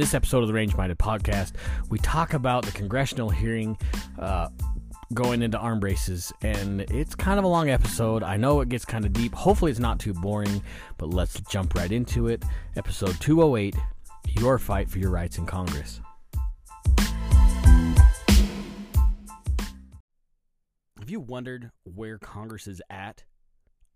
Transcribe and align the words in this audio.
this 0.00 0.14
episode 0.14 0.40
of 0.40 0.48
the 0.48 0.54
Range 0.54 0.74
Minded 0.76 0.98
Podcast, 0.98 1.52
we 1.90 1.98
talk 1.98 2.32
about 2.32 2.64
the 2.64 2.72
congressional 2.72 3.28
hearing 3.28 3.76
uh, 4.18 4.48
going 5.12 5.42
into 5.42 5.58
arm 5.58 5.78
braces, 5.78 6.32
and 6.40 6.80
it's 6.90 7.14
kind 7.14 7.38
of 7.38 7.44
a 7.44 7.48
long 7.48 7.68
episode. 7.68 8.22
I 8.22 8.38
know 8.38 8.62
it 8.62 8.70
gets 8.70 8.86
kind 8.86 9.04
of 9.04 9.12
deep. 9.12 9.34
Hopefully, 9.34 9.70
it's 9.70 9.78
not 9.78 9.98
too 9.98 10.14
boring, 10.14 10.62
but 10.96 11.10
let's 11.10 11.38
jump 11.42 11.74
right 11.74 11.92
into 11.92 12.28
it. 12.28 12.42
Episode 12.76 13.20
208 13.20 13.76
Your 14.38 14.58
Fight 14.58 14.88
for 14.88 14.98
Your 14.98 15.10
Rights 15.10 15.36
in 15.36 15.44
Congress. 15.44 16.00
Have 20.98 21.10
you 21.10 21.20
wondered 21.20 21.72
where 21.84 22.16
Congress 22.16 22.66
is 22.66 22.80
at 22.88 23.24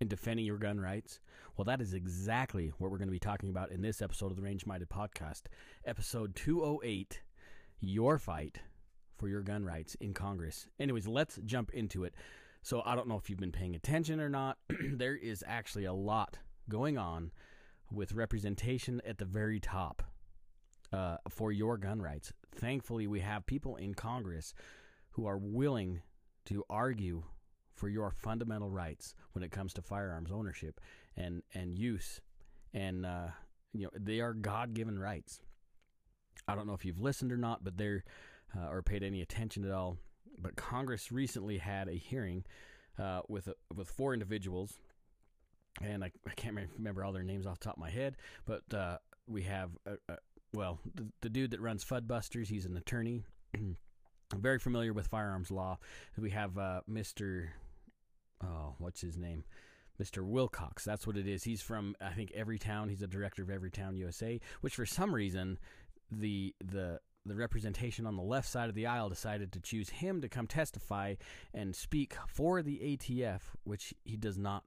in 0.01 0.09
defending 0.09 0.47
your 0.47 0.59
gun 0.59 0.81
rights? 0.81 1.21
Well, 1.57 1.65
that 1.65 1.80
is 1.80 1.95
exactly 1.95 2.73
what 2.79 2.91
we're 2.91 2.98
going 2.98 3.09
to 3.09 3.12
be 3.12 3.19
talking 3.19 3.51
about 3.51 3.71
in 3.71 3.83
this 3.83 4.02
episode 4.02 4.30
of 4.30 4.37
the 4.37 4.43
Range 4.43 4.66
Minded 4.66 4.89
Podcast, 4.89 5.43
episode 5.85 6.35
208 6.35 7.23
Your 7.80 8.19
Fight 8.19 8.61
for 9.16 9.29
Your 9.29 9.43
Gun 9.43 9.65
Rights 9.65 9.95
in 9.97 10.15
Congress. 10.15 10.66
Anyways, 10.80 11.07
let's 11.07 11.38
jump 11.45 11.71
into 11.71 12.05
it. 12.05 12.15
So, 12.62 12.83
I 12.85 12.97
don't 12.97 13.09
know 13.09 13.19
if 13.19 13.29
you've 13.29 13.38
been 13.38 13.52
paying 13.52 13.75
attention 13.75 14.21
or 14.21 14.29
not. 14.29 14.59
there 14.93 15.16
is 15.16 15.45
actually 15.47 15.85
a 15.85 15.93
lot 15.93 16.38
going 16.69 16.97
on 16.99 17.30
with 17.93 18.13
representation 18.13 19.01
at 19.07 19.19
the 19.19 19.24
very 19.24 19.61
top 19.61 20.02
uh, 20.93 21.19
for 21.29 21.52
your 21.52 21.77
gun 21.77 22.01
rights. 22.01 22.33
Thankfully, 22.55 23.07
we 23.07 23.21
have 23.21 23.47
people 23.47 23.77
in 23.77 23.95
Congress 23.95 24.55
who 25.11 25.27
are 25.27 25.38
willing 25.38 26.01
to 26.47 26.65
argue 26.69 27.24
for 27.74 27.88
your 27.88 28.10
fundamental 28.10 28.70
rights 28.70 29.14
when 29.33 29.42
it 29.42 29.51
comes 29.51 29.73
to 29.74 29.82
firearms 29.82 30.30
ownership 30.30 30.80
and 31.16 31.42
and 31.55 31.78
use, 31.78 32.20
and 32.73 33.04
uh, 33.04 33.29
you 33.73 33.85
know 33.85 33.90
they 33.99 34.21
are 34.21 34.32
God 34.32 34.74
given 34.74 34.99
rights. 34.99 35.40
I 36.46 36.54
don't 36.54 36.66
know 36.66 36.74
if 36.74 36.84
you've 36.84 37.01
listened 37.01 37.32
or 37.32 37.37
not, 37.37 37.65
but 37.65 37.76
they're 37.76 38.04
uh, 38.57 38.68
or 38.68 38.82
paid 38.82 39.02
any 39.02 39.21
attention 39.21 39.65
at 39.65 39.71
all. 39.71 39.96
But 40.38 40.57
Congress 40.57 41.12
recently 41.12 41.59
had 41.59 41.88
a 41.88 41.95
hearing 41.95 42.45
uh, 42.99 43.21
with 43.29 43.49
with 43.74 43.88
four 43.88 44.12
individuals, 44.12 44.79
and 45.82 46.04
I, 46.04 46.10
I, 46.27 46.34
can't 46.34 46.56
remember 46.77 47.04
all 47.04 47.12
their 47.12 47.23
names 47.23 47.46
off 47.46 47.59
the 47.60 47.65
top 47.66 47.77
of 47.77 47.80
my 47.80 47.90
head, 47.90 48.16
but 48.46 48.62
uh, 48.73 48.99
we 49.27 49.43
have 49.43 49.71
well 50.52 50.79
the, 50.95 51.06
the 51.21 51.29
dude 51.29 51.52
that 51.52 51.60
runs 51.60 51.84
Fudbusters. 51.84 52.49
He's 52.49 52.66
an 52.66 52.77
attorney. 52.77 53.24
very 54.37 54.59
familiar 54.59 54.93
with 54.93 55.06
firearms 55.06 55.51
law. 55.51 55.79
We 56.18 56.30
have 56.30 56.59
uh, 56.59 56.80
Mr. 56.90 57.49
Oh, 58.43 58.74
what's 58.79 59.01
his 59.01 59.16
name? 59.16 59.45
Mr. 60.01 60.24
Wilcox. 60.24 60.85
That's 60.85 61.07
what 61.07 61.16
it 61.16 61.27
is. 61.27 61.45
He's 61.45 61.63
from 61.63 61.95
I 62.01 62.10
think 62.10 62.32
Everytown. 62.32 62.88
He's 62.90 63.02
a 63.02 63.07
director 63.07 63.43
of 63.43 63.49
Everytown 63.49 63.96
USA, 63.96 64.41
which 64.60 64.75
for 64.75 64.87
some 64.87 65.15
reason 65.15 65.59
the 66.10 66.55
the 66.65 67.00
the 67.27 67.34
representation 67.34 68.06
on 68.06 68.16
the 68.16 68.22
left 68.22 68.49
side 68.49 68.69
of 68.69 68.75
the 68.75 68.87
aisle 68.87 69.09
decided 69.09 69.53
to 69.53 69.60
choose 69.60 69.88
him 69.88 70.21
to 70.21 70.28
come 70.28 70.47
testify 70.47 71.15
and 71.55 71.75
speak 71.75 72.15
for 72.28 72.62
the 72.62 72.78
ATF, 72.78 73.41
which 73.65 73.94
he 74.05 74.16
does 74.16 74.37
not 74.37 74.65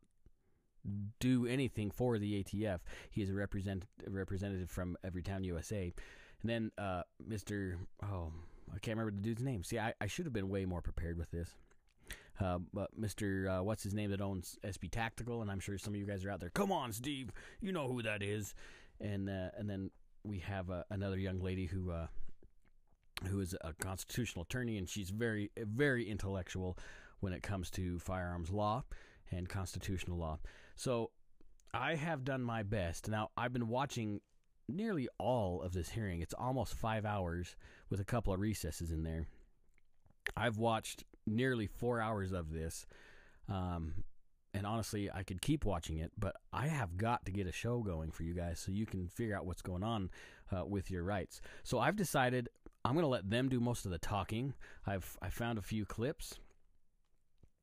do 1.20 1.46
anything 1.46 1.92
for 1.92 2.18
the 2.18 2.44
ATF. 2.44 2.80
He 3.12 3.22
is 3.22 3.30
a 3.30 3.34
represent, 3.34 3.86
representative 4.08 4.72
from 4.72 4.98
Everytown 5.06 5.44
USA. 5.46 5.94
And 6.42 6.50
then 6.50 6.72
uh, 6.78 7.04
Mr. 7.30 7.76
Oh, 8.04 8.32
I 8.74 8.80
can't 8.80 8.98
remember 8.98 9.16
the 9.16 9.24
dude's 9.24 9.44
name. 9.44 9.64
See, 9.64 9.80
I, 9.80 9.94
I 10.00 10.08
should 10.08 10.26
have 10.26 10.34
been 10.34 10.50
way 10.50 10.66
more 10.66 10.82
prepared 10.82 11.18
with 11.18 11.32
this. 11.32 11.56
Uh, 12.40 12.60
but 12.74 13.00
Mr. 13.00 13.60
Uh, 13.60 13.64
what's 13.64 13.84
his 13.84 13.94
name 13.94 14.12
that 14.12 14.22
owns 14.22 14.58
SB 14.64 14.92
Tactical, 14.92 15.42
and 15.42 15.50
I'm 15.50 15.60
sure 15.60 15.78
some 15.78 15.94
of 15.94 16.00
you 16.00 16.06
guys 16.06 16.24
are 16.24 16.32
out 16.32 16.40
there. 16.40 16.52
Come 16.52 16.72
on, 16.72 16.92
Steve, 16.92 17.32
you 17.62 17.72
know 17.72 17.88
who 17.88 18.02
that 18.04 18.22
is. 18.22 18.54
And 19.00 19.30
uh, 19.30 19.50
and 19.58 19.70
then 19.70 19.92
we 20.24 20.40
have 20.40 20.70
uh, 20.70 20.84
another 20.90 21.18
young 21.18 21.40
lady 21.40 21.66
who 21.66 21.92
uh, 21.92 22.08
who 23.28 23.40
is 23.40 23.56
a 23.62 23.74
constitutional 23.74 24.44
attorney, 24.44 24.78
and 24.78 24.88
she's 24.88 25.10
very 25.10 25.52
very 25.58 26.10
intellectual 26.10 26.78
when 27.20 27.34
it 27.34 27.42
comes 27.42 27.72
to 27.72 28.00
firearms 28.00 28.52
law 28.52 28.84
and 29.32 29.50
constitutional 29.50 30.18
law. 30.18 30.40
So 30.76 31.12
I 31.74 31.96
have 31.96 32.24
done 32.24 32.44
my 32.44 32.64
best. 32.64 33.10
Now 33.10 33.30
I've 33.36 33.54
been 33.54 33.68
watching 33.68 34.22
nearly 34.70 35.08
all 35.18 35.62
of 35.62 35.74
this 35.74 35.90
hearing. 35.90 36.22
It's 36.22 36.34
almost 36.34 36.74
five 36.74 37.06
hours 37.06 37.56
with 37.90 38.00
a 38.00 38.06
couple 38.06 38.34
of 38.34 38.40
recesses 38.40 38.92
in 38.92 39.04
there. 39.04 39.28
I've 40.36 40.58
watched 40.58 41.04
nearly 41.28 41.68
four 41.68 42.02
hours 42.02 42.32
of 42.32 42.52
this. 42.52 42.86
Um, 43.50 44.04
and 44.54 44.66
honestly, 44.66 45.12
I 45.12 45.24
could 45.24 45.42
keep 45.42 45.66
watching 45.66 45.98
it, 45.98 46.12
but 46.18 46.36
I 46.52 46.68
have 46.68 46.98
got 46.98 47.26
to 47.26 47.32
get 47.32 47.46
a 47.46 47.52
show 47.52 47.80
going 47.80 48.12
for 48.12 48.24
you 48.24 48.34
guys 48.34 48.60
so 48.60 48.72
you 48.72 48.86
can 48.86 49.08
figure 49.08 49.36
out 49.36 49.46
what's 49.46 49.62
going 49.62 49.84
on 49.84 50.10
uh, 50.56 50.66
with 50.66 50.90
your 50.90 51.04
rights. 51.04 51.42
So 51.64 51.80
I've 51.80 51.96
decided 51.96 52.50
I'm 52.84 52.94
going 52.94 53.04
to 53.04 53.08
let 53.08 53.30
them 53.30 53.50
do 53.50 53.60
most 53.60 53.86
of 53.86 53.92
the 53.92 54.00
talking. 54.00 54.54
I've 54.86 55.18
I 55.22 55.30
found 55.30 55.60
a 55.60 55.62
few 55.62 55.86
clips, 55.86 56.40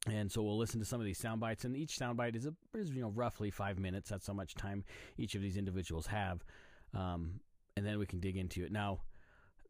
and 0.07 0.31
so 0.31 0.43
we'll 0.43 0.59
listen 0.59 0.81
to 0.81 0.87
some 0.87 1.01
of 1.01 1.07
these 1.07 1.19
sound 1.19 1.41
bites. 1.41 1.65
And 1.65 1.77
each 1.77 1.97
sound 1.97 2.17
bite 2.17 2.37
is, 2.37 2.47
a, 2.47 2.55
is 2.75 2.91
you 2.91 3.01
know 3.01 3.09
roughly 3.09 3.51
five 3.51 3.79
minutes. 3.79 4.11
That's 4.11 4.27
how 4.27 4.35
much 4.35 4.55
time 4.55 4.85
each 5.17 5.35
of 5.35 5.43
these 5.43 5.57
individuals 5.57 6.07
have, 6.07 6.45
um, 6.93 7.41
and 7.77 7.87
then 7.87 7.99
we 7.99 8.07
can 8.07 8.21
dig 8.21 8.37
into 8.37 8.65
it. 8.65 8.71
Now, 8.71 9.01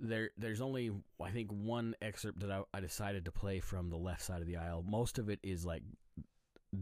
there 0.09 0.31
there's 0.37 0.61
only 0.61 0.91
I 1.23 1.31
think 1.31 1.51
one 1.51 1.95
excerpt 2.03 2.41
that 2.41 2.51
I, 2.51 2.63
I, 2.73 2.81
decided 2.81 3.25
to 3.25 3.33
play 3.33 3.61
from 3.61 3.91
the 3.91 3.97
left 3.97 4.23
side 4.23 4.41
of 4.41 4.47
the 4.47 4.57
aisle. 4.57 4.85
Most 4.87 5.19
of 5.19 5.29
it 5.29 5.41
is 5.43 5.65
like 5.65 5.83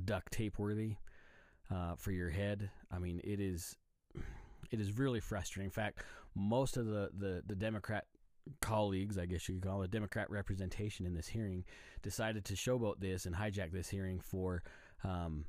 duct 0.05 0.33
tape 0.33 0.59
worthy 0.59 0.97
uh, 1.71 1.95
for 1.97 2.11
your 2.11 2.31
head. 2.31 2.71
I 2.91 2.99
mean, 2.99 3.21
it 3.25 3.41
is 3.41 3.77
it 4.71 4.81
is 4.81 4.99
really 4.99 5.21
frustrating. 5.21 5.67
In 5.67 5.71
fact, 5.71 6.01
most 6.35 6.77
of 6.77 6.87
the 6.87 7.11
the, 7.17 7.43
the 7.47 7.57
Democrat 7.57 8.07
colleagues, 8.61 9.19
I 9.19 9.27
guess 9.27 9.49
you 9.49 9.55
could 9.55 9.69
call 9.69 9.83
it, 9.83 9.91
Democrat 9.91 10.31
representation 10.31 11.07
in 11.07 11.15
this 11.15 11.29
hearing, 11.29 11.65
decided 12.03 12.45
to 12.47 12.55
showboat 12.55 13.01
this 13.01 13.27
and 13.27 13.35
hijack 13.35 13.73
this 13.73 13.89
hearing 13.89 14.21
for 14.21 14.63
um, 15.05 15.45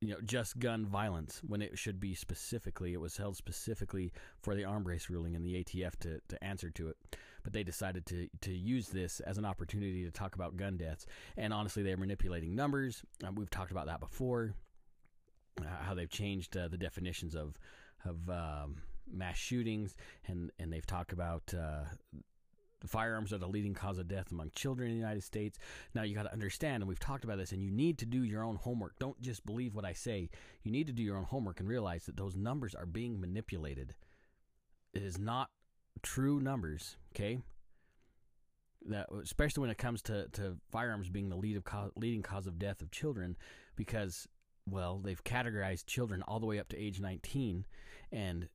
you 0.00 0.08
know 0.08 0.20
just 0.24 0.58
gun 0.58 0.86
violence 0.86 1.40
when 1.46 1.60
it 1.60 1.76
should 1.76 1.98
be 1.98 2.14
specifically 2.14 2.92
it 2.92 3.00
was 3.00 3.16
held 3.16 3.36
specifically 3.36 4.12
for 4.40 4.54
the 4.54 4.64
arm 4.64 4.84
brace 4.84 5.10
ruling 5.10 5.34
and 5.34 5.44
the 5.44 5.64
ATF 5.64 5.96
to, 6.00 6.20
to 6.28 6.44
answer 6.44 6.70
to 6.70 6.88
it. 6.88 6.96
But 7.42 7.52
they 7.52 7.62
decided 7.62 8.06
to 8.06 8.28
to 8.42 8.52
use 8.52 8.88
this 8.88 9.20
as 9.20 9.38
an 9.38 9.44
opportunity 9.44 10.04
to 10.04 10.10
talk 10.10 10.34
about 10.34 10.56
gun 10.56 10.76
deaths. 10.76 11.06
And 11.36 11.52
honestly 11.52 11.82
they're 11.82 11.96
manipulating 11.96 12.54
numbers. 12.54 13.02
Um, 13.24 13.34
we've 13.34 13.50
talked 13.50 13.70
about 13.70 13.86
that 13.86 14.00
before 14.00 14.54
uh, 15.60 15.64
how 15.82 15.94
they've 15.94 16.10
changed 16.10 16.56
uh, 16.56 16.68
the 16.68 16.78
definitions 16.78 17.34
of 17.34 17.58
of 18.04 18.30
um, 18.30 18.76
mass 19.10 19.36
shootings. 19.36 19.96
And 20.26 20.52
and 20.58 20.72
they've 20.72 20.86
talked 20.86 21.12
about 21.12 21.52
uh, 21.54 21.84
firearms 22.86 23.32
are 23.32 23.38
the 23.38 23.48
leading 23.48 23.74
cause 23.74 23.98
of 23.98 24.08
death 24.08 24.30
among 24.30 24.50
children 24.54 24.88
in 24.88 24.94
the 24.94 25.00
United 25.00 25.24
States. 25.24 25.58
Now 25.94 26.02
you 26.02 26.14
got 26.14 26.24
to 26.24 26.32
understand, 26.32 26.82
and 26.82 26.88
we've 26.88 27.00
talked 27.00 27.24
about 27.24 27.38
this, 27.38 27.52
and 27.52 27.62
you 27.62 27.70
need 27.70 27.98
to 27.98 28.06
do 28.06 28.22
your 28.22 28.44
own 28.44 28.56
homework. 28.56 28.98
Don't 28.98 29.20
just 29.20 29.44
believe 29.44 29.74
what 29.74 29.84
I 29.84 29.92
say. 29.92 30.30
You 30.62 30.70
need 30.70 30.86
to 30.86 30.92
do 30.92 31.02
your 31.02 31.16
own 31.16 31.24
homework 31.24 31.60
and 31.60 31.68
realize 31.68 32.06
that 32.06 32.16
those 32.16 32.36
numbers 32.36 32.74
are 32.74 32.86
being 32.86 33.20
manipulated. 33.20 33.94
It 34.92 35.02
is 35.02 35.18
not 35.18 35.50
true 36.02 36.40
numbers, 36.40 36.96
okay? 37.14 37.40
That 38.86 39.08
especially 39.22 39.62
when 39.62 39.70
it 39.70 39.78
comes 39.78 40.02
to, 40.02 40.28
to 40.32 40.56
firearms 40.70 41.08
being 41.08 41.28
the 41.28 41.36
lead 41.36 41.56
of 41.56 41.64
co- 41.64 41.92
leading 41.96 42.22
cause 42.22 42.46
of 42.46 42.58
death 42.58 42.80
of 42.80 42.90
children, 42.90 43.36
because 43.74 44.28
well 44.70 45.00
they've 45.02 45.22
categorized 45.24 45.86
children 45.86 46.22
all 46.22 46.38
the 46.38 46.46
way 46.46 46.58
up 46.58 46.68
to 46.68 46.78
age 46.78 47.00
19, 47.00 47.66
and 48.12 48.48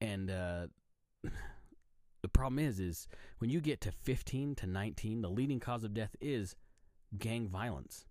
and 0.00 0.30
uh, 0.30 0.66
the 2.24 2.28
problem 2.28 2.58
is, 2.58 2.80
is 2.80 3.06
when 3.36 3.50
you 3.50 3.60
get 3.60 3.82
to 3.82 3.92
15 3.92 4.54
to 4.54 4.66
19, 4.66 5.20
the 5.20 5.28
leading 5.28 5.60
cause 5.60 5.84
of 5.84 5.92
death 5.92 6.16
is 6.22 6.56
gang 7.18 7.46
violence. 7.48 8.06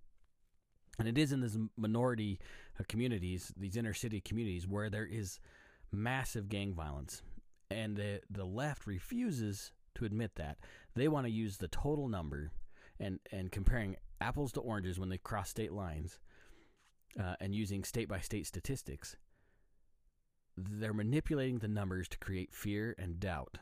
And 0.99 1.07
it 1.07 1.17
is 1.17 1.31
in 1.31 1.41
these 1.41 1.57
minority 1.75 2.39
uh, 2.79 2.83
communities, 2.87 3.51
these 3.57 3.75
inner 3.75 3.95
city 3.95 4.21
communities, 4.21 4.67
where 4.67 4.91
there 4.91 5.07
is 5.07 5.39
massive 5.91 6.47
gang 6.47 6.75
violence. 6.75 7.23
And 7.71 7.97
the, 7.97 8.21
the 8.29 8.45
left 8.45 8.85
refuses 8.85 9.71
to 9.95 10.05
admit 10.05 10.35
that. 10.35 10.59
They 10.93 11.07
want 11.07 11.25
to 11.25 11.31
use 11.31 11.57
the 11.57 11.67
total 11.67 12.07
number 12.07 12.51
and, 12.99 13.19
and 13.31 13.51
comparing 13.51 13.95
apples 14.21 14.51
to 14.51 14.59
oranges 14.59 14.99
when 14.99 15.09
they 15.09 15.17
cross 15.17 15.49
state 15.49 15.73
lines 15.73 16.19
uh, 17.19 17.33
and 17.41 17.55
using 17.55 17.83
state 17.83 18.07
by 18.07 18.19
state 18.19 18.45
statistics. 18.45 19.15
They're 20.55 20.93
manipulating 20.93 21.57
the 21.57 21.67
numbers 21.67 22.07
to 22.09 22.19
create 22.19 22.53
fear 22.53 22.93
and 22.99 23.19
doubt. 23.19 23.57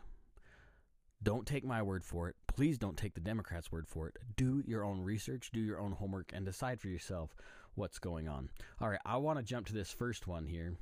Don't 1.24 1.46
take 1.46 1.64
my 1.64 1.82
word 1.82 2.04
for 2.04 2.30
it. 2.30 2.36
Please 2.48 2.78
don't 2.78 2.98
take 2.98 3.14
the 3.14 3.20
Democrats' 3.20 3.72
word 3.72 3.88
for 3.88 4.08
it. 4.08 4.18
Do 4.36 4.64
your 4.66 4.84
own 4.84 5.02
research, 5.02 5.52
do 5.54 5.60
your 5.60 5.80
own 5.80 5.92
homework, 5.92 6.32
and 6.34 6.46
decide 6.46 6.82
for 6.82 6.88
yourself 6.88 7.36
what's 7.76 8.00
going 8.00 8.28
on. 8.28 8.50
All 8.80 8.90
right, 8.90 9.00
I 9.06 9.18
want 9.18 9.38
to 9.38 9.44
jump 9.44 9.68
to 9.68 9.74
this 9.74 9.92
first 9.92 10.28
one 10.28 10.48
here. 10.48 10.74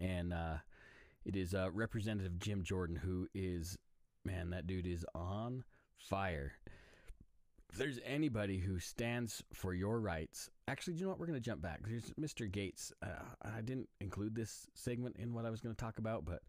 And 0.00 0.32
uh, 0.32 0.56
it 1.24 1.36
is 1.36 1.54
uh, 1.54 1.70
Representative 1.72 2.38
Jim 2.38 2.64
Jordan, 2.64 2.96
who 2.96 3.28
is, 3.34 3.78
man, 4.24 4.50
that 4.50 4.66
dude 4.66 4.86
is 4.86 5.04
on 5.14 5.64
fire. 5.98 6.54
If 7.70 7.78
there's 7.78 8.00
anybody 8.04 8.58
who 8.58 8.78
stands 8.78 9.42
for 9.54 9.72
your 9.72 10.00
rights, 10.00 10.50
actually, 10.68 10.94
do 10.94 10.98
you 11.00 11.04
know 11.06 11.10
what? 11.10 11.20
We're 11.20 11.26
going 11.26 11.38
to 11.38 11.44
jump 11.44 11.62
back. 11.62 11.80
There's 11.86 12.10
Mr. 12.20 12.50
Gaetz. 12.50 12.92
Uh, 13.02 13.08
I 13.42 13.62
didn't 13.62 13.88
include 14.00 14.34
this 14.34 14.66
segment 14.74 15.16
in 15.18 15.32
what 15.32 15.46
I 15.46 15.50
was 15.50 15.60
going 15.60 15.74
to 15.74 15.80
talk 15.80 15.98
about, 15.98 16.24
but 16.26 16.42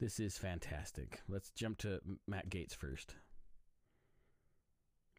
This 0.00 0.18
is 0.18 0.36
fantastic. 0.36 1.20
Let's 1.28 1.50
jump 1.50 1.78
to 1.78 2.00
Matt 2.26 2.50
Gaetz 2.50 2.74
first. 2.74 3.14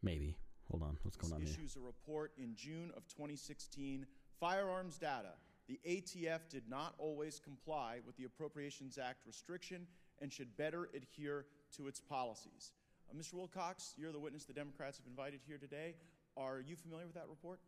Maybe. 0.02 0.36
Hold 0.70 0.82
on. 0.82 0.98
What's 1.02 1.16
going 1.16 1.32
on 1.32 1.40
here? 1.40 1.50
Issues 1.50 1.76
a 1.76 1.80
report 1.80 2.32
in 2.36 2.54
June 2.54 2.90
of 2.96 3.06
2016. 3.08 4.06
Firearms 4.38 4.98
data. 4.98 5.32
The 5.68 5.80
ATF 5.88 6.48
did 6.50 6.64
not 6.68 6.94
always 6.98 7.40
comply 7.40 8.00
with 8.06 8.16
the 8.16 8.24
Appropriations 8.24 8.98
Act 8.98 9.26
restriction 9.26 9.86
and 10.20 10.32
should 10.32 10.56
better 10.56 10.88
adhere 10.94 11.46
to 11.76 11.88
its 11.88 12.00
policies. 12.00 12.72
Uh, 13.10 13.14
Mr. 13.18 13.34
Wilcox, 13.34 13.94
you're 13.96 14.12
the 14.12 14.18
witness 14.18 14.44
the 14.44 14.52
Democrats 14.52 14.98
have 14.98 15.06
invited 15.06 15.40
here 15.46 15.58
today. 15.58 15.94
Are 16.36 16.60
you 16.60 16.76
familiar 16.76 17.06
with 17.06 17.14
that 17.14 17.28
report? 17.28 17.60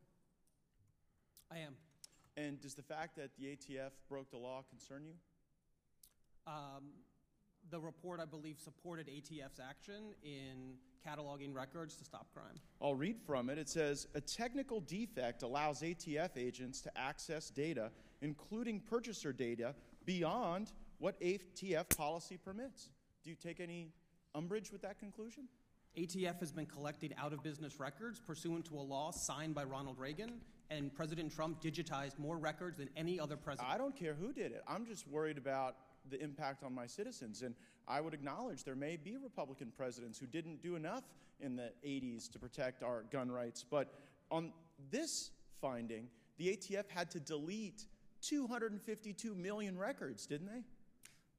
I 1.50 1.58
am. 1.58 1.74
And 2.36 2.60
does 2.60 2.74
the 2.74 2.82
fact 2.82 3.16
that 3.16 3.30
the 3.38 3.46
ATF 3.46 3.90
broke 4.08 4.30
the 4.30 4.36
law 4.36 4.62
concern 4.70 5.04
you? 5.04 5.14
Um, 6.48 6.84
the 7.70 7.78
report, 7.78 8.18
I 8.20 8.24
believe, 8.24 8.58
supported 8.58 9.08
ATF's 9.08 9.60
action 9.60 10.14
in 10.22 10.76
cataloging 11.06 11.54
records 11.54 11.96
to 11.96 12.04
stop 12.04 12.32
crime. 12.32 12.54
I'll 12.80 12.94
read 12.94 13.16
from 13.26 13.50
it. 13.50 13.58
It 13.58 13.68
says 13.68 14.06
A 14.14 14.20
technical 14.20 14.80
defect 14.80 15.42
allows 15.42 15.82
ATF 15.82 16.38
agents 16.38 16.80
to 16.82 16.98
access 16.98 17.50
data, 17.50 17.90
including 18.22 18.80
purchaser 18.80 19.34
data, 19.34 19.74
beyond 20.06 20.72
what 20.98 21.20
ATF 21.20 21.94
policy 21.94 22.38
permits. 22.38 22.88
Do 23.22 23.30
you 23.30 23.36
take 23.36 23.60
any 23.60 23.92
umbrage 24.34 24.72
with 24.72 24.80
that 24.82 24.98
conclusion? 24.98 25.44
ATF 25.98 26.40
has 26.40 26.52
been 26.52 26.66
collecting 26.66 27.12
out 27.18 27.32
of 27.32 27.42
business 27.42 27.78
records 27.78 28.20
pursuant 28.20 28.64
to 28.66 28.76
a 28.76 28.80
law 28.80 29.10
signed 29.10 29.54
by 29.54 29.64
Ronald 29.64 29.98
Reagan, 29.98 30.40
and 30.70 30.94
President 30.94 31.34
Trump 31.34 31.60
digitized 31.62 32.18
more 32.18 32.38
records 32.38 32.78
than 32.78 32.88
any 32.96 33.18
other 33.18 33.36
president. 33.36 33.72
I 33.72 33.78
don't 33.78 33.96
care 33.96 34.14
who 34.14 34.32
did 34.32 34.52
it. 34.52 34.62
I'm 34.66 34.86
just 34.86 35.06
worried 35.08 35.38
about 35.38 35.76
the 36.10 36.22
impact 36.22 36.62
on 36.62 36.74
my 36.74 36.86
citizens. 36.86 37.42
And 37.42 37.54
I 37.86 38.00
would 38.00 38.14
acknowledge 38.14 38.64
there 38.64 38.74
may 38.76 38.96
be 38.96 39.16
Republican 39.16 39.72
presidents 39.76 40.18
who 40.18 40.26
didn't 40.26 40.62
do 40.62 40.76
enough 40.76 41.04
in 41.40 41.56
the 41.56 41.70
80s 41.86 42.30
to 42.32 42.38
protect 42.38 42.82
our 42.82 43.04
gun 43.10 43.30
rights. 43.30 43.64
But 43.68 43.92
on 44.30 44.52
this 44.90 45.30
finding, 45.60 46.08
the 46.36 46.48
ATF 46.56 46.88
had 46.88 47.10
to 47.12 47.20
delete 47.20 47.84
252 48.22 49.34
million 49.34 49.78
records, 49.78 50.26
didn't 50.26 50.46
they? 50.48 50.62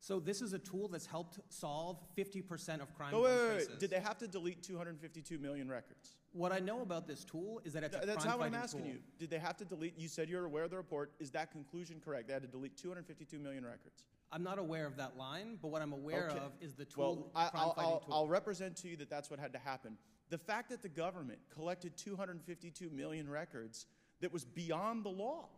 So 0.01 0.19
this 0.19 0.41
is 0.41 0.53
a 0.53 0.59
tool 0.59 0.87
that's 0.87 1.05
helped 1.05 1.39
solve 1.49 1.97
50% 2.17 2.81
of 2.81 2.93
crime. 2.95 3.11
Oh, 3.13 3.23
wait, 3.23 3.31
wait, 3.37 3.57
wait. 3.69 3.79
Did 3.79 3.89
they 3.89 3.99
have 3.99 4.17
to 4.19 4.27
delete 4.29 4.63
252 4.63 5.37
million 5.37 5.69
records? 5.69 6.15
What 6.31 6.53
I 6.53 6.59
know 6.59 6.81
about 6.81 7.05
this 7.05 7.25
tool 7.25 7.59
is 7.65 7.73
that 7.73 7.83
it's 7.83 7.93
Th- 7.95 8.03
a 8.03 8.07
That's 8.07 8.25
what 8.25 8.41
I'm 8.41 8.55
asking 8.55 8.83
tool. 8.83 8.91
you. 8.91 8.99
Did 9.17 9.29
they 9.29 9.39
have 9.39 9.57
to 9.57 9.65
delete? 9.65 9.99
You 9.99 10.07
said 10.07 10.29
you're 10.29 10.45
aware 10.45 10.63
of 10.63 10.69
the 10.69 10.77
report. 10.77 11.11
Is 11.19 11.31
that 11.31 11.51
conclusion 11.51 12.01
correct? 12.03 12.27
They 12.27 12.33
had 12.33 12.43
to 12.43 12.47
delete 12.47 12.77
252 12.77 13.39
million 13.39 13.65
records. 13.65 14.05
I'm 14.31 14.43
not 14.43 14.59
aware 14.59 14.85
of 14.85 14.97
that 14.97 15.17
line, 15.17 15.57
but 15.61 15.69
what 15.69 15.81
I'm 15.81 15.91
aware 15.93 16.27
Okay. 16.29 16.37
of 16.37 16.51
is 16.61 16.75
the 16.75 16.85
tool, 16.85 17.15
Well, 17.15 17.31
I, 17.35 17.49
crime 17.49 17.71
I'll. 17.77 18.05
I'll 18.11 18.27
represent 18.27 18.75
to 18.77 18.87
you 18.87 18.95
that 18.97 19.09
that's 19.09 19.29
what 19.29 19.39
had 19.39 19.53
to 19.53 19.59
happen. 19.59 19.97
The 20.29 20.37
fact 20.37 20.69
that 20.69 20.83
the 20.83 20.89
government 20.89 21.39
collected 21.51 21.97
252 21.97 22.89
million 22.91 23.27
records 23.27 23.87
that 24.21 24.31
was 24.31 24.45
beyond 24.45 25.03
the 25.03 25.09
law, 25.09 25.49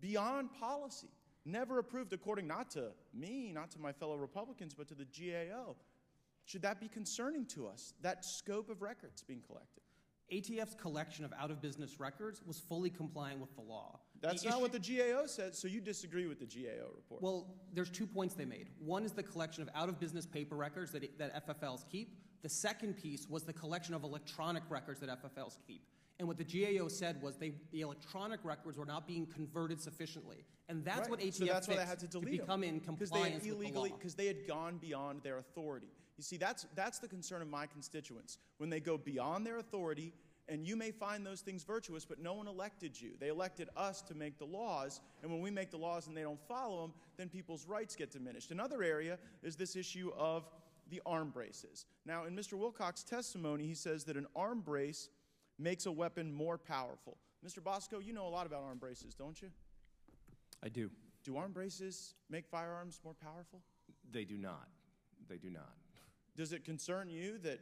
beyond 0.00 0.50
policy, 0.52 1.08
never 1.44 1.78
approved 1.78 2.12
according 2.12 2.46
not 2.46 2.70
to 2.72 2.92
me, 3.12 3.50
not 3.52 3.70
to 3.72 3.80
my 3.80 3.92
fellow 3.92 4.16
Republicans, 4.16 4.74
but 4.74 4.86
to 4.88 4.94
the 4.94 5.06
GAO. 5.06 5.74
Should 6.44 6.62
that 6.62 6.80
be 6.80 6.88
concerning 6.88 7.46
to 7.46 7.66
us, 7.66 7.94
that 8.02 8.24
scope 8.24 8.70
of 8.70 8.82
records 8.82 9.22
being 9.22 9.40
collected? 9.40 9.82
ATF's 10.32 10.76
collection 10.76 11.24
of 11.24 11.32
out 11.38 11.50
of 11.50 11.60
business 11.60 11.98
records 11.98 12.40
was 12.46 12.60
fully 12.60 12.90
compliant 12.90 13.40
with 13.40 13.52
the 13.56 13.60
law. 13.60 13.98
That's 14.20 14.42
The 14.42 14.48
not 14.50 14.56
issue- 14.56 14.62
what 14.62 14.72
the 14.72 14.78
GAO 14.78 15.26
said, 15.26 15.54
so 15.54 15.66
you 15.66 15.80
disagree 15.80 16.26
with 16.26 16.38
the 16.38 16.46
GAO 16.46 16.88
report. 16.94 17.22
Well, 17.22 17.46
there's 17.72 17.90
two 17.90 18.06
points 18.06 18.34
they 18.34 18.44
made. 18.44 18.68
One 18.78 19.04
is 19.04 19.12
the 19.12 19.22
collection 19.22 19.62
of 19.62 19.70
out 19.74 19.88
of 19.88 19.98
business 19.98 20.26
paper 20.26 20.56
records 20.56 20.92
that, 20.92 21.16
that 21.18 21.32
FFLs 21.46 21.84
keep. 21.88 22.16
The 22.42 22.48
second 22.48 22.96
piece 22.96 23.28
was 23.28 23.44
the 23.44 23.52
collection 23.52 23.94
of 23.94 24.02
electronic 24.04 24.62
records 24.68 25.00
that 25.00 25.08
FFLs 25.08 25.56
keep. 25.66 25.82
And 26.18 26.28
what 26.28 26.36
the 26.36 26.44
GAO 26.44 26.88
said 26.88 27.22
was 27.22 27.38
they, 27.38 27.54
the 27.72 27.80
electronic 27.80 28.40
records 28.44 28.76
were 28.76 28.84
not 28.84 29.06
being 29.06 29.24
converted 29.26 29.80
sufficiently. 29.80 30.44
And 30.68 30.84
that's 30.84 31.00
Right. 31.00 31.10
what 31.10 31.20
ATF 31.20 31.34
so 31.34 31.44
that's 31.46 31.66
why 31.68 31.76
they 31.76 31.86
had 31.86 31.98
to 32.00 32.06
delete 32.06 32.26
them. 32.38 32.46
become 32.46 32.62
in 32.64 32.78
Because 32.78 33.08
they 33.10 33.16
compliance 33.16 33.34
with 33.36 33.42
the 33.44 33.48
illegally 33.56 33.90
law. 33.90 33.96
because 33.96 34.14
they 34.14 34.26
had 34.26 34.46
gone 34.46 34.76
beyond 34.78 35.22
their 35.22 35.38
authority. 35.38 35.88
You 36.18 36.22
see, 36.22 36.36
that's 36.36 36.66
that's 36.74 36.98
the 36.98 37.08
concern 37.08 37.40
of 37.40 37.48
my 37.48 37.66
constituents. 37.66 38.36
When 38.58 38.68
they 38.68 38.80
go 38.80 38.98
beyond 38.98 39.46
their 39.46 39.56
authority, 39.56 40.12
and 40.50 40.66
you 40.66 40.76
may 40.76 40.90
find 40.90 41.24
those 41.24 41.40
things 41.40 41.62
virtuous, 41.62 42.04
but 42.04 42.18
no 42.18 42.34
one 42.34 42.48
elected 42.48 43.00
you. 43.00 43.12
They 43.20 43.28
elected 43.28 43.68
us 43.76 44.02
to 44.02 44.14
make 44.14 44.36
the 44.36 44.44
laws, 44.44 45.00
and 45.22 45.30
when 45.30 45.40
we 45.40 45.50
make 45.50 45.70
the 45.70 45.78
laws 45.78 46.08
and 46.08 46.16
they 46.16 46.22
don't 46.22 46.40
follow 46.48 46.82
them, 46.82 46.92
then 47.16 47.28
people's 47.28 47.66
rights 47.66 47.94
get 47.94 48.10
diminished. 48.10 48.50
Another 48.50 48.82
area 48.82 49.16
is 49.44 49.54
this 49.54 49.76
issue 49.76 50.10
of 50.18 50.48
the 50.90 51.00
arm 51.06 51.30
braces. 51.30 51.86
Now, 52.04 52.24
in 52.24 52.34
Mr. 52.34 52.54
Wilcox's 52.54 53.04
testimony, 53.04 53.64
he 53.64 53.74
says 53.74 54.02
that 54.04 54.16
an 54.16 54.26
arm 54.34 54.60
brace 54.60 55.08
makes 55.56 55.86
a 55.86 55.92
weapon 55.92 56.34
more 56.34 56.58
powerful. 56.58 57.16
Mr. 57.46 57.62
Bosco, 57.62 58.00
you 58.00 58.12
know 58.12 58.26
a 58.26 58.28
lot 58.28 58.44
about 58.44 58.64
arm 58.64 58.78
braces, 58.78 59.14
don't 59.14 59.40
you? 59.40 59.50
I 60.64 60.68
do. 60.68 60.90
Do 61.22 61.36
arm 61.36 61.52
braces 61.52 62.14
make 62.28 62.46
firearms 62.46 63.00
more 63.04 63.14
powerful? 63.14 63.60
They 64.10 64.24
do 64.24 64.36
not. 64.36 64.68
They 65.28 65.36
do 65.36 65.50
not. 65.50 65.74
Does 66.36 66.52
it 66.52 66.64
concern 66.64 67.08
you 67.08 67.38
that 67.38 67.60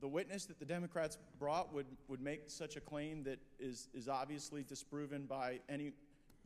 the 0.00 0.08
witness 0.08 0.44
that 0.46 0.58
the 0.58 0.64
Democrats 0.64 1.18
brought 1.38 1.72
would, 1.72 1.86
would 2.08 2.20
make 2.20 2.42
such 2.46 2.76
a 2.76 2.80
claim 2.80 3.22
that 3.24 3.38
is, 3.58 3.88
is 3.94 4.08
obviously 4.08 4.62
disproven 4.62 5.24
by 5.26 5.60
any 5.68 5.92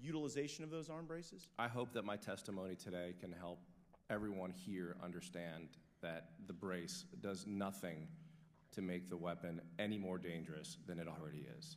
utilization 0.00 0.64
of 0.64 0.70
those 0.70 0.88
arm 0.88 1.06
braces? 1.06 1.48
I 1.58 1.68
hope 1.68 1.92
that 1.92 2.04
my 2.04 2.16
testimony 2.16 2.74
today 2.74 3.14
can 3.20 3.32
help 3.32 3.58
everyone 4.08 4.50
here 4.50 4.96
understand 5.02 5.68
that 6.02 6.30
the 6.46 6.52
brace 6.52 7.04
does 7.20 7.46
nothing 7.46 8.08
to 8.72 8.82
make 8.82 9.08
the 9.08 9.16
weapon 9.16 9.60
any 9.78 9.98
more 9.98 10.18
dangerous 10.18 10.78
than 10.86 10.98
it 10.98 11.06
already 11.08 11.44
is. 11.58 11.76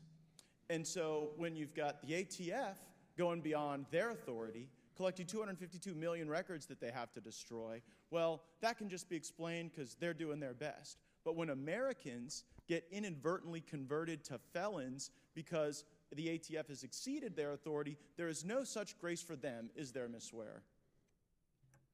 And 0.69 0.85
so 0.85 1.31
when 1.37 1.55
you've 1.55 1.73
got 1.73 2.01
the 2.01 2.13
ATF 2.13 2.77
going 3.17 3.41
beyond 3.41 3.85
their 3.91 4.11
authority, 4.11 4.69
collecting 4.95 5.25
252 5.25 5.93
million 5.95 6.29
records 6.29 6.65
that 6.67 6.79
they 6.79 6.91
have 6.91 7.11
to 7.13 7.21
destroy, 7.21 7.81
well, 8.11 8.43
that 8.61 8.77
can 8.77 8.89
just 8.89 9.09
be 9.09 9.15
explained 9.15 9.71
because 9.75 9.95
they're 9.95 10.13
doing 10.13 10.39
their 10.39 10.53
best. 10.53 10.99
But 11.23 11.35
when 11.35 11.49
Americans 11.49 12.43
get 12.67 12.85
inadvertently 12.91 13.61
converted 13.61 14.23
to 14.25 14.37
felons 14.53 15.11
because 15.33 15.85
the 16.11 16.27
ATF 16.27 16.67
has 16.69 16.83
exceeded 16.83 17.35
their 17.35 17.53
authority, 17.53 17.97
there 18.17 18.27
is 18.27 18.43
no 18.45 18.63
such 18.63 18.97
grace 18.99 19.21
for 19.21 19.35
them, 19.35 19.69
is 19.75 19.91
there, 19.91 20.07
Ms. 20.07 20.25
Swearer? 20.25 20.63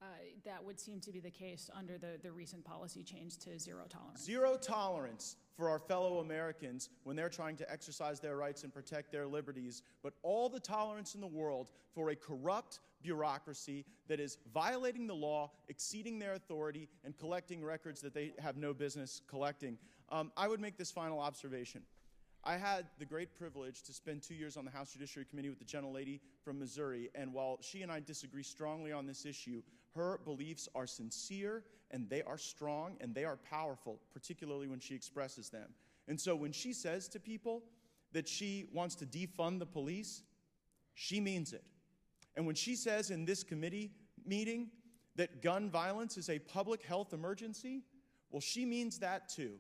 Uh, 0.02 0.06
That 0.46 0.64
would 0.64 0.80
seem 0.80 1.02
to 1.02 1.12
be 1.12 1.20
the 1.20 1.30
case 1.30 1.70
under 1.78 1.98
the, 1.98 2.18
the 2.24 2.32
recent 2.32 2.64
policy 2.64 3.04
change 3.04 3.38
to 3.40 3.60
zero 3.60 3.84
tolerance. 3.90 4.24
Zero 4.24 4.58
tolerance 4.58 5.36
for 5.58 5.70
our 5.70 5.80
fellow 5.80 6.20
Americans 6.20 6.90
when 7.04 7.16
they're 7.18 7.30
trying 7.30 7.58
to 7.58 7.70
exercise 7.70 8.20
their 8.22 8.38
rights 8.38 8.64
and 8.64 8.74
protect 8.74 9.12
their 9.12 9.28
liberties, 9.28 9.84
but 10.02 10.14
all 10.24 10.48
the 10.48 10.60
tolerance 10.60 11.16
in 11.16 11.22
the 11.22 11.28
world 11.28 11.72
for 11.94 12.10
a 12.12 12.16
corrupt 12.16 12.80
bureaucracy 13.02 13.86
that 14.08 14.20
is 14.20 14.38
violating 14.54 15.08
the 15.08 15.16
law, 15.16 15.52
exceeding 15.68 16.20
their 16.20 16.34
authority, 16.34 16.90
and 17.04 17.18
collecting 17.18 17.64
records 17.64 18.02
that 18.02 18.14
they 18.14 18.34
have 18.40 18.58
no 18.58 18.74
business 18.74 19.22
collecting. 19.28 19.78
Um, 20.10 20.32
I 20.36 20.48
would 20.48 20.60
make 20.60 20.78
this 20.78 20.92
final 20.92 21.20
observation. 21.20 21.82
I 22.44 22.56
had 22.56 22.86
the 22.98 23.06
great 23.06 23.36
privilege 23.36 23.84
to 23.84 23.94
spend 23.94 24.22
two 24.22 24.34
years 24.34 24.56
on 24.56 24.64
the 24.64 24.72
House 24.72 24.94
Judiciary 24.94 25.26
Committee 25.30 25.50
with 25.50 25.60
the 25.60 25.66
gentlelady 25.66 26.22
from 26.44 26.58
Missouri, 26.58 27.10
and 27.14 27.34
while 27.34 27.58
she 27.62 27.82
and 27.82 27.92
I 27.92 28.00
disagree 28.00 28.44
strongly 28.44 28.92
on 28.92 29.06
this 29.06 29.26
issue, 29.26 29.62
her 29.96 30.20
beliefs 30.24 30.70
are 30.76 30.88
sincere 30.88 31.64
and 31.92 32.10
they 32.10 32.22
are 32.22 32.38
strong 32.38 32.96
and 33.02 33.14
they 33.14 33.26
are 33.26 33.38
powerful, 33.38 34.00
particularly 34.14 34.68
when 34.68 34.80
she 34.80 34.96
expresses 34.96 35.50
them. 35.50 35.74
And 36.08 36.20
so 36.20 36.36
when 36.36 36.52
she 36.52 36.74
says 36.74 37.08
to 37.10 37.20
people 37.20 37.64
that 38.14 38.28
she 38.28 38.66
wants 38.72 38.96
to 38.96 39.06
defund 39.06 39.60
the 39.60 39.66
police, 39.66 40.24
she 40.94 41.20
means 41.20 41.54
it. 41.54 41.64
And 42.40 42.46
when 42.46 42.56
she 42.56 42.78
says 42.78 43.12
in 43.12 43.26
this 43.26 43.44
committee 43.44 43.92
meeting 44.26 44.70
that 45.18 45.42
gun 45.42 45.70
violence 45.70 46.18
is 46.18 46.30
a 46.30 46.40
public 46.40 46.82
health 46.82 47.12
emergency, 47.12 47.84
well, 48.32 48.40
she 48.40 48.64
means 48.64 49.00
that 49.00 49.28
too. 49.28 49.56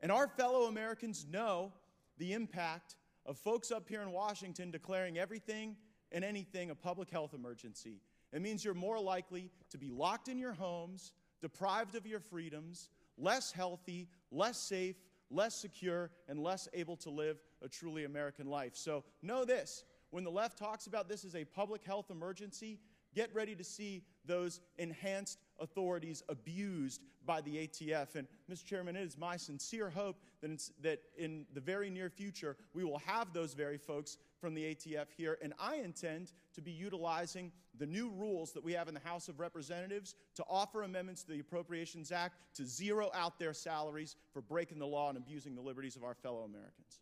And 0.00 0.12
our 0.12 0.28
fellow 0.28 0.68
Americans 0.68 1.26
know 1.28 1.72
the 2.18 2.32
impact 2.32 2.94
of 3.26 3.38
folks 3.38 3.72
up 3.72 3.88
here 3.88 4.02
in 4.02 4.12
Washington 4.12 4.70
declaring 4.70 5.18
everything 5.18 5.74
and 6.12 6.24
anything 6.24 6.70
a 6.70 6.76
public 6.76 7.10
health 7.10 7.34
emergency. 7.34 8.00
It 8.32 8.40
means 8.40 8.64
you're 8.64 8.72
more 8.72 9.00
likely 9.00 9.50
to 9.70 9.76
be 9.76 9.90
locked 9.90 10.28
in 10.28 10.38
your 10.38 10.52
homes, 10.52 11.14
deprived 11.40 11.96
of 11.96 12.06
your 12.06 12.20
freedoms, 12.20 12.88
less 13.18 13.50
healthy, 13.50 14.06
less 14.30 14.58
safe, 14.58 14.94
less 15.28 15.56
secure, 15.56 16.12
and 16.28 16.38
less 16.38 16.68
able 16.72 16.96
to 16.98 17.10
live 17.10 17.38
a 17.62 17.68
truly 17.68 18.04
American 18.04 18.46
life. 18.46 18.76
So 18.76 19.02
know 19.22 19.44
this 19.44 19.82
when 20.12 20.24
the 20.24 20.30
left 20.30 20.58
talks 20.58 20.86
about 20.86 21.08
this 21.08 21.24
as 21.24 21.34
a 21.34 21.44
public 21.44 21.82
health 21.82 22.10
emergency, 22.10 22.78
get 23.14 23.34
ready 23.34 23.54
to 23.54 23.64
see 23.64 24.04
those 24.26 24.60
enhanced 24.78 25.38
authorities 25.58 26.22
abused 26.28 27.02
by 27.24 27.40
the 27.40 27.66
ATF. 27.66 28.14
And, 28.14 28.28
Mr. 28.50 28.64
Chairman, 28.64 28.94
it 28.94 29.02
is 29.02 29.16
my 29.16 29.36
sincere 29.36 29.88
hope 29.88 30.20
that, 30.42 30.70
that 30.82 31.00
in 31.16 31.46
the 31.54 31.60
very 31.60 31.88
near 31.88 32.10
future, 32.10 32.56
we 32.74 32.84
will 32.84 32.98
have 32.98 33.32
those 33.32 33.54
very 33.54 33.78
folks 33.78 34.18
from 34.38 34.54
the 34.54 34.74
ATF 34.74 35.06
here. 35.16 35.38
And 35.40 35.54
I 35.58 35.76
intend 35.76 36.32
to 36.54 36.60
be 36.60 36.72
utilizing 36.72 37.50
the 37.78 37.86
new 37.86 38.10
rules 38.10 38.52
that 38.52 38.62
we 38.62 38.72
have 38.72 38.88
in 38.88 38.94
the 38.94 39.00
House 39.00 39.28
of 39.28 39.40
Representatives 39.40 40.14
to 40.34 40.44
offer 40.48 40.82
amendments 40.82 41.22
to 41.22 41.32
the 41.32 41.40
Appropriations 41.40 42.12
Act 42.12 42.36
to 42.56 42.66
zero 42.66 43.10
out 43.14 43.38
their 43.38 43.54
salaries 43.54 44.16
for 44.32 44.42
breaking 44.42 44.78
the 44.78 44.86
law 44.86 45.08
and 45.08 45.16
abusing 45.16 45.54
the 45.54 45.62
liberties 45.62 45.96
of 45.96 46.04
our 46.04 46.14
fellow 46.14 46.42
Americans. 46.42 47.00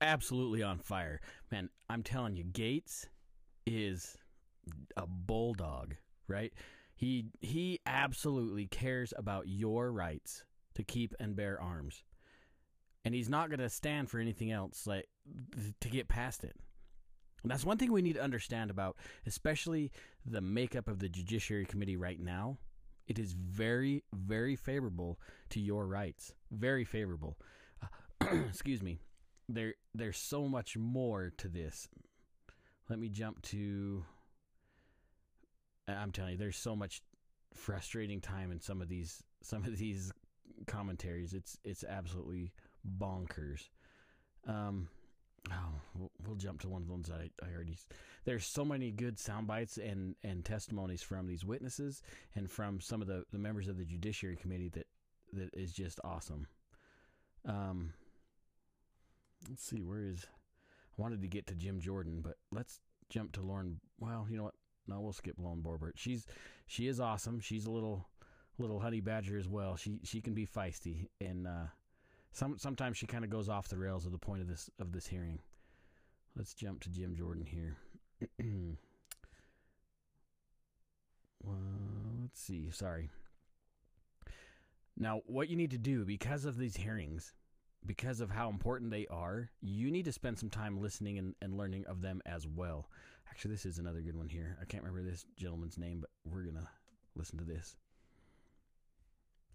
Absolutely 0.00 0.62
on 0.62 0.78
fire. 0.78 1.20
Man, 1.50 1.70
I'm 1.88 2.02
telling 2.02 2.36
you, 2.36 2.44
Gaetz 2.44 3.06
is 3.66 4.16
a 4.96 5.06
bulldog, 5.06 5.94
right? 6.28 6.52
He 6.96 7.26
he 7.40 7.80
absolutely 7.86 8.66
cares 8.66 9.12
about 9.16 9.48
your 9.48 9.90
rights 9.90 10.44
to 10.74 10.82
keep 10.82 11.14
and 11.18 11.36
bear 11.36 11.60
arms. 11.60 12.02
And 13.04 13.14
he's 13.14 13.28
not 13.28 13.50
going 13.50 13.60
to 13.60 13.68
stand 13.68 14.10
for 14.10 14.18
anything 14.18 14.50
else 14.50 14.86
like 14.86 15.08
to 15.80 15.88
get 15.88 16.08
past 16.08 16.42
it. 16.44 16.56
And 17.42 17.50
that's 17.50 17.64
one 17.64 17.76
thing 17.76 17.92
we 17.92 18.00
need 18.00 18.14
to 18.14 18.22
understand 18.22 18.70
about 18.70 18.96
especially 19.26 19.92
the 20.24 20.40
makeup 20.40 20.88
of 20.88 20.98
the 20.98 21.08
Judiciary 21.08 21.66
Committee 21.66 21.96
right 21.96 22.18
now. 22.18 22.56
It 23.06 23.18
is 23.18 23.32
very 23.32 24.02
very 24.14 24.56
favorable 24.56 25.18
to 25.50 25.60
your 25.60 25.86
rights. 25.86 26.34
Very 26.50 26.84
favorable. 26.84 27.36
Uh, 27.82 28.26
excuse 28.48 28.82
me. 28.82 28.98
There 29.48 29.74
there's 29.94 30.18
so 30.18 30.48
much 30.48 30.76
more 30.76 31.32
to 31.38 31.48
this. 31.48 31.88
Let 32.88 32.98
me 32.98 33.08
jump 33.08 33.42
to 33.42 34.04
I'm 35.88 36.12
telling 36.12 36.32
you, 36.32 36.38
there's 36.38 36.56
so 36.56 36.74
much 36.74 37.02
frustrating 37.54 38.20
time 38.20 38.50
in 38.50 38.60
some 38.60 38.80
of 38.80 38.88
these 38.88 39.22
some 39.42 39.64
of 39.64 39.76
these 39.76 40.12
commentaries. 40.66 41.34
It's 41.34 41.58
it's 41.64 41.84
absolutely 41.84 42.52
bonkers. 42.98 43.68
Um, 44.46 44.88
oh, 45.50 46.10
we'll, 46.26 46.36
jump 46.36 46.60
to 46.60 46.68
one 46.68 46.82
of 46.82 46.86
the 46.86 46.92
ones 46.92 47.10
I, 47.10 47.30
I 47.42 47.50
already. 47.54 47.78
There's 48.26 48.44
so 48.44 48.62
many 48.62 48.90
good 48.90 49.18
sound 49.18 49.46
bites 49.46 49.78
and 49.78 50.16
and 50.22 50.44
testimonies 50.44 51.02
from 51.02 51.26
these 51.26 51.44
witnesses 51.44 52.02
and 52.34 52.50
from 52.50 52.80
some 52.80 53.00
of 53.00 53.08
the 53.08 53.24
the 53.32 53.38
members 53.38 53.68
of 53.68 53.78
the 53.78 53.84
Judiciary 53.84 54.36
Committee 54.36 54.70
that 54.70 54.86
that 55.32 55.54
is 55.54 55.72
just 55.72 56.00
awesome. 56.04 56.46
Um, 57.46 57.92
let's 59.48 59.64
see, 59.64 59.82
where 59.82 60.02
is? 60.04 60.26
I 60.98 61.02
wanted 61.02 61.22
to 61.22 61.28
get 61.28 61.46
to 61.48 61.54
Jim 61.54 61.80
Jordan, 61.80 62.20
but 62.22 62.36
let's 62.52 62.80
jump 63.08 63.32
to 63.32 63.42
Lauren. 63.42 63.80
Well, 63.98 64.26
you 64.30 64.36
know 64.36 64.44
what? 64.44 64.54
No, 64.86 65.00
we'll 65.00 65.12
skip 65.12 65.36
Lauren 65.38 65.62
Boebert. 65.62 65.92
She's 65.96 66.26
she 66.66 66.88
is 66.88 67.00
awesome. 67.00 67.40
She's 67.40 67.66
a 67.66 67.70
little 67.70 68.06
little 68.58 68.80
honey 68.80 69.00
badger 69.00 69.38
as 69.38 69.48
well. 69.48 69.76
She 69.76 69.98
she 70.04 70.20
can 70.20 70.34
be 70.34 70.46
feisty 70.46 71.08
and 71.20 71.46
uh, 71.46 71.66
some 72.32 72.58
sometimes 72.58 72.96
she 72.96 73.06
kind 73.06 73.24
of 73.24 73.30
goes 73.30 73.48
off 73.48 73.68
the 73.68 73.78
rails 73.78 74.06
of 74.06 74.12
the 74.12 74.18
point 74.18 74.42
of 74.42 74.48
this 74.48 74.68
of 74.78 74.92
this 74.92 75.06
hearing. 75.06 75.38
Let's 76.36 76.52
jump 76.52 76.80
to 76.82 76.90
Jim 76.90 77.14
Jordan 77.14 77.46
here. 77.46 77.76
well, 81.42 81.56
let's 82.22 82.40
see. 82.40 82.70
Sorry. 82.70 83.08
Now, 84.96 85.22
what 85.26 85.48
you 85.48 85.56
need 85.56 85.70
to 85.72 85.78
do 85.78 86.04
because 86.04 86.44
of 86.44 86.56
these 86.56 86.76
hearings, 86.76 87.32
because 87.86 88.20
of 88.20 88.30
how 88.30 88.48
important 88.48 88.90
they 88.90 89.06
are, 89.08 89.50
you 89.60 89.90
need 89.90 90.04
to 90.06 90.12
spend 90.12 90.38
some 90.38 90.50
time 90.50 90.80
listening 90.80 91.18
and, 91.18 91.34
and 91.42 91.56
learning 91.56 91.84
of 91.86 92.00
them 92.00 92.22
as 92.26 92.46
well. 92.46 92.88
Actually, 93.28 93.52
this 93.52 93.66
is 93.66 93.78
another 93.78 94.00
good 94.00 94.16
one 94.16 94.28
here. 94.28 94.56
I 94.60 94.64
can't 94.64 94.82
remember 94.82 95.08
this 95.08 95.24
gentleman's 95.36 95.76
name, 95.76 96.00
but 96.00 96.10
we're 96.24 96.42
going 96.42 96.56
to 96.56 96.68
listen 97.14 97.38
to 97.38 97.44
this. 97.44 97.76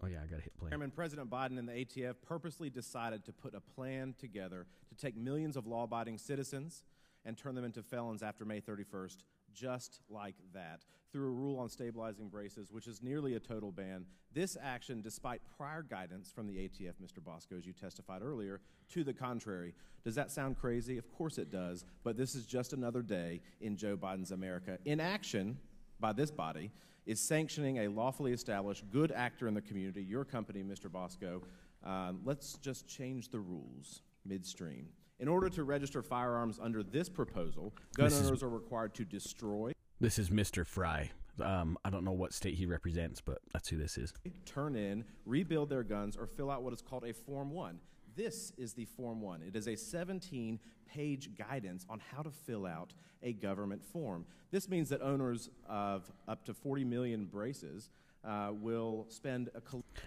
Oh, 0.02 0.08
yeah, 0.08 0.20
I 0.24 0.28
got 0.28 0.38
to 0.38 0.44
hit 0.44 0.58
play. 0.58 0.70
Chairman, 0.70 0.92
President 0.92 1.30
Biden 1.30 1.60
and 1.60 1.68
the 1.68 1.74
ATF 1.74 2.16
purposely 2.26 2.70
decided 2.70 3.26
to 3.26 3.34
put 3.34 3.54
a 3.54 3.60
plan 3.60 4.16
together 4.18 4.66
to 4.90 4.96
take 4.96 5.18
millions 5.18 5.58
of 5.58 5.68
law 5.68 5.84
abiding 5.84 6.18
citizens 6.18 6.84
and 7.26 7.38
turn 7.38 7.54
them 7.54 7.66
into 7.66 7.84
felons 7.84 8.24
after 8.24 8.46
May 8.46 8.62
31st, 8.62 9.18
just 9.54 10.02
like 10.10 10.36
that, 10.54 10.82
through 11.12 11.28
a 11.28 11.32
rule 11.32 11.60
on 11.60 11.70
stabilizing 11.70 12.30
braces, 12.30 12.72
which 12.72 12.88
is 12.88 13.02
nearly 13.02 13.36
a 13.36 13.40
total 13.40 13.72
ban. 13.72 14.06
This 14.34 14.58
action, 14.62 15.02
despite 15.02 15.42
prior 15.58 15.82
guidance 15.82 16.32
from 16.32 16.48
the 16.48 16.58
ATF, 16.58 16.94
Mr. 17.04 17.24
Bosco, 17.24 17.58
as 17.58 17.66
you 17.66 17.74
testified 17.74 18.22
earlier, 18.22 18.62
to 18.94 19.04
the 19.04 19.14
contrary. 19.14 19.74
Does 20.04 20.16
that 20.16 20.32
sound 20.32 20.60
crazy? 20.60 20.98
Of 20.98 21.12
course 21.12 21.38
it 21.38 21.52
does, 21.52 21.86
but 22.04 22.16
this 22.16 22.36
is 22.36 22.46
just 22.46 22.74
another 22.74 23.02
day 23.02 23.42
in 23.62 23.76
Joe 23.76 23.98
Biden's 23.98 24.32
America. 24.32 24.78
In 24.86 25.00
action 25.00 25.58
by 26.00 26.14
this 26.14 26.32
body 26.32 26.72
is 27.06 27.20
sanctioning 27.20 27.80
a 27.80 27.88
lawfully 27.88 28.32
established 28.32 28.84
good 28.92 29.12
actor 29.12 29.48
in 29.48 29.54
the 29.54 29.62
community, 29.62 30.04
your 30.04 30.24
company, 30.24 30.64
Mr. 30.64 30.92
Bosco. 30.92 31.42
Um, 31.84 32.22
let's 32.24 32.54
just 32.56 32.88
change 32.88 33.30
the 33.30 33.40
rules 33.40 34.02
midstream. 34.26 34.88
In 35.20 35.28
order 35.28 35.50
to 35.50 35.64
register 35.64 36.02
firearms 36.02 36.60
under 36.62 36.82
this 36.82 37.10
proposal, 37.10 37.74
gun 37.96 38.06
This 38.06 38.20
is- 38.20 38.28
owners 38.28 38.44
are 38.44 38.50
required 38.50 38.94
to 38.96 39.06
destroy, 39.06 39.74
This 40.02 40.18
is 40.18 40.30
Mr. 40.30 40.66
Fry. 40.66 41.12
Um, 41.42 41.78
I 41.84 41.90
don't 41.90 42.06
know 42.06 42.14
what 42.14 42.34
state 42.34 42.54
he 42.56 42.66
represents, 42.66 43.20
but 43.20 43.42
that's 43.52 43.68
who 43.68 43.76
this 43.78 43.98
is. 43.98 44.14
turn 44.46 44.78
in, 44.78 45.04
rebuild 45.26 45.68
their 45.70 45.84
guns, 45.84 46.16
or 46.16 46.26
fill 46.26 46.50
out 46.50 46.64
what 46.64 46.72
is 46.72 46.82
called 46.82 47.04
a 47.04 47.14
Form 47.14 47.52
1. 47.52 47.82
This 48.16 48.52
is 48.58 48.74
the 48.74 48.86
Form 48.86 49.20
1. 49.22 49.42
It 49.42 49.58
is 49.58 49.68
a 49.68 49.76
17 49.76 50.58
page 50.86 51.36
guidance 51.36 51.86
on 51.90 52.00
how 52.00 52.22
to 52.22 52.32
fill 52.32 52.66
out 52.66 52.94
a 53.22 53.34
government 53.34 53.84
form. 53.84 54.26
This 54.52 54.70
means 54.70 54.88
that 54.90 55.02
owners 55.02 55.50
of 55.68 56.10
up 56.30 56.46
to 56.46 56.54
40 56.54 56.86
million 56.86 57.26
braces 57.26 57.90
uh, 58.24 58.50
will 58.52 59.06
spend 59.10 59.50
a 59.56 59.62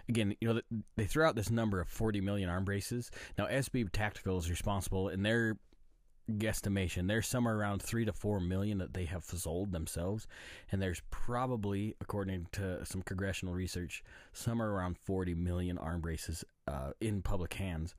Again, 0.08 0.36
you 0.40 0.52
know, 0.52 0.60
they 0.96 1.06
threw 1.06 1.24
out 1.24 1.36
this 1.36 1.50
number 1.50 1.80
of 1.80 1.88
40 1.88 2.20
million 2.20 2.48
arm 2.48 2.64
braces. 2.64 3.10
Now, 3.38 3.46
SB 3.46 3.90
Tactical 3.92 4.38
is 4.38 4.50
responsible 4.50 5.08
in 5.08 5.22
their 5.22 5.56
guesstimation. 6.30 7.08
There's 7.08 7.26
somewhere 7.26 7.56
around 7.56 7.82
three 7.82 8.04
to 8.04 8.12
four 8.12 8.40
million 8.40 8.78
that 8.78 8.94
they 8.94 9.04
have 9.06 9.24
sold 9.24 9.72
themselves, 9.72 10.26
and 10.70 10.80
there's 10.80 11.02
probably, 11.10 11.96
according 12.00 12.46
to 12.52 12.84
some 12.84 13.02
congressional 13.02 13.54
research, 13.54 14.02
somewhere 14.32 14.70
around 14.70 14.98
40 14.98 15.34
million 15.34 15.78
arm 15.78 16.00
braces 16.00 16.44
uh, 16.68 16.92
in 17.00 17.22
public 17.22 17.54
hands. 17.54 17.94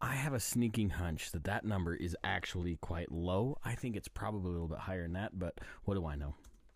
I 0.00 0.16
have 0.16 0.34
a 0.34 0.40
sneaking 0.40 0.90
hunch 0.90 1.32
that 1.32 1.44
that 1.44 1.64
number 1.64 1.94
is 1.94 2.16
actually 2.22 2.76
quite 2.76 3.10
low. 3.10 3.56
I 3.64 3.74
think 3.74 3.96
it's 3.96 4.08
probably 4.08 4.50
a 4.50 4.52
little 4.52 4.68
bit 4.68 4.80
higher 4.80 5.04
than 5.04 5.14
that, 5.14 5.38
but 5.38 5.58
what 5.84 5.94
do 5.94 6.06
I 6.06 6.14
know? 6.14 6.34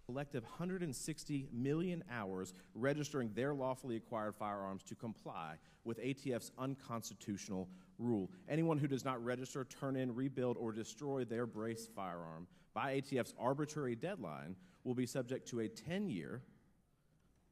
Collective 0.08 0.42
160 0.42 1.48
million 1.52 2.02
hours 2.10 2.54
registering 2.74 3.30
their 3.34 3.52
lawfully 3.52 3.96
acquired 3.96 4.34
firearms 4.34 4.82
to 4.82 4.94
comply 4.94 5.54
with 5.84 6.02
ATF's 6.02 6.50
unconstitutional 6.58 7.68
rule. 7.98 8.30
Anyone 8.48 8.78
who 8.78 8.86
does 8.86 9.04
not 9.04 9.22
register, 9.22 9.66
turn 9.66 9.96
in, 9.96 10.14
rebuild, 10.14 10.56
or 10.56 10.72
destroy 10.72 11.24
their 11.24 11.44
brace 11.44 11.86
firearm 11.94 12.46
by 12.72 12.98
ATF's 13.02 13.34
arbitrary 13.38 13.94
deadline 13.94 14.56
will 14.82 14.94
be 14.94 15.04
subject 15.04 15.46
to 15.48 15.60
a 15.60 15.68
10 15.68 16.08
year 16.08 16.40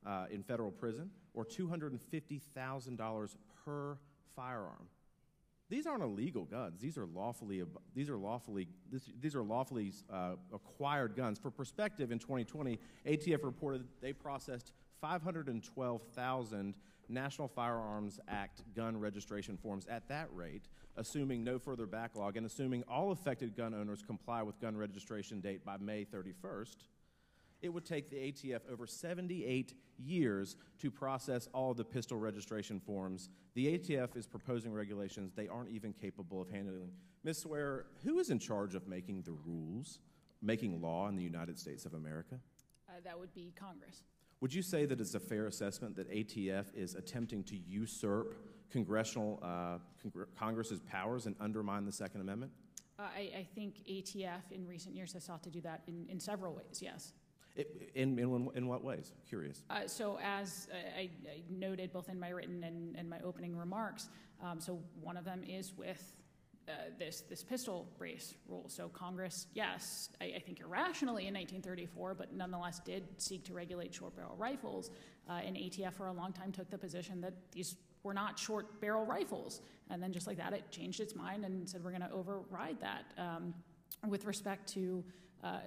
uh, 0.06 0.24
in 0.30 0.42
federal 0.42 0.70
prison 0.70 1.10
or 1.34 1.44
$250,000 1.44 3.36
per 3.66 3.98
firearm. 4.34 4.88
These 5.68 5.86
aren't 5.86 6.02
illegal 6.02 6.44
guns. 6.44 6.80
These 6.80 6.96
are 6.96 7.06
lawfully. 7.06 7.62
These 7.94 8.08
are 8.08 8.16
lawfully. 8.16 8.68
This, 8.90 9.10
these 9.20 9.34
are 9.34 9.42
lawfully 9.42 9.92
uh, 10.12 10.34
acquired 10.52 11.16
guns. 11.16 11.38
For 11.38 11.50
perspective, 11.50 12.12
in 12.12 12.20
2020, 12.20 12.78
ATF 13.06 13.42
reported 13.42 13.84
they 14.00 14.12
processed 14.12 14.72
512,000 15.00 16.74
National 17.08 17.48
Firearms 17.48 18.20
Act 18.28 18.62
gun 18.74 18.96
registration 18.98 19.56
forms 19.56 19.86
at 19.86 20.08
that 20.08 20.28
rate, 20.32 20.68
assuming 20.96 21.42
no 21.42 21.58
further 21.58 21.86
backlog 21.86 22.36
and 22.36 22.46
assuming 22.46 22.84
all 22.88 23.10
affected 23.10 23.56
gun 23.56 23.74
owners 23.74 24.02
comply 24.02 24.42
with 24.42 24.60
gun 24.60 24.76
registration 24.76 25.40
date 25.40 25.64
by 25.64 25.76
May 25.78 26.04
31st 26.04 26.76
it 27.62 27.68
would 27.68 27.84
take 27.84 28.10
the 28.10 28.16
ATF 28.16 28.60
over 28.70 28.86
78 28.86 29.74
years 29.98 30.56
to 30.78 30.90
process 30.90 31.48
all 31.52 31.74
the 31.74 31.84
pistol 31.84 32.18
registration 32.18 32.78
forms. 32.80 33.28
The 33.54 33.78
ATF 33.78 34.16
is 34.16 34.26
proposing 34.26 34.72
regulations 34.72 35.32
they 35.34 35.48
aren't 35.48 35.70
even 35.70 35.92
capable 35.92 36.40
of 36.40 36.50
handling. 36.50 36.90
Ms. 37.24 37.38
Swearer, 37.38 37.86
who 38.04 38.18
is 38.18 38.30
in 38.30 38.38
charge 38.38 38.74
of 38.74 38.86
making 38.86 39.22
the 39.22 39.32
rules, 39.44 40.00
making 40.42 40.80
law 40.80 41.08
in 41.08 41.16
the 41.16 41.22
United 41.22 41.58
States 41.58 41.86
of 41.86 41.94
America? 41.94 42.38
Uh, 42.88 42.92
that 43.04 43.18
would 43.18 43.34
be 43.34 43.52
Congress. 43.58 44.02
Would 44.40 44.52
you 44.52 44.62
say 44.62 44.84
that 44.84 45.00
it's 45.00 45.14
a 45.14 45.20
fair 45.20 45.46
assessment 45.46 45.96
that 45.96 46.10
ATF 46.12 46.66
is 46.74 46.94
attempting 46.94 47.42
to 47.44 47.56
usurp 47.56 48.36
congressional 48.70 49.40
uh, 49.42 49.78
Congre- 50.04 50.26
Congress's 50.38 50.80
powers 50.80 51.26
and 51.26 51.34
undermine 51.40 51.86
the 51.86 51.92
Second 51.92 52.20
Amendment? 52.20 52.52
Uh, 52.98 53.02
I, 53.02 53.20
I 53.38 53.46
think 53.54 53.82
ATF 53.88 54.52
in 54.52 54.66
recent 54.66 54.94
years 54.94 55.12
has 55.14 55.24
sought 55.24 55.42
to 55.44 55.50
do 55.50 55.60
that 55.62 55.82
in, 55.86 56.06
in 56.08 56.20
several 56.20 56.54
ways, 56.54 56.80
yes. 56.80 57.12
It, 57.56 57.90
in, 57.94 58.18
in, 58.18 58.48
in 58.54 58.68
what 58.68 58.84
ways? 58.84 59.12
Curious. 59.28 59.62
Uh, 59.70 59.86
so, 59.86 60.18
as 60.22 60.68
I, 60.96 61.00
I 61.00 61.10
noted 61.48 61.92
both 61.92 62.08
in 62.10 62.20
my 62.20 62.28
written 62.28 62.62
and, 62.64 62.94
and 62.96 63.08
my 63.08 63.18
opening 63.24 63.56
remarks, 63.56 64.10
um, 64.42 64.60
so 64.60 64.78
one 65.00 65.16
of 65.16 65.24
them 65.24 65.42
is 65.42 65.72
with 65.76 66.02
uh, 66.68 66.72
this 66.98 67.22
this 67.30 67.42
pistol 67.44 67.86
brace 67.96 68.34
rule. 68.48 68.64
So 68.68 68.88
Congress, 68.88 69.46
yes, 69.54 70.10
I, 70.20 70.32
I, 70.36 70.38
think 70.40 70.58
irrationally 70.60 71.28
in 71.28 71.34
1934, 71.34 72.14
but 72.14 72.34
nonetheless 72.34 72.80
did 72.80 73.04
seek 73.18 73.44
to 73.44 73.54
regulate 73.54 73.94
short 73.94 74.16
barrel 74.16 74.34
rifles. 74.36 74.90
Uh, 75.28 75.34
and 75.44 75.56
ATF 75.56 75.94
for 75.94 76.08
a 76.08 76.12
long 76.12 76.32
time 76.32 76.50
took 76.50 76.68
the 76.68 76.78
position 76.78 77.20
that 77.20 77.34
these 77.52 77.76
were 78.02 78.14
not 78.14 78.36
short 78.38 78.80
barrel 78.80 79.04
rifles. 79.04 79.60
And 79.90 80.02
then 80.02 80.12
just 80.12 80.26
like 80.26 80.38
that, 80.38 80.52
it 80.52 80.70
changed 80.70 81.00
its 81.00 81.14
mind 81.14 81.44
and 81.44 81.68
said 81.68 81.84
we're 81.84 81.90
going 81.90 82.02
to 82.02 82.10
override 82.10 82.80
that. 82.80 83.04
Um, 83.16 83.54
with 84.08 84.24
respect 84.24 84.68
to 84.74 85.04
uh, 85.42 85.58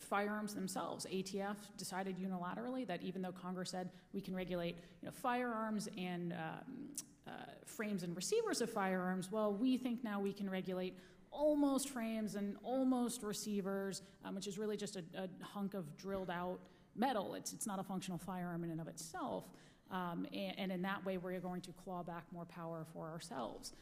firearms 0.00 0.54
themselves, 0.54 1.06
ATF 1.12 1.56
decided 1.76 2.16
unilaterally 2.18 2.86
that 2.86 3.02
even 3.02 3.22
though 3.22 3.32
Congress 3.32 3.70
said 3.70 3.90
we 4.12 4.20
can 4.20 4.34
regulate 4.34 4.76
you 5.02 5.06
know, 5.06 5.12
firearms 5.12 5.88
and 5.96 6.32
um, 6.32 6.88
uh, 7.26 7.30
frames 7.66 8.02
and 8.02 8.14
receivers 8.14 8.60
of 8.60 8.70
firearms, 8.70 9.30
well, 9.30 9.52
we 9.52 9.76
think 9.76 10.04
now 10.04 10.20
we 10.20 10.32
can 10.32 10.48
regulate 10.48 10.96
almost 11.30 11.88
frames 11.88 12.36
and 12.36 12.56
almost 12.62 13.22
receivers, 13.22 14.02
um, 14.24 14.34
which 14.34 14.46
is 14.46 14.56
really 14.56 14.76
just 14.76 14.96
a, 14.96 15.02
a, 15.16 15.28
hunk 15.44 15.74
of 15.74 15.96
drilled 15.96 16.30
out 16.30 16.60
metal. 16.94 17.34
It's, 17.34 17.52
it's 17.52 17.66
not 17.66 17.78
a 17.80 17.82
functional 17.82 18.18
firearm 18.18 18.62
in 18.64 18.70
and 18.70 18.80
of 18.80 18.88
itself. 18.88 19.44
Um, 19.90 20.26
and, 20.32 20.58
and, 20.58 20.72
in 20.72 20.82
that 20.82 21.04
way, 21.04 21.18
we're 21.18 21.38
going 21.40 21.60
to 21.62 21.72
claw 21.72 22.02
back 22.02 22.24
more 22.32 22.46
power 22.46 22.86
for 22.92 23.10
ourselves. 23.10 23.74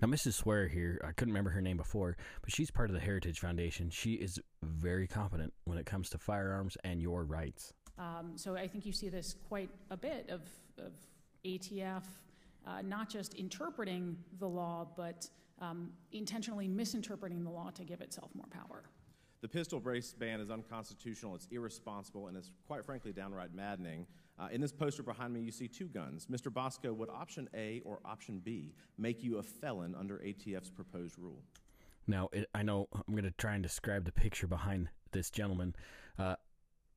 Now, 0.00 0.08
Mrs. 0.08 0.34
Swearer 0.34 0.68
here, 0.68 1.00
I 1.04 1.12
couldn't 1.12 1.32
remember 1.32 1.50
her 1.50 1.60
name 1.60 1.76
before, 1.76 2.16
but 2.42 2.52
she's 2.52 2.70
part 2.70 2.90
of 2.90 2.94
the 2.94 3.00
Heritage 3.00 3.38
Foundation. 3.38 3.90
She 3.90 4.14
is 4.14 4.38
very 4.62 5.06
competent 5.06 5.52
when 5.64 5.78
it 5.78 5.86
comes 5.86 6.08
to 6.10 6.18
firearms 6.18 6.76
and 6.84 7.00
your 7.00 7.24
rights. 7.24 7.72
Um, 7.98 8.32
so 8.36 8.56
I 8.56 8.66
think 8.66 8.86
you 8.86 8.92
see 8.92 9.08
this 9.08 9.34
quite 9.48 9.70
a 9.90 9.96
bit 9.96 10.30
of, 10.30 10.40
of 10.78 10.92
ATF 11.44 12.02
uh, 12.66 12.82
not 12.82 13.08
just 13.08 13.34
interpreting 13.34 14.16
the 14.38 14.46
law, 14.46 14.86
but 14.96 15.28
um, 15.60 15.90
intentionally 16.12 16.68
misinterpreting 16.68 17.42
the 17.44 17.50
law 17.50 17.70
to 17.70 17.84
give 17.84 18.00
itself 18.00 18.30
more 18.34 18.46
power. 18.50 18.84
The 19.42 19.48
pistol 19.48 19.80
brace 19.80 20.12
ban 20.12 20.40
is 20.40 20.50
unconstitutional, 20.50 21.34
it's 21.34 21.48
irresponsible, 21.50 22.28
and 22.28 22.36
it's 22.36 22.50
quite 22.66 22.84
frankly 22.84 23.12
downright 23.12 23.54
maddening. 23.54 24.06
Uh, 24.38 24.48
in 24.52 24.60
this 24.60 24.72
poster 24.72 25.02
behind 25.02 25.32
me, 25.32 25.40
you 25.40 25.50
see 25.50 25.66
two 25.66 25.86
guns. 25.86 26.26
Mr. 26.30 26.52
Bosco, 26.52 26.92
would 26.92 27.08
option 27.08 27.48
A 27.54 27.80
or 27.86 28.00
option 28.04 28.40
B 28.44 28.74
make 28.98 29.22
you 29.22 29.38
a 29.38 29.42
felon 29.42 29.94
under 29.98 30.18
ATF's 30.18 30.70
proposed 30.70 31.18
rule? 31.18 31.42
Now, 32.06 32.28
it, 32.32 32.50
I 32.54 32.62
know 32.62 32.88
I'm 32.94 33.14
going 33.14 33.24
to 33.24 33.30
try 33.32 33.54
and 33.54 33.62
describe 33.62 34.04
the 34.04 34.12
picture 34.12 34.46
behind 34.46 34.88
this 35.12 35.30
gentleman. 35.30 35.74
Uh, 36.18 36.36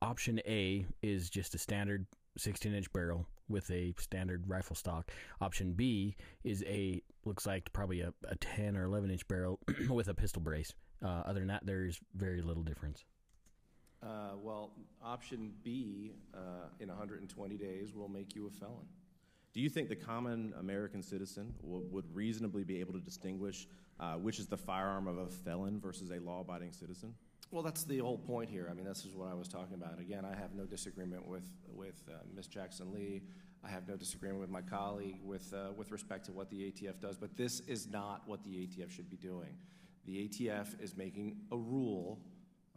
option 0.02 0.38
A 0.46 0.84
is 1.02 1.30
just 1.30 1.54
a 1.54 1.58
standard 1.58 2.06
16 2.36 2.74
inch 2.74 2.92
barrel 2.92 3.26
with 3.48 3.70
a 3.70 3.94
standard 3.98 4.48
rifle 4.48 4.76
stock. 4.76 5.10
Option 5.40 5.72
B 5.72 6.16
is 6.42 6.62
a 6.66 7.02
looks 7.24 7.46
like 7.46 7.72
probably 7.72 8.02
a, 8.02 8.12
a 8.28 8.36
10 8.36 8.76
or 8.76 8.84
11 8.84 9.10
inch 9.10 9.26
barrel 9.28 9.60
with 9.88 10.08
a 10.08 10.14
pistol 10.14 10.42
brace. 10.42 10.74
Uh, 11.04 11.22
other 11.26 11.40
than 11.40 11.48
that, 11.48 11.66
there's 11.66 12.00
very 12.14 12.40
little 12.40 12.62
difference. 12.62 13.04
Uh, 14.02 14.30
well, 14.42 14.72
option 15.02 15.52
B 15.62 16.12
uh, 16.34 16.68
in 16.80 16.88
120 16.88 17.56
days 17.56 17.94
will 17.94 18.08
make 18.08 18.34
you 18.34 18.46
a 18.46 18.50
felon. 18.50 18.86
Do 19.52 19.60
you 19.60 19.68
think 19.68 19.88
the 19.88 19.96
common 19.96 20.52
American 20.58 21.02
citizen 21.02 21.54
w- 21.62 21.86
would 21.90 22.04
reasonably 22.14 22.64
be 22.64 22.80
able 22.80 22.94
to 22.94 23.00
distinguish 23.00 23.68
uh, 24.00 24.14
which 24.14 24.38
is 24.38 24.46
the 24.46 24.56
firearm 24.56 25.06
of 25.06 25.18
a 25.18 25.26
felon 25.26 25.80
versus 25.80 26.10
a 26.10 26.18
law 26.18 26.40
abiding 26.40 26.72
citizen? 26.72 27.14
Well, 27.50 27.62
that's 27.62 27.84
the 27.84 27.98
whole 27.98 28.18
point 28.18 28.50
here. 28.50 28.66
I 28.70 28.74
mean, 28.74 28.84
this 28.84 29.04
is 29.04 29.14
what 29.14 29.30
I 29.30 29.34
was 29.34 29.46
talking 29.46 29.74
about. 29.74 30.00
Again, 30.00 30.24
I 30.24 30.34
have 30.34 30.54
no 30.54 30.64
disagreement 30.64 31.28
with 31.28 31.48
with 31.72 32.02
uh, 32.08 32.14
Ms. 32.34 32.48
Jackson 32.48 32.92
Lee. 32.92 33.22
I 33.62 33.68
have 33.68 33.86
no 33.86 33.96
disagreement 33.96 34.40
with 34.40 34.50
my 34.50 34.62
colleague 34.62 35.20
with 35.22 35.54
uh, 35.54 35.72
with 35.76 35.92
respect 35.92 36.24
to 36.26 36.32
what 36.32 36.50
the 36.50 36.72
ATF 36.72 37.00
does. 37.00 37.16
But 37.16 37.36
this 37.36 37.60
is 37.60 37.86
not 37.86 38.22
what 38.26 38.42
the 38.42 38.50
ATF 38.50 38.90
should 38.90 39.08
be 39.08 39.16
doing. 39.16 39.56
The 40.06 40.28
ATF 40.28 40.82
is 40.82 40.96
making 40.96 41.36
a 41.50 41.56
rule, 41.56 42.20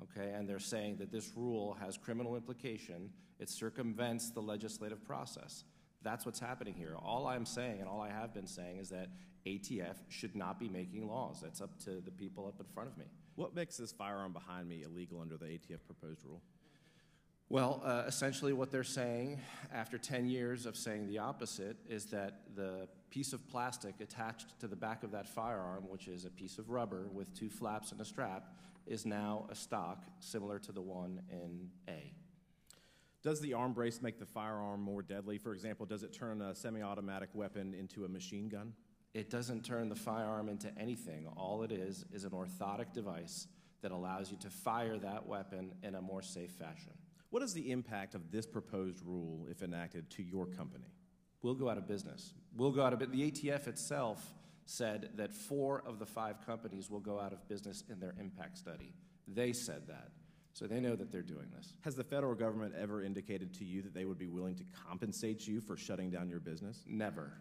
okay, 0.04 0.32
and 0.32 0.48
they're 0.48 0.60
saying 0.60 0.98
that 0.98 1.12
this 1.12 1.32
rule 1.36 1.78
has 1.80 1.98
criminal 1.98 2.36
implication. 2.36 3.10
It 3.40 3.50
circumvents 3.50 4.32
the 4.32 4.42
legislative 4.42 5.04
process. 5.06 5.64
That's 6.04 6.26
what's 6.26 6.40
happening 6.40 6.74
here. 6.74 6.96
All 6.98 7.28
I'm 7.28 7.46
saying, 7.46 7.80
and 7.80 7.90
all 7.90 8.02
I 8.02 8.10
have 8.10 8.34
been 8.34 8.48
saying, 8.48 8.78
is 8.78 8.90
that 8.90 9.10
ATF 9.46 9.96
should 10.10 10.36
not 10.36 10.60
be 10.60 10.70
making 10.70 11.08
laws. 11.08 11.40
That's 11.42 11.62
up 11.62 11.78
to 11.86 12.02
the 12.02 12.12
people 12.12 12.48
up 12.48 12.60
in 12.60 12.66
front 12.74 12.90
of 12.90 12.98
me. 12.98 13.06
What 13.36 13.56
makes 13.56 13.78
this 13.78 13.92
firearm 13.92 14.34
behind 14.34 14.68
me 14.68 14.84
illegal 14.84 15.22
under 15.22 15.38
the 15.38 15.46
ATF 15.46 15.80
proposed 15.86 16.24
rule? 16.26 16.42
Well, 17.50 17.82
uh, 17.86 18.04
essentially, 18.06 18.52
what 18.52 18.72
they're 18.72 18.84
saying, 18.84 19.40
after 19.74 19.98
10 19.98 20.28
years 20.28 20.66
of 20.66 20.76
saying 20.76 21.08
the 21.08 21.20
opposite, 21.20 21.78
is 21.88 22.06
that 22.08 22.42
the 22.58 22.90
piece 23.10 23.32
of 23.32 23.48
plastic 23.48 24.02
attached 24.02 24.60
to 24.60 24.68
the 24.68 24.76
back 24.76 25.04
of 25.04 25.12
that 25.12 25.30
firearm, 25.30 25.88
which 25.88 26.10
is 26.10 26.26
a 26.26 26.30
piece 26.30 26.58
of 26.58 26.70
rubber 26.70 27.08
with 27.14 27.34
two 27.34 27.50
flaps 27.50 27.94
and 27.94 28.02
a 28.02 28.06
strap, 28.06 28.54
is 28.86 29.06
now 29.06 29.48
a 29.50 29.56
stock 29.56 30.04
similar 30.20 30.60
to 30.60 30.74
the 30.74 30.82
one 30.82 31.22
in 31.32 31.70
A. 31.88 32.12
Does 33.24 33.40
the 33.40 33.54
arm 33.54 33.72
brace 33.72 34.02
make 34.02 34.20
the 34.20 34.26
firearm 34.26 34.82
more 34.82 35.02
deadly? 35.02 35.38
For 35.38 35.54
example, 35.54 35.86
does 35.86 36.04
it 36.04 36.12
turn 36.12 36.42
a 36.42 36.54
semi 36.54 36.82
automatic 36.82 37.30
weapon 37.34 37.74
into 37.74 38.04
a 38.04 38.10
machine 38.10 38.50
gun? 38.50 38.74
It 39.14 39.30
doesn't 39.30 39.64
turn 39.64 39.88
the 39.88 39.96
firearm 39.96 40.50
into 40.50 40.70
anything. 40.78 41.28
All 41.38 41.64
it 41.64 41.72
is 41.72 42.04
is 42.12 42.26
an 42.26 42.32
orthotic 42.32 42.92
device 42.92 43.48
that 43.82 43.92
allows 43.92 44.32
you 44.32 44.38
to 44.42 44.50
fire 44.50 44.98
that 44.98 45.26
weapon 45.26 45.72
in 45.82 45.96
a 45.96 46.02
more 46.02 46.22
safe 46.22 46.52
fashion. 46.52 46.92
What 47.30 47.44
is 47.44 47.54
the 47.54 47.72
impact 47.72 48.16
of 48.16 48.32
this 48.32 48.46
proposed 48.46 49.02
rule, 49.06 49.48
if 49.50 49.62
enacted, 49.62 50.10
to 50.12 50.24
your 50.24 50.46
company? 50.46 50.94
We'll 51.42 51.56
go 51.56 51.70
out 51.70 51.78
of 51.78 51.88
business. 51.88 52.34
We'll 52.56 52.72
go 52.72 52.84
out 52.84 52.94
of 52.94 53.00
business. 53.00 53.18
The 53.18 53.32
ATF 53.32 53.68
itself 53.68 54.34
said 54.66 55.12
that 55.16 55.34
four 55.34 55.84
of 55.86 56.00
the 56.00 56.06
five 56.06 56.46
companies 56.46 56.90
will 56.90 57.00
go 57.00 57.20
out 57.20 57.34
of 57.34 57.48
business 57.48 57.84
in 57.90 58.00
their 58.00 58.16
impact 58.20 58.58
study. 58.58 58.94
They 59.28 59.54
said 59.54 59.88
that. 59.88 60.10
So 60.54 60.66
they 60.66 60.80
know 60.80 60.96
that 60.96 61.12
they're 61.12 61.22
doing 61.22 61.48
this. 61.56 61.76
Has 61.82 61.96
the 61.96 62.04
federal 62.04 62.34
government 62.34 62.74
ever 62.76 63.04
indicated 63.04 63.54
to 63.56 63.66
you 63.66 63.84
that 63.84 63.94
they 63.94 64.06
would 64.06 64.18
be 64.18 64.28
willing 64.28 64.56
to 64.56 64.64
compensate 64.88 65.48
you 65.48 65.62
for 65.62 65.78
shutting 65.78 66.10
down 66.10 66.30
your 66.30 66.40
business? 66.40 66.84
Never. 66.88 67.34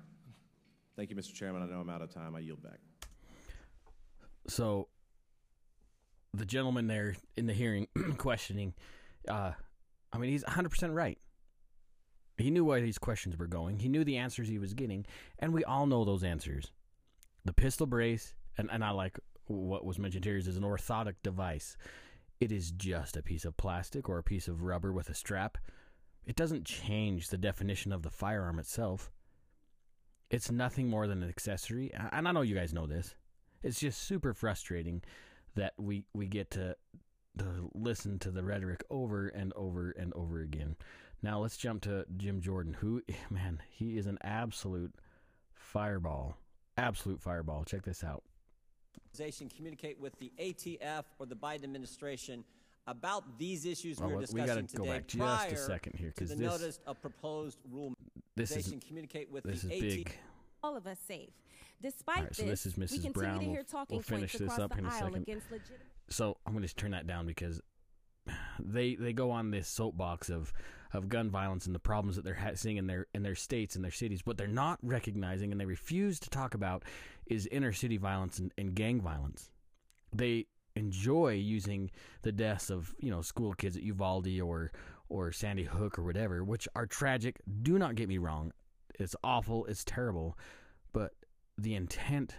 Thank 0.96 1.10
you, 1.10 1.16
Mr. 1.16 1.32
Chairman. 1.32 1.62
I 1.62 1.66
know 1.66 1.80
I'm 1.80 1.88
out 1.88 2.02
of 2.02 2.12
time. 2.12 2.36
I 2.36 2.40
yield 2.40 2.62
back. 2.62 2.78
So, 4.48 4.88
the 6.34 6.44
gentleman 6.44 6.86
there 6.86 7.16
in 7.36 7.46
the 7.46 7.54
hearing 7.54 7.88
questioning, 8.18 8.74
uh, 9.26 9.52
I 10.12 10.18
mean, 10.18 10.30
he's 10.30 10.44
100% 10.44 10.94
right. 10.94 11.18
He 12.38 12.50
knew 12.50 12.64
where 12.64 12.80
these 12.80 12.98
questions 12.98 13.36
were 13.36 13.46
going. 13.46 13.78
He 13.78 13.88
knew 13.88 14.04
the 14.04 14.18
answers 14.18 14.48
he 14.48 14.58
was 14.58 14.74
getting, 14.74 15.06
and 15.38 15.52
we 15.52 15.64
all 15.64 15.86
know 15.86 16.04
those 16.04 16.22
answers. 16.22 16.70
The 17.44 17.52
pistol 17.52 17.86
brace, 17.86 18.34
and, 18.58 18.68
and 18.70 18.84
I 18.84 18.90
like 18.90 19.18
what 19.46 19.86
was 19.86 19.98
mentioned 19.98 20.24
here, 20.24 20.36
is 20.36 20.46
an 20.48 20.62
orthotic 20.62 21.14
device. 21.22 21.76
It 22.40 22.52
is 22.52 22.70
just 22.70 23.16
a 23.16 23.22
piece 23.22 23.44
of 23.44 23.56
plastic 23.56 24.08
or 24.08 24.18
a 24.18 24.22
piece 24.22 24.48
of 24.48 24.62
rubber 24.62 24.92
with 24.92 25.08
a 25.08 25.14
strap. 25.14 25.56
It 26.26 26.36
doesn't 26.36 26.66
change 26.66 27.28
the 27.28 27.38
definition 27.38 27.92
of 27.92 28.02
the 28.02 28.10
firearm 28.10 28.58
itself. 28.58 29.10
It's 30.28 30.50
nothing 30.50 30.88
more 30.88 31.06
than 31.06 31.22
an 31.22 31.28
accessory. 31.28 31.92
And 31.94 32.28
I 32.28 32.32
know 32.32 32.42
you 32.42 32.54
guys 32.54 32.74
know 32.74 32.86
this. 32.86 33.14
It's 33.62 33.80
just 33.80 34.02
super 34.02 34.34
frustrating 34.34 35.02
that 35.54 35.72
we, 35.78 36.04
we 36.12 36.26
get 36.26 36.50
to, 36.50 36.76
to 37.38 37.70
listen 37.74 38.18
to 38.20 38.30
the 38.30 38.42
rhetoric 38.42 38.82
over 38.90 39.28
and 39.28 39.52
over 39.54 39.90
and 39.90 40.12
over 40.14 40.40
again. 40.40 40.76
Now 41.22 41.40
let's 41.40 41.56
jump 41.56 41.82
to 41.82 42.04
Jim 42.16 42.40
Jordan, 42.40 42.74
who, 42.74 43.02
man, 43.30 43.62
he 43.70 43.98
is 43.98 44.06
an 44.06 44.18
absolute 44.22 44.94
fireball. 45.54 46.36
Absolute 46.76 47.20
fireball. 47.20 47.64
Check 47.64 47.82
this 47.82 48.04
out. 48.04 48.22
Communicate 49.56 49.98
with 49.98 50.18
the 50.18 50.30
ATF 50.38 51.04
or 51.18 51.24
the 51.24 51.34
Biden 51.34 51.64
administration 51.64 52.44
about 52.86 53.38
these 53.38 53.64
issues 53.64 53.98
well, 53.98 54.10
we 54.10 54.14
are 54.16 54.20
discussing 54.20 54.62
we 54.62 54.68
today. 54.68 54.84
Go 54.84 54.92
back 54.92 55.08
just 55.08 55.52
a 55.52 55.56
second 55.56 55.94
here 55.98 56.12
because 56.14 56.30
this 56.30 56.38
notice 56.38 56.80
of 56.86 57.00
proposed 57.00 57.58
rule. 57.70 57.94
This 58.36 58.52
is 58.52 58.74
communicate 58.86 59.30
with 59.30 59.44
this 59.44 59.62
the 59.62 59.74
is 59.74 59.80
big. 59.80 60.12
All 60.62 60.76
of 60.76 60.86
us 60.86 60.98
safe. 61.06 61.30
Despite 61.82 62.16
right, 62.16 62.28
this, 62.28 62.36
so 62.38 62.44
this 62.44 62.66
is 62.66 62.74
Mrs. 62.74 62.90
we 62.92 62.98
continue 62.98 63.12
Brown. 63.12 63.38
to 63.38 63.44
hear 63.44 63.54
we'll, 63.54 63.64
talking 63.64 63.96
we'll 63.96 64.02
finish 64.02 64.32
points 64.36 64.56
this 64.56 64.58
up 64.58 64.78
in 64.78 64.86
a 64.86 64.90
second. 64.90 65.26
So 66.08 66.36
I'm 66.46 66.52
going 66.52 66.66
to 66.66 66.74
turn 66.74 66.92
that 66.92 67.06
down 67.06 67.26
because 67.26 67.60
they 68.58 68.94
they 68.94 69.12
go 69.12 69.30
on 69.30 69.50
this 69.50 69.68
soapbox 69.68 70.30
of 70.30 70.52
of 70.92 71.08
gun 71.08 71.30
violence 71.30 71.66
and 71.66 71.74
the 71.74 71.80
problems 71.80 72.16
that 72.16 72.24
they're 72.24 72.34
ha- 72.34 72.54
seeing 72.54 72.76
in 72.76 72.86
their 72.86 73.06
in 73.14 73.22
their 73.22 73.34
states 73.34 73.76
and 73.76 73.84
their 73.84 73.90
cities. 73.90 74.24
What 74.24 74.38
they're 74.38 74.46
not 74.46 74.78
recognizing 74.82 75.52
and 75.52 75.60
they 75.60 75.66
refuse 75.66 76.18
to 76.20 76.30
talk 76.30 76.54
about 76.54 76.84
is 77.26 77.46
inner 77.48 77.72
city 77.72 77.96
violence 77.96 78.38
and, 78.38 78.52
and 78.56 78.74
gang 78.74 79.00
violence. 79.00 79.50
They 80.14 80.46
enjoy 80.74 81.32
using 81.32 81.90
the 82.22 82.32
deaths 82.32 82.70
of 82.70 82.94
you 83.00 83.10
know 83.10 83.22
school 83.22 83.52
kids 83.54 83.76
at 83.76 83.82
Uvalde 83.82 84.40
or 84.40 84.72
or 85.08 85.32
Sandy 85.32 85.64
Hook 85.64 85.98
or 85.98 86.02
whatever, 86.02 86.42
which 86.44 86.68
are 86.74 86.86
tragic. 86.86 87.40
Do 87.62 87.78
not 87.78 87.94
get 87.94 88.08
me 88.08 88.18
wrong; 88.18 88.52
it's 88.98 89.16
awful, 89.22 89.66
it's 89.66 89.84
terrible, 89.84 90.38
but 90.92 91.12
the 91.58 91.74
intent, 91.74 92.36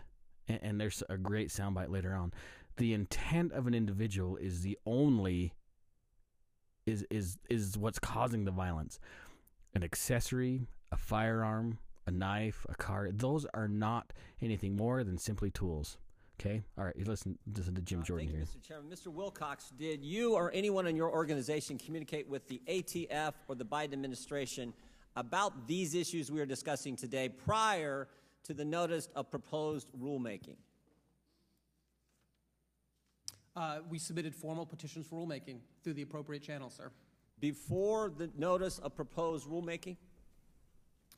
and, 0.47 0.59
and 0.61 0.81
there's 0.81 1.03
a 1.09 1.17
great 1.17 1.49
soundbite 1.49 1.89
later 1.89 2.13
on. 2.13 2.33
The 2.77 2.93
intent 2.93 3.51
of 3.53 3.67
an 3.67 3.73
individual 3.73 4.37
is 4.37 4.61
the 4.61 4.77
only 4.85 5.53
is 6.85 7.05
is 7.09 7.37
is 7.49 7.77
what's 7.77 7.99
causing 7.99 8.45
the 8.45 8.51
violence. 8.51 8.99
An 9.73 9.83
accessory, 9.83 10.67
a 10.91 10.97
firearm, 10.97 11.79
a 12.05 12.11
knife, 12.11 12.65
a 12.69 12.75
car; 12.75 13.09
those 13.11 13.45
are 13.53 13.67
not 13.67 14.13
anything 14.41 14.75
more 14.75 15.03
than 15.03 15.17
simply 15.17 15.49
tools. 15.49 15.97
Okay. 16.39 16.61
All 16.77 16.85
right. 16.85 16.95
Listen. 17.07 17.39
Listen 17.55 17.73
to 17.75 17.81
Jim 17.81 18.01
Uh, 18.01 18.03
Jordan 18.03 18.27
Thank 18.27 18.37
here. 18.37 18.45
Mr. 18.45 18.61
Chairman. 18.61 18.91
Mr. 18.91 19.07
Wilcox, 19.07 19.71
did 19.77 20.05
you 20.05 20.35
or 20.35 20.51
anyone 20.53 20.85
in 20.85 20.95
your 20.95 21.11
organization 21.11 21.79
communicate 21.79 22.29
with 22.29 22.47
the 22.47 22.61
ATF 22.67 23.33
or 23.47 23.55
the 23.55 23.65
Biden 23.65 23.93
administration 23.93 24.71
about 25.15 25.67
these 25.67 25.95
issues 25.95 26.31
we 26.31 26.39
are 26.39 26.45
discussing 26.45 26.95
today 26.95 27.27
prior 27.27 28.07
to 28.43 28.53
the 28.53 28.63
notice 28.63 29.09
of 29.15 29.31
proposed 29.31 29.87
rulemaking? 29.99 30.57
Uh, 33.57 33.79
we 33.89 33.97
submitted 33.97 34.35
formal 34.35 34.67
petitions 34.67 35.07
for 35.07 35.15
rulemaking 35.15 35.57
through 35.83 35.93
the 35.93 36.03
appropriate 36.03 36.43
channels, 36.43 36.75
sir. 36.75 36.91
Before 37.39 38.13
the 38.15 38.29
notice 38.37 38.77
of 38.77 38.95
proposed 38.95 39.47
rulemaking? 39.49 39.97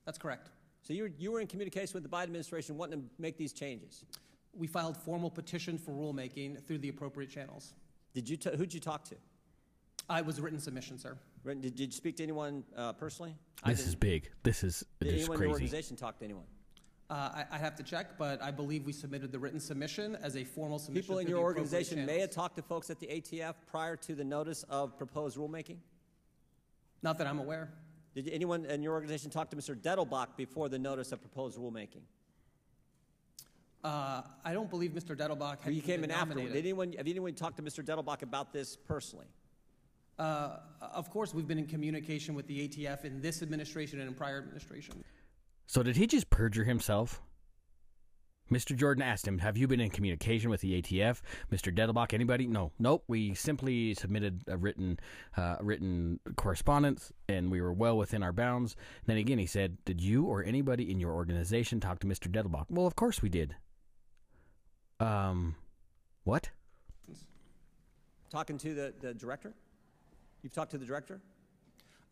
That's 0.06 0.17
correct. 0.17 0.49
So 0.82 0.93
you 0.93 1.04
were, 1.04 1.12
you 1.17 1.32
were 1.34 1.41
in 1.41 1.47
communication 1.47 1.95
with 1.95 2.04
the 2.04 2.10
Biden 2.10 2.23
administration 2.23 2.78
wanting 2.78 3.02
to 3.02 3.06
make 3.17 3.38
these 3.38 3.52
changes. 3.52 4.06
We 4.54 4.67
filed 4.67 4.95
formal 4.95 5.30
petitions 5.30 5.82
for 5.82 5.91
rulemaking 5.91 6.65
through 6.65 6.78
the 6.78 6.88
appropriate 6.88 7.30
channels. 7.30 7.73
Did 8.13 8.30
you 8.30 8.38
t- 8.38 8.56
who'd 8.56 8.73
you 8.73 8.80
talk 8.80 9.04
to? 9.10 9.15
I 10.10 10.21
was 10.21 10.39
a 10.39 10.41
written 10.41 10.60
submission, 10.60 10.97
sir. 10.97 11.17
Did, 11.45 11.62
did 11.62 11.80
you 11.80 11.91
speak 11.91 12.15
to 12.17 12.23
anyone 12.23 12.63
uh, 12.78 12.93
personally? 12.93 13.36
This 13.65 13.86
is 13.86 13.95
big. 13.95 14.32
This 14.43 14.63
is 14.63 14.86
Did 15.02 15.10
just 15.10 15.30
anyone 15.30 15.36
in 15.36 15.41
your 15.43 15.52
organization 15.52 15.97
talk 15.97 16.17
to 16.19 16.25
anyone? 16.25 16.45
Uh, 17.09 17.13
I, 17.13 17.45
I 17.55 17.57
have 17.57 17.75
to 17.77 17.83
check, 17.83 18.19
but 18.19 18.41
I 18.41 18.51
believe 18.51 18.85
we 18.85 18.93
submitted 18.93 19.31
the 19.31 19.39
written 19.39 19.59
submission 19.59 20.15
as 20.21 20.37
a 20.37 20.43
formal 20.43 20.77
submission. 20.77 21.01
People 21.01 21.17
in 21.17 21.27
your 21.27 21.39
organization 21.39 22.05
may 22.05 22.19
have 22.19 22.29
talked 22.29 22.55
to 22.57 22.61
folks 22.61 22.91
at 22.91 22.99
the 22.99 23.07
ATF 23.07 23.55
prior 23.65 23.95
to 23.95 24.13
the 24.13 24.23
notice 24.23 24.63
of 24.69 24.95
proposed 24.95 25.35
rulemaking? 25.35 25.77
Not 27.01 27.17
that 27.17 27.25
I'm 27.25 27.39
aware. 27.39 27.71
Did 28.13 28.29
anyone 28.29 28.65
in 28.65 28.83
your 28.83 28.93
organization 28.93 29.31
talk 29.31 29.49
to 29.49 29.55
Mr. 29.55 29.75
Dettelbach 29.75 30.37
before 30.37 30.69
the 30.69 30.77
notice 30.77 31.11
of 31.11 31.19
proposed 31.21 31.57
rulemaking? 31.57 32.01
Uh, 33.83 34.21
I 34.45 34.53
don't 34.53 34.69
believe 34.69 34.91
Mr. 34.91 35.15
Dettelbach 35.15 35.61
had 35.61 35.69
Or 35.69 35.71
you 35.71 35.81
came 35.81 36.01
been 36.01 36.11
in 36.11 36.15
afterward. 36.15 36.53
Did 36.53 36.57
anyone, 36.57 36.93
have 36.93 37.07
anyone 37.07 37.33
talked 37.33 37.57
to 37.57 37.63
Mr. 37.63 37.83
Dettelbach 37.83 38.21
about 38.21 38.53
this 38.53 38.75
personally? 38.75 39.27
Uh, 40.19 40.57
of 40.81 41.09
course, 41.09 41.33
we've 41.33 41.47
been 41.47 41.59
in 41.59 41.65
communication 41.65 42.35
with 42.35 42.45
the 42.45 42.67
ATF 42.67 43.05
in 43.05 43.21
this 43.21 43.41
administration 43.41 43.99
and 43.99 44.09
in 44.09 44.13
prior 44.13 44.37
administration. 44.37 45.01
So 45.69 45.84
did 45.84 45.97
he 45.97 46.08
just 46.08 46.32
perjure 46.32 46.63
himself? 46.63 47.21
Mr. 48.49 48.75
Jordan 48.75 49.03
asked 49.03 49.27
him, 49.27 49.38
"Have 49.38 49.55
you 49.55 49.67
been 49.67 49.79
in 49.79 49.91
communication 49.91 50.49
with 50.49 50.62
the 50.62 50.73
ATF, 50.82 51.21
Mr. 51.51 51.71
Dettelbach? 51.71 52.12
Anybody? 52.12 52.47
No, 52.47 52.71
nope. 52.79 53.03
We 53.08 53.36
simply 53.36 53.93
submitted 53.93 54.43
a 54.47 54.58
written, 54.58 54.99
uh, 55.38 55.58
written 55.62 56.21
correspondence, 56.38 57.13
and 57.27 57.51
we 57.51 57.62
were 57.62 57.71
well 57.71 57.99
within 57.99 58.23
our 58.23 58.34
bounds." 58.34 58.75
Then 59.05 59.17
again, 59.17 59.38
he 59.38 59.45
said, 59.45 59.77
"Did 59.86 60.01
you 60.01 60.25
or 60.25 60.43
anybody 60.43 60.89
in 60.89 60.99
your 60.99 61.13
organization 61.13 61.79
talk 61.79 61.99
to 61.99 62.08
Mr. 62.08 62.32
Dettelbach?" 62.32 62.65
Well, 62.71 62.88
of 62.88 62.95
course 62.95 63.21
we 63.21 63.29
did. 63.29 63.55
Um, 64.99 65.55
what? 66.23 66.49
Talking 68.32 68.58
to 68.58 68.73
the, 68.73 68.95
the 68.99 69.13
director? 69.13 69.53
You've 70.41 70.53
talked 70.53 70.71
to 70.71 70.79
the 70.79 70.86
director? 70.88 71.21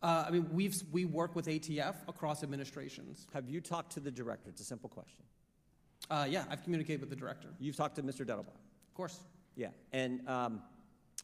Uh, 0.00 0.24
I 0.26 0.30
mean, 0.30 0.48
we've 0.52 0.80
we 0.92 1.04
work 1.04 1.34
with 1.34 1.46
ATF 1.46 1.96
across 2.06 2.42
administrations. 2.42 3.26
Have 3.34 3.48
you 3.48 3.60
talked 3.60 3.92
to 3.92 4.00
the 4.00 4.10
director? 4.10 4.48
It's 4.50 4.60
a 4.60 4.64
simple 4.64 4.88
question. 4.88 5.24
Uh, 6.08 6.26
yeah, 6.28 6.44
I've 6.50 6.62
communicated 6.62 7.00
with 7.00 7.10
the 7.10 7.16
director. 7.16 7.48
You've 7.58 7.76
talked 7.76 7.96
to 7.96 8.02
Mr. 8.02 8.24
Dettelbach? 8.24 8.54
Of 8.88 8.94
course. 8.94 9.20
Yeah, 9.56 9.68
and 9.92 10.26
um, 10.28 10.62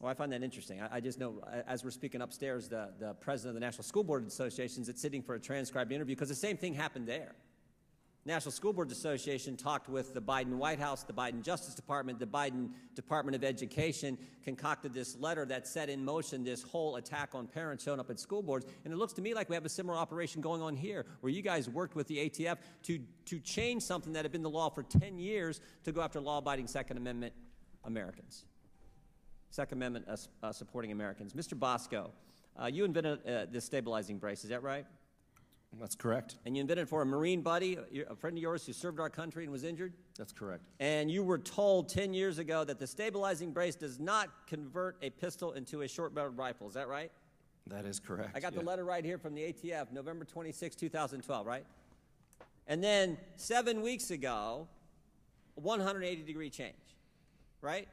well, 0.00 0.10
I 0.10 0.14
find 0.14 0.32
that 0.32 0.42
interesting. 0.42 0.80
I, 0.82 0.96
I 0.96 1.00
just 1.00 1.20
know, 1.20 1.40
as 1.68 1.84
we're 1.84 1.90
speaking 1.90 2.20
upstairs, 2.20 2.68
the, 2.68 2.90
the 2.98 3.14
president 3.14 3.50
of 3.50 3.54
the 3.54 3.64
National 3.64 3.84
School 3.84 4.02
Board 4.02 4.26
Association 4.26 4.82
is 4.82 4.90
sitting 5.00 5.22
for 5.22 5.36
a 5.36 5.40
transcribed 5.40 5.92
interview 5.92 6.16
because 6.16 6.28
the 6.28 6.34
same 6.34 6.56
thing 6.56 6.74
happened 6.74 7.06
there. 7.06 7.34
National 8.26 8.52
School 8.52 8.72
Boards 8.72 8.90
Association 8.90 9.54
talked 9.54 9.88
with 9.90 10.14
the 10.14 10.20
Biden 10.20 10.54
White 10.54 10.80
House, 10.80 11.02
the 11.02 11.12
Biden 11.12 11.42
Justice 11.42 11.74
Department, 11.74 12.18
the 12.18 12.26
Biden 12.26 12.70
Department 12.94 13.36
of 13.36 13.44
Education, 13.44 14.16
concocted 14.42 14.94
this 14.94 15.18
letter 15.18 15.44
that 15.44 15.66
set 15.66 15.90
in 15.90 16.02
motion 16.02 16.42
this 16.42 16.62
whole 16.62 16.96
attack 16.96 17.34
on 17.34 17.46
parents 17.46 17.84
showing 17.84 18.00
up 18.00 18.08
at 18.08 18.18
school 18.18 18.42
boards. 18.42 18.64
And 18.84 18.94
it 18.94 18.96
looks 18.96 19.12
to 19.14 19.22
me 19.22 19.34
like 19.34 19.50
we 19.50 19.54
have 19.54 19.66
a 19.66 19.70
similar 19.70 19.98
operation 19.98 20.40
going 20.40 20.62
on 20.62 20.74
here, 20.74 21.04
where 21.20 21.30
you 21.30 21.42
guys 21.42 21.68
worked 21.68 21.94
with 21.94 22.06
the 22.06 22.30
ATF 22.30 22.56
to, 22.84 22.98
to 23.26 23.38
change 23.40 23.82
something 23.82 24.14
that 24.14 24.24
had 24.24 24.32
been 24.32 24.42
the 24.42 24.50
law 24.50 24.70
for 24.70 24.82
10 24.82 25.18
years 25.18 25.60
to 25.84 25.92
go 25.92 26.00
after 26.00 26.18
law 26.18 26.38
abiding 26.38 26.66
Second 26.66 26.96
Amendment 26.96 27.34
Americans. 27.84 28.46
Second 29.50 29.76
Amendment 29.78 30.06
uh, 30.08 30.46
uh, 30.46 30.50
supporting 30.50 30.92
Americans. 30.92 31.34
Mr. 31.34 31.58
Bosco, 31.58 32.10
uh, 32.60 32.66
you 32.66 32.86
invented 32.86 33.18
uh, 33.28 33.44
this 33.50 33.66
stabilizing 33.66 34.16
brace, 34.16 34.44
is 34.44 34.50
that 34.50 34.62
right? 34.62 34.86
That's 35.80 35.94
correct. 35.94 36.36
And 36.44 36.56
you 36.56 36.60
invented 36.60 36.84
it 36.84 36.88
for 36.88 37.02
a 37.02 37.06
Marine 37.06 37.42
buddy, 37.42 37.76
a 37.76 38.12
a 38.12 38.16
friend 38.16 38.36
of 38.36 38.42
yours 38.42 38.66
who 38.66 38.72
served 38.72 39.00
our 39.00 39.10
country 39.10 39.44
and 39.44 39.52
was 39.52 39.64
injured? 39.64 39.92
That's 40.16 40.32
correct. 40.32 40.62
And 40.80 41.10
you 41.10 41.22
were 41.22 41.38
told 41.38 41.88
10 41.88 42.14
years 42.14 42.38
ago 42.38 42.64
that 42.64 42.78
the 42.78 42.86
stabilizing 42.86 43.52
brace 43.52 43.74
does 43.74 43.98
not 43.98 44.28
convert 44.46 44.96
a 45.02 45.10
pistol 45.10 45.52
into 45.52 45.82
a 45.82 45.88
short 45.88 46.14
barreled 46.14 46.38
rifle. 46.38 46.68
Is 46.68 46.74
that 46.74 46.88
right? 46.88 47.10
That 47.66 47.86
is 47.86 47.98
correct. 47.98 48.30
I 48.34 48.40
got 48.40 48.52
yeah. 48.52 48.60
the 48.60 48.64
letter 48.64 48.84
right 48.84 49.04
here 49.04 49.18
from 49.18 49.34
the 49.34 49.42
ATF, 49.42 49.90
November 49.90 50.24
26, 50.24 50.76
2012, 50.76 51.46
right? 51.46 51.64
And 52.66 52.82
then 52.82 53.16
seven 53.36 53.82
weeks 53.82 54.10
ago, 54.10 54.68
180 55.56 56.22
degree 56.22 56.50
change, 56.50 56.74
right? 57.60 57.88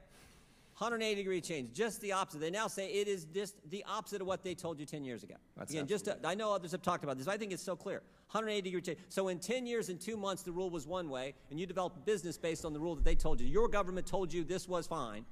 180 0.77 1.15
degree 1.15 1.41
change, 1.41 1.73
just 1.73 2.01
the 2.01 2.11
opposite. 2.11 2.39
They 2.39 2.49
now 2.49 2.67
say 2.67 2.87
it 2.87 3.07
is 3.07 3.25
just 3.25 3.55
the 3.69 3.83
opposite 3.87 4.21
of 4.21 4.27
what 4.27 4.43
they 4.43 4.55
told 4.55 4.79
you 4.79 4.85
10 4.85 5.03
years 5.03 5.23
ago. 5.23 5.35
That's 5.55 5.71
Again, 5.71 5.87
just 5.87 6.05
to, 6.05 6.17
I 6.23 6.33
know 6.33 6.53
others 6.53 6.71
have 6.71 6.81
talked 6.81 7.03
about 7.03 7.17
this. 7.17 7.25
but 7.27 7.33
I 7.33 7.37
think 7.37 7.51
it's 7.51 7.61
so 7.63 7.75
clear. 7.75 8.01
180 8.31 8.61
degree 8.61 8.81
change. 8.81 8.99
So 9.09 9.27
in 9.27 9.39
10 9.39 9.67
years 9.67 9.89
and 9.89 9.99
two 9.99 10.17
months, 10.17 10.43
the 10.43 10.51
rule 10.51 10.69
was 10.69 10.87
one 10.87 11.09
way, 11.09 11.33
and 11.49 11.59
you 11.59 11.65
developed 11.65 11.97
a 11.97 11.99
business 11.99 12.37
based 12.37 12.65
on 12.65 12.73
the 12.73 12.79
rule 12.79 12.95
that 12.95 13.03
they 13.03 13.15
told 13.15 13.39
you. 13.39 13.47
Your 13.47 13.67
government 13.67 14.07
told 14.07 14.33
you 14.33 14.43
this 14.43 14.67
was 14.67 14.87
fine, 14.87 15.25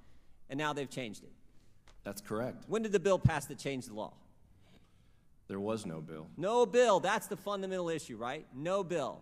and 0.50 0.58
now 0.58 0.74
they've 0.74 0.90
changed 0.90 1.24
it. 1.24 1.32
That's 2.04 2.22
correct. 2.22 2.66
When 2.68 2.82
did 2.82 2.92
the 2.92 3.00
bill 3.00 3.20
pass 3.20 3.46
that 3.46 3.58
changed 3.58 3.90
the 3.90 3.94
law? 3.94 4.14
There 5.48 5.60
was 5.60 5.86
no 5.86 6.00
bill. 6.00 6.28
No 6.38 6.66
bill. 6.66 7.00
That's 7.00 7.28
the 7.28 7.36
fundamental 7.38 7.90
issue, 7.90 8.18
right? 8.18 8.46
No 8.54 8.84
bill. 8.84 9.22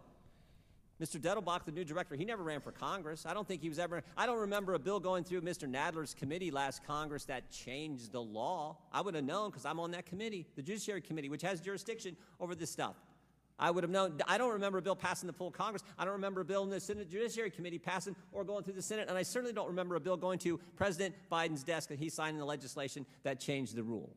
Mr. 1.02 1.20
Dettelbach, 1.20 1.64
the 1.64 1.72
new 1.72 1.84
director, 1.84 2.16
he 2.16 2.26
never 2.26 2.44
ran 2.44 2.60
for 2.60 2.72
Congress. 2.72 3.26
I 3.26 3.34
don't 3.34 3.48
think 3.48 3.62
he 3.62 3.70
was 3.70 3.78
ever. 3.78 4.04
I 4.18 4.26
don't 4.26 4.40
remember 4.40 4.74
a 4.74 4.80
bill 4.80 5.00
going 5.00 5.24
through 5.24 5.42
Mr. 5.42 5.70
Nadler's 5.70 6.16
committee 6.16 6.50
last 6.50 6.84
Congress 6.86 7.26
that 7.26 7.52
changed 7.52 8.12
the 8.12 8.22
law. 8.22 8.78
I 8.92 9.02
would 9.02 9.14
have 9.14 9.24
known 9.24 9.52
because 9.52 9.66
I'm 9.66 9.80
on 9.80 9.92
that 9.92 10.08
committee, 10.08 10.48
the 10.56 10.64
Judiciary 10.64 11.02
Committee, 11.02 11.30
which 11.30 11.44
has 11.44 11.62
jurisdiction 11.62 12.18
over 12.40 12.56
this 12.56 12.72
stuff. 12.72 12.96
I 13.60 13.72
would 13.72 13.84
have 13.84 13.92
known. 13.92 14.20
I 14.28 14.38
don't 14.38 14.54
remember 14.54 14.78
a 14.78 14.82
bill 14.82 14.96
passing 14.96 15.26
the 15.28 15.34
full 15.34 15.50
Congress. 15.50 15.84
I 15.98 16.06
don't 16.06 16.14
remember 16.14 16.42
a 16.42 16.46
bill 16.46 16.64
in 16.64 16.70
the 16.70 16.80
Senate 16.80 17.10
Judiciary 17.10 17.50
Committee 17.50 17.80
passing 17.80 18.16
or 18.32 18.44
going 18.44 18.64
through 18.64 18.76
the 18.76 18.84
Senate. 18.84 19.08
And 19.10 19.18
I 19.18 19.24
certainly 19.24 19.54
don't 19.54 19.68
remember 19.68 19.96
a 19.96 20.00
bill 20.00 20.18
going 20.18 20.38
to 20.40 20.60
President 20.76 21.16
Biden's 21.32 21.64
desk 21.64 21.90
that 21.90 21.98
he 21.98 22.10
signed 22.10 22.36
in 22.36 22.40
the 22.40 22.46
legislation 22.46 23.06
that 23.24 23.40
changed 23.40 23.76
the 23.76 23.84
rule. 23.84 24.12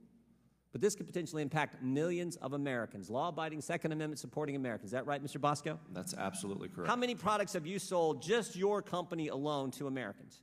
But 0.72 0.80
this 0.80 0.94
could 0.94 1.06
potentially 1.06 1.42
impact 1.42 1.82
millions 1.82 2.36
of 2.36 2.52
Americans, 2.52 3.10
law 3.10 3.28
abiding, 3.28 3.60
Second 3.60 3.92
Amendment 3.92 4.20
supporting 4.20 4.54
Americans. 4.54 4.88
Is 4.88 4.92
that 4.92 5.06
right, 5.06 5.22
Mr. 5.22 5.40
Bosco? 5.40 5.78
That's 5.92 6.14
absolutely 6.14 6.68
correct. 6.68 6.88
How 6.88 6.96
many 6.96 7.16
products 7.16 7.54
have 7.54 7.66
you 7.66 7.80
sold, 7.80 8.22
just 8.22 8.54
your 8.54 8.80
company 8.80 9.28
alone, 9.28 9.72
to 9.72 9.88
Americans? 9.88 10.40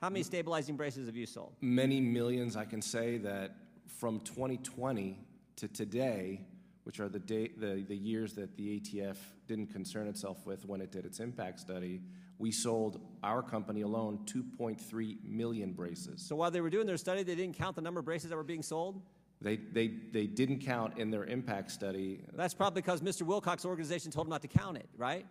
How 0.00 0.10
many 0.10 0.24
stabilizing 0.24 0.76
braces 0.76 1.06
have 1.06 1.16
you 1.16 1.26
sold? 1.26 1.54
Many 1.60 2.00
millions, 2.00 2.56
I 2.56 2.64
can 2.64 2.82
say 2.82 3.16
that 3.18 3.54
from 3.86 4.20
2020 4.20 5.18
to 5.56 5.68
today, 5.68 6.40
which 6.82 6.98
are 6.98 7.08
the, 7.08 7.20
day, 7.20 7.52
the, 7.56 7.84
the 7.88 7.96
years 7.96 8.34
that 8.34 8.56
the 8.56 8.80
ATF 8.80 9.16
didn't 9.46 9.68
concern 9.68 10.08
itself 10.08 10.44
with 10.46 10.66
when 10.66 10.80
it 10.80 10.90
did 10.90 11.06
its 11.06 11.20
impact 11.20 11.60
study, 11.60 12.00
we 12.38 12.50
sold 12.50 13.00
our 13.22 13.42
company 13.42 13.82
alone 13.82 14.18
2.3 14.26 15.16
million 15.24 15.72
braces. 15.72 16.22
So 16.22 16.36
while 16.36 16.50
they 16.50 16.60
were 16.60 16.70
doing 16.70 16.86
their 16.86 16.96
study, 16.96 17.22
they 17.22 17.34
didn't 17.34 17.56
count 17.56 17.76
the 17.76 17.82
number 17.82 18.00
of 18.00 18.06
braces 18.06 18.30
that 18.30 18.36
were 18.36 18.42
being 18.42 18.62
sold? 18.62 19.00
They, 19.40 19.56
they, 19.56 19.88
they 20.12 20.26
didn't 20.26 20.60
count 20.60 20.98
in 20.98 21.10
their 21.10 21.24
impact 21.24 21.70
study. 21.70 22.20
That's 22.34 22.54
probably 22.54 22.80
because 22.82 23.02
Mr. 23.02 23.22
Wilcox's 23.22 23.66
organization 23.66 24.10
told 24.10 24.26
them 24.26 24.30
not 24.30 24.42
to 24.42 24.48
count 24.48 24.78
it, 24.78 24.88
right? 24.96 25.26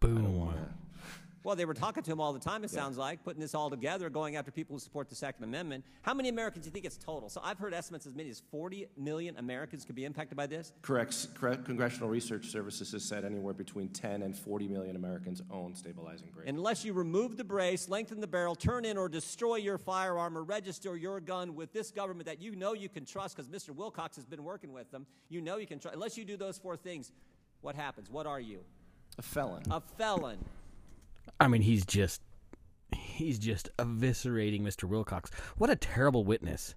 Boom. 0.00 0.36
Well, 1.46 1.54
they 1.54 1.64
were 1.64 1.74
talking 1.74 2.02
to 2.02 2.10
him 2.10 2.20
all 2.20 2.32
the 2.32 2.40
time, 2.40 2.64
it 2.64 2.70
sounds 2.70 2.98
like, 2.98 3.22
putting 3.22 3.40
this 3.40 3.54
all 3.54 3.70
together, 3.70 4.10
going 4.10 4.34
after 4.34 4.50
people 4.50 4.74
who 4.74 4.80
support 4.80 5.08
the 5.08 5.14
Second 5.14 5.44
Amendment. 5.44 5.84
How 6.02 6.12
many 6.12 6.28
Americans 6.28 6.64
do 6.64 6.70
you 6.70 6.72
think 6.72 6.84
it's 6.84 6.96
total? 6.96 7.28
So 7.28 7.40
I've 7.40 7.56
heard 7.56 7.72
estimates 7.72 8.04
as 8.04 8.16
many 8.16 8.30
as 8.30 8.42
40 8.50 8.88
million 8.96 9.36
Americans 9.36 9.84
could 9.84 9.94
be 9.94 10.04
impacted 10.04 10.36
by 10.36 10.48
this. 10.48 10.72
Correct. 10.82 11.28
Correct. 11.36 11.64
Congressional 11.64 12.08
Research 12.08 12.46
Services 12.46 12.90
has 12.90 13.04
said 13.04 13.24
anywhere 13.24 13.54
between 13.54 13.90
10 13.90 14.22
and 14.22 14.36
40 14.36 14.66
million 14.66 14.96
Americans 14.96 15.40
own 15.48 15.76
stabilizing 15.76 16.30
braces. 16.34 16.52
Unless 16.52 16.84
you 16.84 16.92
remove 16.92 17.36
the 17.36 17.44
brace, 17.44 17.88
lengthen 17.88 18.18
the 18.18 18.26
barrel, 18.26 18.56
turn 18.56 18.84
in 18.84 18.96
or 18.98 19.08
destroy 19.08 19.54
your 19.54 19.78
firearm, 19.78 20.36
or 20.36 20.42
register 20.42 20.96
your 20.96 21.20
gun 21.20 21.54
with 21.54 21.72
this 21.72 21.92
government 21.92 22.26
that 22.26 22.42
you 22.42 22.56
know 22.56 22.72
you 22.72 22.88
can 22.88 23.04
trust, 23.04 23.36
because 23.36 23.48
Mr. 23.48 23.72
Wilcox 23.72 24.16
has 24.16 24.24
been 24.24 24.42
working 24.42 24.72
with 24.72 24.90
them, 24.90 25.06
you 25.28 25.40
know 25.40 25.58
you 25.58 25.68
can 25.68 25.78
trust. 25.78 25.94
Unless 25.94 26.18
you 26.18 26.24
do 26.24 26.36
those 26.36 26.58
four 26.58 26.76
things, 26.76 27.12
what 27.60 27.76
happens? 27.76 28.10
What 28.10 28.26
are 28.26 28.40
you? 28.40 28.64
a 29.18 29.22
felon. 29.22 29.62
A 29.70 29.80
felon. 29.80 30.38
I 31.40 31.48
mean, 31.48 31.62
he's 31.62 31.84
just 31.84 32.22
he's 32.92 33.38
just 33.38 33.68
eviscerating 33.78 34.62
Mr. 34.62 34.84
Wilcox. 34.84 35.30
What 35.56 35.70
a 35.70 35.76
terrible 35.76 36.24
witness. 36.24 36.74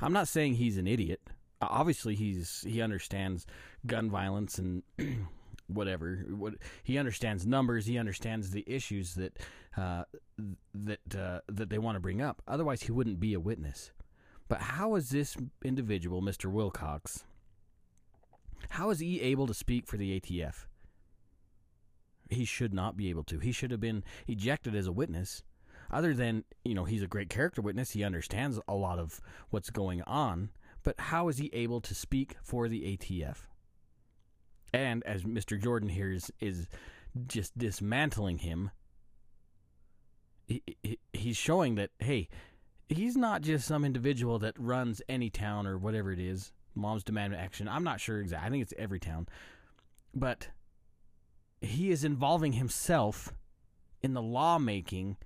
I'm 0.00 0.12
not 0.12 0.28
saying 0.28 0.54
he's 0.54 0.78
an 0.78 0.86
idiot. 0.86 1.20
Obviously, 1.60 2.14
he's 2.14 2.64
he 2.66 2.82
understands 2.82 3.46
gun 3.86 4.10
violence 4.10 4.58
and 4.58 4.82
whatever. 5.66 6.24
What 6.28 6.54
he 6.82 6.98
understands 6.98 7.46
numbers. 7.46 7.86
He 7.86 7.98
understands 7.98 8.50
the 8.50 8.64
issues 8.66 9.14
that 9.14 9.38
uh, 9.76 10.04
that 10.74 11.16
uh, 11.16 11.40
that 11.48 11.70
they 11.70 11.78
want 11.78 11.96
to 11.96 12.00
bring 12.00 12.20
up. 12.20 12.42
Otherwise, 12.46 12.82
he 12.82 12.92
wouldn't 12.92 13.20
be 13.20 13.34
a 13.34 13.40
witness. 13.40 13.92
But 14.48 14.60
how 14.60 14.94
is 14.94 15.10
this 15.10 15.36
individual, 15.64 16.22
Mr. 16.22 16.46
Wilcox? 16.46 17.24
How 18.70 18.90
is 18.90 19.00
he 19.00 19.20
able 19.20 19.46
to 19.46 19.54
speak 19.54 19.86
for 19.86 19.96
the 19.96 20.20
ATF? 20.20 20.66
He 22.30 22.44
should 22.44 22.74
not 22.74 22.96
be 22.96 23.10
able 23.10 23.24
to. 23.24 23.38
He 23.38 23.52
should 23.52 23.70
have 23.70 23.80
been 23.80 24.04
ejected 24.26 24.74
as 24.74 24.86
a 24.86 24.92
witness. 24.92 25.42
Other 25.90 26.14
than, 26.14 26.44
you 26.64 26.74
know, 26.74 26.84
he's 26.84 27.02
a 27.02 27.06
great 27.06 27.30
character 27.30 27.62
witness. 27.62 27.92
He 27.92 28.02
understands 28.02 28.58
a 28.66 28.74
lot 28.74 28.98
of 28.98 29.20
what's 29.50 29.70
going 29.70 30.02
on. 30.02 30.50
But 30.82 30.98
how 30.98 31.28
is 31.28 31.38
he 31.38 31.50
able 31.52 31.80
to 31.80 31.94
speak 31.94 32.36
for 32.42 32.68
the 32.68 32.96
ATF? 32.96 33.38
And 34.72 35.04
as 35.04 35.22
Mr. 35.22 35.60
Jordan 35.60 35.88
here 35.88 36.10
is, 36.10 36.32
is 36.40 36.68
just 37.26 37.56
dismantling 37.56 38.38
him, 38.38 38.70
he, 40.46 40.62
he, 40.82 40.98
he's 41.12 41.36
showing 41.36 41.76
that, 41.76 41.90
hey, 41.98 42.28
he's 42.88 43.16
not 43.16 43.42
just 43.42 43.66
some 43.66 43.84
individual 43.84 44.38
that 44.40 44.54
runs 44.58 45.02
any 45.08 45.30
town 45.30 45.66
or 45.66 45.78
whatever 45.78 46.12
it 46.12 46.20
is. 46.20 46.52
Moms 46.74 47.04
demand 47.04 47.34
action. 47.34 47.68
I'm 47.68 47.84
not 47.84 48.00
sure 48.00 48.20
exactly. 48.20 48.46
I 48.46 48.50
think 48.50 48.62
it's 48.62 48.74
every 48.76 49.00
town. 49.00 49.28
But 50.14 50.48
he 51.60 51.90
is 51.90 52.04
involving 52.04 52.52
himself 52.52 53.32
in 54.02 54.14
the 54.14 54.22
lawmaking 54.22 55.16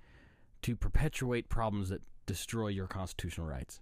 to 0.61 0.75
perpetuate 0.75 1.49
problems 1.49 1.89
that 1.89 2.01
destroy 2.25 2.67
your 2.67 2.87
constitutional 2.87 3.47
rights. 3.47 3.79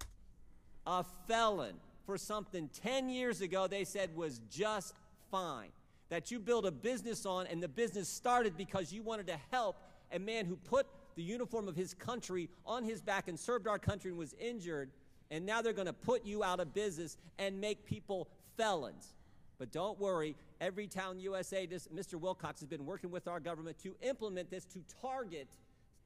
A 0.88 1.04
felon 1.28 1.76
for 2.06 2.18
something 2.18 2.70
10 2.82 3.10
years 3.10 3.42
ago 3.42 3.68
they 3.68 3.84
said 3.84 4.16
was 4.16 4.40
just 4.50 4.94
fine. 5.30 5.70
That 6.10 6.32
you 6.32 6.40
built 6.40 6.66
a 6.66 6.72
business 6.72 7.28
on, 7.28 7.46
and 7.46 7.62
the 7.62 7.68
business 7.68 8.10
started 8.10 8.58
because 8.58 8.92
you 8.92 9.04
wanted 9.04 9.28
to 9.28 9.38
help 9.52 9.78
a 10.12 10.18
man 10.18 10.46
who 10.46 10.56
put 10.56 10.88
the 11.16 11.22
uniform 11.22 11.68
of 11.68 11.76
his 11.76 11.94
country 11.94 12.50
on 12.66 12.84
his 12.84 13.02
back 13.02 13.28
and 13.28 13.40
served 13.40 13.68
our 13.68 13.78
country 13.78 14.10
and 14.10 14.18
was 14.18 14.34
injured, 14.40 14.90
and 15.30 15.46
now 15.46 15.62
they're 15.62 15.74
going 15.74 15.86
to 15.86 15.94
put 15.94 16.26
you 16.26 16.44
out 16.44 16.60
of 16.60 16.74
business 16.74 17.18
and 17.38 17.62
make 17.62 17.86
people 17.86 18.28
felons. 18.58 19.14
But 19.60 19.72
don't 19.72 20.00
worry, 20.00 20.36
Everytown 20.62 21.22
USA, 21.22 21.66
this, 21.66 21.88
Mr. 21.88 22.16
Wilcox 22.16 22.60
has 22.60 22.68
been 22.68 22.86
working 22.86 23.12
with 23.12 23.28
our 23.28 23.40
government 23.40 23.78
to 23.84 23.96
implement 24.02 24.50
this 24.50 24.66
to 24.66 24.80
target 25.02 25.48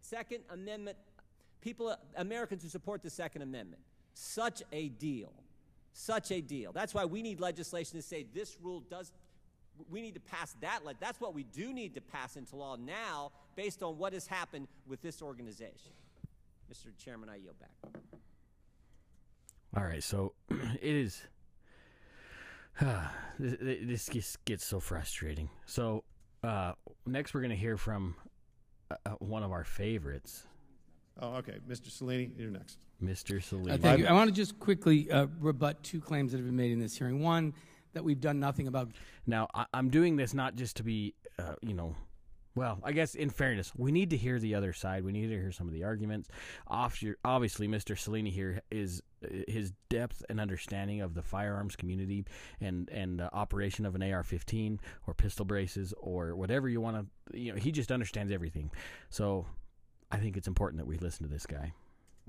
Second 0.01 0.43
Amendment 0.51 0.97
people, 1.63 1.95
Americans 2.17 2.61
who 2.61 2.69
support 2.69 3.01
the 3.01 3.09
Second 3.09 3.41
Amendment. 3.41 3.81
Such 4.13 4.61
a 4.71 4.89
deal. 4.89 5.31
Such 5.93 6.31
a 6.31 6.41
deal. 6.41 6.71
That's 6.71 6.93
why 6.93 7.05
we 7.05 7.21
need 7.21 7.39
legislation 7.39 7.97
to 7.97 8.01
say 8.01 8.25
this 8.33 8.57
rule 8.61 8.81
does. 8.89 9.11
We 9.89 10.01
need 10.01 10.13
to 10.15 10.19
pass 10.19 10.55
that. 10.61 10.81
That's 10.99 11.19
what 11.19 11.33
we 11.33 11.43
do 11.43 11.73
need 11.73 11.95
to 11.95 12.01
pass 12.01 12.35
into 12.35 12.55
law 12.55 12.75
now, 12.75 13.31
based 13.55 13.81
on 13.81 13.97
what 13.97 14.13
has 14.13 14.27
happened 14.27 14.67
with 14.85 15.01
this 15.01 15.21
organization. 15.21 15.93
Mr. 16.71 16.87
Chairman, 17.03 17.29
I 17.29 17.37
yield 17.37 17.55
back. 17.59 18.01
All 19.75 19.83
right, 19.83 20.03
so 20.03 20.33
it 20.49 20.95
is. 20.95 21.23
Uh, 22.79 23.07
this 23.39 24.07
just 24.07 24.43
gets 24.45 24.65
so 24.65 24.79
frustrating. 24.79 25.49
So 25.65 26.03
uh, 26.43 26.73
next, 27.05 27.33
we're 27.33 27.41
going 27.41 27.51
to 27.51 27.55
hear 27.55 27.77
from 27.77 28.15
uh, 28.91 28.95
uh, 29.05 29.09
one 29.19 29.43
of 29.43 29.51
our 29.51 29.63
favorites. 29.63 30.45
Oh, 31.19 31.35
okay. 31.35 31.57
Mr. 31.67 31.89
Cicilline, 31.89 32.37
you're 32.37 32.49
next. 32.49 32.79
Mr. 33.01 33.37
Cicilline. 33.37 33.73
Uh, 33.73 33.77
thank 33.77 33.99
you. 33.99 34.07
I 34.07 34.13
want 34.13 34.29
to 34.29 34.35
just 34.35 34.59
quickly 34.59 35.09
uh, 35.11 35.27
rebut 35.39 35.83
two 35.83 36.01
claims 36.01 36.31
that 36.31 36.39
have 36.39 36.45
been 36.45 36.55
made 36.55 36.71
in 36.71 36.79
this 36.79 36.97
hearing. 36.97 37.21
One, 37.21 37.53
that 37.93 38.03
we've 38.03 38.19
done 38.19 38.39
nothing 38.39 38.67
about. 38.67 38.89
Now, 39.25 39.47
I- 39.53 39.65
am 39.73 39.89
doing 39.89 40.15
this 40.15 40.33
not 40.33 40.55
just 40.55 40.77
to 40.77 40.83
be, 40.83 41.13
uh, 41.39 41.55
you 41.61 41.73
know, 41.73 41.95
well, 42.55 42.79
I 42.83 42.91
guess 42.91 43.15
in 43.15 43.31
fairness, 43.31 43.71
we 43.75 43.91
need 43.91 44.11
to 44.11 44.17
hear 44.17 44.37
the 44.37 44.53
other 44.53 44.73
side. 44.73 45.03
We 45.03 45.11
need 45.11 45.27
to 45.27 45.33
hear 45.39 45.51
some 45.51 45.67
of 45.67 45.73
the 45.73 45.83
arguments. 45.83 46.29
Obviously, 46.67 47.67
Mr. 47.67 47.95
Cicilline 47.95 48.29
here 48.29 48.61
is 48.69 49.01
his 49.47 49.71
depth 49.89 50.23
and 50.29 50.39
understanding 50.39 51.01
of 51.01 51.15
the 51.15 51.21
firearms 51.21 51.75
community 51.75 52.25
and 52.61 52.89
and 52.89 53.21
uh, 53.21 53.29
operation 53.33 53.85
of 53.85 53.95
an 53.95 54.03
AR-15 54.03 54.79
or 55.07 55.13
pistol 55.13 55.45
braces 55.45 55.93
or 55.97 56.35
whatever 56.35 56.69
you 56.69 56.79
want 56.79 57.09
to. 57.31 57.39
You 57.39 57.53
know, 57.53 57.57
he 57.57 57.71
just 57.71 57.91
understands 57.91 58.31
everything. 58.31 58.69
So, 59.09 59.47
I 60.11 60.17
think 60.17 60.37
it's 60.37 60.47
important 60.47 60.79
that 60.79 60.87
we 60.87 60.97
listen 60.97 61.25
to 61.25 61.33
this 61.33 61.47
guy. 61.47 61.73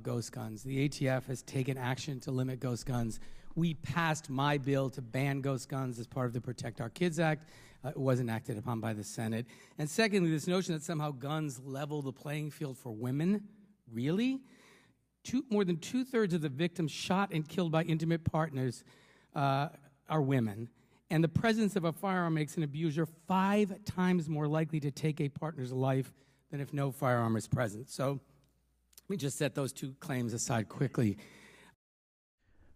Ghost 0.03 0.33
guns. 0.33 0.63
The 0.63 0.89
ATF 0.89 1.27
has 1.27 1.43
taken 1.43 1.77
action 1.77 2.19
to 2.21 2.31
limit 2.31 2.61
ghost 2.61 2.87
guns. 2.87 3.21
We 3.57 3.75
passed 3.75 4.29
my 4.29 4.59
bill 4.59 4.91
to 4.91 5.03
ban 5.03 5.41
ghost 5.41 5.69
guns 5.69 5.99
as 5.99 6.07
part 6.07 6.27
of 6.27 6.33
the 6.33 6.41
Protect 6.41 6.81
Our 6.81 6.91
Kids 6.91 7.21
Act. 7.21 7.49
Uh, 7.85 7.91
it 7.91 7.97
wasn't 7.97 8.31
acted 8.31 8.59
upon 8.59 8.81
by 8.81 8.93
the 8.93 9.05
Senate. 9.05 9.47
And 9.79 9.89
secondly, 9.89 10.31
this 10.31 10.47
notion 10.47 10.75
that 10.75 10.83
somehow 10.83 11.13
guns 11.13 11.61
level 11.65 12.03
the 12.03 12.13
playing 12.13 12.51
field 12.51 12.79
for 12.79 12.91
women. 12.91 13.45
Really? 13.93 14.41
Two, 15.23 15.45
more 15.51 15.65
than 15.65 15.77
two 15.79 16.05
thirds 16.05 16.35
of 16.35 16.41
the 16.41 16.49
victims 16.49 16.91
shot 16.91 17.31
and 17.33 17.49
killed 17.49 17.71
by 17.71 17.83
intimate 17.85 18.25
partners 18.25 18.83
uh, 19.35 19.69
are 20.09 20.23
women. 20.23 20.69
And 21.11 21.23
the 21.23 21.29
presence 21.29 21.77
of 21.77 21.85
a 21.85 21.93
firearm 21.93 22.35
makes 22.35 22.57
an 22.57 22.63
abuser 22.63 23.07
five 23.29 23.85
times 23.85 24.29
more 24.29 24.49
likely 24.49 24.81
to 24.81 24.91
take 24.91 25.21
a 25.21 25.29
partner's 25.29 25.73
life 25.73 26.13
than 26.51 26.61
if 26.61 26.73
no 26.73 26.91
firearm 26.91 27.37
is 27.37 27.47
present. 27.47 27.89
So 27.89 28.21
let 29.03 29.11
me 29.11 29.17
just 29.17 29.39
set 29.39 29.55
those 29.55 29.73
two 29.73 29.95
claims 30.01 30.33
aside 30.33 30.69
quickly. 30.69 31.19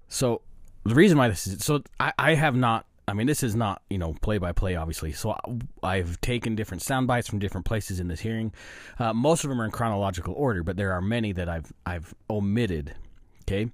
So 0.08 0.42
the 0.88 0.94
reason 0.94 1.18
why 1.18 1.28
this 1.28 1.46
is 1.46 1.64
so 1.64 1.82
I, 2.00 2.12
I 2.18 2.34
have 2.34 2.56
not 2.56 2.86
I 3.08 3.14
mean, 3.14 3.26
this 3.26 3.42
is 3.42 3.56
not, 3.56 3.80
you 3.88 3.96
know, 3.96 4.12
play 4.20 4.36
by 4.36 4.52
play, 4.52 4.76
obviously. 4.76 5.12
So 5.12 5.34
I've 5.82 6.20
taken 6.20 6.54
different 6.54 6.82
sound 6.82 7.06
bites 7.06 7.26
from 7.26 7.38
different 7.38 7.64
places 7.64 8.00
in 8.00 8.08
this 8.08 8.20
hearing. 8.20 8.52
Uh, 8.98 9.14
most 9.14 9.44
of 9.44 9.48
them 9.48 9.62
are 9.62 9.64
in 9.64 9.70
chronological 9.70 10.34
order, 10.34 10.62
but 10.62 10.76
there 10.76 10.92
are 10.92 11.00
many 11.00 11.32
that 11.32 11.48
I've 11.48 11.72
I've 11.86 12.14
omitted. 12.28 12.94
Okay, 13.42 13.70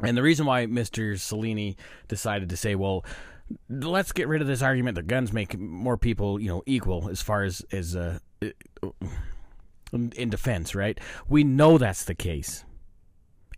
and 0.00 0.16
the 0.16 0.22
reason 0.22 0.46
why 0.46 0.64
Mr. 0.64 1.12
Cicilline 1.12 1.76
decided 2.08 2.48
to 2.48 2.56
say, 2.56 2.74
well, 2.74 3.04
let's 3.68 4.12
get 4.12 4.28
rid 4.28 4.40
of 4.40 4.48
this 4.48 4.62
argument 4.62 4.94
that 4.94 5.08
guns 5.08 5.30
make 5.30 5.58
more 5.58 5.98
people, 5.98 6.40
you 6.40 6.48
know, 6.48 6.62
equal 6.64 7.10
as 7.10 7.20
far 7.20 7.42
as 7.42 7.62
as 7.70 7.94
uh, 7.94 8.18
in 9.92 10.30
defense, 10.30 10.74
right? 10.74 10.98
We 11.28 11.44
know 11.44 11.76
that's 11.76 12.06
the 12.06 12.14
case 12.14 12.64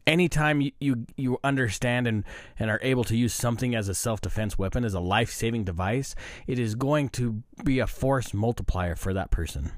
anytime 0.07 0.61
you, 0.61 0.73
you, 0.81 1.07
you 1.17 1.39
understand 1.45 2.07
and, 2.07 2.25
and 2.59 2.71
are 2.71 2.81
able 2.83 3.05
to 3.05 3.17
use 3.17 3.35
something 3.35 3.75
as 3.75 3.89
a 3.89 3.95
self 3.95 4.21
defense 4.21 4.59
weapon, 4.59 4.85
as 4.85 4.95
a 4.95 5.01
life 5.01 5.31
saving 5.31 5.65
device, 5.65 6.15
it 6.47 6.59
is 6.59 6.75
going 6.75 7.09
to 7.11 7.43
be 7.65 7.79
a 7.79 7.87
force 7.87 8.35
multiplier 8.35 8.97
for 8.97 9.13
that 9.15 9.31
person. 9.31 9.73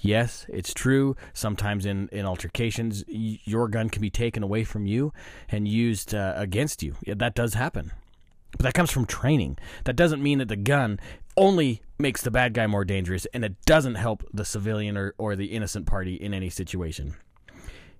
Yes, 0.00 0.46
it's 0.48 0.72
true. 0.72 1.16
Sometimes 1.32 1.84
in, 1.84 2.08
in 2.12 2.24
altercations, 2.24 3.04
y- 3.08 3.40
your 3.44 3.68
gun 3.68 3.90
can 3.90 4.00
be 4.00 4.10
taken 4.10 4.42
away 4.42 4.62
from 4.62 4.86
you 4.86 5.12
and 5.48 5.66
used 5.66 6.14
uh, 6.14 6.34
against 6.36 6.82
you. 6.82 6.94
Yeah, 7.04 7.14
that 7.16 7.34
does 7.34 7.54
happen. 7.54 7.92
But 8.52 8.60
that 8.60 8.74
comes 8.74 8.90
from 8.90 9.06
training. 9.06 9.58
That 9.84 9.96
doesn't 9.96 10.22
mean 10.22 10.38
that 10.38 10.48
the 10.48 10.56
gun 10.56 11.00
only 11.36 11.82
makes 11.98 12.22
the 12.22 12.30
bad 12.30 12.54
guy 12.54 12.66
more 12.66 12.84
dangerous 12.84 13.26
and 13.34 13.44
it 13.44 13.54
doesn't 13.66 13.96
help 13.96 14.24
the 14.32 14.44
civilian 14.44 14.96
or, 14.96 15.14
or 15.18 15.36
the 15.36 15.46
innocent 15.46 15.86
party 15.86 16.14
in 16.14 16.32
any 16.32 16.48
situation. 16.48 17.14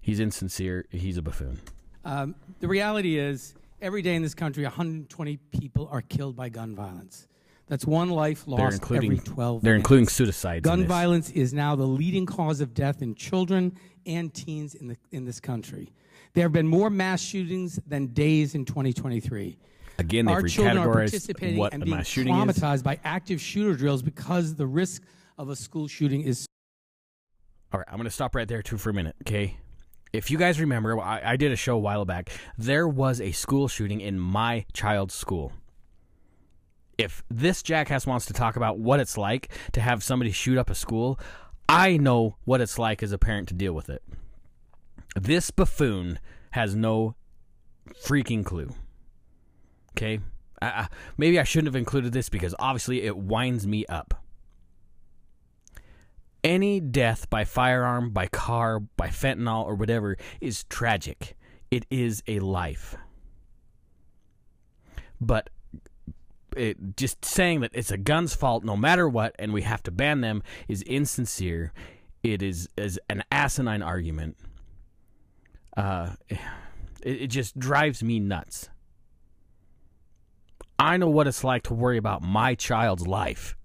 He's 0.00 0.20
insincere. 0.20 0.87
He's 0.90 1.16
a 1.18 1.22
buffoon. 1.22 1.61
Um, 2.04 2.34
the 2.61 2.68
reality 2.68 3.18
is, 3.18 3.54
every 3.82 4.02
day 4.02 4.14
in 4.14 4.22
this 4.22 4.34
country, 4.34 4.64
120 4.64 5.37
people 5.52 5.88
are 5.90 6.02
killed 6.02 6.37
by 6.37 6.48
gun 6.48 6.74
violence. 6.74 7.28
That's 7.66 7.84
one 7.84 8.08
life 8.08 8.44
lost 8.46 8.82
every 8.90 9.18
12 9.18 9.62
They're 9.62 9.74
minutes. 9.74 9.82
including 9.82 10.08
suicides. 10.08 10.64
Gun 10.64 10.87
violence 10.87 11.30
is 11.30 11.52
now 11.52 11.76
the 11.76 11.87
leading 11.87 12.24
cause 12.24 12.62
of 12.62 12.72
death 12.72 13.02
in 13.02 13.14
children 13.14 13.76
and 14.06 14.32
teens 14.32 14.74
in, 14.74 14.88
the, 14.88 14.96
in 15.12 15.26
this 15.26 15.38
country. 15.38 15.92
There 16.32 16.44
have 16.44 16.52
been 16.52 16.66
more 16.66 16.88
mass 16.88 17.20
shootings 17.20 17.78
than 17.87 18.06
days 18.08 18.54
in 18.54 18.64
2023. 18.64 19.58
Again, 19.98 20.26
they've 20.26 20.34
Our 20.34 20.42
children 20.44 20.78
are 20.78 20.92
participating 20.92 21.58
what 21.58 21.74
and 21.74 21.84
being 21.84 21.96
traumatized 21.98 22.76
is. 22.76 22.82
by 22.82 23.00
active 23.04 23.40
shooter 23.40 23.74
drills 23.74 24.00
because 24.00 24.54
the 24.54 24.66
risk 24.66 25.02
of 25.37 25.50
a 25.50 25.56
school 25.56 25.88
shooting 25.88 26.22
is. 26.22 26.46
All 27.72 27.80
right, 27.80 27.88
I'm 27.90 27.96
going 27.96 28.04
to 28.04 28.11
stop 28.11 28.34
right 28.34 28.48
there 28.48 28.62
too 28.62 28.78
for 28.78 28.90
a 28.90 28.94
minute, 28.94 29.16
okay? 29.26 29.58
If 30.12 30.31
you 30.31 30.38
guys 30.38 30.61
remember, 30.61 30.99
I, 31.01 31.33
I, 31.33 31.37
did 31.37 31.53
a 31.53 31.57
show 31.57 31.75
a 31.75 31.79
while 31.79 32.05
back. 32.05 32.31
There 32.57 32.88
was 32.88 33.21
a 33.21 33.33
school 33.33 33.68
shooting 33.68 34.01
in 34.01 34.18
my 34.18 34.64
child's 34.73 35.14
school. 35.14 35.53
If 36.97 37.23
this 37.31 37.62
jackass 37.62 38.07
wants 38.07 38.27
to 38.27 38.33
talk 38.33 38.57
about 38.57 38.79
what 38.79 39.01
it's 39.01 39.16
like 39.16 39.51
to 39.73 39.81
have 39.81 40.03
somebody 40.03 40.33
shoot 40.33 40.59
up 40.59 40.71
a 40.71 40.75
school, 40.75 41.18
I 41.68 41.97
know 41.97 42.37
what 42.44 42.61
it's 42.61 42.79
like 42.79 43.03
as 43.03 43.12
a 43.12 43.18
parent 43.18 43.49
to 43.49 43.55
deal 43.55 43.73
with 43.73 43.88
it. 43.88 44.03
This 45.14 45.51
buffoon 45.51 46.18
has 46.53 46.75
no 46.75 47.14
freaking 48.05 48.44
clue. 48.44 48.71
Okay? 49.92 50.21
I, 50.61 50.88
maybe 51.16 51.38
I 51.38 51.44
shouldn't 51.44 51.68
have 51.68 51.77
included 51.77 52.12
this 52.12 52.29
because 52.29 52.55
obviously 52.59 53.03
it 53.03 53.16
winds 53.16 53.66
me 53.66 53.87
up 53.87 54.25
any 56.44 56.81
death 56.81 57.29
by 57.31 57.44
firearm, 57.44 58.11
by 58.11 58.27
car, 58.27 58.81
by 58.81 59.09
fentanyl, 59.09 59.64
or 59.64 59.74
whatever 59.74 60.16
is 60.40 60.64
tragic. 60.64 61.37
It 61.70 61.85
is 61.90 62.22
a 62.27 62.38
life. 62.40 62.96
But 65.20 65.51
it, 66.57 66.96
just 66.96 67.24
saying 67.24 67.61
that 67.61 67.70
it's 67.74 67.90
a 67.90 67.98
gun's 67.98 68.35
fault 68.35 68.64
no 68.64 68.77
matter 68.77 69.09
what, 69.09 69.35
and 69.38 69.53
we 69.53 69.62
have 69.62 69.83
to 69.85 69.90
ban 69.90 70.20
them 70.20 70.42
is 70.68 70.83
insincere. 70.83 71.72
It 72.22 72.42
is 72.42 72.68
is 72.77 72.98
an 73.09 73.22
asinine 73.31 73.83
argument. 73.83 74.37
Uh, 75.77 76.11
it, 76.29 76.38
it 77.03 77.27
just 77.29 77.59
drives 77.59 78.03
me 78.03 78.18
nuts. 78.18 78.68
I 80.79 80.96
know 80.96 81.09
what 81.09 81.27
it's 81.27 81.42
like 81.42 81.64
to 81.64 81.74
worry 81.74 81.98
about 81.98 82.22
my 82.22 82.55
child's 82.55 83.07
life 83.07 83.58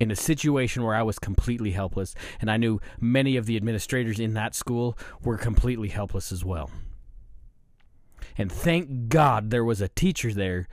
in 0.00 0.10
a 0.10 0.16
situation 0.16 0.82
where 0.82 0.94
I 0.94 1.02
was 1.02 1.18
completely 1.18 1.72
helpless, 1.72 2.14
and 2.40 2.50
I 2.50 2.56
knew 2.56 2.80
many 2.98 3.36
of 3.36 3.44
the 3.44 3.56
administrators 3.56 4.18
in 4.18 4.34
that 4.34 4.54
school 4.54 4.98
were 5.22 5.36
completely 5.36 5.88
helpless 5.88 6.32
as 6.32 6.44
well. 6.44 6.70
And 8.38 8.50
thank 8.50 9.08
God 9.08 9.50
there 9.50 9.64
was 9.64 9.82
a 9.82 9.88
teacher 9.88 10.32
there 10.32 10.66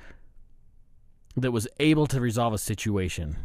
that 1.35 1.51
was 1.51 1.67
able 1.79 2.07
to 2.07 2.21
resolve 2.21 2.53
a 2.53 2.57
situation. 2.57 3.35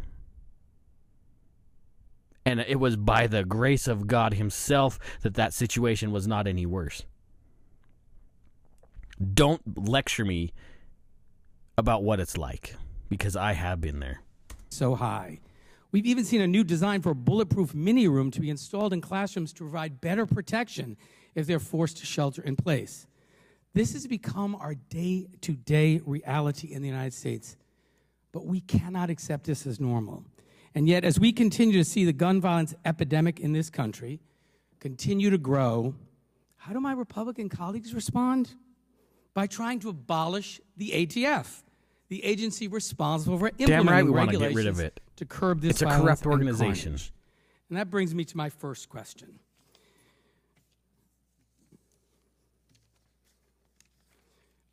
And 2.45 2.61
it 2.61 2.79
was 2.79 2.95
by 2.95 3.27
the 3.27 3.43
grace 3.43 3.87
of 3.87 4.07
God 4.07 4.33
Himself 4.35 4.97
that 5.21 5.35
that 5.35 5.53
situation 5.53 6.11
was 6.11 6.27
not 6.27 6.47
any 6.47 6.65
worse. 6.65 7.03
Don't 9.33 9.87
lecture 9.87 10.25
me 10.25 10.53
about 11.77 12.03
what 12.03 12.19
it's 12.19 12.37
like 12.37 12.75
because 13.09 13.35
I 13.35 13.53
have 13.53 13.79
been 13.79 13.99
there. 13.99 14.21
So 14.69 14.95
high. 14.95 15.39
We've 15.93 16.07
even 16.07 16.25
seen 16.25 16.41
a 16.41 16.47
new 16.47 16.63
design 16.63 17.03
for 17.03 17.11
a 17.11 17.15
bulletproof 17.15 17.75
mini 17.75 18.07
room 18.07 18.31
to 18.31 18.41
be 18.41 18.49
installed 18.49 18.93
in 18.93 18.99
classrooms 18.99 19.53
to 19.53 19.59
provide 19.59 20.01
better 20.01 20.25
protection 20.25 20.97
if 21.35 21.45
they're 21.45 21.59
forced 21.59 21.97
to 21.97 22.05
shelter 22.07 22.41
in 22.41 22.55
place. 22.55 23.05
This 23.75 23.93
has 23.93 24.07
become 24.07 24.55
our 24.55 24.73
day 24.73 25.27
to 25.41 25.53
day 25.53 26.01
reality 26.03 26.73
in 26.73 26.81
the 26.81 26.87
United 26.87 27.13
States, 27.13 27.57
but 28.31 28.47
we 28.47 28.59
cannot 28.59 29.11
accept 29.11 29.45
this 29.45 29.67
as 29.67 29.79
normal. 29.79 30.25
And 30.73 30.87
yet, 30.87 31.05
as 31.05 31.19
we 31.19 31.31
continue 31.31 31.77
to 31.77 31.83
see 31.83 32.05
the 32.05 32.13
gun 32.13 32.41
violence 32.41 32.73
epidemic 32.85 33.39
in 33.39 33.53
this 33.53 33.69
country 33.69 34.19
continue 34.79 35.29
to 35.29 35.37
grow, 35.37 35.93
how 36.57 36.73
do 36.73 36.79
my 36.79 36.93
Republican 36.93 37.49
colleagues 37.49 37.93
respond? 37.93 38.55
By 39.35 39.45
trying 39.45 39.79
to 39.81 39.89
abolish 39.89 40.59
the 40.75 40.89
ATF, 40.89 41.61
the 42.09 42.25
agency 42.25 42.67
responsible 42.67 43.37
for 43.37 43.49
implementing 43.49 43.85
Damn 43.85 43.87
right 43.87 44.03
we 44.03 44.09
want 44.09 44.31
to 44.31 44.37
regulations 44.37 44.55
get 44.55 44.65
rid 44.65 44.67
of 44.67 44.79
it. 44.79 45.02
To 45.15 45.25
curb 45.25 45.61
this 45.61 45.71
It's 45.71 45.81
a 45.81 45.85
corrupt 45.85 46.25
organization. 46.25 46.91
carnage. 46.93 47.13
And 47.69 47.77
that 47.77 47.89
brings 47.89 48.13
me 48.13 48.23
to 48.25 48.37
my 48.37 48.49
first 48.49 48.89
question. 48.89 49.39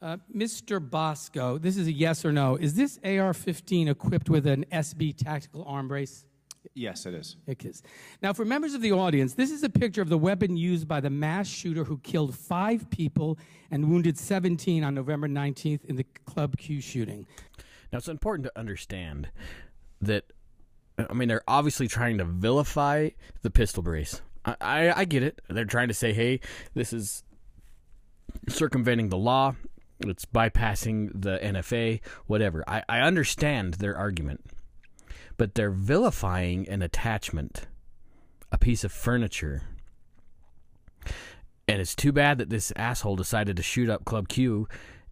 Uh, 0.03 0.17
Mr. 0.35 0.81
Bosco, 0.81 1.59
this 1.59 1.77
is 1.77 1.87
a 1.87 1.93
yes 1.93 2.25
or 2.25 2.33
no. 2.33 2.57
Is 2.57 2.75
this 2.75 2.99
AR 3.05 3.35
15 3.35 3.89
equipped 3.89 4.31
with 4.31 4.47
an 4.47 4.65
SB 4.73 5.15
tactical 5.17 5.63
arm 5.67 5.89
brace? 5.89 6.25
Yes, 6.75 7.05
it 7.05 7.15
is. 7.15 7.37
It 7.47 7.65
is. 7.65 7.83
Now, 8.23 8.33
for 8.33 8.45
members 8.45 8.75
of 8.75 8.81
the 8.81 8.93
audience, 8.93 9.35
this 9.35 9.51
is 9.51 9.63
a 9.63 9.69
picture 9.69 10.01
of 10.01 10.09
the 10.09 10.17
weapon 10.19 10.57
used 10.57 10.87
by 10.89 11.01
the 11.01 11.11
mass 11.11 11.49
shooter 11.49 11.85
who 11.85 11.99
killed 11.99 12.35
five 12.35 12.89
people 12.91 13.39
and 13.71 13.91
wounded 13.91 14.19
17 14.19 14.85
on 14.85 14.95
November 14.95 15.29
19th 15.29 15.85
in 15.87 15.97
the 15.97 16.05
Club 16.27 16.57
Q 16.57 16.81
shooting. 16.81 17.27
Now, 17.93 17.99
it's 17.99 18.09
important 18.09 18.45
to 18.47 18.59
understand 18.59 19.31
that, 20.01 20.25
I 20.99 21.13
mean, 21.13 21.29
they're 21.29 21.43
obviously 21.49 21.89
trying 21.89 22.19
to 22.19 22.25
vilify 22.25 23.11
the 23.43 23.51
pistol 23.51 23.83
brace. 23.83 24.21
I, 24.45 24.57
I, 24.61 25.01
I 25.01 25.05
get 25.05 25.23
it. 25.23 25.41
They're 25.49 25.65
trying 25.65 25.89
to 25.89 25.95
say, 25.95 26.13
hey, 26.13 26.41
this 26.75 26.93
is 26.93 27.23
circumventing 28.49 29.09
the 29.09 29.19
law, 29.19 29.55
it's 30.01 30.25
bypassing 30.25 31.11
the 31.15 31.39
NFA, 31.39 32.01
whatever. 32.27 32.65
I, 32.67 32.83
I 32.89 33.01
understand 33.01 33.75
their 33.75 33.97
argument, 33.97 34.45
but 35.37 35.55
they're 35.55 35.71
vilifying 35.71 36.69
an 36.69 36.83
attachment, 36.83 37.67
a 38.51 38.59
piece 38.59 38.85
of 38.85 38.93
furniture. 38.93 39.63
And 41.69 41.81
it's 41.81 41.95
too 41.95 42.13
bad 42.13 42.39
that 42.39 42.51
this 42.51 42.73
asshole 42.77 43.17
decided 43.17 43.57
to 43.57 43.63
shoot 43.63 43.89
up 43.89 44.05
Club 44.05 44.29
Q 44.29 44.69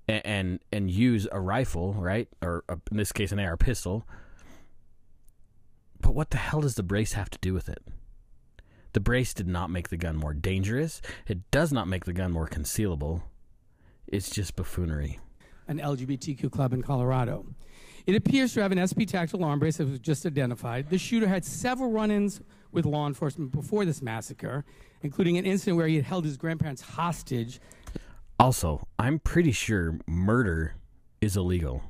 and 0.09 0.23
and, 0.25 0.61
and 0.73 0.91
use 0.91 1.29
a 1.31 1.41
rifle, 1.41 1.95
right? 1.95 2.29
Or 2.43 2.65
uh 2.69 2.77
in 2.91 2.97
this 2.97 3.13
case, 3.13 3.31
an 3.31 3.39
AR 3.39 3.57
pistol. 3.57 4.07
But 6.01 6.15
what 6.15 6.31
the 6.31 6.37
hell 6.39 6.61
does 6.61 6.75
the 6.77 6.83
brace 6.83 7.13
have 7.15 7.31
to 7.31 7.39
do 7.41 7.53
with 7.55 7.69
it? 7.69 7.83
The 8.93 9.01
brace 9.01 9.35
did 9.35 9.47
not 9.47 9.71
make 9.71 9.89
the 9.89 9.97
gun 9.97 10.17
more 10.17 10.33
dangerous. 10.35 11.03
It 11.27 11.51
does 11.51 11.73
not 11.73 11.89
make 11.89 12.05
the 12.05 12.13
gun 12.13 12.33
more 12.33 12.49
concealable. 12.49 13.23
It's 14.07 14.31
just 14.31 14.57
buffoonery. 14.57 15.19
an 15.67 15.79
LGBTQ 15.79 16.51
club 16.51 16.73
in 16.73 16.83
Colorado. 16.83 17.45
It 18.07 18.17
appears 18.17 18.55
to 18.55 18.63
have 18.63 18.73
an 18.73 18.79
SB 18.79 19.07
tactical 19.07 19.45
arm 19.45 19.59
brace 19.59 19.77
that 19.77 19.87
was 19.87 19.99
just 19.99 20.25
identified. 20.25 20.89
The 20.89 20.97
shooter 20.97 21.29
had 21.29 21.45
several 21.45 21.91
run 21.91 22.11
ins 22.11 22.41
with 22.73 22.87
law 22.87 23.07
enforcement 23.07 23.53
before 23.53 23.85
this 23.85 24.01
massacre, 24.01 24.65
including 25.03 25.37
an 25.37 25.45
incident 25.45 25.77
where 25.77 25.87
he 25.87 25.97
had 25.97 26.05
held 26.07 26.25
his 26.25 26.39
grandparents 26.39 26.81
hostage. 26.81 27.61
Also, 28.39 28.87
I'm 28.99 29.19
pretty 29.19 29.53
sure 29.53 29.99
murder 30.07 30.75
is 31.21 31.37
illegal. 31.37 31.83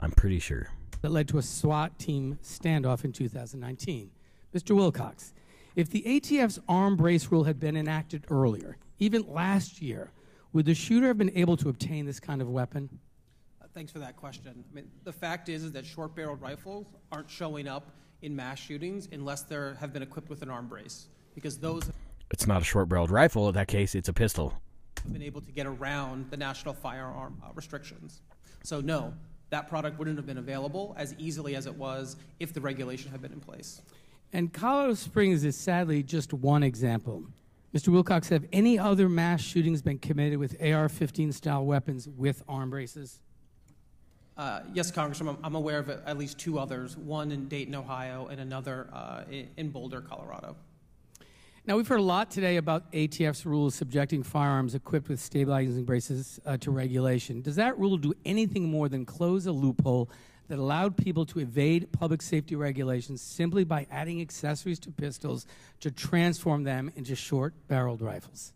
I'm 0.00 0.12
pretty 0.12 0.38
sure. 0.38 0.68
That 1.04 1.10
led 1.10 1.28
to 1.28 1.36
a 1.36 1.42
SWAT 1.42 1.98
team 1.98 2.38
standoff 2.42 3.04
in 3.04 3.12
2019. 3.12 4.10
Mr. 4.54 4.74
Wilcox, 4.74 5.34
if 5.76 5.90
the 5.90 6.02
ATF's 6.06 6.58
arm 6.66 6.96
brace 6.96 7.30
rule 7.30 7.44
had 7.44 7.60
been 7.60 7.76
enacted 7.76 8.24
earlier, 8.30 8.78
even 8.98 9.22
last 9.30 9.82
year, 9.82 10.12
would 10.54 10.64
the 10.64 10.72
shooter 10.72 11.08
have 11.08 11.18
been 11.18 11.32
able 11.34 11.58
to 11.58 11.68
obtain 11.68 12.06
this 12.06 12.18
kind 12.18 12.40
of 12.40 12.48
weapon? 12.48 12.88
Uh, 13.60 13.66
Thanks 13.74 13.92
for 13.92 13.98
that 13.98 14.16
question. 14.16 14.64
I 14.72 14.74
mean, 14.74 14.90
the 15.04 15.12
fact 15.12 15.50
is, 15.50 15.62
is 15.62 15.72
that 15.72 15.84
short-barreled 15.84 16.40
rifles 16.40 16.86
aren't 17.12 17.28
showing 17.28 17.68
up 17.68 17.90
in 18.22 18.34
mass 18.34 18.58
shootings 18.58 19.10
unless 19.12 19.42
they 19.42 19.56
have 19.78 19.92
been 19.92 20.02
equipped 20.02 20.30
with 20.30 20.40
an 20.40 20.48
arm 20.48 20.68
brace, 20.68 21.08
because 21.34 21.58
those 21.58 21.82
It's 22.30 22.46
not 22.46 22.62
a 22.62 22.64
short 22.64 22.88
barreled 22.88 23.10
rifle. 23.10 23.46
In 23.48 23.54
that 23.56 23.68
case, 23.68 23.94
it's 23.94 24.08
a 24.08 24.14
pistol. 24.14 24.54
have 25.02 25.12
been 25.12 25.20
able 25.20 25.42
to 25.42 25.52
get 25.52 25.66
around 25.66 26.30
the 26.30 26.38
national 26.38 26.72
firearm 26.72 27.42
uh, 27.44 27.50
restrictions. 27.54 28.22
So 28.62 28.80
no, 28.80 29.12
that 29.50 29.68
product 29.68 29.98
wouldn't 29.98 30.16
have 30.16 30.26
been 30.26 30.38
available 30.38 30.94
as 30.98 31.14
easily 31.18 31.54
as 31.56 31.66
it 31.66 31.74
was 31.74 32.16
if 32.40 32.52
the 32.52 32.60
regulation 32.60 33.10
had 33.10 33.22
been 33.22 33.32
in 33.32 33.40
place. 33.40 33.82
And 34.32 34.52
Colorado 34.52 34.94
Springs 34.94 35.44
is 35.44 35.56
sadly 35.56 36.02
just 36.02 36.32
one 36.32 36.62
example. 36.62 37.24
Mr. 37.74 37.88
Wilcox, 37.88 38.28
have 38.28 38.44
any 38.52 38.78
other 38.78 39.08
mass 39.08 39.40
shootings 39.40 39.82
been 39.82 39.98
committed 39.98 40.38
with 40.38 40.56
AR 40.62 40.88
15 40.88 41.32
style 41.32 41.64
weapons 41.64 42.08
with 42.08 42.42
arm 42.48 42.70
braces? 42.70 43.20
Uh, 44.36 44.60
yes, 44.72 44.90
Congressman, 44.90 45.36
I'm, 45.36 45.44
I'm 45.44 45.54
aware 45.54 45.78
of 45.78 45.88
at 45.88 46.18
least 46.18 46.38
two 46.38 46.58
others, 46.58 46.96
one 46.96 47.30
in 47.30 47.48
Dayton, 47.48 47.74
Ohio, 47.74 48.26
and 48.26 48.40
another 48.40 48.88
uh, 48.92 49.22
in, 49.30 49.48
in 49.56 49.70
Boulder, 49.70 50.00
Colorado. 50.00 50.56
Now, 51.66 51.78
we've 51.78 51.88
heard 51.88 52.00
a 52.00 52.02
lot 52.02 52.30
today 52.30 52.58
about 52.58 52.92
ATF's 52.92 53.46
rules 53.46 53.74
subjecting 53.74 54.22
firearms 54.22 54.74
equipped 54.74 55.08
with 55.08 55.18
stabilizing 55.18 55.84
braces 55.84 56.38
uh, 56.44 56.58
to 56.58 56.70
regulation. 56.70 57.40
Does 57.40 57.56
that 57.56 57.78
rule 57.78 57.96
do 57.96 58.12
anything 58.26 58.70
more 58.70 58.90
than 58.90 59.06
close 59.06 59.46
a 59.46 59.52
loophole 59.52 60.10
that 60.48 60.58
allowed 60.58 60.94
people 60.94 61.24
to 61.24 61.40
evade 61.40 61.90
public 61.90 62.20
safety 62.20 62.54
regulations 62.54 63.22
simply 63.22 63.64
by 63.64 63.86
adding 63.90 64.20
accessories 64.20 64.78
to 64.80 64.90
pistols 64.90 65.46
to 65.80 65.90
transform 65.90 66.64
them 66.64 66.92
into 66.96 67.16
short 67.16 67.54
barreled 67.66 68.02
rifles? 68.02 68.52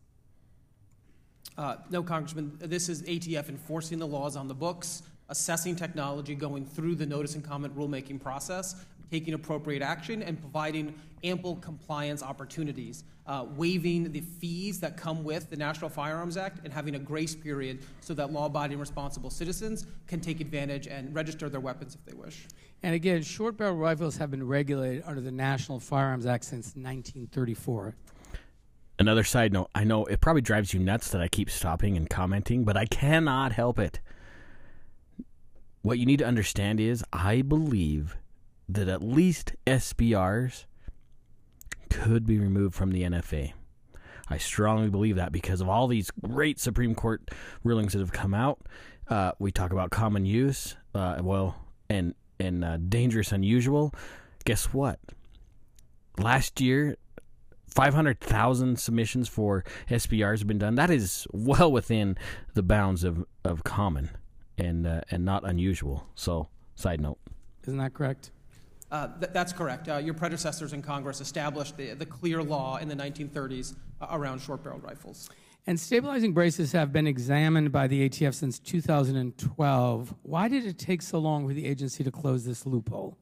Uh, 1.56 1.76
no, 1.88 2.02
Congressman, 2.02 2.58
this 2.60 2.90
is 2.90 3.02
ATF 3.04 3.48
enforcing 3.48 3.98
the 3.98 4.06
laws 4.06 4.36
on 4.36 4.48
the 4.48 4.54
books, 4.54 5.02
assessing 5.30 5.76
technology, 5.76 6.34
going 6.34 6.66
through 6.66 6.94
the 6.94 7.06
notice 7.06 7.34
and 7.34 7.42
comment 7.42 7.74
rulemaking 7.74 8.22
process, 8.22 8.84
taking 9.10 9.34
appropriate 9.34 9.82
action, 9.82 10.22
and 10.22 10.40
providing 10.40 10.94
ample 11.24 11.56
compliance 11.56 12.22
opportunities, 12.22 13.04
uh, 13.26 13.46
waiving 13.56 14.10
the 14.12 14.20
fees 14.20 14.80
that 14.80 14.96
come 14.96 15.24
with 15.24 15.50
the 15.50 15.56
National 15.56 15.90
Firearms 15.90 16.36
Act, 16.36 16.60
and 16.64 16.72
having 16.72 16.94
a 16.94 16.98
grace 16.98 17.34
period 17.34 17.84
so 18.00 18.14
that 18.14 18.32
law 18.32 18.46
abiding 18.46 18.78
responsible 18.78 19.30
citizens 19.30 19.86
can 20.06 20.20
take 20.20 20.40
advantage 20.40 20.86
and 20.86 21.14
register 21.14 21.48
their 21.48 21.60
weapons 21.60 21.94
if 21.94 22.04
they 22.04 22.14
wish. 22.14 22.46
And 22.82 22.94
again, 22.94 23.22
short 23.22 23.56
barrel 23.56 23.76
rifles 23.76 24.16
have 24.18 24.30
been 24.30 24.46
regulated 24.46 25.02
under 25.06 25.20
the 25.20 25.32
National 25.32 25.80
Firearms 25.80 26.26
Act 26.26 26.44
since 26.44 26.66
1934. 26.76 27.94
Another 29.00 29.24
side 29.24 29.52
note 29.52 29.70
I 29.74 29.84
know 29.84 30.04
it 30.06 30.20
probably 30.20 30.42
drives 30.42 30.74
you 30.74 30.80
nuts 30.80 31.10
that 31.10 31.20
I 31.20 31.28
keep 31.28 31.50
stopping 31.50 31.96
and 31.96 32.08
commenting, 32.10 32.64
but 32.64 32.76
I 32.76 32.86
cannot 32.86 33.52
help 33.52 33.78
it. 33.78 34.00
What 35.82 35.98
you 35.98 36.06
need 36.06 36.18
to 36.18 36.26
understand 36.26 36.80
is 36.80 37.04
I 37.12 37.42
believe 37.42 38.16
that 38.68 38.88
at 38.88 39.02
least 39.02 39.52
SBRs 39.66 40.64
could 41.90 42.26
be 42.26 42.38
removed 42.38 42.74
from 42.74 42.90
the 42.90 43.02
NFA. 43.02 43.52
I 44.28 44.38
strongly 44.38 44.90
believe 44.90 45.16
that 45.16 45.32
because 45.32 45.60
of 45.60 45.68
all 45.68 45.86
these 45.86 46.10
great 46.10 46.60
Supreme 46.60 46.94
Court 46.94 47.30
rulings 47.64 47.94
that 47.94 48.00
have 48.00 48.12
come 48.12 48.34
out. 48.34 48.60
Uh, 49.08 49.32
we 49.38 49.50
talk 49.50 49.72
about 49.72 49.90
common 49.90 50.26
use, 50.26 50.76
uh, 50.94 51.16
well, 51.22 51.56
and 51.88 52.14
and 52.38 52.62
uh, 52.62 52.76
dangerous, 52.76 53.32
unusual. 53.32 53.94
Guess 54.44 54.66
what? 54.74 55.00
Last 56.18 56.60
year, 56.60 56.96
500,000 57.68 58.78
submissions 58.78 59.28
for 59.28 59.64
SBRs 59.88 60.40
have 60.40 60.46
been 60.46 60.58
done. 60.58 60.74
That 60.74 60.90
is 60.90 61.26
well 61.32 61.72
within 61.72 62.16
the 62.54 62.62
bounds 62.62 63.02
of, 63.02 63.24
of 63.44 63.64
common. 63.64 64.10
and 64.58 64.86
uh, 64.86 65.00
and 65.10 65.24
not 65.24 65.44
unusual. 65.48 66.06
So, 66.14 66.48
side 66.74 67.00
note. 67.00 67.18
Isn't 67.66 67.78
that 67.78 67.94
correct? 67.94 68.30
Uh, 68.90 69.08
th- 69.20 69.32
that's 69.32 69.52
correct. 69.52 69.88
Uh, 69.88 69.96
your 69.96 70.14
predecessors 70.14 70.72
in 70.72 70.82
Congress 70.82 71.20
established 71.20 71.76
the, 71.76 71.94
the 71.94 72.06
clear 72.06 72.42
law 72.42 72.78
in 72.78 72.88
the 72.88 72.94
1930s 72.94 73.74
uh, 74.00 74.06
around 74.10 74.40
short 74.40 74.62
barreled 74.62 74.82
rifles. 74.82 75.28
And 75.66 75.78
stabilizing 75.78 76.32
braces 76.32 76.72
have 76.72 76.92
been 76.94 77.06
examined 77.06 77.72
by 77.72 77.88
the 77.88 78.08
ATF 78.08 78.34
since 78.34 78.58
2012. 78.58 80.14
Why 80.22 80.48
did 80.48 80.64
it 80.64 80.78
take 80.78 81.02
so 81.02 81.18
long 81.18 81.46
for 81.46 81.52
the 81.52 81.66
agency 81.66 82.02
to 82.02 82.10
close 82.10 82.46
this 82.46 82.64
loophole? 82.64 83.18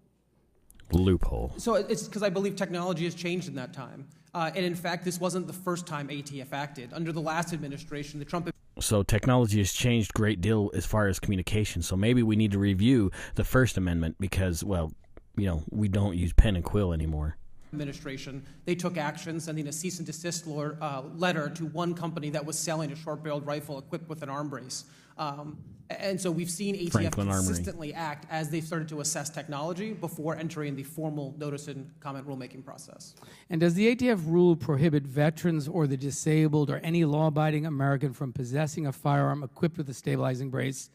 Loophole. 0.92 1.52
So 1.56 1.74
it's 1.74 2.04
because 2.04 2.22
I 2.22 2.28
believe 2.28 2.54
technology 2.54 3.04
has 3.04 3.16
changed 3.16 3.48
in 3.48 3.56
that 3.56 3.72
time. 3.72 4.06
Uh, 4.32 4.52
and 4.54 4.64
in 4.64 4.76
fact, 4.76 5.04
this 5.04 5.18
wasn't 5.18 5.48
the 5.48 5.52
first 5.52 5.88
time 5.88 6.06
ATF 6.06 6.52
acted. 6.52 6.92
Under 6.92 7.10
the 7.10 7.20
last 7.20 7.52
administration, 7.52 8.20
the 8.20 8.24
Trump 8.24 8.48
So 8.78 9.02
technology 9.02 9.58
has 9.58 9.72
changed 9.72 10.12
a 10.14 10.16
great 10.16 10.40
deal 10.40 10.70
as 10.72 10.86
far 10.86 11.08
as 11.08 11.18
communication. 11.18 11.82
So 11.82 11.96
maybe 11.96 12.22
we 12.22 12.36
need 12.36 12.52
to 12.52 12.60
review 12.60 13.10
the 13.34 13.42
First 13.42 13.76
Amendment 13.76 14.16
because, 14.20 14.62
well, 14.62 14.92
you 15.36 15.46
know, 15.46 15.62
we 15.70 15.88
don't 15.88 16.16
use 16.16 16.32
pen 16.32 16.56
and 16.56 16.64
quill 16.64 16.92
anymore. 16.92 17.36
administration, 17.72 18.42
they 18.64 18.74
took 18.74 18.96
action, 18.96 19.38
sending 19.38 19.66
a 19.68 19.72
cease 19.72 19.98
and 19.98 20.06
desist 20.06 20.46
lor- 20.46 20.78
uh, 20.80 21.02
letter 21.16 21.50
to 21.50 21.66
one 21.66 21.94
company 21.94 22.30
that 22.30 22.44
was 22.44 22.58
selling 22.58 22.90
a 22.92 22.96
short-barreled 22.96 23.46
rifle 23.46 23.78
equipped 23.78 24.08
with 24.08 24.22
an 24.22 24.30
arm 24.30 24.48
brace. 24.48 24.84
Um, 25.18 25.58
and 25.90 26.20
so 26.20 26.30
we've 26.30 26.50
seen 26.50 26.74
ATF 26.74 26.92
Franklin 26.92 27.28
Armory. 27.28 27.46
consistently 27.46 27.94
act 27.94 28.26
as 28.30 28.50
they've 28.50 28.64
started 28.64 28.88
to 28.88 29.00
assess 29.00 29.30
technology 29.30 29.92
before 29.92 30.36
entering 30.36 30.74
the 30.74 30.82
formal 30.82 31.34
notice 31.38 31.68
and 31.68 31.90
comment 32.00 32.26
rulemaking 32.26 32.64
process. 32.64 33.14
And 33.50 33.60
does 33.60 33.74
the 33.74 33.94
ATF 33.94 34.20
rule 34.26 34.56
prohibit 34.56 35.04
veterans 35.04 35.68
or 35.68 35.86
the 35.86 35.96
disabled 35.96 36.70
or 36.70 36.78
any 36.78 37.04
law 37.04 37.28
abiding 37.28 37.66
American 37.66 38.12
from 38.12 38.32
possessing 38.32 38.86
a 38.86 38.92
firearm 38.92 39.42
equipped 39.42 39.76
with 39.76 39.88
a 39.88 39.94
stabilizing 39.94 40.50
brace? 40.50 40.90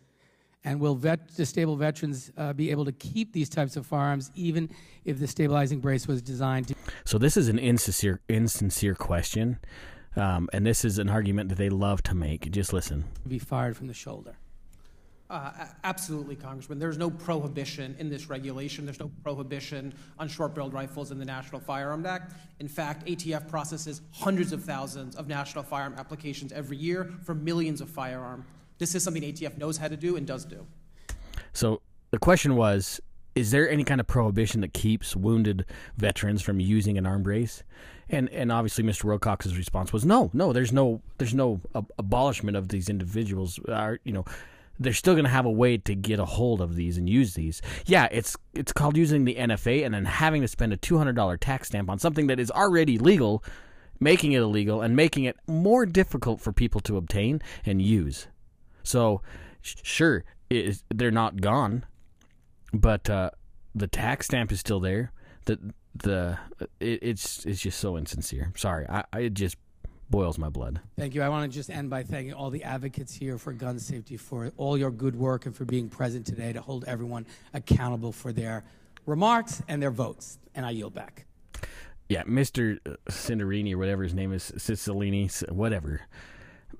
And 0.63 0.79
will 0.79 0.95
vet- 0.95 1.35
disabled 1.35 1.79
veterans 1.79 2.31
uh, 2.37 2.53
be 2.53 2.69
able 2.69 2.85
to 2.85 2.91
keep 2.91 3.33
these 3.33 3.49
types 3.49 3.75
of 3.77 3.85
firearms 3.85 4.31
even 4.35 4.69
if 5.05 5.19
the 5.19 5.27
stabilizing 5.27 5.79
brace 5.79 6.07
was 6.07 6.21
designed 6.21 6.67
to 6.67 6.75
So 7.03 7.17
this 7.17 7.35
is 7.35 7.47
an 7.47 7.57
insincere, 7.57 8.21
insincere 8.29 8.93
question, 8.93 9.57
um, 10.15 10.49
and 10.53 10.65
this 10.65 10.85
is 10.85 10.99
an 10.99 11.09
argument 11.09 11.49
that 11.49 11.57
they 11.57 11.69
love 11.69 12.03
to 12.03 12.15
make. 12.15 12.51
Just 12.51 12.73
listen. 12.73 13.05
be 13.27 13.39
fired 13.39 13.75
from 13.75 13.87
the 13.87 13.93
shoulder? 13.93 14.35
Uh, 15.31 15.49
absolutely, 15.85 16.35
Congressman. 16.35 16.77
There's 16.77 16.97
no 16.97 17.09
prohibition 17.09 17.95
in 17.99 18.09
this 18.09 18.29
regulation. 18.29 18.85
There's 18.85 18.99
no 18.99 19.09
prohibition 19.23 19.93
on 20.19 20.27
short-barreled 20.27 20.73
rifles 20.73 21.11
in 21.11 21.19
the 21.19 21.23
National 21.23 21.61
Firearm 21.61 22.05
Act. 22.05 22.33
In 22.59 22.67
fact, 22.67 23.07
ATF 23.07 23.47
processes 23.47 24.01
hundreds 24.11 24.51
of 24.51 24.61
thousands 24.61 25.15
of 25.15 25.29
national 25.29 25.63
firearm 25.63 25.95
applications 25.97 26.51
every 26.51 26.75
year 26.75 27.13
for 27.23 27.33
millions 27.33 27.79
of 27.79 27.89
firearm. 27.89 28.45
This 28.81 28.95
is 28.95 29.03
something 29.03 29.21
ATF 29.21 29.59
knows 29.59 29.77
how 29.77 29.87
to 29.89 29.95
do 29.95 30.15
and 30.15 30.25
does 30.25 30.43
do. 30.43 30.65
So 31.53 31.83
the 32.09 32.17
question 32.17 32.55
was: 32.55 32.99
Is 33.35 33.51
there 33.51 33.69
any 33.69 33.83
kind 33.83 34.01
of 34.01 34.07
prohibition 34.07 34.61
that 34.61 34.73
keeps 34.73 35.15
wounded 35.15 35.65
veterans 35.97 36.41
from 36.41 36.59
using 36.59 36.97
an 36.97 37.05
arm 37.05 37.21
brace? 37.21 37.61
And 38.09 38.27
and 38.29 38.51
obviously, 38.51 38.83
Mr. 38.83 39.03
Wilcox's 39.03 39.55
response 39.55 39.93
was 39.93 40.03
no, 40.03 40.31
no. 40.33 40.51
There's 40.51 40.73
no 40.73 40.99
there's 41.19 41.35
no 41.35 41.61
ab- 41.75 41.91
abolishment 41.99 42.57
of 42.57 42.69
these 42.69 42.89
individuals. 42.89 43.59
Are 43.69 43.99
you 44.03 44.13
know? 44.13 44.25
They're 44.79 44.93
still 44.93 45.13
going 45.13 45.25
to 45.25 45.29
have 45.29 45.45
a 45.45 45.51
way 45.51 45.77
to 45.77 45.93
get 45.93 46.19
a 46.19 46.25
hold 46.25 46.59
of 46.59 46.75
these 46.75 46.97
and 46.97 47.07
use 47.07 47.35
these. 47.35 47.61
Yeah, 47.85 48.07
it's 48.11 48.35
it's 48.55 48.73
called 48.73 48.97
using 48.97 49.25
the 49.25 49.35
NFA 49.35 49.85
and 49.85 49.93
then 49.93 50.05
having 50.05 50.41
to 50.41 50.47
spend 50.47 50.73
a 50.73 50.77
two 50.77 50.97
hundred 50.97 51.15
dollar 51.15 51.37
tax 51.37 51.67
stamp 51.67 51.87
on 51.87 51.99
something 51.99 52.25
that 52.25 52.39
is 52.39 52.49
already 52.49 52.97
legal, 52.97 53.43
making 53.99 54.31
it 54.31 54.41
illegal 54.41 54.81
and 54.81 54.95
making 54.95 55.25
it 55.25 55.37
more 55.45 55.85
difficult 55.85 56.41
for 56.41 56.51
people 56.51 56.81
to 56.81 56.97
obtain 56.97 57.43
and 57.63 57.79
use. 57.79 58.25
So, 58.83 59.21
sh- 59.61 59.75
sure, 59.83 60.23
is, 60.49 60.83
they're 60.93 61.11
not 61.11 61.41
gone, 61.41 61.85
but 62.73 63.09
uh, 63.09 63.31
the 63.75 63.87
tax 63.87 64.25
stamp 64.27 64.51
is 64.51 64.59
still 64.59 64.79
there. 64.79 65.11
The 65.45 65.59
the 65.95 66.37
it, 66.79 66.99
it's 67.01 67.45
it's 67.45 67.61
just 67.61 67.79
so 67.79 67.97
insincere. 67.97 68.53
Sorry, 68.55 68.85
I, 68.87 69.03
I 69.11 69.19
it 69.19 69.33
just 69.33 69.57
boils 70.09 70.37
my 70.37 70.49
blood. 70.49 70.81
Thank 70.97 71.15
you. 71.15 71.21
I 71.21 71.29
want 71.29 71.49
to 71.49 71.55
just 71.55 71.69
end 71.69 71.89
by 71.89 72.03
thanking 72.03 72.33
all 72.33 72.49
the 72.49 72.63
advocates 72.63 73.13
here 73.13 73.37
for 73.37 73.53
gun 73.53 73.79
safety 73.79 74.17
for 74.17 74.51
all 74.57 74.77
your 74.77 74.91
good 74.91 75.15
work 75.15 75.45
and 75.45 75.55
for 75.55 75.63
being 75.65 75.89
present 75.89 76.25
today 76.25 76.51
to 76.53 76.61
hold 76.61 76.83
everyone 76.85 77.25
accountable 77.53 78.11
for 78.11 78.33
their 78.33 78.65
remarks 79.05 79.63
and 79.67 79.81
their 79.81 79.91
votes. 79.91 80.37
And 80.53 80.65
I 80.65 80.71
yield 80.71 80.93
back. 80.93 81.25
Yeah, 82.09 82.23
Mister 82.25 82.77
Cinderini 83.09 83.73
or 83.73 83.77
whatever 83.77 84.03
his 84.03 84.13
name 84.13 84.33
is, 84.33 84.51
Cicilline, 84.57 85.49
whatever, 85.49 86.01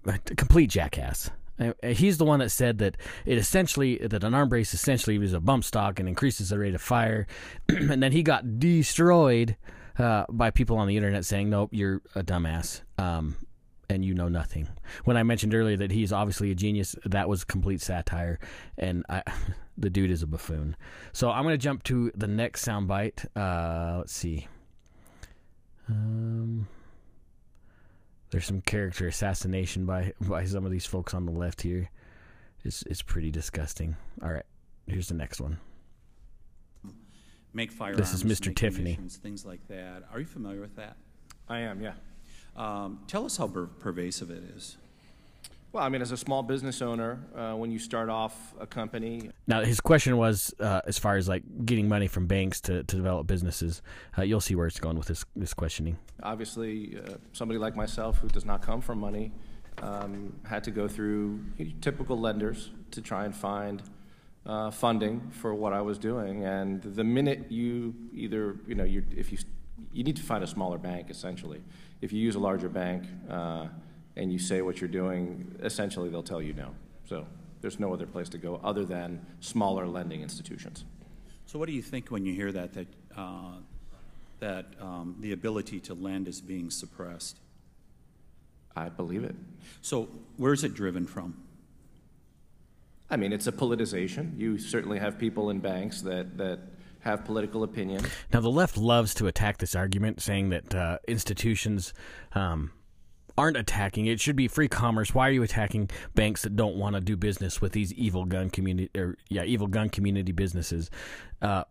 a 0.05 0.19
complete 0.19 0.69
jackass. 0.69 1.31
Uh, 1.61 1.89
He's 1.89 2.17
the 2.17 2.25
one 2.25 2.39
that 2.39 2.49
said 2.49 2.79
that 2.79 2.97
it 3.25 3.37
essentially 3.37 3.97
that 3.97 4.23
an 4.23 4.33
arm 4.33 4.49
brace 4.49 4.73
essentially 4.73 5.17
was 5.17 5.33
a 5.33 5.39
bump 5.39 5.63
stock 5.63 5.99
and 5.99 6.09
increases 6.09 6.49
the 6.49 6.59
rate 6.59 6.75
of 6.75 6.81
fire, 6.81 7.27
and 7.69 8.01
then 8.01 8.11
he 8.11 8.23
got 8.23 8.59
destroyed 8.59 9.55
uh, 9.97 10.25
by 10.29 10.49
people 10.49 10.77
on 10.77 10.87
the 10.87 10.97
internet 10.97 11.25
saying, 11.25 11.49
"Nope, 11.49 11.69
you're 11.71 12.01
a 12.15 12.23
dumbass." 12.23 12.81
Um, 12.97 13.37
and 13.89 14.05
you 14.05 14.13
know 14.13 14.29
nothing. 14.29 14.69
When 15.03 15.17
I 15.17 15.23
mentioned 15.23 15.53
earlier 15.53 15.75
that 15.77 15.91
he's 15.91 16.13
obviously 16.13 16.49
a 16.49 16.55
genius, 16.55 16.95
that 17.05 17.27
was 17.27 17.43
complete 17.43 17.81
satire, 17.81 18.39
and 18.77 19.05
I, 19.09 19.21
the 19.77 19.89
dude 19.89 20.11
is 20.11 20.23
a 20.23 20.27
buffoon. 20.27 20.75
So 21.11 21.29
I'm 21.29 21.43
going 21.43 21.53
to 21.53 21.63
jump 21.63 21.83
to 21.83 22.11
the 22.15 22.27
next 22.27 22.65
soundbite. 22.65 23.25
Uh, 23.35 23.97
let's 23.99 24.13
see. 24.13 24.47
Um, 25.89 26.67
there's 28.31 28.45
some 28.45 28.61
character 28.61 29.07
assassination 29.07 29.85
by 29.85 30.13
by 30.21 30.45
some 30.45 30.65
of 30.65 30.71
these 30.71 30.85
folks 30.85 31.13
on 31.13 31.25
the 31.25 31.31
left 31.31 31.61
here. 31.61 31.89
It's 32.63 32.81
it's 32.83 33.01
pretty 33.01 33.31
disgusting. 33.31 33.95
All 34.23 34.31
right, 34.31 34.45
here's 34.87 35.07
the 35.07 35.13
next 35.13 35.39
one. 35.39 35.57
make 37.53 37.71
firearms. 37.71 37.97
This 37.97 38.13
is 38.13 38.23
Mr. 38.23 38.55
Tiffany. 38.55 38.97
Things 39.09 39.45
like 39.45 39.67
that. 39.67 40.03
Are 40.11 40.19
you 40.19 40.25
familiar 40.25 40.61
with 40.61 40.75
that? 40.77 40.97
I 41.47 41.59
am, 41.59 41.81
yeah. 41.81 41.93
Um, 42.55 42.99
tell 43.07 43.25
us 43.25 43.37
how 43.37 43.47
per- 43.47 43.65
pervasive 43.67 44.29
it 44.29 44.43
is. 44.55 44.77
Well, 45.73 45.83
I 45.83 45.87
mean, 45.87 46.01
as 46.01 46.11
a 46.11 46.17
small 46.17 46.43
business 46.43 46.81
owner, 46.81 47.19
uh, 47.33 47.55
when 47.55 47.71
you 47.71 47.79
start 47.79 48.09
off 48.09 48.53
a 48.59 48.67
company, 48.67 49.29
Now 49.47 49.61
his 49.61 49.79
question 49.79 50.17
was 50.17 50.53
uh, 50.59 50.81
as 50.85 50.99
far 50.99 51.15
as 51.15 51.29
like 51.29 51.43
getting 51.65 51.87
money 51.87 52.07
from 52.07 52.27
banks 52.27 52.59
to, 52.61 52.83
to 52.83 52.95
develop 52.95 53.25
businesses. 53.25 53.81
Uh, 54.17 54.23
you'll 54.23 54.41
see 54.41 54.55
where 54.55 54.67
it's 54.67 54.79
going 54.79 54.97
with 54.97 55.07
this 55.07 55.23
this 55.35 55.53
questioning. 55.53 55.97
obviously, 56.23 56.97
uh, 56.97 57.13
somebody 57.31 57.57
like 57.57 57.75
myself 57.75 58.17
who 58.19 58.27
does 58.27 58.43
not 58.45 58.61
come 58.61 58.81
from 58.81 58.99
money 58.99 59.31
um, 59.81 60.33
had 60.45 60.63
to 60.65 60.71
go 60.71 60.87
through 60.89 61.39
typical 61.79 62.19
lenders 62.19 62.71
to 62.91 63.01
try 63.01 63.23
and 63.23 63.33
find 63.33 63.81
uh, 64.45 64.71
funding 64.71 65.29
for 65.31 65.55
what 65.55 65.71
I 65.71 65.81
was 65.81 65.97
doing. 65.97 66.43
And 66.43 66.81
the 66.81 67.03
minute 67.03 67.49
you 67.49 67.95
either, 68.13 68.57
you 68.67 68.75
know, 68.75 68.83
you 68.83 69.03
if 69.15 69.31
you 69.31 69.37
you 69.93 70.03
need 70.03 70.17
to 70.17 70.23
find 70.23 70.43
a 70.43 70.47
smaller 70.47 70.77
bank 70.77 71.09
essentially. 71.09 71.61
If 72.01 72.11
you 72.11 72.19
use 72.19 72.35
a 72.35 72.39
larger 72.39 72.69
bank 72.69 73.05
uh, 73.29 73.67
and 74.15 74.31
you 74.31 74.39
say 74.39 74.61
what 74.61 74.81
you're 74.81 74.89
doing, 74.89 75.55
essentially 75.63 76.09
they'll 76.09 76.23
tell 76.23 76.41
you 76.41 76.53
no. 76.53 76.75
So 77.05 77.25
there's 77.61 77.79
no 77.79 77.93
other 77.93 78.05
place 78.05 78.29
to 78.29 78.37
go 78.37 78.59
other 78.63 78.85
than 78.85 79.25
smaller 79.39 79.87
lending 79.87 80.21
institutions. 80.21 80.83
So, 81.45 81.59
what 81.59 81.67
do 81.67 81.73
you 81.73 81.81
think 81.81 82.09
when 82.09 82.25
you 82.25 82.33
hear 82.33 82.51
that 82.51 82.73
that 82.73 82.87
uh, 83.15 83.55
that 84.39 84.67
um, 84.79 85.15
the 85.19 85.33
ability 85.33 85.79
to 85.81 85.93
lend 85.93 86.27
is 86.27 86.41
being 86.41 86.69
suppressed? 86.69 87.39
I 88.75 88.89
believe 88.89 89.23
it. 89.23 89.35
So, 89.81 90.07
where's 90.37 90.63
it 90.63 90.73
driven 90.73 91.05
from? 91.05 91.35
I 93.09 93.17
mean, 93.17 93.33
it's 93.33 93.47
a 93.47 93.51
politicization. 93.51 94.39
You 94.39 94.57
certainly 94.57 94.97
have 94.97 95.19
people 95.19 95.49
in 95.49 95.59
banks 95.59 96.01
that, 96.01 96.37
that 96.37 96.59
have 97.01 97.25
political 97.25 97.63
opinion. 97.63 98.05
Now 98.31 98.39
the 98.39 98.49
left 98.49 98.77
loves 98.77 99.13
to 99.15 99.27
attack 99.27 99.57
this 99.57 99.75
argument, 99.75 100.21
saying 100.21 100.49
that 100.51 100.73
uh, 100.73 100.99
institutions 101.09 101.93
um, 102.33 102.71
aren't 103.41 103.57
attacking. 103.57 104.05
It 104.05 104.19
should 104.19 104.35
be 104.35 104.47
free 104.47 104.67
commerce. 104.67 105.15
Why 105.15 105.27
are 105.27 105.31
you 105.31 105.41
attacking 105.41 105.89
banks 106.13 106.43
that 106.43 106.55
don't 106.55 106.75
want 106.75 106.93
to 106.93 107.01
do 107.01 107.17
business 107.17 107.59
with 107.59 107.71
these 107.71 107.91
evil 107.93 108.23
gun 108.23 108.51
community 108.51 108.91
or 108.95 109.17
yeah, 109.29 109.43
evil 109.43 109.65
gun 109.65 109.89
community 109.89 110.31
businesses? 110.31 110.91
Uh, 111.41 111.63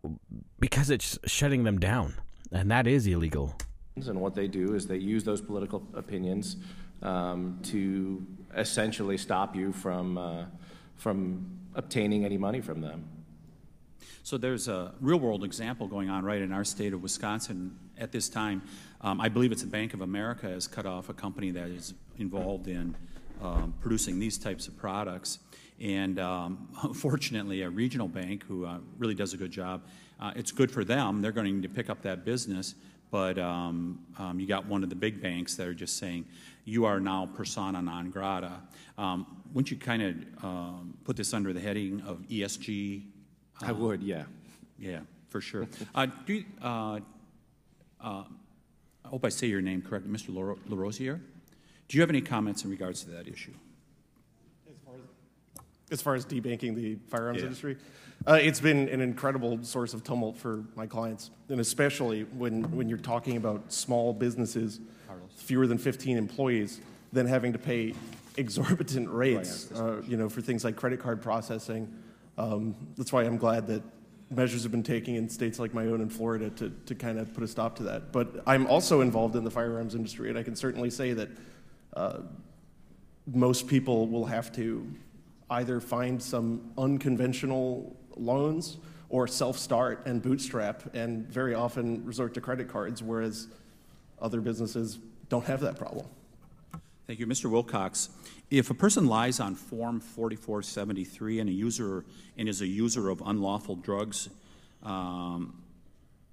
because 0.59 0.91
it's 0.91 1.16
shutting 1.27 1.62
them 1.62 1.79
down, 1.79 2.14
and 2.51 2.73
that 2.73 2.89
is 2.89 3.07
illegal. 3.07 3.55
And 3.95 4.21
what 4.21 4.35
they 4.35 4.49
do 4.49 4.75
is 4.75 4.89
they 4.89 4.97
use 4.97 5.23
those 5.23 5.41
political 5.41 5.87
opinions 5.95 6.57
um, 7.03 7.61
to 7.64 8.27
essentially 8.57 9.16
stop 9.16 9.55
you 9.55 9.71
from, 9.71 10.18
uh, 10.18 10.47
from 10.97 11.47
obtaining 11.77 12.25
any 12.25 12.37
money 12.37 12.61
from 12.61 12.81
them. 12.81 13.09
So 14.25 14.39
there's 14.39 14.66
a 14.66 14.93
real-world 15.01 15.45
example 15.45 15.87
going 15.87 16.11
on 16.11 16.25
right 16.25 16.43
in 16.43 16.53
our 16.53 16.64
state 16.64 16.93
of 16.93 17.03
Wisconsin 17.03 17.79
at 17.97 18.11
this 18.11 18.29
time. 18.29 18.62
Um, 19.03 19.21
I 19.21 19.29
believe 19.29 19.51
it's 19.51 19.63
the 19.63 19.69
Bank 19.69 19.95
of 19.95 20.03
America 20.03 20.47
has 20.47 20.67
cut 20.67 20.85
off 20.85 21.09
a 21.09 21.15
company 21.15 21.51
that 21.53 21.69
is 21.69 21.95
involved 22.19 22.69
in 22.69 22.95
um, 23.41 23.75
producing 23.81 24.19
these 24.19 24.37
types 24.37 24.69
of 24.69 24.77
products. 24.77 25.39
And 25.81 26.19
um, 26.19 26.69
fortunately, 26.95 27.63
a 27.63 27.71
regional 27.71 28.09
bank 28.09 28.45
who 28.45 28.67
uh, 28.67 28.79
really 28.99 29.15
does 29.15 29.33
a 29.33 29.39
good 29.39 29.51
job, 29.51 29.83
uh, 30.21 30.33
it's 30.37 30.53
good 30.53 30.71
for 30.71 30.85
them. 30.85 31.23
They're 31.23 31.33
going 31.33 31.47
to 31.47 31.53
need 31.53 31.63
to 31.63 31.69
pick 31.69 31.89
up 31.89 32.03
that 32.03 32.25
business. 32.25 32.75
but 33.11 33.39
um, 33.39 34.01
um, 34.19 34.39
you 34.39 34.47
got 34.47 34.67
one 34.67 34.83
of 34.83 34.91
the 34.91 34.97
big 34.97 35.23
banks 35.23 35.57
that 35.57 35.67
are 35.67 35.75
just 35.75 35.97
saying, 35.97 36.27
you 36.67 36.85
are 36.85 37.01
now 37.01 37.29
persona 37.35 37.81
non 37.81 38.11
grata. 38.11 38.53
Um, 38.99 39.27
wouldn't 39.55 39.71
you 39.71 39.79
kind 39.79 40.03
of 40.03 40.45
um, 40.45 40.95
put 41.05 41.17
this 41.17 41.33
under 41.33 41.53
the 41.53 41.61
heading 41.61 42.03
of 42.03 42.19
ESG? 42.29 43.03
I 43.63 43.73
would, 43.73 44.03
yeah. 44.03 44.25
Yeah, 44.79 45.01
for 45.29 45.41
sure. 45.41 45.67
uh, 45.95 46.07
do 46.27 46.35
you, 46.35 46.45
uh, 46.63 47.01
uh, 48.01 48.25
I 49.11 49.13
hope 49.13 49.25
I 49.25 49.29
say 49.29 49.49
your 49.49 49.61
name 49.61 49.83
correctly, 49.83 50.09
Mr. 50.13 50.33
Laro- 50.33 50.57
LaRosiere. 50.69 51.19
Do 51.89 51.97
you 51.97 52.01
have 52.01 52.11
any 52.11 52.21
comments 52.21 52.63
in 52.63 52.71
regards 52.71 53.03
to 53.03 53.11
that 53.11 53.27
issue? 53.27 53.51
As 55.91 56.01
far 56.01 56.15
as 56.15 56.25
debanking 56.25 56.77
the 56.77 56.95
firearms 57.09 57.39
Yeah. 57.41 57.47
industry, 57.47 57.77
uh, 58.25 58.39
it's 58.41 58.61
been 58.61 58.89
an 58.89 59.01
incredible 59.01 59.65
source 59.65 59.95
of 59.95 60.05
tumult 60.05 60.37
for 60.37 60.63
my 60.77 60.87
clients, 60.87 61.33
and 61.49 61.59
especially 61.59 62.23
when, 62.23 62.63
when 62.71 62.89
you're 62.89 62.99
talking 62.99 63.37
about 63.37 63.73
small 63.73 64.13
businesses, 64.13 64.79
fewer 65.35 65.67
than 65.67 65.79
15 65.79 66.17
employees, 66.17 66.81
then 67.13 67.27
having 67.27 67.53
to 67.53 67.59
pay 67.59 67.93
exorbitant 68.37 69.11
rates, 69.11 69.73
uh, 69.73 70.01
you 70.07 70.17
know, 70.17 70.29
for 70.29 70.41
things 70.41 70.63
like 70.63 70.77
credit 70.77 71.01
card 71.01 71.21
processing. 71.21 71.93
Um, 72.39 72.77
that's 72.97 73.13
why 73.13 73.25
I'm 73.25 73.39
glad 73.39 73.67
that 73.67 73.83
measures 74.31 74.62
have 74.62 74.72
been 74.72 74.83
taken 74.83 75.16
in 75.16 75.28
states 75.28 75.59
like 75.59 75.74
my 75.74 75.87
own 75.87 76.01
in 76.01 76.09
Florida 76.09 76.51
to, 76.51 76.70
to 76.87 76.95
kind 76.95 77.18
of 77.18 77.35
put 77.35 77.43
a 77.43 77.49
stop 77.49 77.76
to 77.76 77.83
that. 77.85 78.12
But 78.12 78.43
I'm 78.47 78.66
also 78.66 79.01
involved 79.01 79.37
in 79.37 79.45
the 79.45 79.51
firearms 79.51 79.95
industry, 79.95 80.28
and 80.28 80.39
I 80.39 80.43
can 80.43 80.55
certainly 80.55 80.91
say 80.91 81.12
that 81.12 81.28
uh, 81.95 82.20
most 83.26 83.66
people 83.66 84.07
will 84.07 84.26
have 84.26 84.53
to 84.57 84.87
either 85.51 85.81
find 85.81 86.22
some 86.22 86.70
unconventional 86.78 87.97
loans 88.16 88.78
or 89.09 89.26
self-start 89.26 90.07
and 90.07 90.22
bootstrap 90.22 90.95
and 90.95 91.26
very 91.26 91.55
often 91.55 92.05
resort 92.05 92.33
to 92.35 92.41
credit 92.41 92.68
cards 92.68 93.03
whereas 93.03 93.49
other 94.20 94.41
businesses 94.41 95.01
don't 95.28 95.45
have 95.45 95.61
that 95.61 95.76
problem 95.76 96.07
Thank 97.11 97.18
you. 97.18 97.26
Mr. 97.26 97.51
Wilcox, 97.51 98.09
if 98.51 98.71
a 98.71 98.75
person 98.75 99.07
lies 99.07 99.39
on 99.41 99.55
Form 99.55 100.01
4473 100.01 101.41
and 101.41 101.49
a 101.49 101.53
user 101.53 102.05
and 102.37 102.49
is 102.49 102.61
a 102.61 102.67
user 102.67 103.09
of 103.09 103.23
unlawful 103.25 103.77
drugs, 103.77 104.29
um, 104.83 105.63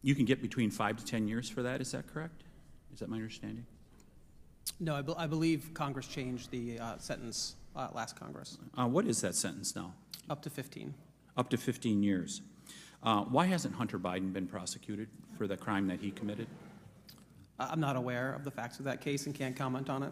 you 0.01 0.15
can 0.15 0.25
get 0.25 0.41
between 0.41 0.71
five 0.71 0.97
to 0.97 1.05
10 1.05 1.27
years 1.27 1.49
for 1.49 1.61
that. 1.63 1.79
Is 1.79 1.91
that 1.91 2.07
correct? 2.11 2.43
Is 2.93 2.99
that 2.99 3.09
my 3.09 3.17
understanding? 3.17 3.65
No, 4.79 4.95
I, 4.95 5.01
be- 5.01 5.13
I 5.17 5.27
believe 5.27 5.71
Congress 5.73 6.07
changed 6.07 6.49
the 6.51 6.79
uh, 6.79 6.97
sentence 6.97 7.55
uh, 7.75 7.89
last 7.93 8.19
Congress, 8.19 8.57
Uh, 8.75 8.87
what 8.87 9.05
is 9.05 9.21
that 9.21 9.35
sentence 9.35 9.75
now? 9.75 9.93
up 10.29 10.41
to 10.41 10.49
15. 10.49 10.93
Up 11.37 11.49
to 11.51 11.57
15 11.57 12.01
years. 12.01 12.41
Uh, 13.03 13.21
why 13.25 13.45
hasn't 13.45 13.75
Hunter 13.75 13.99
Biden 13.99 14.33
been 14.33 14.47
prosecuted 14.47 15.07
for 15.37 15.45
the 15.47 15.55
crime 15.55 15.85
that 15.87 15.99
he 15.99 16.09
committed? 16.09 16.47
I'm 17.59 17.79
not 17.79 17.95
aware 17.95 18.33
of 18.33 18.43
the 18.43 18.49
facts 18.51 18.79
of 18.79 18.85
that 18.85 18.99
case 19.01 19.27
and 19.27 19.35
can't 19.35 19.55
comment 19.55 19.89
on 19.89 20.01
it. 20.03 20.11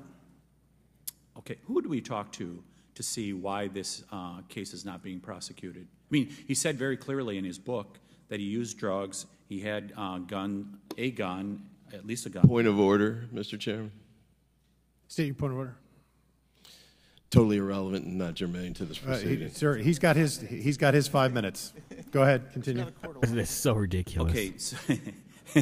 Okay, 1.37 1.57
who 1.65 1.81
do 1.81 1.89
we 1.89 2.01
talk 2.01 2.31
to 2.33 2.63
to 2.95 3.03
see 3.03 3.33
why 3.33 3.67
this 3.67 4.03
uh, 4.11 4.41
case 4.47 4.73
is 4.73 4.85
not 4.85 5.03
being 5.03 5.19
prosecuted? 5.19 5.83
I 5.83 6.09
mean, 6.11 6.29
he 6.47 6.53
said 6.53 6.77
very 6.77 6.97
clearly 6.97 7.37
in 7.37 7.43
his 7.43 7.57
book 7.59 7.99
that 8.29 8.39
he 8.39 8.45
used 8.45 8.77
drugs, 8.77 9.25
he 9.49 9.59
had 9.59 9.91
uh, 9.97 10.19
gun, 10.19 10.77
a 10.97 11.11
gun, 11.11 11.61
at 11.93 12.05
least 12.05 12.25
a 12.25 12.29
gun. 12.29 12.47
Point 12.47 12.67
of 12.67 12.79
order, 12.79 13.27
Mr. 13.33 13.59
Chairman. 13.59 13.91
State 15.07 15.25
your 15.25 15.35
point 15.35 15.51
of 15.53 15.57
order. 15.59 15.75
Totally 17.29 17.57
irrelevant 17.57 18.05
and 18.05 18.17
not 18.17 18.35
germane 18.35 18.73
to 18.75 18.85
this 18.85 18.97
Uh, 18.99 19.17
he, 19.17 19.23
proceeding. 19.23 19.49
sir, 19.51 19.75
he's 19.75 19.99
got 19.99 20.15
his 20.15 20.39
he's 20.41 20.77
got 20.77 20.93
his 20.93 21.07
five 21.07 21.33
minutes. 21.33 21.73
Go 22.11 22.21
ahead, 22.21 22.51
continue. 22.53 22.85
This 23.19 23.31
is 23.31 23.49
so 23.49 23.73
ridiculous. 23.73 24.31
Okay, 24.31 24.53
so 24.57 24.77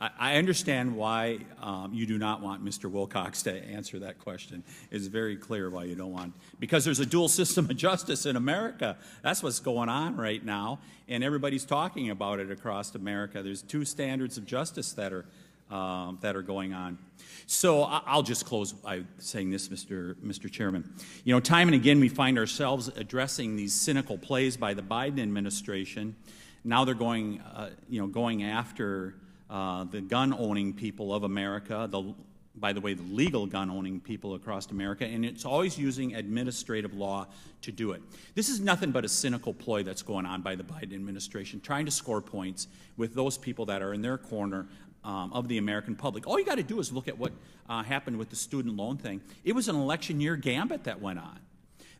I, 0.00 0.36
understand 0.36 0.96
why 0.96 1.38
um, 1.62 1.94
you 1.94 2.06
do 2.06 2.18
not 2.18 2.40
want 2.42 2.64
Mr. 2.64 2.90
Wilcox 2.90 3.42
to 3.44 3.52
answer 3.52 3.98
that 4.00 4.18
question. 4.18 4.62
It's 4.90 5.06
very 5.06 5.36
clear 5.36 5.70
why 5.70 5.84
you 5.84 5.94
don't 5.94 6.12
want, 6.12 6.34
because 6.58 6.84
there's 6.84 7.00
a 7.00 7.06
dual 7.06 7.28
system 7.28 7.70
of 7.70 7.76
justice 7.76 8.26
in 8.26 8.36
America. 8.36 8.96
That's 9.22 9.42
what's 9.42 9.60
going 9.60 9.88
on 9.88 10.16
right 10.16 10.44
now, 10.44 10.80
and 11.08 11.22
everybody's 11.22 11.64
talking 11.64 12.10
about 12.10 12.40
it 12.40 12.50
across 12.50 12.94
America. 12.94 13.42
There's 13.42 13.62
two 13.62 13.84
standards 13.84 14.36
of 14.36 14.46
justice 14.46 14.92
that 14.92 15.12
are 15.12 15.24
um, 15.70 16.18
that 16.20 16.36
are 16.36 16.42
going 16.42 16.74
on. 16.74 16.98
So 17.46 17.82
I'll 17.82 18.22
just 18.22 18.46
close 18.46 18.72
by 18.72 19.02
saying 19.18 19.50
this, 19.50 19.68
Mr. 19.68 20.14
Mr. 20.16 20.50
Chairman. 20.50 20.90
You 21.24 21.34
know, 21.34 21.40
time 21.40 21.68
and 21.68 21.74
again 21.74 22.00
we 22.00 22.08
find 22.08 22.38
ourselves 22.38 22.88
addressing 22.88 23.56
these 23.56 23.74
cynical 23.74 24.18
plays 24.18 24.56
by 24.56 24.74
the 24.74 24.82
Biden 24.82 25.20
administration. 25.20 26.16
Now 26.64 26.84
they're 26.84 26.94
going, 26.94 27.40
uh, 27.40 27.70
you 27.88 28.00
know, 28.00 28.06
going 28.06 28.42
after 28.44 29.14
uh, 29.54 29.84
the 29.84 30.00
gun-owning 30.00 30.72
people 30.72 31.14
of 31.14 31.22
America. 31.22 31.88
The, 31.88 32.12
by 32.56 32.72
the 32.72 32.80
way, 32.80 32.94
the 32.94 33.04
legal 33.04 33.46
gun-owning 33.46 34.00
people 34.00 34.34
across 34.34 34.68
America, 34.70 35.04
and 35.04 35.24
it's 35.24 35.44
always 35.44 35.78
using 35.78 36.16
administrative 36.16 36.92
law 36.94 37.26
to 37.62 37.70
do 37.70 37.92
it. 37.92 38.02
This 38.34 38.48
is 38.48 38.58
nothing 38.58 38.90
but 38.90 39.04
a 39.04 39.08
cynical 39.08 39.54
ploy 39.54 39.84
that's 39.84 40.02
going 40.02 40.26
on 40.26 40.42
by 40.42 40.56
the 40.56 40.64
Biden 40.64 40.94
administration, 40.94 41.60
trying 41.60 41.84
to 41.84 41.92
score 41.92 42.20
points 42.20 42.66
with 42.96 43.14
those 43.14 43.38
people 43.38 43.66
that 43.66 43.80
are 43.80 43.94
in 43.94 44.02
their 44.02 44.18
corner 44.18 44.66
um, 45.04 45.32
of 45.32 45.46
the 45.46 45.58
American 45.58 45.94
public. 45.94 46.26
All 46.26 46.38
you 46.38 46.44
got 46.44 46.56
to 46.56 46.64
do 46.64 46.80
is 46.80 46.92
look 46.92 47.06
at 47.06 47.16
what 47.16 47.32
uh, 47.68 47.84
happened 47.84 48.18
with 48.18 48.30
the 48.30 48.36
student 48.36 48.76
loan 48.76 48.96
thing. 48.96 49.20
It 49.44 49.54
was 49.54 49.68
an 49.68 49.76
election 49.76 50.20
year 50.20 50.34
gambit 50.36 50.84
that 50.84 51.00
went 51.00 51.20
on. 51.20 51.38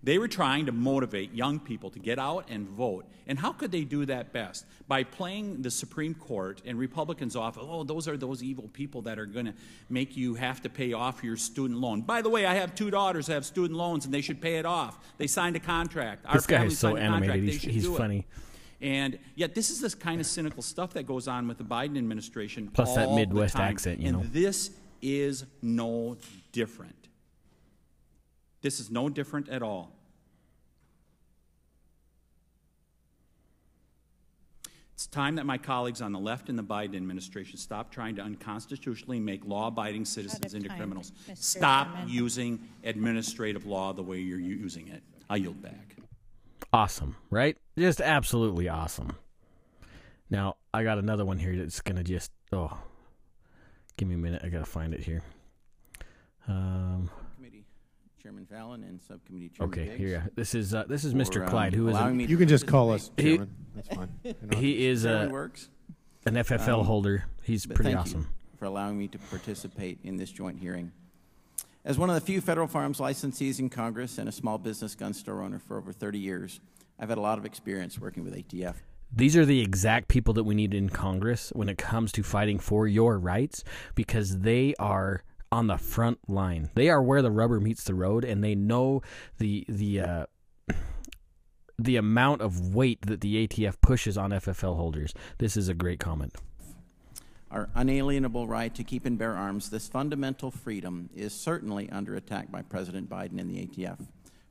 They 0.05 0.19
were 0.19 0.29
trying 0.29 0.67
to 0.67 0.73
motivate 0.73 1.33
young 1.33 1.59
people 1.59 1.89
to 1.91 1.99
get 1.99 2.19
out 2.19 2.45
and 2.51 2.69
vote. 2.69 3.07
And 3.27 3.39
how 3.39 3.53
could 3.53 3.73
they 3.73 3.85
do 3.85 4.05
that 4.05 4.35
best? 4.35 4.67
By 4.87 5.03
playing 5.03 5.63
the 5.63 5.71
Supreme 5.71 6.13
Court 6.15 6.61
and 6.67 6.79
Republicans 6.79 7.35
off, 7.35 7.57
oh, 7.59 7.85
those 7.85 8.07
are 8.07 8.19
those 8.19 8.43
evil 8.43 8.69
people 8.75 9.01
that 9.03 9.19
are 9.19 9.25
going 9.25 9.47
to 9.47 9.55
make 9.89 10.15
you 10.15 10.35
have 10.35 10.61
to 10.63 10.69
pay 10.69 10.93
off 10.93 11.25
your 11.25 11.39
student 11.39 11.81
loan. 11.81 12.03
By 12.03 12.21
the 12.21 12.29
way, 12.29 12.45
I 12.45 12.53
have 12.55 12.75
two 12.75 12.91
daughters 12.91 13.27
that 13.29 13.33
have 13.35 13.47
student 13.47 13.79
loans 13.79 14.05
and 14.05 14.13
they 14.13 14.21
should 14.21 14.43
pay 14.43 14.57
it 14.57 14.67
off. 14.67 14.99
They 15.17 15.27
signed 15.27 15.57
a 15.57 15.61
contract. 15.61 16.27
Our 16.27 16.35
This 16.35 16.47
guy 16.47 16.65
is 16.67 16.79
so 16.79 16.89
signed 16.89 16.99
a 16.99 17.09
contract. 17.09 17.33
animated. 17.33 17.61
He's- 17.63 17.75
he's 17.75 17.87
it. 17.89 17.97
funny. 17.97 18.27
And 18.83 19.19
yet, 19.37 19.55
this 19.55 19.71
is 19.71 19.81
this 19.81 19.95
kind 19.95 20.21
of 20.21 20.27
cynical 20.27 20.63
stuff 20.63 20.93
that 20.93 21.07
goes 21.07 21.27
on 21.29 21.49
with 21.49 21.57
the 21.57 21.65
Biden 21.65 21.97
administration. 21.97 22.69
Plus 22.69 22.95
that 22.95 23.11
Midwest 23.13 23.57
accent, 23.57 24.01
you 24.01 24.09
and 24.09 24.19
know. 24.19 24.25
this 24.31 24.71
is 25.01 25.47
no 25.63 26.19
different. 26.53 27.04
This 28.65 28.81
is 28.81 28.91
no 28.91 29.11
different 29.11 29.51
at 29.51 29.63
all. 29.63 29.93
It's 34.95 35.07
time 35.07 35.35
that 35.35 35.45
my 35.45 35.59
colleagues 35.59 36.01
on 36.01 36.13
the 36.13 36.19
left 36.19 36.49
in 36.49 36.57
the 36.57 36.63
Biden 36.63 36.97
administration 36.97 37.59
stop 37.59 37.93
trying 37.93 38.17
to 38.17 38.23
unconstitutionally 38.23 39.21
make 39.21 39.45
law 39.45 39.67
abiding 39.67 40.07
citizens 40.07 40.55
into 40.55 40.69
time, 40.69 40.79
criminals. 40.79 41.13
Mr. 41.29 41.37
Stop 41.37 41.93
Chairman. 41.93 42.09
using 42.09 42.69
administrative 42.85 43.67
law 43.67 43.93
the 43.93 44.03
way 44.03 44.21
you're 44.21 44.39
using 44.39 44.89
it. 44.89 45.03
I 45.29 45.37
yield 45.37 45.61
back. 45.61 45.97
Awesome, 46.73 47.17
right? 47.29 47.59
Just 47.77 48.01
absolutely 48.01 48.71
awesome. 48.71 49.15
Now, 50.31 50.57
I 50.73 50.85
got 50.85 50.97
another 50.97 51.27
one 51.27 51.39
here 51.39 51.55
that's 51.55 51.83
going 51.83 51.97
to 51.97 52.03
just, 52.03 52.33
oh, 52.51 52.79
give 53.99 54.09
me 54.09 54.15
a 54.15 54.19
minute. 54.19 54.41
I 54.43 54.49
got 54.49 54.61
to 54.61 54.65
find 54.65 54.95
it 54.95 55.01
here. 55.01 55.23
Um, 56.49 57.11
Committee 57.11 57.24
Chairman 58.25 58.47
Fallon 58.47 58.85
and 58.85 59.03
Subcommittee 59.03 59.51
Chairman 59.51 59.79
okay, 59.79 59.85
Biggs 59.85 59.99
here. 59.99 60.31
This 60.35 60.55
is 60.55 60.73
uh, 60.73 60.85
this 60.89 61.05
is 61.05 61.13
for, 61.13 61.19
Mr. 61.19 61.43
um, 61.43 61.49
Clyde, 61.49 61.75
who 61.75 61.89
is 61.89 61.93
allowing 61.95 62.13
an- 62.13 62.17
me 62.17 62.25
to 62.25 62.31
You 62.31 62.39
can 62.39 62.49
just 62.49 62.67
call 62.67 62.91
us, 62.91 63.11
participate. 63.11 63.37
Chairman. 63.37 63.55
That's 63.75 63.89
fine. 63.89 64.09
You 64.25 64.35
know. 64.51 64.57
he 64.57 64.87
is 64.87 65.03
Chairman 65.03 65.29
a 65.29 65.31
works. 65.31 65.69
an 66.25 66.35
FFL 66.37 66.81
Um, 66.81 66.87
holder. 66.87 67.27
He's 67.43 67.67
but 67.67 67.77
pretty 67.77 67.91
thank 67.91 68.01
awesome. 68.01 68.21
You 68.21 68.57
for 68.59 68.65
allowing 68.65 68.97
me 68.99 69.09
to 69.09 69.19
participate 69.19 69.99
in 70.05 70.17
this 70.17 70.31
joint 70.31 70.59
hearing. 70.59 70.91
As 71.85 71.99
one 71.99 72.09
of 72.09 72.15
the 72.15 72.23
few 72.23 72.41
federal 72.41 72.67
firearms 72.67 72.99
licensees 72.99 73.59
in 73.59 73.69
Congress 73.69 74.17
and 74.17 74.27
a 74.27 74.33
small 74.33 74.57
business 74.57 74.95
gun 74.95 75.13
store 75.13 75.43
owner 75.43 75.59
for 75.59 75.77
over 75.77 75.93
30 75.93 76.19
years, 76.19 76.61
I've 76.99 77.11
had 77.11 77.19
a 77.19 77.21
lot 77.21 77.37
of 77.37 77.45
experience 77.45 77.99
working 77.99 78.25
with 78.25 78.35
ATF. 78.35 78.77
These 79.15 79.37
are 79.37 79.45
the 79.45 79.61
exact 79.61 80.09
people 80.09 80.33
that 80.33 80.45
we 80.45 80.55
need 80.55 80.73
in 80.73 80.89
Congress 80.89 81.51
when 81.55 81.69
it 81.69 81.77
comes 81.77 82.11
to 82.13 82.23
fighting 82.23 82.59
for 82.59 82.89
your 82.89 83.19
rights 83.19 83.65
because 83.95 84.39
they 84.39 84.73
are 84.79 85.23
on 85.55 85.69
the 85.69 85.79
front 85.79 86.19
line. 86.29 86.69
They 86.75 86.89
are 86.89 87.01
where 87.01 87.23
the 87.23 87.31
rubber 87.31 87.61
meets 87.61 87.85
the 87.85 87.95
road 87.95 88.25
and 88.25 88.43
they 88.43 88.57
know 88.57 89.03
the 89.39 89.65
the 89.69 90.01
uh, 90.01 90.27
the 91.79 91.97
amount 91.97 92.41
of 92.41 92.75
weight 92.75 93.07
that 93.07 93.21
the 93.21 93.47
ATF 93.47 93.81
pushes 93.81 94.19
on 94.19 94.31
FFL 94.31 94.75
holders. 94.75 95.15
This 95.39 95.57
is 95.57 95.69
a 95.69 95.75
great 95.75 96.01
comment. 96.01 96.35
Our 97.53 97.71
unalienable 97.77 98.49
right 98.49 98.75
to 98.75 98.83
keep 98.83 99.07
and 99.07 99.17
bear 99.17 99.37
arms, 99.37 99.71
this 99.71 99.87
fundamental 99.87 100.51
freedom, 100.51 101.09
is 101.15 101.33
certainly 101.33 101.89
under 101.89 102.17
attack 102.17 102.51
by 102.51 102.63
President 102.63 103.09
Biden 103.09 103.39
and 103.39 103.49
the 103.49 103.65
ATF. 103.65 104.05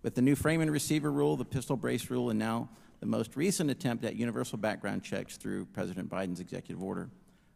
With 0.04 0.16
the 0.16 0.22
new 0.22 0.36
frame 0.36 0.62
and 0.62 0.72
receiver 0.72 1.12
rule, 1.12 1.36
the 1.36 1.44
pistol 1.44 1.76
brace 1.76 2.10
rule, 2.10 2.30
and 2.30 2.40
now 2.40 2.70
the 3.02 3.06
most 3.06 3.36
recent 3.36 3.70
attempt 3.70 4.06
at 4.06 4.16
universal 4.16 4.58
background 4.58 5.04
checks 5.04 5.36
through 5.36 5.66
President 5.66 6.10
Biden's 6.10 6.40
executive 6.40 6.82
order. 6.82 7.10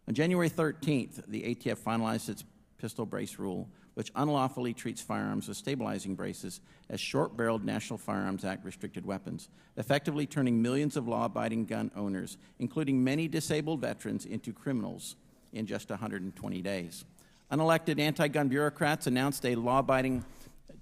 On 0.09 0.13
January 0.13 0.49
13th, 0.49 1.25
the 1.27 1.43
ATF 1.43 1.77
finalized 1.77 2.27
its 2.27 2.43
pistol 2.77 3.05
brace 3.05 3.39
rule, 3.39 3.67
which 3.95 4.11
unlawfully 4.15 4.73
treats 4.73 5.01
firearms 5.01 5.47
with 5.47 5.57
stabilizing 5.57 6.15
braces 6.15 6.61
as 6.89 6.99
short 6.99 7.35
barreled 7.35 7.65
National 7.65 7.97
Firearms 7.97 8.45
Act 8.45 8.63
restricted 8.63 9.05
weapons, 9.05 9.49
effectively 9.75 10.25
turning 10.25 10.61
millions 10.61 10.95
of 10.95 11.07
law 11.07 11.25
abiding 11.25 11.65
gun 11.65 11.91
owners, 11.95 12.37
including 12.59 13.03
many 13.03 13.27
disabled 13.27 13.81
veterans, 13.81 14.25
into 14.25 14.53
criminals. 14.53 15.15
in 15.53 15.65
just 15.65 15.89
120 15.89 16.61
days. 16.61 17.05
Unelected 17.51 17.99
anti 17.99 18.27
gun 18.27 18.49
bureaucrats 18.49 19.07
announced 19.07 19.45
a 19.45 19.55
law 19.55 19.79
abiding 19.79 20.25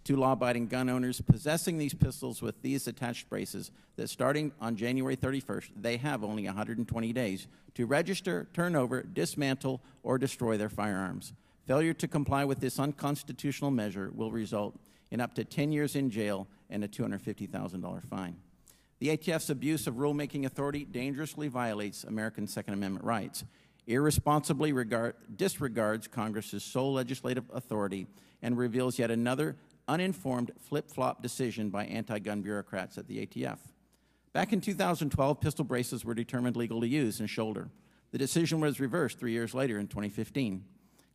to 0.06 0.16
law 0.16 0.34
abiding 0.34 0.68
gun 0.68 0.90
owners 0.90 1.20
possessing 1.22 1.78
these 1.78 1.94
pistols 1.94 2.42
with 2.42 2.62
these 2.62 2.88
attached 2.88 3.30
braces 3.30 3.72
that 3.96 4.10
starting 4.10 4.52
on 4.62 4.76
January 4.76 5.16
31st, 5.16 5.70
they 5.80 5.98
have 5.98 6.24
only 6.24 6.46
120 6.46 7.14
days 7.14 7.48
to 7.74 7.86
register, 7.86 8.48
turn 8.54 8.76
over, 8.76 9.02
dismantle, 9.02 9.82
or 10.04 10.18
destroy 10.18 10.58
their 10.58 10.70
firearms. 10.70 11.34
Failure 11.66 11.94
to 11.94 12.08
comply 12.08 12.46
with 12.46 12.60
this 12.60 12.80
unconstitutional 12.80 13.72
measure 13.72 14.12
will 14.14 14.32
result 14.32 14.80
in 15.10 15.20
up 15.20 15.34
to 15.36 15.44
10 15.44 15.72
years 15.72 15.96
in 15.96 16.10
jail 16.10 16.48
and 16.70 16.84
a 16.84 16.88
$250,000 16.88 18.04
fine. 18.06 18.38
The 19.00 19.18
ATF's 19.18 19.50
abuse 19.50 19.88
of 19.88 19.96
rulemaking 19.96 20.46
authority 20.46 20.86
dangerously 20.86 21.48
violates 21.48 22.04
American 22.04 22.48
Second 22.48 22.76
Amendment 22.76 23.04
rights, 23.04 23.44
irresponsibly 23.88 24.74
regard, 24.74 25.16
disregards 25.36 26.08
Congress's 26.08 26.64
sole 26.64 26.94
legislative 26.94 27.46
authority, 27.52 28.08
and 28.42 28.58
reveals 28.58 29.00
yet 29.00 29.12
another 29.12 29.56
uninformed 29.88 30.52
flip 30.60 30.90
flop 30.90 31.22
decision 31.22 31.70
by 31.70 31.86
anti 31.86 32.20
gun 32.20 32.42
bureaucrats 32.42 32.98
at 32.98 33.08
the 33.08 33.26
ATF. 33.26 33.58
Back 34.34 34.54
in 34.54 34.62
2012, 34.62 35.40
pistol 35.40 35.66
braces 35.66 36.06
were 36.06 36.14
determined 36.14 36.56
legal 36.56 36.82
to 36.82 36.88
use 36.88 37.20
in 37.20 37.28
shoulder. 37.28 37.70
The 38.12 38.18
decision 38.18 38.60
was 38.60 38.80
reversed 38.80 39.20
three 39.20 39.32
years 39.32 39.54
later 39.54 39.80
in 39.80 39.88
2015, 39.88 40.64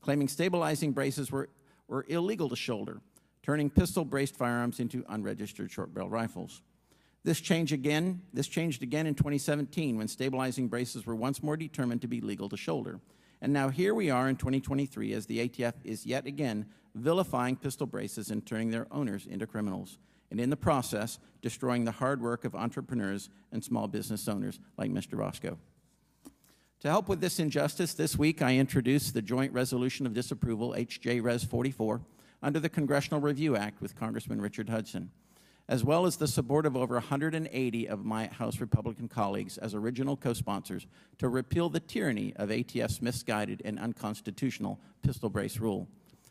claiming 0.01 0.29
stabilizing 0.29 0.93
braces 0.93 1.31
were, 1.31 1.49
were 1.89 2.05
illegal 2.09 2.49
to 2.49 2.57
shoulder, 2.57 3.01
turning 3.43 3.71
pistol 3.71 4.05
braced 4.05 4.37
firearms 4.37 4.81
into 4.81 5.05
unregistered 5.09 5.71
short 5.71 5.93
barrel 5.93 6.11
rifles. 6.11 6.63
This 7.23 7.41
change 7.41 7.73
again, 7.73 8.23
this 8.33 8.49
changed 8.49 8.83
again 8.83 9.07
in 9.07 9.15
2017 9.15 9.99
when 9.99 10.09
stabilizing 10.09 10.69
braces 10.69 11.05
were 11.05 11.15
once 11.15 11.43
more 11.43 11.57
determined 11.57 12.01
to 12.01 12.09
be 12.09 12.21
legal 12.21 12.49
to 12.49 12.57
shoulder. 12.57 13.01
And 13.43 13.53
now 13.53 13.69
here 13.69 13.95
we 13.95 14.11
are 14.11 14.29
in 14.29 14.37
2023 14.37 15.13
as 15.13 15.27
the 15.27 15.49
ATF 15.49 15.75
is 15.85 16.07
yet 16.07 16.27
again 16.27 16.67
vilifying 16.95 17.57
pistol 17.57 17.87
braces 17.87 18.31
and 18.31 18.45
turning 18.45 18.71
their 18.71 18.87
owners 18.91 19.27
into 19.27 19.47
criminals, 19.47 19.99
and 20.31 20.41
in 20.41 20.51
the 20.51 20.57
process, 20.57 21.19
destroying 21.43 21.85
the 21.85 21.93
hard 21.93 22.21
work 22.21 22.45
of 22.45 22.55
entrepreneurs 22.55 23.29
and 23.53 23.63
small 23.63 23.87
business 23.87 24.29
owners 24.29 24.59
like 24.77 24.91
Mr. 24.91 25.17
Bosco. 25.17 25.59
To 26.81 26.89
help 26.89 27.11
with 27.11 27.21
this 27.21 27.39
injustice, 27.39 27.93
this 27.93 28.17
week 28.17 28.41
I 28.41 28.57
introduced 28.57 29.13
the 29.13 29.21
Joint 29.21 29.53
Resolution 29.53 30.07
of 30.07 30.15
Disapproval, 30.15 30.73
HJ 30.73 31.23
Res 31.23 31.45
44, 31.45 32.01
under 32.43 32.59
the 32.59 32.71
Congressional 32.71 33.21
Review 33.21 33.55
Act 33.55 33.83
with 33.83 33.95
Congressman 33.95 34.41
Richard 34.41 34.71
Hudson, 34.71 35.11
as 35.69 35.85
well 35.85 36.07
as 36.07 36.17
the 36.17 36.27
support 36.27 36.65
of 36.65 36.79
over 36.79 36.95
180 36.95 37.87
of 37.87 38.07
my 38.07 38.29
House 38.29 38.61
Republican 38.61 39.09
colleagues 39.09 39.59
as 39.59 39.75
original 39.75 40.17
co 40.17 40.33
sponsors 40.33 40.87
to 41.19 41.29
repeal 41.29 41.69
the 41.69 41.81
tyranny 41.81 42.33
of 42.37 42.49
ATF's 42.49 43.03
misguided 43.03 43.61
and 43.63 43.79
unconstitutional 43.79 44.81
pistol 45.03 45.29
brace 45.29 45.59
rule. 45.59 45.87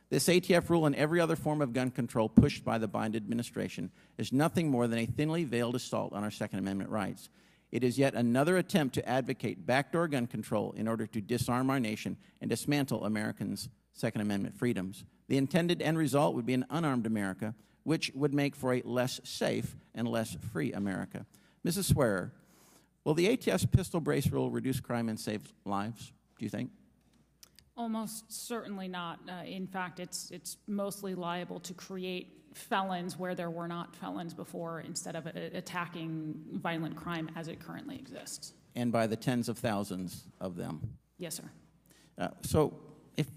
This 0.10 0.28
ATF 0.28 0.68
rule 0.68 0.88
and 0.88 0.96
every 0.96 1.20
other 1.20 1.36
form 1.36 1.62
of 1.62 1.74
gun 1.74 1.92
control 1.92 2.28
pushed 2.28 2.66
by 2.66 2.80
the 2.80 2.90
Biden 2.90 3.16
administration 3.16 3.92
is 4.18 4.34
nothing 4.34 4.72
more 4.72 4.88
than 4.88 4.98
a 4.98 5.06
thinly 5.06 5.44
veiled 5.44 5.76
assault 5.76 6.12
on 6.12 6.24
our 6.24 6.32
Second 6.32 6.58
Amendment 6.58 6.90
rights. 6.90 7.30
It 7.72 7.84
is 7.84 8.00
yet 8.00 8.16
another 8.16 8.58
attempt 8.58 8.96
to 8.96 9.08
advocate 9.08 9.66
backdoor 9.66 10.08
gun 10.08 10.28
control 10.28 10.74
in 10.76 10.88
order 10.88 11.06
to 11.08 11.22
disarm 11.22 11.70
our 11.70 11.80
nation 11.80 12.18
and 12.42 12.50
dismantle 12.50 13.06
Americans' 13.06 13.70
Second 13.94 14.22
Amendment 14.22 14.58
freedoms. 14.58 15.04
The 15.28 15.38
intended 15.38 15.82
end 15.82 15.98
result 15.98 16.34
would 16.36 16.46
be 16.46 16.56
an 16.56 16.66
unarmed 16.70 17.06
America, 17.06 17.54
which 17.84 18.12
would 18.16 18.34
make 18.34 18.56
for 18.56 18.74
a 18.74 18.82
less 18.84 19.20
safe 19.24 19.76
and 19.94 20.08
less 20.08 20.36
free 20.52 20.74
America. 20.74 21.26
Mrs. 21.66 21.86
Swearer, 21.86 22.34
will 23.04 23.14
the 23.14 23.28
ATF's 23.28 23.66
pistol 23.66 24.00
brace 24.00 24.28
rule 24.28 24.50
reduce 24.50 24.80
crime 24.80 25.10
and 25.10 25.20
save 25.20 25.54
lives, 25.66 26.12
do 26.38 26.46
you 26.46 26.50
think? 26.50 26.72
Almost 27.78 28.32
certainly 28.32 28.88
not. 28.88 29.20
Uh, 29.30 29.44
in 29.46 29.68
fact, 29.68 30.00
it's 30.00 30.32
it's 30.32 30.58
mostly 30.68 31.16
liable 31.16 31.62
to 31.62 31.74
create 31.74 32.39
felons 32.54 33.18
where 33.18 33.36
there 33.36 33.50
were 33.50 33.68
not 33.68 33.96
felons 33.96 34.34
before, 34.34 34.82
instead 34.82 35.16
of 35.16 35.26
attacking 35.26 36.36
violent 36.54 36.96
crime 36.96 37.30
as 37.36 37.48
it 37.48 37.60
currently 37.60 37.96
exists. 37.96 38.54
And 38.76 38.92
by 38.92 39.08
the 39.08 39.16
tens 39.16 39.50
of 39.50 39.58
thousands 39.58 40.26
of 40.40 40.56
them. 40.56 40.82
Yes, 41.18 41.36
sir. 41.36 41.50
Uh, 42.18 42.30
so, 42.44 42.74
if 43.18 43.28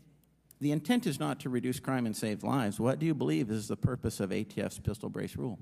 the 0.60 0.72
intent 0.72 1.06
is 1.06 1.18
not 1.18 1.40
to 1.40 1.48
reduce 1.48 1.80
crime 1.80 2.06
and 2.06 2.16
save 2.16 2.42
lives, 2.42 2.78
what 2.78 2.98
do 2.98 3.06
you 3.06 3.14
believe 3.14 3.50
is 3.50 3.68
the 3.68 3.76
purpose 3.76 4.20
of 4.20 4.30
ATF's 4.30 4.78
pistol 4.78 5.08
brace 5.08 5.36
rule? 5.36 5.58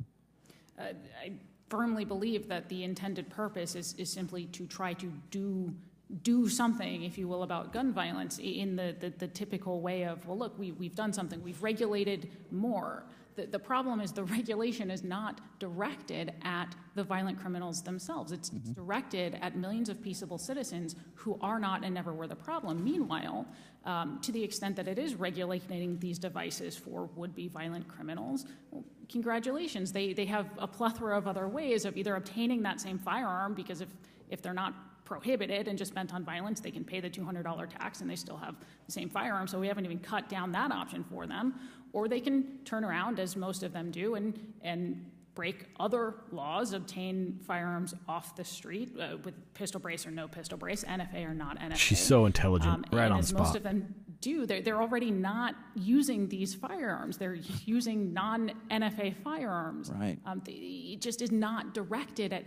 Uh, 0.78 0.92
I 1.22 1.32
firmly 1.68 2.04
believe 2.04 2.48
that 2.48 2.68
the 2.68 2.84
intended 2.84 3.30
purpose 3.30 3.74
is, 3.74 3.94
is 3.94 4.10
simply 4.10 4.46
to 4.46 4.66
try 4.66 4.92
to 4.94 5.12
do 5.30 5.74
do 6.22 6.48
something, 6.48 7.04
if 7.04 7.16
you 7.16 7.28
will, 7.28 7.42
about 7.42 7.72
gun 7.72 7.92
violence 7.92 8.38
in 8.38 8.76
the, 8.76 8.94
the, 8.98 9.10
the, 9.10 9.28
typical 9.28 9.80
way 9.80 10.04
of, 10.04 10.26
well, 10.26 10.36
look, 10.36 10.58
we, 10.58 10.72
we've 10.72 10.94
done 10.94 11.12
something, 11.12 11.42
we've 11.42 11.62
regulated 11.62 12.28
more. 12.50 13.04
The, 13.36 13.46
the 13.46 13.58
problem 13.58 14.00
is 14.00 14.12
the 14.12 14.24
regulation 14.38 14.90
is 14.90 15.02
not 15.02 15.40
directed 15.58 16.32
at 16.42 16.74
the 16.94 17.04
violent 17.04 17.40
criminals 17.40 17.82
themselves. 17.82 18.32
It's, 18.32 18.50
mm-hmm. 18.50 18.72
directed 18.72 19.38
at 19.40 19.56
millions 19.56 19.88
of 19.88 20.02
peaceable 20.02 20.38
citizens 20.38 20.96
who 21.14 21.38
are 21.40 21.58
not 21.58 21.84
and 21.84 21.94
never 21.94 22.12
were 22.12 22.26
the 22.26 22.36
problem. 22.36 22.82
Meanwhile, 22.82 23.46
um, 23.84 24.18
to 24.22 24.32
the 24.32 24.42
extent 24.42 24.76
that 24.76 24.88
it 24.88 24.98
is 24.98 25.14
regulating 25.14 25.98
these 25.98 26.18
devices 26.18 26.76
for 26.76 27.08
would 27.16 27.34
be 27.34 27.48
violent 27.48 27.88
criminals, 27.88 28.46
well, 28.70 28.84
congratulations. 29.08 29.92
They, 29.92 30.12
they 30.12 30.26
have 30.26 30.46
a 30.58 30.66
plethora 30.66 31.16
of 31.16 31.26
other 31.26 31.48
ways 31.48 31.84
of 31.84 31.96
either 31.96 32.16
obtaining 32.16 32.62
that 32.62 32.80
same 32.80 32.98
firearm, 32.98 33.54
because 33.54 33.80
if, 33.80 33.88
if 34.28 34.42
they're 34.42 34.52
not 34.52 34.74
prohibited 35.10 35.66
and 35.66 35.76
just 35.76 35.92
bent 35.92 36.14
on 36.14 36.24
violence, 36.24 36.60
they 36.60 36.70
can 36.70 36.84
pay 36.84 37.00
the 37.00 37.10
$200 37.10 37.68
tax 37.68 38.00
and 38.00 38.08
they 38.08 38.14
still 38.14 38.36
have 38.36 38.54
the 38.86 38.92
same 38.92 39.10
firearm. 39.10 39.48
So 39.48 39.58
we 39.58 39.66
haven't 39.66 39.84
even 39.84 39.98
cut 39.98 40.28
down 40.28 40.52
that 40.52 40.70
option 40.70 41.02
for 41.02 41.26
them. 41.26 41.54
Or 41.92 42.06
they 42.06 42.20
can 42.20 42.60
turn 42.64 42.84
around, 42.84 43.18
as 43.18 43.34
most 43.34 43.64
of 43.64 43.72
them 43.72 43.90
do, 43.90 44.14
and, 44.14 44.38
and 44.62 45.04
break 45.34 45.66
other 45.80 46.14
laws, 46.30 46.74
obtain 46.74 47.40
firearms 47.44 47.92
off 48.06 48.36
the 48.36 48.44
street 48.44 48.96
uh, 49.00 49.16
with 49.24 49.34
pistol 49.52 49.80
brace 49.80 50.06
or 50.06 50.12
no 50.12 50.28
pistol 50.28 50.56
brace, 50.56 50.84
NFA 50.84 51.28
or 51.28 51.34
not 51.34 51.58
NFA. 51.58 51.74
She's 51.74 51.98
so 51.98 52.26
intelligent, 52.26 52.72
um, 52.72 52.84
right 52.92 53.10
on 53.10 53.18
as 53.18 53.30
spot. 53.30 53.42
Most 53.42 53.56
of 53.56 53.64
them 53.64 53.92
do. 54.20 54.46
They're, 54.46 54.62
they're 54.62 54.80
already 54.80 55.10
not 55.10 55.56
using 55.74 56.28
these 56.28 56.54
firearms. 56.54 57.18
They're 57.18 57.38
using 57.64 58.12
non 58.12 58.52
NFA 58.70 59.16
firearms. 59.24 59.90
Right. 59.90 60.18
Um, 60.24 60.40
they, 60.44 60.52
it 60.52 61.00
just 61.00 61.20
is 61.20 61.32
not 61.32 61.74
directed 61.74 62.32
at 62.32 62.44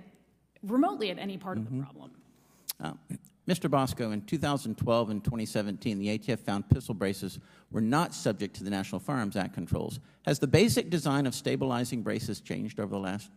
remotely 0.62 1.12
at 1.12 1.20
any 1.20 1.38
part 1.38 1.58
mm-hmm. 1.58 1.66
of 1.68 1.70
the 1.70 1.76
mm-hmm. 1.76 1.84
problem. 1.84 2.12
Uh, 2.82 2.94
Mr. 3.48 3.70
Bosco, 3.70 4.12
in 4.12 4.22
2012 4.22 5.10
and 5.10 5.24
2017, 5.24 6.00
the 6.00 6.18
ATF 6.18 6.40
found 6.40 6.70
pistol 6.70 6.96
braces 6.96 7.40
were 7.72 7.82
not 7.82 8.14
subject 8.14 8.56
to 8.56 8.64
the 8.64 8.70
National 8.70 9.00
Firearms 9.00 9.36
Act 9.36 9.54
controls. 9.54 10.00
Has 10.26 10.40
the 10.40 10.48
basic 10.48 10.90
design 10.90 11.26
of 11.26 11.36
stabilizing 11.36 12.04
braces 12.04 12.40
changed 12.40 12.80
over 12.80 12.90
the 12.90 13.00
last 13.00 13.30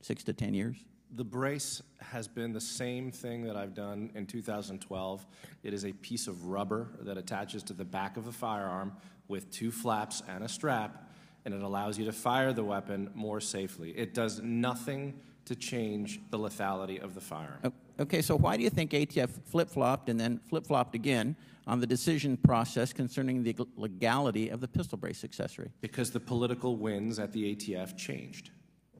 six 0.00 0.24
to 0.24 0.32
10 0.32 0.54
years? 0.54 0.76
The 1.14 1.24
brace 1.24 1.82
has 1.98 2.26
been 2.26 2.52
the 2.52 2.60
same 2.60 3.10
thing 3.10 3.42
that 3.44 3.56
I've 3.56 3.74
done 3.74 4.10
in 4.14 4.26
2012. 4.26 5.26
It 5.62 5.74
is 5.74 5.84
a 5.84 5.92
piece 5.92 6.26
of 6.26 6.46
rubber 6.46 6.88
that 7.00 7.18
attaches 7.18 7.62
to 7.64 7.74
the 7.74 7.84
back 7.84 8.16
of 8.16 8.24
the 8.24 8.32
firearm 8.32 8.92
with 9.28 9.50
two 9.50 9.70
flaps 9.70 10.22
and 10.28 10.42
a 10.42 10.48
strap, 10.48 11.10
and 11.44 11.52
it 11.52 11.62
allows 11.62 11.98
you 11.98 12.04
to 12.06 12.12
fire 12.12 12.52
the 12.52 12.64
weapon 12.64 13.10
more 13.14 13.40
safely. 13.40 13.90
It 13.90 14.14
does 14.14 14.40
nothing 14.40 15.20
to 15.46 15.54
change 15.54 16.20
the 16.30 16.38
lethality 16.38 17.02
of 17.02 17.14
the 17.14 17.20
firearm. 17.20 17.72
Okay, 18.00 18.22
so 18.22 18.34
why 18.34 18.56
do 18.56 18.62
you 18.62 18.70
think 18.70 18.92
ATF 18.92 19.28
flip 19.44 19.68
flopped 19.68 20.08
and 20.08 20.18
then 20.18 20.40
flip 20.48 20.66
flopped 20.66 20.94
again 20.94 21.36
on 21.66 21.80
the 21.80 21.86
decision 21.86 22.38
process 22.38 22.94
concerning 22.94 23.42
the 23.42 23.54
legality 23.76 24.48
of 24.48 24.62
the 24.62 24.68
pistol 24.68 24.96
brace 24.96 25.22
accessory? 25.22 25.70
Because 25.82 26.10
the 26.10 26.18
political 26.18 26.76
winds 26.76 27.18
at 27.18 27.30
the 27.30 27.54
ATF 27.54 27.98
changed. 27.98 28.52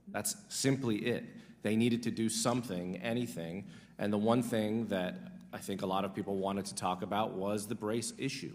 That's 0.09 0.37
simply 0.51 0.97
it. 0.97 1.25
They 1.63 1.77
needed 1.77 2.03
to 2.03 2.11
do 2.11 2.29
something, 2.29 2.99
anything, 2.99 3.69
and 3.99 4.13
the 4.13 4.19
one 4.19 4.43
thing 4.43 4.87
that 4.89 5.15
I 5.51 5.59
think 5.59 5.81
a 5.81 5.87
lot 5.87 6.05
of 6.05 6.15
people 6.15 6.37
wanted 6.37 6.67
to 6.67 6.75
talk 6.75 7.03
about 7.03 7.33
was 7.33 7.67
the 7.67 7.75
brace 7.75 8.13
issue. 8.19 8.53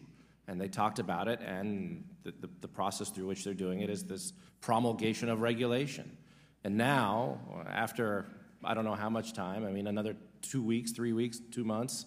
And 0.47 0.61
they 0.61 0.67
talked 0.67 0.99
about 0.99 1.27
it, 1.27 1.39
and 1.41 2.03
the, 2.21 2.33
the, 2.39 2.49
the 2.61 2.67
process 2.67 3.09
through 3.09 3.25
which 3.25 3.43
they're 3.43 3.55
doing 3.55 3.81
it 3.81 3.89
is 3.89 4.03
this 4.03 4.31
promulgation 4.61 5.27
of 5.27 5.41
regulation. 5.41 6.15
And 6.63 6.77
now, 6.77 7.39
after 7.67 8.27
I 8.65 8.73
don't 8.73 8.85
know 8.85 8.95
how 8.95 9.09
much 9.09 9.33
time, 9.33 9.65
I 9.65 9.71
mean, 9.71 9.87
another 9.87 10.15
two 10.47 10.63
weeks, 10.63 10.91
three 10.91 11.13
weeks, 11.13 11.39
two 11.51 11.63
months, 11.63 12.05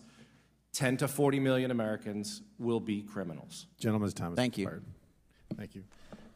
10 0.72 0.98
to 0.98 1.08
40 1.08 1.40
million 1.40 1.70
Americans 1.70 2.42
will 2.58 2.80
be 2.80 3.02
criminals. 3.02 3.66
Gentleman's 3.78 4.14
time 4.14 4.32
is 4.32 4.36
Thank 4.36 4.58
expired. 4.58 4.84
you. 4.86 5.56
Thank 5.56 5.74
you. 5.74 5.84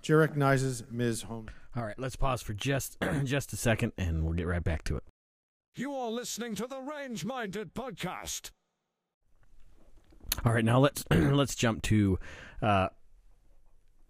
Chair 0.03 0.19
recognizes 0.19 0.83
Ms. 0.91 1.23
Holmes. 1.23 1.51
All 1.77 1.85
right, 1.85 1.99
let's 1.99 2.17
pause 2.17 2.43
for 2.43 2.53
just 2.53 2.99
just 3.25 3.53
a 3.53 3.57
second, 3.57 3.93
and 3.97 4.25
we'll 4.25 4.35
get 4.35 4.47
right 4.47 4.63
back 4.63 4.85
to 4.85 4.97
it. 4.97 5.05
You 5.77 5.95
are 5.95 6.11
listening 6.11 6.55
to 6.57 6.67
the 6.67 6.81
Range 6.81 7.25
Minded 7.25 7.73
podcast. 7.73 8.51
All 10.45 10.53
right, 10.53 10.65
now 10.65 10.81
let's 10.81 11.05
let's 11.11 11.55
jump 11.55 11.83
to 11.85 12.19
uh, 12.61 12.89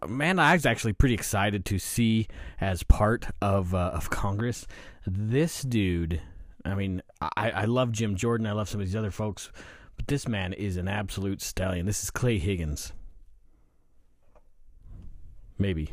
man, 0.09 0.39
I 0.39 0.55
was 0.55 0.67
actually 0.67 0.93
pretty 0.93 1.15
excited 1.15 1.65
to 1.67 1.79
see 1.79 2.27
as 2.61 2.83
part 2.83 3.27
of 3.41 3.75
uh, 3.75 3.93
of 3.95 4.11
Congress 4.11 4.67
this 5.07 5.63
dude. 5.63 6.21
I 6.65 6.75
mean, 6.75 7.03
I, 7.21 7.51
I 7.51 7.65
love 7.65 7.93
Jim 7.93 8.17
Jordan. 8.17 8.47
I 8.47 8.53
love 8.53 8.69
some 8.69 8.81
of 8.81 8.87
these 8.87 8.97
other 8.97 9.11
folks, 9.11 9.51
But 9.97 10.07
this 10.07 10.29
man 10.29 10.53
is 10.53 10.77
an 10.77 10.89
absolute 10.89 11.41
stallion. 11.41 11.87
This 11.87 12.03
is 12.03 12.11
Clay 12.11 12.39
Higgins. 12.39 12.93
Maybe. 15.59 15.93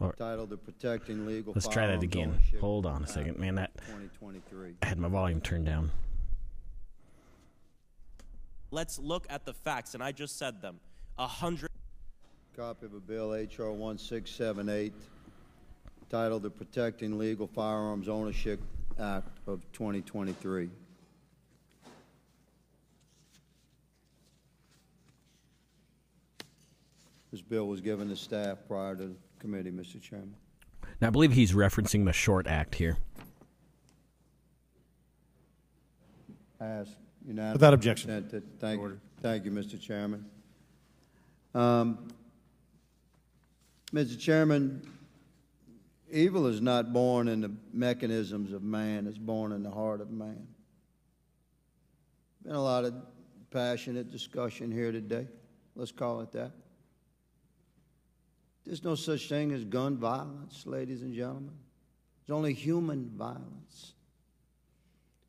Or, 0.00 0.12
Titled 0.12 0.50
to 0.50 0.56
Protecting 0.56 1.26
Legal 1.26 1.52
let's 1.54 1.68
try 1.68 1.86
that 1.86 2.02
again. 2.02 2.38
Hold 2.60 2.84
on 2.84 3.04
a 3.04 3.06
second, 3.06 3.38
man. 3.38 3.54
That 3.54 3.74
2023. 3.86 4.74
I 4.82 4.86
had 4.86 4.98
my 4.98 5.08
volume 5.08 5.40
turned 5.40 5.66
down. 5.66 5.90
Let's 8.70 8.98
look 8.98 9.26
at 9.30 9.44
the 9.44 9.54
facts, 9.54 9.94
and 9.94 10.02
I 10.02 10.10
just 10.10 10.36
said 10.36 10.60
them. 10.60 10.80
A 11.16 11.26
hundred. 11.26 11.70
Copy 12.56 12.86
of 12.86 12.94
a 12.94 13.00
bill, 13.00 13.34
H.R. 13.34 13.70
1678, 13.70 14.92
titled 16.10 16.42
the 16.42 16.50
Protecting 16.50 17.18
Legal 17.18 17.46
Firearms 17.46 18.08
Ownership 18.08 18.60
Act 18.98 19.28
of 19.46 19.60
2023. 19.72 20.68
This 27.30 27.42
bill 27.42 27.66
was 27.66 27.80
given 27.80 28.08
to 28.08 28.16
staff 28.16 28.58
prior 28.68 28.94
to 28.94 29.06
the 29.08 29.14
committee, 29.40 29.70
Mr. 29.72 30.00
Chairman. 30.00 30.34
Now, 31.00 31.08
I 31.08 31.10
believe 31.10 31.32
he's 31.32 31.52
referencing 31.52 32.04
the 32.04 32.12
Short 32.12 32.46
Act 32.46 32.76
here. 32.76 32.96
I 36.60 36.66
ask 36.66 36.92
unanimous. 37.26 37.54
Without 37.54 37.74
objection. 37.74 38.10
consent 38.10 38.30
that- 38.30 38.60
Thank 38.60 38.80
you, 38.80 39.00
thank 39.20 39.44
you, 39.44 39.50
Mr. 39.50 39.80
Chairman. 39.80 40.24
Um, 41.54 42.06
Mr. 43.92 44.18
Chairman, 44.18 44.82
evil 46.14 46.46
is 46.46 46.60
not 46.60 46.92
born 46.92 47.28
in 47.28 47.40
the 47.40 47.52
mechanisms 47.72 48.52
of 48.52 48.62
man, 48.62 49.06
it's 49.06 49.18
born 49.18 49.52
in 49.52 49.62
the 49.62 49.70
heart 49.70 50.00
of 50.00 50.10
man. 50.10 50.46
Been 52.44 52.54
a 52.54 52.62
lot 52.62 52.84
of 52.84 52.94
passionate 53.50 54.10
discussion 54.10 54.70
here 54.70 54.92
today, 54.92 55.26
let's 55.74 55.92
call 55.92 56.20
it 56.20 56.32
that. 56.32 56.52
There's 58.64 58.84
no 58.84 58.94
such 58.94 59.28
thing 59.28 59.52
as 59.52 59.64
gun 59.64 59.98
violence, 59.98 60.66
ladies 60.66 61.02
and 61.02 61.14
gentlemen. 61.14 61.54
There's 62.26 62.34
only 62.34 62.54
human 62.54 63.10
violence. 63.14 63.92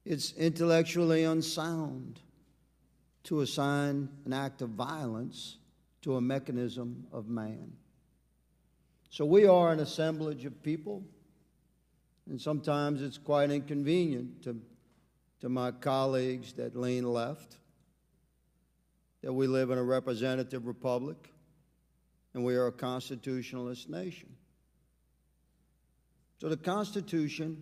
It's 0.06 0.34
intellectually 0.34 1.24
unsound 1.24 2.22
to 3.24 3.42
assign 3.42 4.08
an 4.26 4.34
act 4.34 4.62
of 4.62 4.70
violence 4.70 5.58
to 6.04 6.16
a 6.16 6.22
mechanism 6.22 7.08
of 7.12 7.28
man. 7.28 7.74
So 9.16 9.24
we 9.24 9.46
are 9.46 9.72
an 9.72 9.80
assemblage 9.80 10.44
of 10.44 10.62
people, 10.62 11.02
and 12.30 12.42
sometimes 12.42 13.02
it's 13.02 13.18
quite 13.18 13.50
inconvenient 13.50 14.44
to, 14.44 14.60
to 15.40 15.48
my 15.48 15.72
colleagues 15.72 16.52
that 16.56 16.76
lean 16.76 17.06
left 17.06 17.56
that 19.22 19.32
we 19.32 19.48
live 19.48 19.72
in 19.72 19.78
a 19.78 19.84
representative 19.84 20.68
republic 20.68 21.32
and 22.34 22.44
we 22.44 22.58
are 22.58 22.68
a 22.68 22.74
constitutionalist 22.74 23.90
nation. 23.90 24.28
So 26.42 26.50
the 26.50 26.58
Constitution 26.58 27.62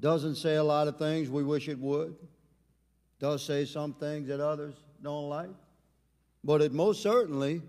doesn't 0.00 0.34
say 0.34 0.56
a 0.56 0.64
lot 0.64 0.88
of 0.88 0.98
things 0.98 1.30
we 1.30 1.44
wish 1.44 1.68
it 1.68 1.78
would, 1.78 2.16
does 3.20 3.44
say 3.44 3.64
some 3.66 3.94
things 3.94 4.26
that 4.26 4.40
others 4.40 4.74
don't 5.00 5.28
like, 5.28 5.54
but 6.42 6.60
it 6.60 6.72
most 6.72 7.04
certainly 7.04 7.62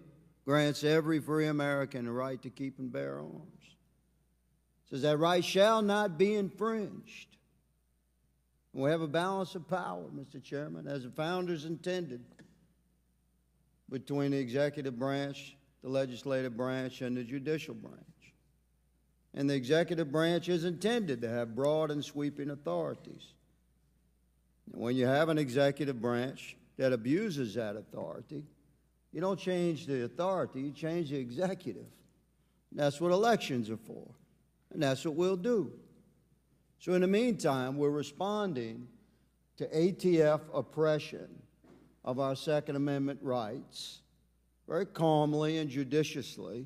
grants 0.45 0.83
every 0.83 1.19
free 1.19 1.47
American 1.47 2.05
the 2.05 2.11
right 2.11 2.41
to 2.41 2.49
keep 2.49 2.79
and 2.79 2.91
bear 2.91 3.19
arms. 3.19 3.61
It 4.85 4.89
says 4.89 5.01
that 5.03 5.17
right 5.17 5.43
shall 5.43 5.81
not 5.81 6.17
be 6.17 6.35
infringed. 6.35 7.27
We 8.73 8.89
have 8.89 9.01
a 9.01 9.07
balance 9.07 9.55
of 9.55 9.67
power, 9.67 10.05
Mr. 10.15 10.41
Chairman, 10.41 10.87
as 10.87 11.03
the 11.03 11.09
founders 11.09 11.65
intended 11.65 12.23
between 13.89 14.31
the 14.31 14.37
executive 14.37 14.97
branch, 14.97 15.57
the 15.83 15.89
legislative 15.89 16.55
branch, 16.55 17.01
and 17.01 17.15
the 17.15 17.23
judicial 17.23 17.73
branch. 17.73 17.97
And 19.33 19.49
the 19.49 19.55
executive 19.55 20.11
branch 20.11 20.49
is 20.49 20.63
intended 20.63 21.21
to 21.21 21.29
have 21.29 21.55
broad 21.55 21.91
and 21.91 22.03
sweeping 22.03 22.49
authorities. 22.49 23.33
And 24.71 24.81
when 24.81 24.95
you 24.95 25.05
have 25.05 25.29
an 25.29 25.37
executive 25.37 26.01
branch 26.01 26.55
that 26.77 26.93
abuses 26.93 27.55
that 27.55 27.75
authority, 27.75 28.45
you 29.12 29.22
don't 29.22 29.39
change 29.39 29.86
the 29.86 30.03
authority, 30.05 30.62
you 30.62 30.72
change 30.72 31.09
the 31.09 31.18
executive. 31.18 31.88
And 32.72 32.80
that's 32.80 33.01
what 33.01 33.12
elections 33.12 33.70
are 33.70 33.78
for. 33.78 34.07
And 34.74 34.82
that's 34.82 35.03
what 35.03 35.16
we'll 35.16 35.36
do. 35.36 35.72
So, 36.80 36.93
in 36.93 37.01
the 37.01 37.07
meantime, 37.07 37.78
we're 37.78 37.89
responding 37.89 38.88
to 39.57 39.68
ATF 39.68 40.41
oppression 40.53 41.28
of 42.03 42.20
our 42.20 42.36
Second 42.36 42.76
Amendment 42.78 43.20
rights 43.22 44.01
very 44.68 44.86
calmly 44.86 45.57
and 45.57 45.70
judiciously 45.70 46.66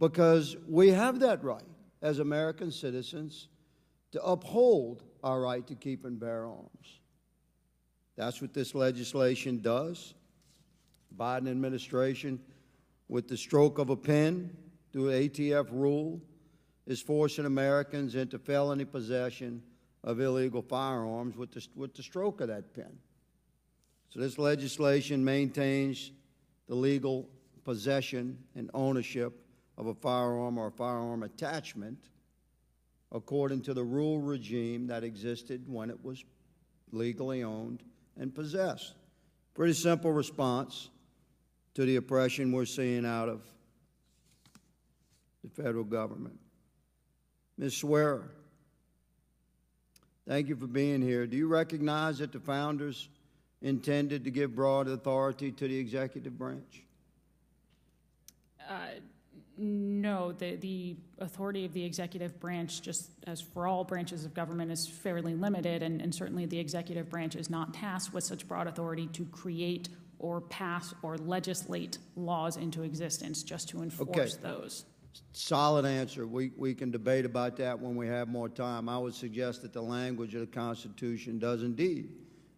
because 0.00 0.56
we 0.66 0.88
have 0.88 1.20
that 1.20 1.44
right 1.44 1.62
as 2.02 2.18
American 2.18 2.72
citizens 2.72 3.48
to 4.12 4.22
uphold 4.24 5.04
our 5.22 5.40
right 5.40 5.66
to 5.66 5.74
keep 5.74 6.04
and 6.04 6.18
bear 6.18 6.46
arms. 6.46 7.00
That's 8.16 8.40
what 8.40 8.54
this 8.54 8.74
legislation 8.74 9.60
does. 9.60 10.14
Biden 11.16 11.50
administration, 11.50 12.40
with 13.08 13.28
the 13.28 13.36
stroke 13.36 13.78
of 13.78 13.90
a 13.90 13.96
pen 13.96 14.56
through 14.92 15.10
ATF 15.10 15.70
rule, 15.72 16.20
is 16.86 17.00
forcing 17.00 17.46
Americans 17.46 18.14
into 18.14 18.38
felony 18.38 18.84
possession 18.84 19.62
of 20.02 20.20
illegal 20.20 20.62
firearms 20.62 21.36
with 21.36 21.52
the, 21.52 21.66
with 21.74 21.94
the 21.94 22.02
stroke 22.02 22.40
of 22.40 22.48
that 22.48 22.74
pen. 22.74 22.98
So 24.08 24.20
this 24.20 24.38
legislation 24.38 25.24
maintains 25.24 26.10
the 26.68 26.74
legal 26.74 27.28
possession 27.64 28.38
and 28.56 28.70
ownership 28.74 29.44
of 29.76 29.86
a 29.86 29.94
firearm 29.94 30.58
or 30.58 30.68
a 30.68 30.72
firearm 30.72 31.22
attachment 31.22 31.98
according 33.12 33.60
to 33.62 33.74
the 33.74 33.82
rule 33.82 34.20
regime 34.20 34.86
that 34.86 35.04
existed 35.04 35.64
when 35.66 35.90
it 35.90 36.04
was 36.04 36.24
legally 36.92 37.42
owned 37.42 37.82
and 38.18 38.34
possessed. 38.34 38.94
Pretty 39.54 39.74
simple 39.74 40.12
response 40.12 40.90
to 41.80 41.86
the 41.86 41.96
oppression 41.96 42.52
we're 42.52 42.66
seeing 42.66 43.06
out 43.06 43.30
of 43.30 43.40
the 45.42 45.48
federal 45.48 45.82
government. 45.82 46.38
Ms. 47.56 47.78
Swearer, 47.78 48.30
thank 50.28 50.48
you 50.48 50.56
for 50.56 50.66
being 50.66 51.00
here. 51.00 51.26
Do 51.26 51.38
you 51.38 51.48
recognize 51.48 52.18
that 52.18 52.32
the 52.32 52.38
founders 52.38 53.08
intended 53.62 54.24
to 54.24 54.30
give 54.30 54.54
broad 54.54 54.88
authority 54.88 55.52
to 55.52 55.68
the 55.68 55.78
executive 55.78 56.36
branch? 56.36 56.82
Uh, 58.68 58.74
no, 59.56 60.32
the, 60.32 60.56
the 60.56 60.96
authority 61.18 61.64
of 61.64 61.72
the 61.72 61.82
executive 61.82 62.38
branch, 62.40 62.82
just 62.82 63.08
as 63.26 63.40
for 63.40 63.66
all 63.66 63.84
branches 63.84 64.26
of 64.26 64.34
government, 64.34 64.70
is 64.70 64.86
fairly 64.86 65.34
limited, 65.34 65.82
and, 65.82 66.02
and 66.02 66.14
certainly 66.14 66.44
the 66.44 66.58
executive 66.58 67.08
branch 67.08 67.36
is 67.36 67.48
not 67.48 67.72
tasked 67.72 68.12
with 68.12 68.24
such 68.24 68.46
broad 68.46 68.66
authority 68.66 69.06
to 69.14 69.24
create 69.26 69.88
or 70.20 70.40
pass 70.42 70.94
or 71.02 71.16
legislate 71.18 71.98
laws 72.14 72.56
into 72.56 72.82
existence, 72.82 73.42
just 73.42 73.68
to 73.70 73.82
enforce 73.82 74.36
those. 74.36 74.84
Solid 75.32 75.84
answer. 75.84 76.26
We, 76.26 76.52
we 76.56 76.74
can 76.74 76.90
debate 76.90 77.24
about 77.24 77.56
that 77.56 77.78
when 77.78 77.96
we 77.96 78.06
have 78.06 78.28
more 78.28 78.48
time. 78.48 78.88
I 78.88 78.98
would 78.98 79.14
suggest 79.14 79.62
that 79.62 79.72
the 79.72 79.82
language 79.82 80.34
of 80.34 80.40
the 80.40 80.46
Constitution 80.46 81.38
does 81.38 81.62
indeed 81.62 82.10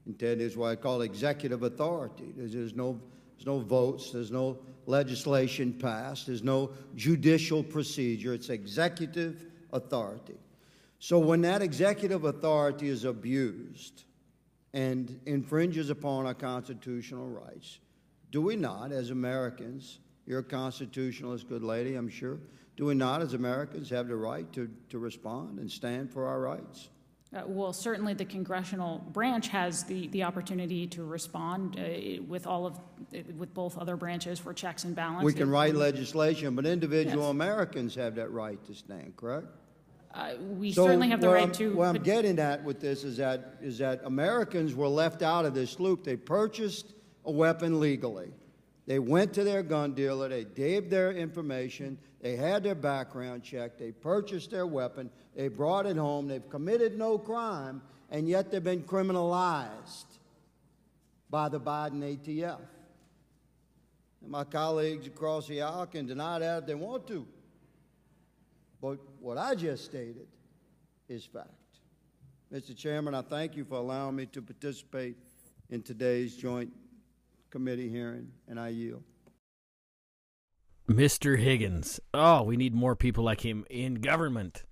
intend 0.07 0.41
is 0.41 0.57
what 0.57 0.69
I 0.69 0.77
call 0.77 1.03
executive 1.03 1.63
authority. 1.63 2.33
There's, 2.37 2.53
there's 2.53 2.75
no 2.75 3.01
there's 3.37 3.47
no 3.47 3.59
votes, 3.59 4.13
there's 4.13 4.31
no 4.31 4.59
legislation 4.87 5.73
passed, 5.73 6.27
there's 6.29 6.45
no 6.45 6.71
judicial 6.95 7.63
procedure. 7.63 8.35
It's 8.35 8.51
executive 8.51 9.47
authority. 9.73 10.37
So 11.01 11.19
when 11.19 11.41
that 11.41 11.63
executive 11.63 12.25
authority 12.25 12.89
is 12.89 13.05
abused 13.05 14.05
and 14.75 15.20
infringes 15.27 15.91
upon 15.91 16.27
our 16.27 16.35
constitutional 16.35 17.29
rights, 17.29 17.79
do 18.31 18.41
we 18.41 18.57
not, 18.57 18.93
as 18.93 19.11
Americans, 19.11 19.99
you're 20.27 20.41
a 20.41 20.45
constitutionalist, 20.45 21.49
good 21.49 21.62
lady, 21.62 21.95
I'm 21.95 22.09
sure, 22.09 22.39
do 22.77 22.87
we 22.87 22.95
not, 22.95 23.20
as 23.20 23.35
Americans, 23.35 23.91
have 23.91 24.09
the 24.09 24.16
right 24.16 24.51
to, 24.55 24.70
to 24.89 24.99
respond 24.99 25.59
and 25.59 25.70
stand 25.70 26.11
for 26.11 26.27
our 26.27 26.41
rights? 26.41 26.89
Uh, 27.35 27.43
well, 27.47 27.73
certainly 27.73 28.12
the 28.12 28.25
congressional 28.25 28.99
branch 29.12 29.49
has 29.49 29.85
the, 29.85 30.07
the 30.09 30.23
opportunity 30.23 30.87
to 30.87 31.03
respond 31.03 31.79
uh, 31.79 32.23
with 32.25 32.47
all 32.47 32.66
of 32.66 32.79
with 33.37 33.53
both 33.55 33.79
other 33.79 33.97
branches 33.97 34.39
for 34.39 34.53
checks 34.53 34.85
and 34.85 34.95
balances. 34.95 35.25
We 35.25 35.33
can 35.33 35.49
write 35.49 35.75
legislation, 35.75 36.55
but 36.55 36.66
individual 36.66 37.31
Americans 37.31 37.95
have 37.95 38.16
that 38.16 38.31
right 38.31 38.62
to 38.66 38.75
stand, 38.75 39.16
correct? 39.16 39.47
Uh, 40.15 40.35
we 40.59 40.73
So 40.73 40.85
certainly 40.85 41.09
have 41.09 41.21
the 41.21 41.29
where 41.29 41.37
right 41.37 41.43
I'm- 41.45 41.53
to. 41.53 41.75
Where 41.75 41.89
I'm 41.89 42.03
getting 42.03 42.39
at 42.39 42.63
with 42.65 42.81
this 42.81 43.03
is 43.05 43.17
that, 43.17 43.57
is 43.63 43.79
that 43.79 44.03
Americans 44.05 44.75
were 44.75 44.89
left 44.89 45.23
out 45.23 45.45
of 45.47 45.55
this 45.55 45.81
loop. 45.81 46.05
They 46.05 46.17
purchased 46.17 46.93
a 47.25 47.31
weapon 47.31 47.81
legally. 47.81 48.33
They 48.87 48.99
went 48.99 49.33
to 49.35 49.45
their 49.45 49.63
gun 49.63 49.95
dealer, 49.95 50.29
they 50.29 50.45
gave 50.45 50.91
their 50.91 51.13
information, 51.13 51.99
they 52.21 52.35
had 52.35 52.65
their 52.65 52.75
background 52.75 53.45
check, 53.45 53.79
they 53.79 53.93
purchased 53.93 54.51
their 54.51 54.67
weapon, 54.67 55.09
they 55.37 55.47
brought 55.49 55.87
it 55.87 55.97
home, 55.97 56.27
they've 56.27 56.49
committed 56.51 56.99
no 56.99 57.17
crime, 57.17 57.81
and 58.11 58.29
yet 58.29 58.51
they've 58.51 58.63
been 58.63 58.83
criminalized 58.83 60.19
by 61.31 61.49
the 61.49 61.61
Biden 61.61 62.03
ATF. 62.03 62.59
And 64.21 64.31
my 64.31 64.45
colleagues 64.45 65.07
across 65.07 65.47
the 65.47 65.63
aisle 65.63 65.87
can 65.87 66.05
deny 66.07 66.41
that 66.41 66.59
if 66.63 66.67
they 66.67 66.75
want 66.75 67.07
to. 67.07 67.25
But 68.81 68.99
what 69.23 69.39
I 69.39 69.55
just 69.55 69.85
stated 69.85 70.27
is 71.09 71.25
fact. 71.25 71.49
Mr. 72.53 72.77
Chairman, 72.77 73.14
I 73.14 73.23
thank 73.23 73.57
you 73.57 73.64
for 73.64 73.77
allowing 73.77 74.16
me 74.16 74.27
to 74.27 74.43
participate 74.43 75.16
in 75.70 75.83
today's 75.83 76.37
joint 76.37 76.70
committee 77.51 77.89
hearing, 77.89 78.29
and 78.49 78.59
I 78.59 78.68
yield. 78.68 79.03
Mr. 80.91 81.39
Higgins. 81.39 82.01
Oh, 82.12 82.43
we 82.43 82.57
need 82.57 82.75
more 82.75 82.97
people 82.97 83.25
like 83.25 83.41
him 83.41 83.64
in 83.70 83.95
government. 83.95 84.64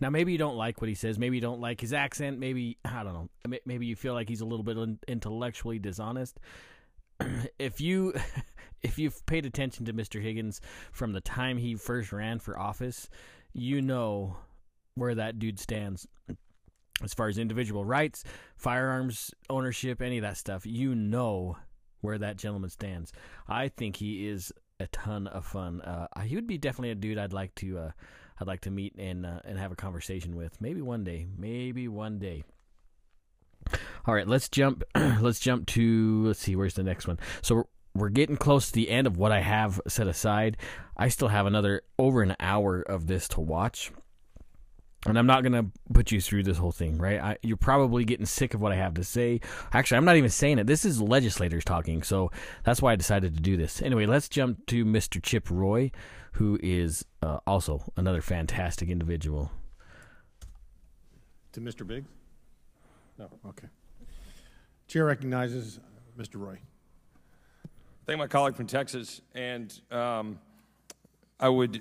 Now, 0.00 0.08
maybe 0.08 0.32
you 0.32 0.38
don't 0.38 0.56
like 0.56 0.80
what 0.80 0.88
he 0.88 0.94
says. 0.94 1.18
Maybe 1.18 1.36
you 1.36 1.42
don't 1.42 1.60
like 1.60 1.80
his 1.80 1.92
accent. 1.92 2.38
Maybe, 2.38 2.78
I 2.84 3.04
don't 3.04 3.12
know. 3.12 3.58
Maybe 3.66 3.86
you 3.86 3.94
feel 3.94 4.14
like 4.14 4.28
he's 4.28 4.40
a 4.40 4.46
little 4.46 4.64
bit 4.64 4.78
intellectually 5.06 5.78
dishonest. 5.78 6.40
if 7.58 7.80
you 7.80 8.14
if 8.82 8.98
you've 8.98 9.24
paid 9.26 9.44
attention 9.44 9.84
to 9.84 9.92
Mr. 9.92 10.22
Higgins 10.22 10.60
from 10.92 11.12
the 11.12 11.20
time 11.20 11.58
he 11.58 11.74
first 11.74 12.12
ran 12.12 12.38
for 12.38 12.58
office, 12.58 13.10
you 13.52 13.82
know 13.82 14.36
where 14.94 15.14
that 15.14 15.38
dude 15.38 15.58
stands 15.58 16.06
as 17.02 17.14
far 17.14 17.28
as 17.28 17.38
individual 17.38 17.84
rights, 17.84 18.24
firearms 18.56 19.32
ownership, 19.48 20.02
any 20.02 20.18
of 20.18 20.22
that 20.22 20.36
stuff. 20.36 20.66
You 20.66 20.94
know 20.94 21.56
where 22.00 22.18
that 22.18 22.36
gentleman 22.36 22.70
stands. 22.70 23.12
I 23.48 23.68
think 23.68 23.96
he 23.96 24.28
is 24.28 24.52
a 24.78 24.86
ton 24.88 25.26
of 25.26 25.44
fun. 25.44 25.80
Uh, 25.82 26.08
he 26.22 26.34
would 26.34 26.46
be 26.46 26.58
definitely 26.58 26.90
a 26.90 26.94
dude 26.94 27.18
I'd 27.18 27.32
like 27.32 27.54
to 27.56 27.78
uh, 27.78 27.90
I'd 28.40 28.46
like 28.46 28.62
to 28.62 28.70
meet 28.70 28.94
and 28.96 29.26
uh, 29.26 29.40
and 29.44 29.58
have 29.58 29.72
a 29.72 29.76
conversation 29.76 30.36
with. 30.36 30.60
Maybe 30.60 30.80
one 30.80 31.04
day. 31.04 31.26
Maybe 31.36 31.88
one 31.88 32.18
day. 32.18 32.44
All 34.06 34.14
right, 34.14 34.26
let's 34.26 34.48
jump. 34.48 34.82
let's 35.20 35.40
jump 35.40 35.66
to. 35.68 36.26
Let's 36.26 36.40
see. 36.40 36.56
Where's 36.56 36.74
the 36.74 36.82
next 36.82 37.06
one? 37.06 37.18
So 37.42 37.68
we're, 37.94 38.08
getting 38.08 38.36
close 38.36 38.66
to 38.68 38.72
the 38.72 38.90
end 38.90 39.06
of 39.06 39.16
what 39.16 39.32
I 39.32 39.40
have 39.40 39.80
set 39.88 40.06
aside. 40.06 40.56
I 40.96 41.08
still 41.08 41.28
have 41.28 41.46
another 41.46 41.82
over 41.98 42.22
an 42.22 42.36
hour 42.40 42.80
of 42.80 43.06
this 43.06 43.28
to 43.28 43.40
watch. 43.40 43.90
And 45.06 45.18
I'm 45.18 45.26
not 45.26 45.42
going 45.42 45.52
to 45.52 45.70
put 45.94 46.12
you 46.12 46.20
through 46.20 46.42
this 46.42 46.58
whole 46.58 46.72
thing, 46.72 46.98
right? 46.98 47.18
I, 47.20 47.38
you're 47.42 47.56
probably 47.56 48.04
getting 48.04 48.26
sick 48.26 48.52
of 48.52 48.60
what 48.60 48.72
I 48.72 48.76
have 48.76 48.94
to 48.94 49.04
say. 49.04 49.40
Actually, 49.72 49.96
I'm 49.96 50.04
not 50.04 50.16
even 50.16 50.28
saying 50.28 50.58
it. 50.58 50.66
This 50.66 50.84
is 50.84 51.00
legislators 51.00 51.64
talking, 51.64 52.02
so 52.02 52.30
that's 52.64 52.82
why 52.82 52.92
I 52.92 52.96
decided 52.96 53.34
to 53.34 53.40
do 53.40 53.56
this. 53.56 53.80
Anyway, 53.80 54.04
let's 54.04 54.28
jump 54.28 54.66
to 54.66 54.84
Mr. 54.84 55.22
Chip 55.22 55.50
Roy, 55.50 55.90
who 56.32 56.58
is 56.62 57.04
uh, 57.22 57.38
also 57.46 57.82
another 57.96 58.20
fantastic 58.20 58.90
individual. 58.90 59.50
To 61.52 61.62
Mr. 61.62 61.86
Biggs? 61.86 62.08
No, 63.18 63.30
okay. 63.46 63.68
Chair 64.86 65.06
recognizes 65.06 65.80
Mr. 66.18 66.34
Roy. 66.36 66.58
Thank 68.10 68.18
my 68.18 68.26
colleague 68.26 68.56
from 68.56 68.66
Texas, 68.66 69.20
and 69.36 69.72
um, 69.92 70.40
I 71.38 71.48
would 71.48 71.80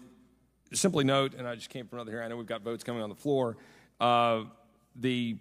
simply 0.71 1.03
note, 1.03 1.33
and 1.33 1.47
I 1.47 1.55
just 1.55 1.71
came 1.71 1.87
from 1.87 1.97
another 1.97 2.11
hearing. 2.11 2.27
I 2.27 2.29
know 2.29 2.37
we've 2.37 2.45
got 2.45 2.61
votes 2.61 2.83
coming 2.83 3.01
on 3.01 3.09
the 3.09 3.15
floor. 3.15 3.57
Uh, 3.99 4.43
the 4.95 5.39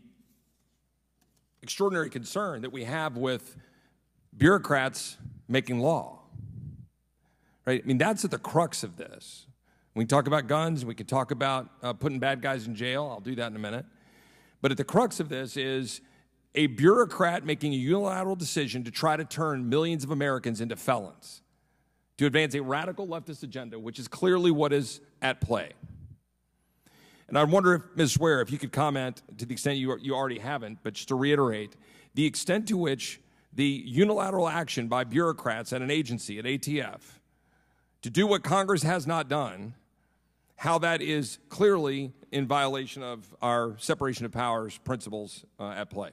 extraordinary 1.62 2.08
concern 2.08 2.62
that 2.62 2.72
we 2.72 2.84
have 2.84 3.18
with 3.18 3.54
bureaucrats 4.34 5.18
making 5.46 5.80
law 5.80 6.22
right? 7.66 7.82
I 7.84 7.86
mean, 7.86 7.98
that's 7.98 8.24
at 8.24 8.30
the 8.30 8.38
crux 8.38 8.82
of 8.82 8.96
this. 8.96 9.44
We 9.94 10.04
can 10.04 10.08
talk 10.08 10.26
about 10.26 10.46
guns, 10.46 10.86
we 10.86 10.94
can 10.94 11.04
talk 11.04 11.32
about 11.32 11.68
uh, 11.82 11.92
putting 11.92 12.18
bad 12.18 12.40
guys 12.40 12.66
in 12.66 12.74
jail. 12.74 13.10
I'll 13.12 13.20
do 13.20 13.34
that 13.34 13.48
in 13.48 13.56
a 13.56 13.58
minute. 13.58 13.84
But 14.62 14.70
at 14.70 14.78
the 14.78 14.84
crux 14.84 15.20
of 15.20 15.28
this 15.28 15.58
is 15.58 16.00
a 16.58 16.66
bureaucrat 16.66 17.46
making 17.46 17.72
a 17.72 17.76
unilateral 17.76 18.34
decision 18.34 18.82
to 18.82 18.90
try 18.90 19.16
to 19.16 19.24
turn 19.24 19.68
millions 19.68 20.02
of 20.02 20.10
Americans 20.10 20.60
into 20.60 20.74
felons, 20.74 21.40
to 22.16 22.26
advance 22.26 22.52
a 22.56 22.60
radical 22.60 23.06
leftist 23.06 23.44
agenda, 23.44 23.78
which 23.78 24.00
is 24.00 24.08
clearly 24.08 24.50
what 24.50 24.72
is 24.72 25.00
at 25.22 25.40
play. 25.40 25.70
And 27.28 27.38
I 27.38 27.44
wonder 27.44 27.74
if, 27.76 27.82
Ms. 27.94 28.18
Ware, 28.18 28.40
if 28.40 28.50
you 28.50 28.58
could 28.58 28.72
comment 28.72 29.22
to 29.36 29.46
the 29.46 29.52
extent 29.52 29.78
you, 29.78 29.96
you 30.00 30.16
already 30.16 30.40
haven't, 30.40 30.80
but 30.82 30.94
just 30.94 31.06
to 31.08 31.14
reiterate, 31.14 31.76
the 32.14 32.26
extent 32.26 32.66
to 32.68 32.76
which 32.76 33.20
the 33.52 33.84
unilateral 33.86 34.48
action 34.48 34.88
by 34.88 35.04
bureaucrats 35.04 35.72
at 35.72 35.80
an 35.80 35.92
agency, 35.92 36.40
at 36.40 36.44
ATF, 36.44 37.02
to 38.02 38.10
do 38.10 38.26
what 38.26 38.42
Congress 38.42 38.82
has 38.82 39.06
not 39.06 39.28
done, 39.28 39.74
how 40.56 40.76
that 40.80 41.02
is 41.02 41.38
clearly 41.50 42.12
in 42.32 42.48
violation 42.48 43.04
of 43.04 43.32
our 43.40 43.78
separation 43.78 44.26
of 44.26 44.32
powers 44.32 44.76
principles 44.78 45.44
uh, 45.60 45.68
at 45.68 45.88
play. 45.88 46.10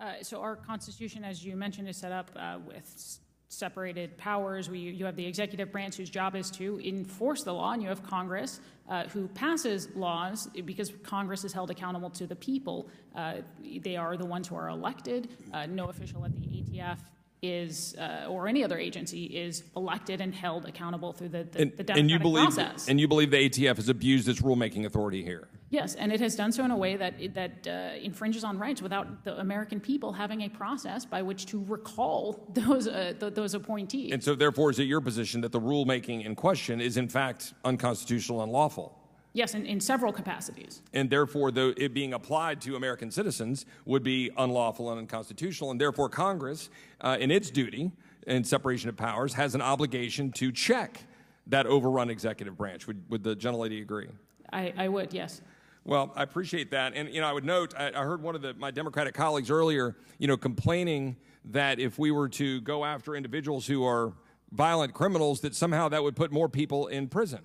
Uh, 0.00 0.14
so 0.22 0.40
our 0.40 0.56
Constitution, 0.56 1.24
as 1.24 1.44
you 1.44 1.56
mentioned, 1.56 1.88
is 1.88 1.96
set 1.96 2.12
up 2.12 2.30
uh, 2.36 2.58
with 2.66 3.18
separated 3.48 4.16
powers. 4.16 4.68
We, 4.68 4.78
you 4.78 5.04
have 5.06 5.16
the 5.16 5.26
executive 5.26 5.72
branch 5.72 5.96
whose 5.96 6.10
job 6.10 6.36
is 6.36 6.50
to 6.52 6.80
enforce 6.86 7.42
the 7.42 7.52
law, 7.52 7.72
and 7.72 7.82
you 7.82 7.88
have 7.88 8.02
Congress 8.02 8.60
uh, 8.88 9.04
who 9.04 9.28
passes 9.28 9.88
laws 9.94 10.48
because 10.64 10.92
Congress 11.02 11.44
is 11.44 11.52
held 11.52 11.70
accountable 11.70 12.10
to 12.10 12.26
the 12.26 12.36
people. 12.36 12.88
Uh, 13.14 13.36
they 13.82 13.96
are 13.96 14.16
the 14.16 14.26
ones 14.26 14.48
who 14.48 14.56
are 14.56 14.68
elected. 14.68 15.30
Uh, 15.52 15.66
no 15.66 15.88
official 15.88 16.24
at 16.24 16.34
the 16.34 16.40
ATF 16.40 16.98
is, 17.42 17.94
uh, 17.98 18.26
or 18.28 18.48
any 18.48 18.64
other 18.64 18.78
agency, 18.78 19.24
is 19.24 19.64
elected 19.76 20.20
and 20.20 20.34
held 20.34 20.66
accountable 20.66 21.12
through 21.12 21.28
the, 21.28 21.44
the, 21.44 21.60
and, 21.60 21.72
the 21.76 21.84
democratic 21.84 22.00
and 22.00 22.10
you 22.10 22.18
believe, 22.18 22.54
process. 22.54 22.88
And 22.88 23.00
you 23.00 23.08
believe 23.08 23.30
the 23.30 23.48
ATF 23.48 23.76
has 23.76 23.88
abused 23.88 24.28
its 24.28 24.40
rulemaking 24.40 24.84
authority 24.86 25.22
here? 25.22 25.48
Yes, 25.70 25.96
and 25.96 26.10
it 26.12 26.20
has 26.20 26.34
done 26.34 26.50
so 26.50 26.64
in 26.64 26.70
a 26.70 26.76
way 26.76 26.96
that 26.96 27.34
that 27.34 27.66
uh, 27.66 27.98
infringes 28.02 28.42
on 28.42 28.58
rights 28.58 28.80
without 28.80 29.24
the 29.24 29.38
American 29.38 29.80
people 29.80 30.12
having 30.12 30.42
a 30.42 30.48
process 30.48 31.04
by 31.04 31.20
which 31.20 31.44
to 31.46 31.62
recall 31.68 32.46
those 32.54 32.88
uh, 32.88 33.12
th- 33.18 33.34
those 33.34 33.54
appointees. 33.54 34.12
And 34.12 34.22
so, 34.22 34.34
therefore, 34.34 34.70
is 34.70 34.78
it 34.78 34.84
your 34.84 35.00
position 35.00 35.42
that 35.42 35.52
the 35.52 35.60
rulemaking 35.60 36.24
in 36.24 36.34
question 36.34 36.80
is 36.80 36.96
in 36.96 37.08
fact 37.08 37.52
unconstitutional, 37.64 38.40
and 38.40 38.48
unlawful? 38.48 38.94
Yes, 39.34 39.54
in, 39.54 39.66
in 39.66 39.78
several 39.78 40.10
capacities. 40.12 40.82
And 40.94 41.10
therefore, 41.10 41.50
the, 41.50 41.74
it 41.76 41.92
being 41.92 42.14
applied 42.14 42.62
to 42.62 42.76
American 42.76 43.10
citizens 43.10 43.66
would 43.84 44.02
be 44.02 44.30
unlawful 44.36 44.90
and 44.90 44.98
unconstitutional. 44.98 45.70
And 45.70 45.80
therefore, 45.80 46.08
Congress, 46.08 46.70
uh, 47.02 47.18
in 47.20 47.30
its 47.30 47.50
duty 47.50 47.92
in 48.26 48.42
separation 48.42 48.88
of 48.88 48.96
powers, 48.96 49.34
has 49.34 49.54
an 49.54 49.60
obligation 49.60 50.32
to 50.32 50.50
check 50.50 51.04
that 51.46 51.66
overrun 51.66 52.10
executive 52.10 52.56
branch. 52.56 52.86
Would, 52.86 53.02
would 53.10 53.22
the 53.22 53.36
gentlelady 53.36 53.82
agree? 53.82 54.08
I, 54.52 54.72
I 54.76 54.88
would, 54.88 55.12
yes. 55.12 55.40
Well, 55.88 56.12
I 56.14 56.22
appreciate 56.22 56.72
that. 56.72 56.92
And, 56.94 57.08
you 57.08 57.22
know, 57.22 57.26
I 57.26 57.32
would 57.32 57.46
note, 57.46 57.72
I, 57.74 57.88
I 57.88 58.04
heard 58.04 58.20
one 58.20 58.34
of 58.34 58.42
the, 58.42 58.52
my 58.52 58.70
Democratic 58.70 59.14
colleagues 59.14 59.50
earlier, 59.50 59.96
you 60.18 60.28
know, 60.28 60.36
complaining 60.36 61.16
that 61.46 61.80
if 61.80 61.98
we 61.98 62.10
were 62.10 62.28
to 62.28 62.60
go 62.60 62.84
after 62.84 63.16
individuals 63.16 63.66
who 63.66 63.86
are 63.86 64.12
violent 64.52 64.92
criminals, 64.92 65.40
that 65.40 65.54
somehow 65.54 65.88
that 65.88 66.02
would 66.02 66.14
put 66.14 66.30
more 66.30 66.46
people 66.46 66.88
in 66.88 67.08
prison. 67.08 67.40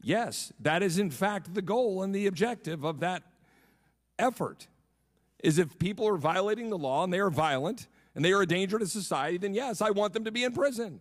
Yes, 0.00 0.52
that 0.60 0.84
is 0.84 1.00
in 1.00 1.10
fact 1.10 1.54
the 1.54 1.62
goal 1.62 2.04
and 2.04 2.14
the 2.14 2.28
objective 2.28 2.84
of 2.84 3.00
that 3.00 3.24
effort. 4.16 4.68
Is 5.42 5.58
if 5.58 5.76
people 5.76 6.06
are 6.06 6.16
violating 6.16 6.70
the 6.70 6.78
law 6.78 7.02
and 7.02 7.12
they 7.12 7.18
are 7.18 7.30
violent 7.30 7.88
and 8.14 8.24
they 8.24 8.30
are 8.30 8.42
a 8.42 8.46
danger 8.46 8.78
to 8.78 8.86
society, 8.86 9.38
then 9.38 9.54
yes, 9.54 9.80
I 9.80 9.90
want 9.90 10.12
them 10.12 10.22
to 10.22 10.30
be 10.30 10.44
in 10.44 10.52
prison. 10.52 11.00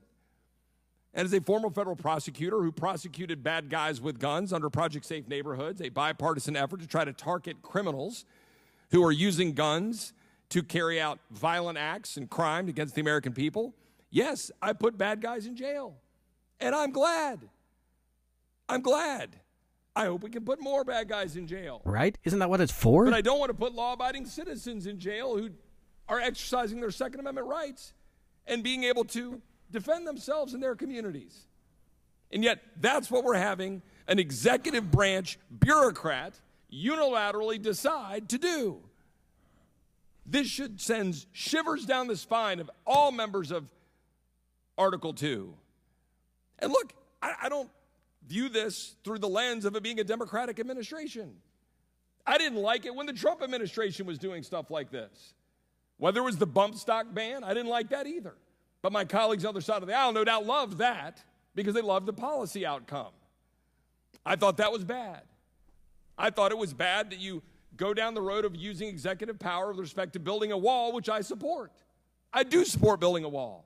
And 1.15 1.25
as 1.25 1.33
a 1.33 1.39
former 1.39 1.69
federal 1.69 1.95
prosecutor 1.95 2.61
who 2.61 2.73
prosecuted 2.73 3.41
bad 3.41 3.69
guys 3.69 4.01
with 4.01 4.19
guns 4.19 4.51
under 4.51 4.69
Project 4.69 5.05
Safe 5.05 5.27
Neighborhoods, 5.29 5.81
a 5.81 5.87
bipartisan 5.87 6.57
effort 6.57 6.81
to 6.81 6.87
try 6.87 7.05
to 7.05 7.13
target 7.13 7.61
criminals 7.61 8.25
who 8.91 9.01
are 9.01 9.13
using 9.13 9.53
guns 9.53 10.11
to 10.49 10.61
carry 10.61 10.99
out 10.99 11.19
violent 11.31 11.77
acts 11.77 12.17
and 12.17 12.29
crime 12.29 12.67
against 12.67 12.95
the 12.95 13.01
American 13.01 13.31
people, 13.31 13.73
yes, 14.11 14.51
I 14.61 14.73
put 14.73 14.97
bad 14.97 15.21
guys 15.21 15.47
in 15.47 15.55
jail. 15.55 15.95
And 16.59 16.75
I'm 16.75 16.91
glad. 16.91 17.49
I'm 18.67 18.81
glad. 18.81 19.39
I 19.95 20.05
hope 20.05 20.23
we 20.23 20.29
can 20.29 20.43
put 20.43 20.61
more 20.61 20.83
bad 20.83 21.07
guys 21.07 21.37
in 21.37 21.47
jail. 21.47 21.81
Right? 21.85 22.17
Isn't 22.25 22.39
that 22.39 22.49
what 22.49 22.59
it's 22.59 22.73
for? 22.73 23.05
But 23.05 23.13
I 23.13 23.21
don't 23.21 23.39
want 23.39 23.49
to 23.51 23.57
put 23.57 23.73
law 23.73 23.93
abiding 23.93 24.25
citizens 24.25 24.85
in 24.85 24.99
jail 24.99 25.37
who 25.37 25.51
are 26.09 26.19
exercising 26.19 26.81
their 26.81 26.91
Second 26.91 27.21
Amendment 27.21 27.47
rights 27.47 27.93
and 28.45 28.61
being 28.61 28.83
able 28.83 29.05
to 29.05 29.41
defend 29.71 30.07
themselves 30.07 30.53
in 30.53 30.59
their 30.59 30.75
communities. 30.75 31.47
And 32.31 32.43
yet, 32.43 32.59
that's 32.79 33.09
what 33.09 33.23
we're 33.23 33.35
having 33.35 33.81
an 34.07 34.19
executive 34.19 34.91
branch 34.91 35.39
bureaucrat 35.59 36.39
unilaterally 36.71 37.61
decide 37.61 38.29
to 38.29 38.37
do. 38.37 38.81
This 40.25 40.47
should 40.47 40.81
send 40.81 41.25
shivers 41.31 41.85
down 41.85 42.07
the 42.07 42.17
spine 42.17 42.59
of 42.59 42.69
all 42.85 43.11
members 43.11 43.51
of 43.51 43.69
Article 44.77 45.13
2. 45.13 45.53
And 46.59 46.71
look, 46.71 46.93
I, 47.21 47.33
I 47.43 47.49
don't 47.49 47.69
view 48.27 48.49
this 48.49 48.95
through 49.03 49.19
the 49.19 49.29
lens 49.29 49.65
of 49.65 49.75
it 49.75 49.83
being 49.83 49.99
a 49.99 50.03
Democratic 50.03 50.59
administration. 50.59 51.33
I 52.25 52.37
didn't 52.37 52.57
like 52.57 52.85
it 52.85 52.95
when 52.95 53.05
the 53.05 53.13
Trump 53.13 53.43
administration 53.43 54.07
was 54.07 54.17
doing 54.17 54.41
stuff 54.41 54.71
like 54.71 54.89
this. 54.89 55.33
Whether 55.97 56.21
it 56.21 56.23
was 56.23 56.37
the 56.37 56.47
bump 56.47 56.75
stock 56.75 57.13
ban, 57.13 57.43
I 57.43 57.53
didn't 57.53 57.69
like 57.69 57.89
that 57.89 58.07
either. 58.07 58.35
But 58.85 58.91
my 58.91 59.03
colleagues 59.03 59.43
on 59.43 59.47
the 59.47 59.57
other 59.57 59.61
side 59.61 59.81
of 59.81 59.87
the 59.87 59.95
aisle 59.95 60.13
no 60.13 60.23
doubt 60.23 60.45
loved 60.45 60.77
that 60.77 61.19
because 61.55 61.73
they 61.73 61.81
loved 61.81 62.05
the 62.05 62.13
policy 62.13 62.67
outcome. 62.67 63.13
I 64.23 64.35
thought 64.35 64.57
that 64.57 64.71
was 64.71 64.83
bad. 64.83 65.23
I 66.19 66.29
thought 66.29 66.51
it 66.51 66.57
was 66.59 66.71
bad 66.71 67.09
that 67.09 67.17
you 67.17 67.41
go 67.77 67.95
down 67.95 68.13
the 68.13 68.21
road 68.21 68.45
of 68.45 68.55
using 68.55 68.87
executive 68.87 69.39
power 69.39 69.69
with 69.69 69.79
respect 69.79 70.13
to 70.13 70.19
building 70.19 70.51
a 70.51 70.57
wall, 70.59 70.93
which 70.93 71.09
I 71.09 71.21
support. 71.21 71.71
I 72.31 72.43
do 72.43 72.63
support 72.63 72.99
building 72.99 73.23
a 73.23 73.27
wall, 73.27 73.65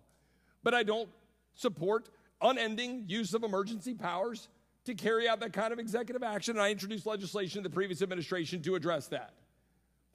but 0.63 0.74
I 0.74 0.84
don't 0.84 1.09
support 1.53 2.07
unending 2.41 3.03
use 3.09 3.34
of 3.34 3.43
emergency 3.43 3.95
powers 3.95 4.47
to 4.86 4.93
carry 4.93 5.28
out 5.28 5.41
that 5.41 5.51
kind 5.51 5.74
of 5.74 5.80
executive 5.80 6.24
action. 6.24 6.55
And 6.55 6.63
I 6.63 6.72
introduced 6.72 7.05
legislation 7.05 7.59
in 7.59 7.63
the 7.63 7.70
previous 7.70 8.01
administration 8.01 8.61
to 8.61 8.76
address 8.76 9.07
that. 9.07 9.34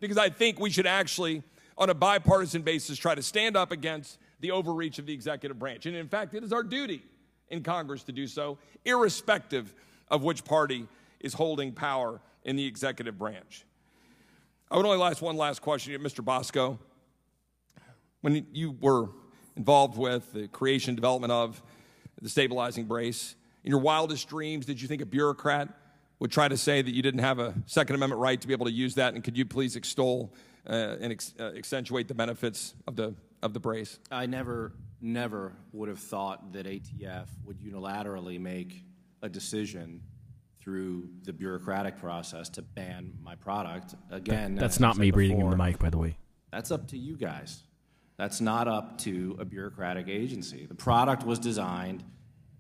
Because 0.01 0.17
I 0.17 0.31
think 0.31 0.59
we 0.59 0.71
should 0.71 0.87
actually, 0.87 1.43
on 1.77 1.91
a 1.91 1.95
bipartisan 1.95 2.63
basis, 2.63 2.97
try 2.97 3.15
to 3.15 3.23
stand 3.23 3.55
up 3.55 3.71
against 3.71 4.19
the 4.41 4.51
overreach 4.51 4.99
of 4.99 5.07
the 5.07 5.13
executive 5.13 5.59
branch. 5.59 5.87
And 5.87 5.97
in 5.97 6.09
fact, 6.09 6.35
it 6.35 6.43
is 6.43 6.53
our 6.53 6.63
duty 6.63 7.03
in 7.49 7.63
Congress 7.63 8.03
to 8.05 8.13
do 8.13 8.27
so, 8.27 8.59
irrespective 8.85 9.75
of 10.09 10.23
which 10.23 10.45
party 10.45 10.87
is 11.21 11.35
holding 11.35 11.73
power 11.73 12.21
in 12.45 12.57
the 12.57 12.67
executive 12.67 13.19
branch. 13.19 13.65
I 14.71 14.77
would 14.77 14.87
only 14.87 15.03
ask 15.03 15.23
one 15.23 15.37
last 15.37 15.63
question, 15.63 16.01
Mr. 16.03 16.25
Bosco. 16.25 16.79
When 18.23 18.47
you 18.53 18.77
were 18.81 19.09
involved 19.57 19.99
with 19.99 20.33
the 20.33 20.49
creation, 20.49 20.95
development 20.95 21.33
of 21.33 21.63
the 22.21 22.29
stabilizing 22.29 22.87
brace, 22.87 23.37
in 23.63 23.71
your 23.71 23.81
wildest 23.81 24.29
dreams, 24.29 24.67
did 24.67 24.81
you 24.81 24.89
think 24.89 25.01
a 25.01 25.07
bureaucrat 25.07 25.69
would 26.19 26.31
try 26.31 26.49
to 26.49 26.57
say 26.57 26.83
that 26.83 26.95
you 26.95 27.03
didn't 27.03 27.21
have 27.21 27.39
a 27.39 27.55
Second 27.67 27.97
Amendment 27.97 28.21
right 28.21 28.41
to 28.41 28.47
be 28.47 28.53
able 28.53 28.67
to 28.67 28.73
use 28.73 28.95
that? 28.95 29.15
And 29.15 29.23
could 29.23 29.37
you 29.37 29.45
please 29.45 29.77
extol 29.77 30.33
uh, 30.69 30.97
and 31.01 31.13
ex- 31.13 31.35
uh, 31.39 31.53
accentuate 31.57 32.09
the 32.09 32.15
benefits 32.15 32.75
of 32.87 32.97
the 32.97 33.15
of 33.45 33.53
the 33.53 33.61
brace? 33.61 33.99
I 34.11 34.27
never, 34.27 34.73
never 35.01 35.53
would 35.73 35.89
have 35.89 36.01
thought 36.01 36.53
that 36.55 36.67
ATF 36.67 37.29
would 37.45 37.61
unilaterally 37.61 38.41
make 38.41 38.83
a 39.23 39.29
decision 39.29 40.01
through 40.61 41.09
the 41.25 41.33
bureaucratic 41.33 41.99
process 41.99 42.49
to 42.49 42.63
ban 42.63 43.13
my 43.23 43.37
product. 43.37 43.95
Again, 44.11 44.55
That's 44.55 44.81
not 44.81 44.97
me 44.97 45.09
said 45.09 45.15
breathing 45.15 45.41
in 45.41 45.51
the 45.51 45.57
mic, 45.57 45.79
by 45.79 45.91
the 45.91 45.99
way. 45.99 46.17
That's 46.51 46.71
up 46.71 46.89
to 46.89 46.99
you 46.99 47.17
guys. 47.17 47.61
That's 48.17 48.41
not 48.41 48.67
up 48.67 48.97
to 48.99 49.37
a 49.39 49.45
bureaucratic 49.45 50.09
agency. 50.09 50.65
The 50.65 50.75
product 50.75 51.25
was 51.25 51.39
designed, 51.39 52.03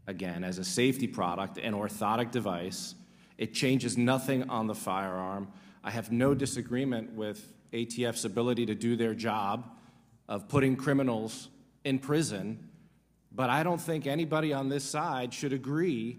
again, 0.06 0.44
as 0.44 0.58
a 0.58 0.64
safety 0.64 1.06
product, 1.06 1.56
an 1.56 1.72
orthotic 1.72 2.30
device. 2.30 2.94
It 3.38 3.54
changes 3.54 3.96
nothing 3.96 4.50
on 4.50 4.66
the 4.66 4.74
firearm. 4.74 5.48
I 5.82 5.90
have 5.92 6.12
no 6.12 6.34
disagreement 6.34 7.12
with 7.14 7.54
ATF's 7.72 8.24
ability 8.26 8.66
to 8.66 8.74
do 8.74 8.96
their 8.96 9.14
job 9.14 9.70
of 10.28 10.48
putting 10.48 10.76
criminals 10.76 11.48
in 11.84 11.98
prison, 11.98 12.68
but 13.32 13.50
I 13.50 13.62
don't 13.62 13.80
think 13.80 14.06
anybody 14.06 14.52
on 14.52 14.68
this 14.68 14.84
side 14.84 15.34
should 15.34 15.52
agree 15.52 16.18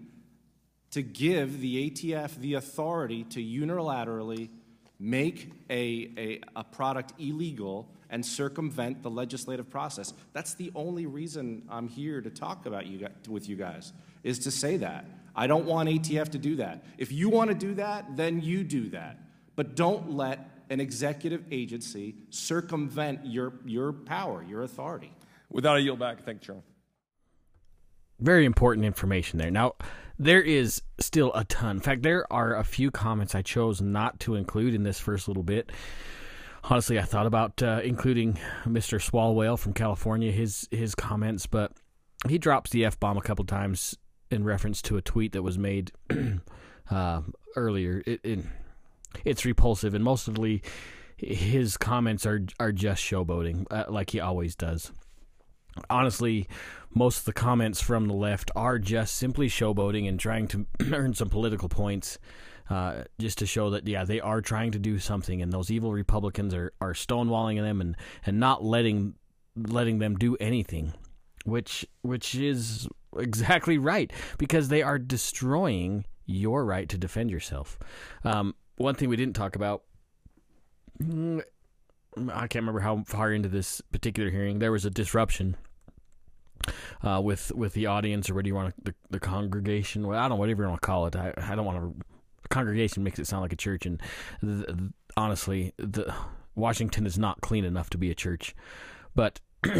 to 0.90 1.02
give 1.02 1.60
the 1.60 1.90
ATF 1.90 2.36
the 2.36 2.54
authority 2.54 3.24
to 3.24 3.40
unilaterally 3.42 4.50
make 4.98 5.52
a, 5.68 6.10
a, 6.16 6.40
a 6.54 6.64
product 6.64 7.12
illegal 7.18 7.88
and 8.08 8.24
circumvent 8.24 9.02
the 9.02 9.10
legislative 9.10 9.68
process. 9.68 10.12
That's 10.32 10.54
the 10.54 10.70
only 10.74 11.06
reason 11.06 11.62
I'm 11.68 11.88
here 11.88 12.20
to 12.20 12.30
talk 12.30 12.66
about 12.66 12.86
you 12.86 13.08
with 13.28 13.48
you 13.48 13.56
guys, 13.56 13.92
is 14.22 14.38
to 14.40 14.50
say 14.50 14.76
that. 14.78 15.04
I 15.34 15.46
don't 15.46 15.66
want 15.66 15.88
ATF 15.88 16.30
to 16.30 16.38
do 16.38 16.56
that. 16.56 16.84
If 16.96 17.12
you 17.12 17.28
want 17.28 17.50
to 17.50 17.54
do 17.54 17.74
that, 17.74 18.16
then 18.16 18.40
you 18.40 18.64
do 18.64 18.88
that. 18.90 19.18
But 19.54 19.74
don't 19.74 20.12
let 20.12 20.55
an 20.70 20.80
executive 20.80 21.44
agency 21.50 22.16
circumvent 22.30 23.20
your, 23.24 23.54
your 23.64 23.92
power, 23.92 24.44
your 24.48 24.62
authority. 24.62 25.12
Without 25.50 25.76
a 25.76 25.80
yield 25.80 25.98
back, 25.98 26.24
thank 26.24 26.40
you, 26.42 26.46
Chairman. 26.46 26.64
Very 28.18 28.44
important 28.46 28.86
information 28.86 29.38
there. 29.38 29.50
Now, 29.50 29.74
there 30.18 30.40
is 30.40 30.82
still 30.98 31.32
a 31.34 31.44
ton. 31.44 31.76
In 31.76 31.82
fact, 31.82 32.02
there 32.02 32.30
are 32.32 32.56
a 32.56 32.64
few 32.64 32.90
comments 32.90 33.34
I 33.34 33.42
chose 33.42 33.80
not 33.82 34.18
to 34.20 34.34
include 34.34 34.74
in 34.74 34.82
this 34.82 34.98
first 34.98 35.28
little 35.28 35.42
bit. 35.42 35.70
Honestly, 36.64 36.98
I 36.98 37.02
thought 37.02 37.26
about 37.26 37.62
uh, 37.62 37.80
including 37.84 38.38
Mr. 38.64 38.98
Swalwell 38.98 39.58
from 39.58 39.72
California, 39.72 40.32
his 40.32 40.66
his 40.70 40.94
comments, 40.94 41.46
but 41.46 41.72
he 42.28 42.38
drops 42.38 42.70
the 42.70 42.84
f 42.84 42.98
bomb 42.98 43.16
a 43.18 43.22
couple 43.22 43.44
times 43.44 43.96
in 44.30 44.42
reference 44.42 44.82
to 44.82 44.96
a 44.96 45.02
tweet 45.02 45.32
that 45.32 45.42
was 45.42 45.58
made 45.58 45.92
uh, 46.90 47.20
earlier. 47.54 48.02
It, 48.06 48.20
it, 48.24 48.38
it's 49.24 49.44
repulsive, 49.44 49.94
and 49.94 50.04
mostly 50.04 50.62
his 51.16 51.76
comments 51.76 52.26
are 52.26 52.42
are 52.60 52.72
just 52.72 53.02
showboating, 53.02 53.66
uh, 53.70 53.84
like 53.88 54.10
he 54.10 54.20
always 54.20 54.54
does 54.54 54.92
honestly, 55.90 56.48
most 56.94 57.20
of 57.20 57.24
the 57.24 57.32
comments 57.32 57.80
from 57.80 58.06
the 58.06 58.14
left 58.14 58.50
are 58.56 58.78
just 58.78 59.14
simply 59.16 59.48
showboating 59.48 60.08
and 60.08 60.18
trying 60.18 60.48
to 60.48 60.66
earn 60.92 61.14
some 61.14 61.28
political 61.28 61.68
points. 61.68 62.18
Uh, 62.68 63.04
just 63.20 63.38
to 63.38 63.46
show 63.46 63.70
that, 63.70 63.86
yeah, 63.86 64.04
they 64.04 64.20
are 64.20 64.40
trying 64.40 64.72
to 64.72 64.78
do 64.80 64.98
something, 64.98 65.40
and 65.40 65.52
those 65.52 65.70
evil 65.70 65.92
Republicans 65.92 66.52
are, 66.52 66.72
are 66.80 66.94
stonewalling 66.94 67.60
them 67.60 67.80
and, 67.80 67.96
and 68.24 68.40
not 68.40 68.64
letting 68.64 69.14
letting 69.68 70.00
them 70.00 70.16
do 70.16 70.36
anything, 70.40 70.92
which 71.44 71.86
which 72.02 72.34
is 72.34 72.88
exactly 73.16 73.78
right 73.78 74.12
because 74.36 74.68
they 74.68 74.82
are 74.82 74.98
destroying 74.98 76.04
your 76.24 76.64
right 76.64 76.88
to 76.88 76.98
defend 76.98 77.30
yourself. 77.30 77.78
Um, 78.24 78.56
one 78.76 78.94
thing 78.94 79.08
we 79.08 79.16
didn't 79.16 79.36
talk 79.36 79.56
about 79.56 79.82
mm, 81.02 81.42
I 82.16 82.46
can't 82.46 82.62
remember 82.62 82.80
how 82.80 83.02
far 83.06 83.32
into 83.32 83.48
this 83.48 83.80
particular 83.92 84.30
hearing 84.30 84.58
there 84.58 84.72
was 84.72 84.84
a 84.84 84.90
disruption 84.90 85.56
uh, 87.02 87.20
with 87.22 87.52
with 87.54 87.74
the 87.74 87.86
audience 87.86 88.30
or 88.30 88.34
what 88.34 88.44
do 88.44 88.48
you 88.48 88.54
want 88.54 88.74
to, 88.76 88.92
the, 88.92 88.94
the 89.10 89.20
congregation? 89.20 90.06
Well, 90.06 90.18
I 90.18 90.22
don't 90.22 90.30
know 90.30 90.36
whatever 90.36 90.62
you 90.62 90.68
want 90.68 90.80
to 90.80 90.86
call 90.86 91.06
it. 91.06 91.16
I, 91.16 91.32
I 91.36 91.54
don't 91.54 91.66
want 91.66 91.78
to. 91.78 92.04
Congregation 92.48 93.02
makes 93.02 93.18
it 93.18 93.26
sound 93.26 93.42
like 93.42 93.52
a 93.52 93.56
church, 93.56 93.86
and 93.86 94.00
honestly, 95.16 95.74
the 95.78 96.14
Washington 96.54 97.04
is 97.04 97.18
not 97.18 97.40
clean 97.40 97.64
enough 97.64 97.90
to 97.90 97.98
be 97.98 98.10
a 98.10 98.14
church. 98.14 98.54
But 99.14 99.40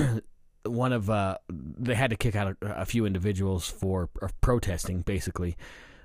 one 0.65 0.93
of 0.93 1.09
uh, 1.09 1.39
they 1.49 1.95
had 1.95 2.11
to 2.11 2.17
kick 2.17 2.35
out 2.35 2.57
a, 2.61 2.81
a 2.81 2.85
few 2.85 3.07
individuals 3.07 3.69
for 3.69 4.11
uh, 4.21 4.29
protesting, 4.41 5.03
basically, 5.03 5.57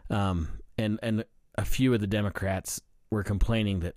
um, 0.09 0.49
and 0.77 0.99
and 1.01 1.25
a 1.61 1.65
few 1.65 1.93
of 1.93 2.01
the 2.01 2.07
Democrats 2.07 2.81
were 3.11 3.23
complaining 3.23 3.81
that 3.81 3.95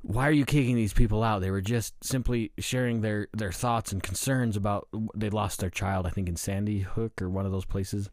why 0.00 0.28
are 0.28 0.32
you 0.32 0.44
kicking 0.44 0.74
these 0.76 0.92
people 0.92 1.22
out? 1.22 1.40
They 1.40 1.50
were 1.50 1.62
just 1.62 1.94
simply 2.04 2.52
sharing 2.58 3.00
their, 3.00 3.28
their 3.32 3.52
thoughts 3.52 3.92
and 3.92 4.02
concerns 4.02 4.56
about 4.56 4.88
they 5.14 5.30
lost 5.30 5.60
their 5.60 5.70
child, 5.70 6.06
I 6.06 6.10
think 6.10 6.28
in 6.28 6.36
Sandy 6.36 6.80
Hook 6.80 7.22
or 7.22 7.30
one 7.30 7.46
of 7.46 7.52
those 7.52 7.64
places. 7.64 8.10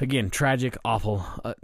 Again, 0.00 0.30
tragic, 0.30 0.76
awful. 0.84 1.24
Uh, 1.44 1.54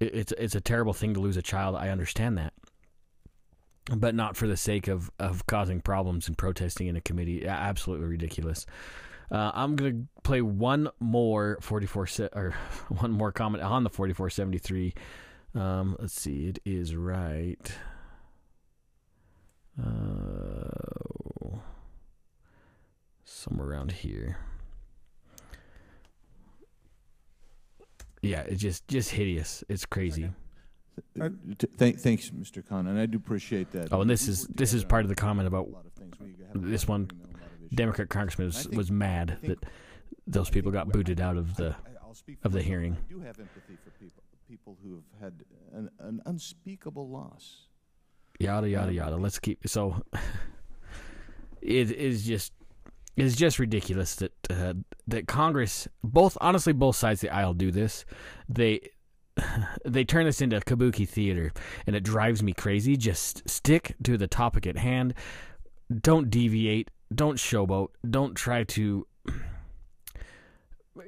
it's 0.00 0.32
it's 0.32 0.56
a 0.56 0.60
terrible 0.60 0.92
thing 0.92 1.14
to 1.14 1.20
lose 1.20 1.36
a 1.36 1.42
child. 1.42 1.76
I 1.76 1.90
understand 1.90 2.38
that, 2.38 2.52
but 3.96 4.16
not 4.16 4.36
for 4.36 4.48
the 4.48 4.56
sake 4.56 4.88
of 4.88 5.10
of 5.20 5.46
causing 5.46 5.80
problems 5.80 6.26
and 6.26 6.36
protesting 6.36 6.88
in 6.88 6.96
a 6.96 7.00
committee. 7.00 7.46
Absolutely 7.46 8.06
ridiculous. 8.06 8.66
Uh, 9.30 9.50
I'm 9.54 9.76
gonna 9.76 10.04
play 10.22 10.40
one 10.40 10.88
more 11.00 11.58
44 11.60 12.06
se- 12.06 12.28
or 12.34 12.52
one 12.88 13.10
more 13.12 13.32
comment 13.32 13.62
on 13.62 13.84
the 13.84 13.90
4473. 13.90 14.94
Um, 15.54 15.96
let's 15.98 16.18
see, 16.18 16.46
it 16.46 16.58
is 16.64 16.94
right. 16.96 17.72
Uh, 19.80 21.58
somewhere 23.24 23.68
around 23.68 23.92
here. 23.92 24.38
Yeah, 28.22 28.40
it's 28.40 28.60
just 28.60 28.88
just 28.88 29.10
hideous. 29.10 29.62
It's 29.68 29.86
crazy. 29.86 30.30
Uh, 31.20 31.28
t- 31.56 31.68
thank, 31.76 32.00
thanks, 32.00 32.30
Mr. 32.30 32.66
Khan, 32.66 32.88
and 32.88 32.98
I 32.98 33.06
do 33.06 33.16
appreciate 33.16 33.70
that. 33.72 33.92
Oh, 33.92 34.00
and 34.00 34.10
this 34.10 34.26
is 34.26 34.46
this 34.48 34.74
is 34.74 34.84
part 34.84 35.04
of 35.04 35.08
the 35.08 35.14
comment 35.14 35.46
about 35.46 35.70
lot 35.70 35.86
of 35.86 35.92
things. 35.92 36.18
We 36.18 36.34
have 36.46 36.56
a 36.56 36.58
lot 36.58 36.70
this 36.70 36.88
one 36.88 37.08
agreement 37.72 38.00
on 38.00 38.06
a 38.06 38.08
lot 38.08 38.08
of 38.08 38.08
issues. 38.08 38.08
Democrat 38.08 38.08
congressman 38.08 38.46
was, 38.48 38.62
think- 38.64 38.76
was 38.76 38.90
mad 38.90 39.38
think- 39.40 39.60
that 39.60 39.68
those 40.26 40.50
people 40.50 40.70
got 40.72 40.88
booted 40.90 41.20
out 41.20 41.36
of 41.36 41.56
the 41.56 41.74
of 42.42 42.52
the 42.52 42.62
hearing. 42.62 42.94
I 42.94 43.12
do 43.12 43.20
have 43.20 43.38
empathy 43.38 43.76
for 43.84 43.90
people, 43.90 44.22
people 44.48 44.76
who 44.82 44.94
have 44.94 45.22
had 45.22 45.44
an, 45.72 45.90
an 46.00 46.20
unspeakable 46.26 47.08
loss. 47.08 47.68
yada 48.38 48.68
yada 48.68 48.92
yada. 48.92 49.16
Let's 49.16 49.38
keep 49.38 49.66
so. 49.68 50.02
it 51.62 51.90
is 51.90 52.26
just 52.26 52.52
it's 53.16 53.34
just 53.34 53.58
ridiculous 53.58 54.16
that 54.16 54.32
uh, 54.50 54.74
that 55.06 55.26
Congress, 55.26 55.88
both 56.04 56.38
honestly, 56.40 56.72
both 56.72 56.96
sides 56.96 57.22
of 57.22 57.30
the 57.30 57.34
aisle 57.34 57.54
do 57.54 57.70
this. 57.70 58.04
They 58.48 58.90
they 59.84 60.04
turn 60.04 60.24
this 60.24 60.40
into 60.40 60.60
kabuki 60.60 61.08
theater, 61.08 61.52
and 61.86 61.96
it 61.96 62.04
drives 62.04 62.42
me 62.42 62.52
crazy. 62.52 62.96
Just 62.96 63.48
stick 63.48 63.96
to 64.04 64.16
the 64.16 64.26
topic 64.28 64.66
at 64.66 64.76
hand. 64.76 65.14
Don't 66.00 66.30
deviate. 66.30 66.90
Don't 67.14 67.36
showboat. 67.36 67.88
Don't 68.08 68.34
try 68.34 68.64
to 68.64 69.06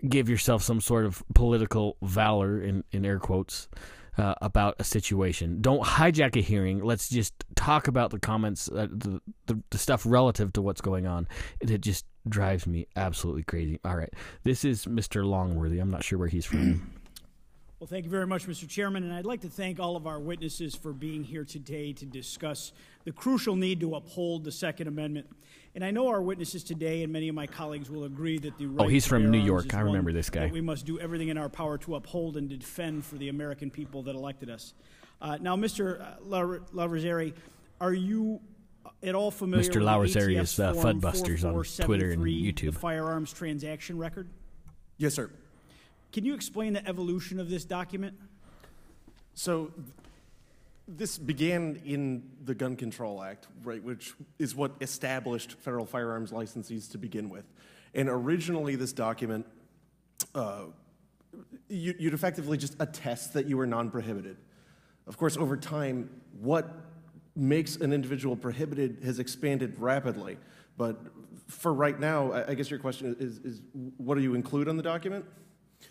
give 0.08 0.28
yourself 0.28 0.62
some 0.62 0.80
sort 0.80 1.04
of 1.04 1.22
political 1.34 1.96
valor 2.02 2.62
in, 2.62 2.84
in 2.92 3.04
air 3.04 3.18
quotes 3.18 3.68
uh, 4.16 4.34
about 4.40 4.76
a 4.78 4.84
situation. 4.84 5.60
Don't 5.60 5.82
hijack 5.82 6.36
a 6.36 6.40
hearing. 6.40 6.82
Let's 6.82 7.08
just 7.08 7.32
talk 7.54 7.88
about 7.88 8.10
the 8.10 8.18
comments, 8.18 8.68
uh, 8.68 8.86
the, 8.90 9.20
the 9.46 9.62
the 9.70 9.78
stuff 9.78 10.04
relative 10.04 10.52
to 10.54 10.62
what's 10.62 10.80
going 10.80 11.06
on. 11.06 11.28
It, 11.60 11.70
it 11.70 11.80
just 11.80 12.04
drives 12.28 12.66
me 12.66 12.86
absolutely 12.96 13.44
crazy. 13.44 13.78
All 13.84 13.96
right, 13.96 14.12
this 14.44 14.64
is 14.64 14.86
Mr. 14.86 15.24
Langworthy. 15.24 15.78
I'm 15.78 15.90
not 15.90 16.04
sure 16.04 16.18
where 16.18 16.28
he's 16.28 16.46
from. 16.46 16.92
Well, 17.80 17.86
thank 17.86 18.04
you 18.04 18.10
very 18.10 18.26
much, 18.26 18.46
Mr. 18.46 18.68
Chairman, 18.68 19.04
and 19.04 19.14
I'd 19.14 19.24
like 19.24 19.40
to 19.40 19.48
thank 19.48 19.80
all 19.80 19.96
of 19.96 20.06
our 20.06 20.20
witnesses 20.20 20.74
for 20.74 20.92
being 20.92 21.24
here 21.24 21.46
today 21.46 21.94
to 21.94 22.04
discuss 22.04 22.74
the 23.04 23.12
crucial 23.12 23.56
need 23.56 23.80
to 23.80 23.94
uphold 23.94 24.44
the 24.44 24.52
Second 24.52 24.88
Amendment. 24.88 25.26
And 25.74 25.84
I 25.84 25.90
know 25.90 26.08
our 26.08 26.20
witnesses 26.20 26.64
today, 26.64 27.02
and 27.04 27.12
many 27.12 27.28
of 27.28 27.34
my 27.34 27.46
colleagues 27.46 27.88
will 27.88 28.04
agree 28.04 28.38
that 28.38 28.58
the 28.58 28.66
right 28.66 28.84
Oh, 28.84 28.88
he's 28.88 29.04
to 29.04 29.10
from 29.10 29.22
bear 29.22 29.30
New 29.30 29.38
arms 29.38 29.46
York. 29.46 29.66
is 29.66 29.74
I 29.74 29.76
one 29.78 29.86
remember 29.86 30.12
this 30.12 30.28
guy. 30.30 30.40
that 30.40 30.52
we 30.52 30.60
must 30.60 30.84
do 30.84 30.98
everything 30.98 31.28
in 31.28 31.38
our 31.38 31.48
power 31.48 31.78
to 31.78 31.94
uphold 31.94 32.36
and 32.36 32.48
defend 32.48 33.04
for 33.04 33.16
the 33.16 33.28
American 33.28 33.70
people 33.70 34.02
that 34.04 34.14
elected 34.16 34.50
us. 34.50 34.74
Uh, 35.22 35.38
now, 35.40 35.54
Mr. 35.56 36.18
Laverzeri, 36.26 37.34
are 37.80 37.92
you 37.92 38.40
at 39.02 39.14
all 39.14 39.30
familiar 39.30 39.70
Mr. 39.70 39.74
with 39.76 39.84
Laverzeri 39.84 40.36
ATF's 40.38 40.52
is, 40.54 40.60
uh, 40.60 40.74
Form 40.74 41.00
Fudbusters 41.00 41.44
on 41.44 41.84
Twitter 41.86 42.10
and 42.10 42.22
YouTube. 42.22 42.72
The 42.72 42.78
firearms 42.78 43.32
transaction 43.32 43.96
record? 43.98 44.28
Yes, 44.98 45.14
sir. 45.14 45.30
Can 46.12 46.24
you 46.24 46.34
explain 46.34 46.72
the 46.72 46.86
evolution 46.88 47.38
of 47.38 47.48
this 47.48 47.64
document? 47.64 48.14
So, 49.34 49.66
th- 49.66 49.86
this 50.96 51.18
began 51.18 51.80
in 51.84 52.22
the 52.42 52.54
Gun 52.54 52.74
Control 52.74 53.22
Act, 53.22 53.46
right, 53.62 53.82
which 53.82 54.14
is 54.38 54.56
what 54.56 54.72
established 54.80 55.52
federal 55.52 55.86
firearms 55.86 56.32
licensees 56.32 56.90
to 56.90 56.98
begin 56.98 57.28
with. 57.28 57.44
And 57.94 58.08
originally, 58.08 58.74
this 58.74 58.92
document, 58.92 59.46
uh, 60.34 60.64
you, 61.68 61.94
you'd 61.98 62.14
effectively 62.14 62.58
just 62.58 62.74
attest 62.80 63.34
that 63.34 63.46
you 63.46 63.56
were 63.56 63.66
non 63.66 63.90
prohibited. 63.90 64.36
Of 65.06 65.16
course, 65.16 65.36
over 65.36 65.56
time, 65.56 66.10
what 66.40 66.68
makes 67.36 67.76
an 67.76 67.92
individual 67.92 68.36
prohibited 68.36 68.98
has 69.04 69.20
expanded 69.20 69.78
rapidly. 69.78 70.38
But 70.76 71.00
for 71.46 71.72
right 71.72 71.98
now, 71.98 72.32
I 72.32 72.50
I 72.50 72.54
guess 72.54 72.68
your 72.68 72.80
question 72.80 73.16
is, 73.20 73.38
is 73.38 73.62
what 73.96 74.16
do 74.16 74.22
you 74.22 74.34
include 74.34 74.68
on 74.68 74.76
the 74.76 74.82
document? 74.82 75.24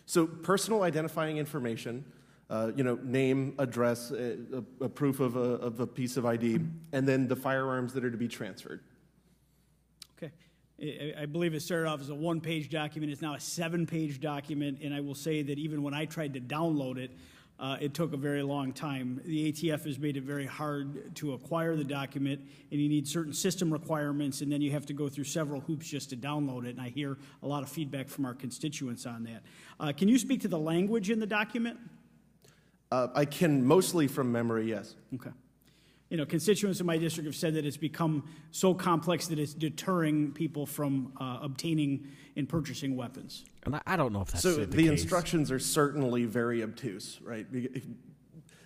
So, 0.05 0.27
personal 0.27 0.83
identifying 0.83 1.37
information, 1.37 2.05
uh, 2.49 2.71
you 2.75 2.83
know, 2.83 2.97
name, 3.03 3.53
address, 3.59 4.11
uh, 4.11 4.37
a, 4.81 4.85
a 4.85 4.89
proof 4.89 5.19
of 5.19 5.35
a, 5.35 5.39
of 5.39 5.79
a 5.79 5.87
piece 5.87 6.17
of 6.17 6.25
ID, 6.25 6.59
and 6.91 7.07
then 7.07 7.27
the 7.27 7.35
firearms 7.35 7.93
that 7.93 8.03
are 8.03 8.09
to 8.09 8.17
be 8.17 8.27
transferred. 8.27 8.81
Okay. 10.17 10.31
I- 11.17 11.25
believe 11.27 11.53
it 11.53 11.61
started 11.61 11.87
off 11.87 12.01
as 12.01 12.09
a 12.09 12.15
one 12.15 12.41
page 12.41 12.69
document. 12.69 13.11
It's 13.11 13.21
now 13.21 13.35
a 13.35 13.39
seven 13.39 13.85
page 13.85 14.19
document. 14.19 14.79
And 14.81 14.93
I 14.93 14.99
will 14.99 15.15
say 15.15 15.43
that 15.43 15.59
even 15.59 15.83
when 15.83 15.93
I 15.93 16.05
tried 16.05 16.33
to 16.33 16.41
download 16.41 16.97
it, 16.97 17.11
uh, 17.59 17.77
it 17.81 17.93
took 17.93 18.13
a 18.13 18.17
very 18.17 18.41
long 18.41 18.71
time. 18.71 19.21
The 19.25 19.51
ATF 19.51 19.83
has 19.83 19.99
made 19.99 20.15
it 20.15 20.23
very 20.23 20.45
hard 20.45 21.13
to 21.17 21.33
acquire 21.33 21.75
the 21.75 21.83
document, 21.83 22.39
and 22.71 22.79
you 22.79 22.87
need 22.87 23.05
certain 23.05 23.33
system 23.33 23.71
requirements, 23.71 24.39
and 24.39 24.49
then 24.49 24.61
you 24.61 24.71
have 24.71 24.85
to 24.85 24.93
go 24.93 25.09
through 25.09 25.25
several 25.25 25.59
hoops 25.59 25.89
just 25.89 26.09
to 26.11 26.15
download 26.15 26.65
it. 26.65 26.69
And 26.69 26.81
I 26.81 26.87
hear 26.87 27.17
a 27.43 27.47
lot 27.47 27.61
of 27.61 27.69
feedback 27.69 28.07
from 28.07 28.25
our 28.25 28.33
constituents 28.33 29.05
on 29.05 29.25
that. 29.25 29.43
Uh, 29.77 29.91
can 29.91 30.07
you 30.07 30.17
speak 30.17 30.39
to 30.41 30.47
the 30.47 30.57
language 30.57 31.09
in 31.09 31.19
the 31.19 31.27
document? 31.27 31.77
Uh, 32.91 33.07
I 33.13 33.25
can 33.25 33.65
mostly 33.65 34.07
from 34.07 34.31
memory, 34.31 34.67
yes. 34.69 34.95
Okay. 35.15 35.29
You 36.09 36.17
know, 36.17 36.25
constituents 36.25 36.79
in 36.79 36.87
my 36.87 36.97
district 36.97 37.27
have 37.27 37.35
said 37.35 37.53
that 37.53 37.65
it's 37.65 37.77
become 37.77 38.27
so 38.49 38.73
complex 38.73 39.27
that 39.27 39.37
it's 39.37 39.53
deterring 39.53 40.31
people 40.31 40.65
from 40.65 41.13
uh, 41.19 41.37
obtaining 41.41 42.07
and 42.35 42.49
purchasing 42.49 42.95
weapons. 42.95 43.45
And 43.63 43.75
I- 43.75 43.81
I 43.85 43.95
don't 43.95 44.11
know 44.11 44.21
if 44.21 44.29
that's 44.31 44.41
so 44.41 44.55
the, 44.55 44.65
the, 44.65 44.83
case. 44.83 44.89
instructions 45.01 45.51
are 45.51 45.59
certainly 45.59 46.25
very 46.25 46.63
obtuse, 46.63 47.19
right? 47.21 47.45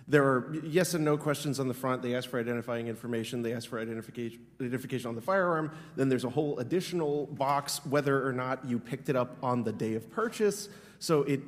There 0.08 0.24
are 0.24 0.54
yes 0.62 0.94
and 0.94 1.04
no 1.04 1.18
questions 1.18 1.60
on 1.60 1.68
the 1.68 1.74
front. 1.74 2.00
They 2.00 2.14
ask 2.14 2.28
for 2.30 2.38
identifying 2.40 2.88
information. 2.88 3.42
They 3.42 3.52
ask 3.54 3.68
for 3.68 3.78
identification, 3.78 4.40
identification 4.60 5.08
on 5.08 5.14
the 5.14 5.22
firearm. 5.22 5.70
Then 5.96 6.08
there's 6.08 6.24
a 6.24 6.30
whole 6.30 6.58
additional 6.60 7.26
box 7.26 7.84
whether 7.86 8.26
or 8.26 8.32
not 8.32 8.64
you 8.66 8.78
picked 8.78 9.08
it 9.10 9.16
up 9.16 9.36
on 9.42 9.64
the 9.64 9.72
day 9.72 9.94
of 9.94 10.10
purchase. 10.10 10.68
So 10.98 11.22
it 11.22 11.40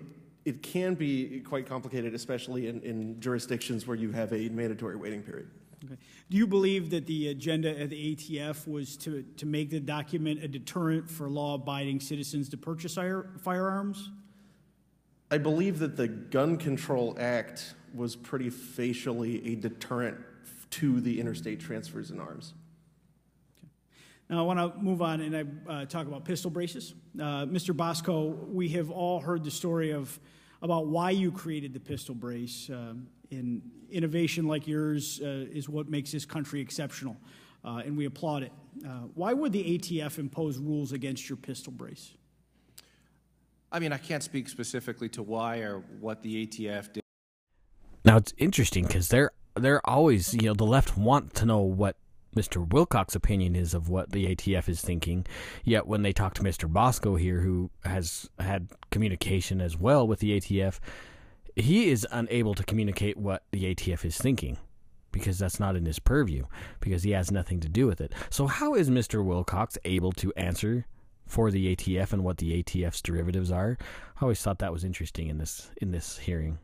it 0.46 0.62
can 0.62 0.94
be 0.94 1.40
quite 1.40 1.68
complicated, 1.68 2.14
especially 2.14 2.68
in, 2.68 2.80
in 2.82 3.20
jurisdictions 3.20 3.84
where 3.86 3.96
you 3.96 4.12
have 4.12 4.32
a 4.32 4.48
mandatory 4.50 4.94
waiting 4.94 5.20
period. 5.20 5.50
Okay. 5.84 5.96
Do 6.30 6.36
you 6.36 6.46
believe 6.46 6.88
that 6.90 7.04
the 7.06 7.28
agenda 7.28 7.82
of 7.82 7.90
the 7.90 8.14
ATF 8.14 8.68
was 8.68 8.96
to, 8.98 9.24
to 9.38 9.44
make 9.44 9.70
the 9.70 9.80
document 9.80 10.44
a 10.44 10.48
deterrent 10.48 11.10
for 11.10 11.28
law 11.28 11.54
abiding 11.54 11.98
citizens 11.98 12.48
to 12.50 12.56
purchase 12.56 12.94
fire, 12.94 13.30
firearms? 13.40 14.12
I 15.32 15.38
believe 15.38 15.80
that 15.80 15.96
the 15.96 16.06
Gun 16.06 16.56
Control 16.56 17.16
Act 17.18 17.74
was 17.92 18.14
pretty 18.14 18.48
facially 18.48 19.52
a 19.52 19.56
deterrent 19.56 20.16
to 20.70 21.00
the 21.00 21.20
interstate 21.20 21.58
transfers 21.58 22.12
in 22.12 22.20
arms. 22.20 22.54
Now, 24.30 24.38
I 24.38 24.42
want 24.42 24.58
to 24.58 24.80
move 24.80 25.02
on 25.02 25.20
and 25.20 25.36
I 25.36 25.72
uh, 25.72 25.84
talk 25.86 26.06
about 26.06 26.24
pistol 26.24 26.50
braces. 26.50 26.94
Uh, 27.16 27.46
Mr. 27.46 27.76
Bosco, 27.76 28.26
we 28.26 28.68
have 28.70 28.90
all 28.90 29.20
heard 29.20 29.44
the 29.44 29.50
story 29.50 29.92
of 29.92 30.18
about 30.66 30.88
why 30.88 31.10
you 31.10 31.32
created 31.32 31.72
the 31.72 31.80
pistol 31.80 32.14
brace. 32.14 32.68
Um, 32.68 33.06
in 33.30 33.62
innovation 33.90 34.46
like 34.46 34.66
yours 34.66 35.20
uh, 35.22 35.46
is 35.50 35.68
what 35.68 35.88
makes 35.88 36.12
this 36.12 36.24
country 36.24 36.60
exceptional, 36.60 37.16
uh, 37.64 37.82
and 37.84 37.96
we 37.96 38.04
applaud 38.04 38.42
it. 38.42 38.52
Uh, 38.84 39.06
why 39.14 39.32
would 39.32 39.52
the 39.52 39.78
ATF 39.78 40.18
impose 40.18 40.58
rules 40.58 40.92
against 40.92 41.28
your 41.28 41.36
pistol 41.36 41.72
brace? 41.72 42.12
I 43.72 43.78
mean, 43.78 43.92
I 43.92 43.98
can't 43.98 44.22
speak 44.22 44.48
specifically 44.48 45.08
to 45.10 45.22
why 45.22 45.58
or 45.58 45.80
what 46.00 46.22
the 46.22 46.46
ATF 46.46 46.92
did. 46.92 47.02
Now 48.04 48.16
it's 48.16 48.32
interesting 48.38 48.86
because 48.86 49.08
they're 49.08 49.32
they're 49.56 49.84
always 49.88 50.34
you 50.34 50.42
know 50.42 50.54
the 50.54 50.66
left 50.66 50.96
want 50.96 51.34
to 51.34 51.46
know 51.46 51.60
what 51.60 51.96
Mr. 52.36 52.68
Wilcox's 52.68 53.16
opinion 53.16 53.56
is 53.56 53.74
of 53.74 53.88
what 53.88 54.12
the 54.12 54.34
ATF 54.34 54.68
is 54.68 54.80
thinking. 54.80 55.26
Yet 55.64 55.86
when 55.86 56.02
they 56.02 56.12
talk 56.12 56.34
to 56.34 56.42
Mr. 56.42 56.70
Bosco 56.70 57.16
here, 57.16 57.40
who 57.40 57.70
has 57.84 58.28
had 58.38 58.68
communication 58.90 59.60
as 59.60 59.76
well 59.76 60.06
with 60.06 60.20
the 60.20 60.38
ATF, 60.38 60.78
he 61.56 61.88
is 61.88 62.06
unable 62.12 62.54
to 62.54 62.62
communicate 62.62 63.16
what 63.16 63.42
the 63.50 63.74
ATF 63.74 64.04
is 64.04 64.18
thinking 64.18 64.58
because 65.10 65.38
that's 65.38 65.58
not 65.58 65.76
in 65.76 65.86
his 65.86 65.98
purview 65.98 66.44
because 66.80 67.02
he 67.02 67.12
has 67.12 67.30
nothing 67.30 67.58
to 67.60 67.68
do 67.68 67.86
with 67.86 68.02
it. 68.02 68.12
So 68.28 68.46
how 68.46 68.74
is 68.74 68.90
Mr. 68.90 69.24
Wilcox 69.24 69.78
able 69.86 70.12
to 70.12 70.32
answer 70.36 70.84
for 71.26 71.50
the 71.50 71.74
ATF 71.74 72.12
and 72.12 72.22
what 72.22 72.36
the 72.36 72.62
ATF's 72.62 73.00
derivatives 73.00 73.50
are? 73.50 73.78
I 74.16 74.22
always 74.22 74.42
thought 74.42 74.58
that 74.58 74.72
was 74.72 74.84
interesting 74.84 75.28
in 75.28 75.38
this 75.38 75.70
in 75.80 75.90
this 75.90 76.18
hearing. 76.18 76.58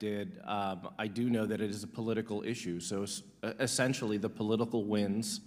Did, 0.00 0.40
um, 0.46 0.88
I 0.98 1.06
do 1.06 1.30
know 1.30 1.46
that 1.46 1.60
it 1.60 1.70
is 1.70 1.84
a 1.84 1.86
political 1.86 2.42
issue. 2.42 2.80
So 2.80 3.04
es- 3.04 3.22
essentially, 3.60 4.16
the 4.16 4.30
political 4.30 4.84
winds 4.84 5.42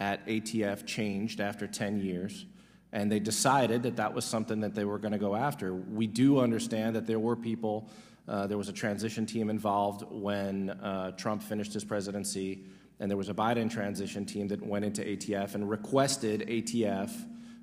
at 0.00 0.26
ATF 0.26 0.84
changed 0.84 1.40
after 1.40 1.66
10 1.66 2.00
years, 2.00 2.44
and 2.92 3.10
they 3.10 3.20
decided 3.20 3.84
that 3.84 3.96
that 3.96 4.12
was 4.12 4.24
something 4.24 4.60
that 4.60 4.74
they 4.74 4.84
were 4.84 4.98
going 4.98 5.12
to 5.12 5.18
go 5.18 5.34
after. 5.34 5.74
We 5.74 6.08
do 6.08 6.40
understand 6.40 6.96
that 6.96 7.06
there 7.06 7.20
were 7.20 7.36
people, 7.36 7.88
uh, 8.28 8.48
there 8.48 8.58
was 8.58 8.68
a 8.68 8.72
transition 8.72 9.26
team 9.26 9.48
involved 9.48 10.04
when 10.10 10.70
uh, 10.70 11.12
Trump 11.12 11.40
finished 11.40 11.72
his 11.72 11.84
presidency, 11.84 12.64
and 12.98 13.08
there 13.08 13.16
was 13.16 13.28
a 13.28 13.34
Biden 13.34 13.70
transition 13.70 14.26
team 14.26 14.48
that 14.48 14.60
went 14.60 14.84
into 14.84 15.02
ATF 15.02 15.54
and 15.54 15.70
requested 15.70 16.48
ATF. 16.48 17.12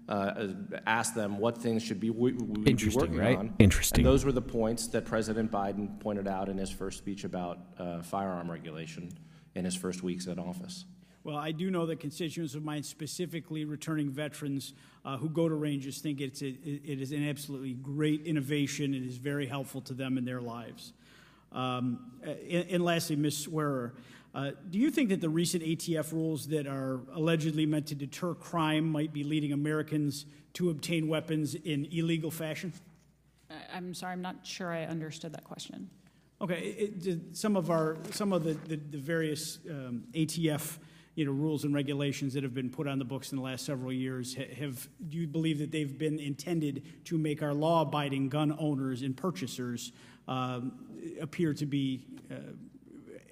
Uh, 0.10 0.48
asked 0.88 1.16
them 1.16 1.38
what 1.38 1.58
things 1.58 1.82
should 1.82 2.00
be 2.00 2.10
we, 2.10 2.34
we 2.34 2.44
would 2.44 2.64
be 2.66 2.72
Interesting, 2.72 3.00
working 3.02 3.18
right? 3.18 3.38
on. 3.38 3.54
Interesting. 3.60 4.00
And 4.00 4.06
those 4.06 4.26
were 4.26 4.34
the 4.34 4.42
points 4.42 4.88
that 4.88 5.06
President 5.06 5.50
Biden 5.52 6.00
pointed 6.02 6.28
out 6.28 6.50
in 6.50 6.58
his 6.58 6.70
first 6.70 6.98
speech 6.98 7.24
about 7.24 7.60
uh, 7.78 8.02
firearm 8.02 8.52
regulation 8.52 9.10
in 9.56 9.64
his 9.64 9.76
first 9.76 10.04
weeks 10.04 10.26
in 10.26 10.38
office. 10.38 10.86
Well, 11.24 11.38
I 11.38 11.52
do 11.52 11.70
know 11.70 11.86
that 11.86 12.00
constituents 12.00 12.56
of 12.56 12.64
mine, 12.64 12.82
specifically 12.82 13.64
returning 13.64 14.10
veterans 14.10 14.74
uh, 15.06 15.18
who 15.18 15.30
go 15.30 15.48
to 15.48 15.54
ranges, 15.54 16.00
think 16.00 16.20
it's 16.20 16.42
a, 16.42 16.48
it 16.48 17.00
is 17.00 17.12
an 17.12 17.28
absolutely 17.30 17.74
great 17.74 18.26
innovation. 18.26 18.96
It 18.96 19.04
is 19.04 19.18
very 19.18 19.46
helpful 19.46 19.82
to 19.82 19.94
them 19.94 20.18
in 20.18 20.26
their 20.26 20.42
lives. 20.42 20.94
Um, 21.52 22.12
and, 22.24 22.66
and 22.70 22.84
lastly, 22.84 23.16
Ms. 23.18 23.38
Swearer, 23.38 23.94
uh, 24.34 24.52
do 24.70 24.80
you 24.80 24.90
think 24.90 25.10
that 25.10 25.20
the 25.20 25.30
recent 25.30 25.64
ATF 25.64 26.14
rules 26.14 26.48
that 26.48 26.66
are 26.66 27.02
allegedly 27.14 27.66
meant 27.66 27.88
to 27.88 27.96
deter 27.96 28.34
crime 28.34 28.90
might 28.90 29.12
be 29.12 29.24
leading 29.24 29.52
Americans 29.52 30.26
to 30.54 30.70
obtain 30.70 31.08
weapons 31.08 31.56
in 31.56 31.86
illegal 31.92 32.32
fashion? 32.32 32.74
I'm 33.74 33.94
sorry, 33.94 34.14
I'm 34.14 34.22
not 34.22 34.38
sure 34.44 34.72
I 34.72 34.86
understood 34.86 35.34
that 35.34 35.44
question. 35.44 35.90
Okay, 36.40 36.60
it, 36.60 37.06
it, 37.06 37.20
some 37.34 37.56
of 37.56 37.70
our 37.70 37.98
some 38.12 38.34
of 38.34 38.44
the 38.44 38.54
the, 38.54 38.78
the 38.78 38.98
various 38.98 39.60
um, 39.70 40.04
ATF 40.14 40.80
you 41.16 41.26
know 41.26 41.32
rules 41.32 41.66
and 41.66 41.74
regulations 41.74 42.34
that 42.34 42.44
have 42.44 42.54
been 42.54 42.70
put 42.70 42.88
on 42.88 42.98
the 42.98 43.06
books 43.06 43.32
in 43.32 43.38
the 43.38 43.44
last 43.44 43.66
several 43.66 43.92
years 43.92 44.36
ha- 44.36 44.54
have 44.56 44.88
do 45.10 45.18
you 45.18 45.28
believe 45.28 45.60
that 45.60 45.72
they've 45.72 45.98
been 45.98 46.20
intended 46.20 46.84
to 47.06 47.18
make 47.18 47.44
our 47.44 47.54
law-abiding 47.54 48.30
gun 48.30 48.56
owners 48.58 49.02
and 49.02 49.16
purchasers 49.16 49.92
um, 50.28 50.72
appear 51.20 51.54
to 51.54 51.66
be 51.66 52.06
uh, 52.32 52.36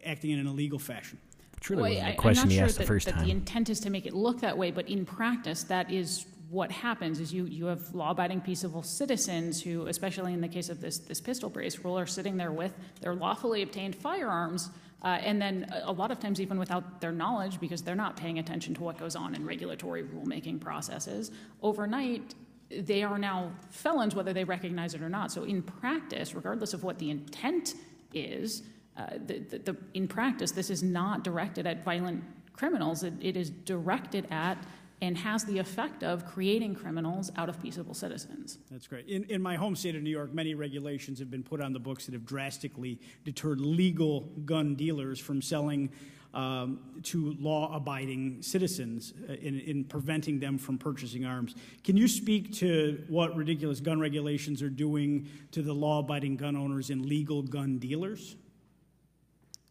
acting 0.10 0.32
in 0.32 0.40
an 0.40 0.48
illegal 0.48 0.80
fashion? 0.80 1.18
Truly 1.62 1.82
Well, 1.82 1.92
wasn't 1.92 2.08
I- 2.08 2.12
a 2.12 2.16
question 2.16 2.42
I'm 2.44 2.48
not 2.48 2.52
he 2.52 2.58
sure 2.58 2.66
asked 2.66 2.78
that, 2.78 2.84
the 2.84 2.88
first 2.88 3.06
that 3.08 3.16
time. 3.16 3.26
the 3.26 3.32
intent 3.32 3.70
is 3.70 3.80
to 3.82 3.90
make 3.90 4.06
it 4.06 4.14
look 4.14 4.42
that 4.42 4.58
way, 4.58 4.72
but 4.72 4.88
in 4.90 5.06
practice, 5.06 5.64
that 5.64 5.92
is 5.92 6.26
what 6.50 6.72
happens. 6.72 7.20
Is 7.20 7.32
you 7.34 7.46
you 7.46 7.66
have 7.66 7.94
law-abiding, 7.94 8.42
peaceable 8.42 8.82
citizens 8.82 9.62
who, 9.62 9.86
especially 9.88 10.34
in 10.34 10.42
the 10.42 10.48
case 10.48 10.70
of 10.70 10.82
this 10.82 10.98
this 11.00 11.22
pistol 11.22 11.50
brace 11.50 11.78
rule, 11.80 11.98
are 12.00 12.08
sitting 12.08 12.38
there 12.38 12.52
with 12.52 12.74
their 13.02 13.14
lawfully 13.14 13.62
obtained 13.62 13.96
firearms. 13.96 14.70
Uh, 15.02 15.08
and 15.24 15.42
then 15.42 15.66
a 15.72 15.92
a 15.92 15.94
lot 15.94 16.12
of 16.12 16.20
times, 16.20 16.42
even 16.42 16.58
without 16.58 17.00
their 17.02 17.12
knowledge, 17.12 17.60
because 17.60 17.82
they're 17.84 17.96
not 17.96 18.18
paying 18.18 18.40
attention 18.40 18.74
to 18.74 18.82
what 18.84 18.98
goes 18.98 19.16
on 19.16 19.36
in 19.36 19.46
regulatory 19.46 20.04
rulemaking 20.04 20.60
processes, 20.60 21.32
overnight, 21.62 22.36
they 22.70 23.04
are 23.04 23.18
now 23.20 23.52
felons 23.70 24.14
whether 24.16 24.34
they 24.34 24.44
recognize 24.44 24.94
it 24.94 25.02
or 25.02 25.10
not. 25.10 25.32
So 25.32 25.44
in 25.44 25.62
practice, 25.62 26.34
regardless 26.34 26.74
of 26.74 26.84
what 26.84 26.98
the 27.00 27.10
intent 27.12 27.76
is, 28.14 28.64
uh, 28.98 29.08
the, 29.26 29.40
the, 29.40 29.60
the, 29.60 29.78
in 29.94 30.08
practice, 30.08 30.52
this 30.52 30.70
is 30.70 30.84
not 30.84 31.24
directed 31.24 31.66
at 31.66 31.84
violent 31.84 32.24
criminals. 32.54 33.04
It, 33.04 33.14
it 33.22 33.38
is 33.38 33.50
directed 33.50 34.28
at 34.32 34.58
and 35.02 35.18
has 35.18 35.46
the 35.46 35.58
effect 35.58 36.04
of 36.04 36.26
creating 36.26 36.76
criminals 36.76 37.32
out 37.38 37.48
of 37.48 37.62
peaceable 37.62 37.94
citizens. 37.94 38.58
That's 38.70 38.88
great. 38.88 39.08
In, 39.08 39.24
in 39.26 39.42
my 39.42 39.56
home 39.56 39.76
state 39.76 39.96
of 39.96 40.04
New 40.04 40.10
York, 40.10 40.34
many 40.34 40.56
regulations 40.56 41.20
have 41.20 41.32
been 41.32 41.44
put 41.44 41.62
on 41.62 41.72
the 41.72 41.80
books 41.80 42.06
that 42.06 42.14
have 42.14 42.26
drastically 42.26 43.00
deterred 43.24 43.62
legal 43.62 44.22
gun 44.46 44.76
dealers 44.76 45.20
from 45.20 45.42
selling 45.42 45.90
um, 46.34 46.80
to 47.04 47.36
law 47.40 47.76
abiding 47.76 48.42
citizens 48.42 49.14
uh, 49.28 49.34
in, 49.34 49.60
in 49.62 49.84
preventing 49.84 50.40
them 50.40 50.58
from 50.58 50.78
purchasing 50.78 51.26
arms. 51.26 51.56
Can 51.84 51.98
you 51.98 52.08
speak 52.08 52.54
to 52.56 53.04
what 53.08 53.36
ridiculous 53.36 53.80
gun 53.80 54.00
regulations 54.00 54.62
are 54.62 54.70
doing 54.70 55.28
to 55.52 55.62
the 55.62 55.74
law 55.74 56.00
abiding 56.00 56.38
gun 56.38 56.56
owners 56.56 56.92
and 56.92 57.06
legal 57.06 57.42
gun 57.42 57.80
dealers? 57.80 58.36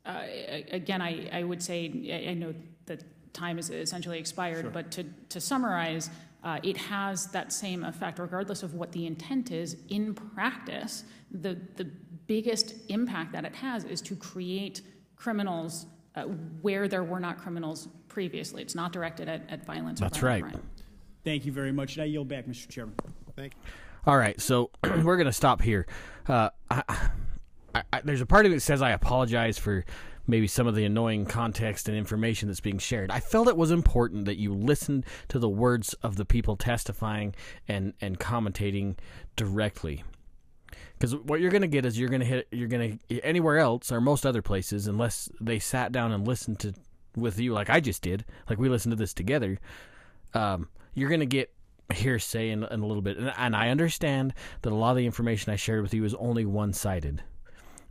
Uh, 0.09 0.23
again, 0.73 1.03
I, 1.03 1.29
I 1.31 1.43
would 1.45 1.63
say, 1.63 2.27
I 2.29 2.33
know 2.33 2.55
that 2.87 3.05
time 3.35 3.59
is 3.59 3.69
essentially 3.69 4.19
expired, 4.19 4.63
Sure. 4.63 4.71
but 4.71 4.91
to, 4.93 5.05
to 5.29 5.41
summarize, 5.41 6.09
uh, 6.43 6.59
it 6.63 6.79
has 6.79 7.27
that 7.27 7.53
same 7.53 7.85
effect, 7.85 8.19
regardless 8.19 8.63
of 8.63 8.73
what 8.73 8.91
the 8.93 9.07
intent 9.07 9.51
is. 9.51 9.77
In 9.91 10.15
practice, 10.15 11.05
the, 11.31 11.59
the 11.77 11.85
biggest 12.27 12.75
impact 12.89 13.33
that 13.33 13.45
it 13.45 13.55
has 13.55 13.85
is 13.85 14.01
to 14.03 14.17
create 14.17 14.81
criminals 15.17 15.87
uh, 16.15 16.23
where 16.63 16.89
there 16.89 17.05
were 17.05 17.21
not 17.21 17.37
criminals 17.39 17.89
previously. 18.09 18.63
It's 18.63 18.75
not 18.75 18.93
directed 18.93 19.29
at, 19.29 19.43
at 19.51 19.67
violence. 19.67 20.01
That's 20.01 20.19
violent 20.19 20.45
right. 20.45 20.53
crime. 20.55 20.69
Thank 21.25 21.45
you 21.45 21.53
very 21.53 21.73
much. 21.73 21.97
And 21.97 22.03
I 22.03 22.07
yield 22.07 22.29
back, 22.29 22.47
Mr. 22.47 22.67
Chairman. 22.69 22.95
Thank 23.37 23.53
you. 23.55 23.61
All 24.07 24.17
right, 24.17 24.41
so 24.41 24.71
we're 24.83 25.17
going 25.17 25.27
to 25.27 25.33
stop 25.33 25.61
here. 25.61 25.87
Uh, 26.27 26.49
I, 26.71 27.11
I, 27.75 27.83
I, 27.93 28.01
there's 28.03 28.21
a 28.21 28.27
part 28.27 28.47
of 28.47 28.53
it 28.53 28.57
that 28.57 28.61
says 28.61 28.83
I 28.83 28.91
apologize 28.91 29.59
for 29.59 29.85
maybe 30.27 30.47
some 30.47 30.67
of 30.67 30.75
the 30.75 30.85
annoying 30.85 31.25
context 31.25 31.89
and 31.89 31.97
information 31.97 32.49
that's 32.49 32.61
being 32.61 32.79
shared. 32.79 33.11
I 33.11 33.21
felt 33.21 33.49
it 33.49 33.57
was 33.57 33.71
important 33.71 34.27
that 34.27 34.37
you 34.37 34.55
listened 34.55 35.07
to 35.29 35.39
the 35.39 35.49
words 35.49 35.95
of 35.95 36.17
the 36.17 36.25
people 36.25 36.57
testifying 36.57 37.35
and, 37.67 37.95
and 38.01 38.21
commentating 38.21 38.97
directly. 39.37 40.05
Because 40.99 41.17
what 41.17 41.41
you're 41.41 41.51
going 41.51 41.63
to 41.63 41.69
get 41.69 41.87
is 41.87 41.99
you're 41.99 42.11
going 42.11 42.21
to 42.21 42.27
hit 42.27 42.49
you're 42.51 42.69
going 42.69 42.99
to 43.09 43.21
anywhere 43.21 43.59
else 43.59 43.91
or 43.91 44.01
most 44.01 44.27
other 44.27 44.43
places 44.43 44.87
unless 44.87 45.31
they 45.41 45.59
sat 45.59 45.93
down 45.93 46.13
and 46.13 46.27
listened 46.27 46.59
to 46.61 46.75
with 47.17 47.39
you 47.39 47.53
like 47.53 47.71
I 47.71 47.81
just 47.81 48.03
did, 48.03 48.25
like 48.49 48.59
we 48.59 48.69
listened 48.69 48.93
to 48.93 48.97
this 48.97 49.15
together. 49.15 49.59
Um, 50.35 50.69
you're 50.95 51.09
going 51.09 51.21
to 51.21 51.27
get 51.27 51.53
hearsay 51.93 52.51
in, 52.51 52.65
in 52.65 52.81
a 52.81 52.87
little 52.87 53.03
bit, 53.03 53.17
and, 53.17 53.33
and 53.37 53.57
I 53.57 53.71
understand 53.71 54.35
that 54.63 54.73
a 54.73 54.77
lot 54.77 54.91
of 54.91 54.97
the 54.97 55.07
information 55.07 55.53
I 55.53 55.57
shared 55.57 55.83
with 55.83 55.95
you 55.95 56.05
is 56.05 56.15
only 56.15 56.45
one 56.45 56.73
sided. 56.73 57.23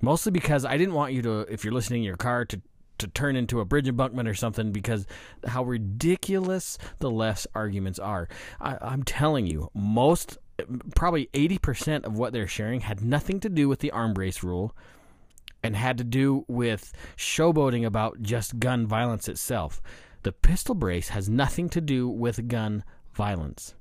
Mostly 0.02 0.32
because 0.32 0.66
I 0.66 0.78
didn't 0.78 0.94
want 0.94 1.14
you 1.14 1.22
to, 1.24 1.40
if 1.42 1.64
you're 1.64 1.74
listening 1.74 2.02
in 2.02 2.06
your 2.06 2.18
car, 2.18 2.46
to 2.46 2.62
to 3.00 3.08
turn 3.08 3.36
into 3.36 3.60
a 3.60 3.66
bridge 3.66 3.88
embankment 3.88 4.28
or 4.28 4.34
something 4.34 4.72
because 4.72 5.06
how 5.46 5.64
ridiculous 5.64 6.78
the 7.00 7.12
left's 7.12 7.48
arguments 7.54 8.00
are. 8.00 8.28
I, 8.60 8.78
I'm 8.82 9.04
telling 9.04 9.46
you, 9.46 9.70
most, 9.74 10.38
probably 10.96 11.30
80% 11.34 12.06
of 12.06 12.18
what 12.18 12.34
they're 12.34 12.48
sharing 12.48 12.82
had 12.82 13.04
nothing 13.04 13.40
to 13.42 13.50
do 13.50 13.70
with 13.70 13.80
the 13.80 13.92
arm 13.92 14.14
brace 14.14 14.44
rule 14.44 14.76
and 15.64 15.76
had 15.76 15.98
to 15.98 16.04
do 16.04 16.46
with 16.48 16.94
showboating 17.18 17.86
about 17.86 18.22
just 18.22 18.60
gun 18.60 18.88
violence 18.88 19.28
itself. 19.28 19.82
The 20.24 20.32
pistol 20.32 20.76
brace 20.76 21.10
has 21.10 21.30
nothing 21.30 21.70
to 21.70 21.82
do 21.82 22.08
with 22.08 22.48
gun 22.48 22.84
violence. 23.14 23.76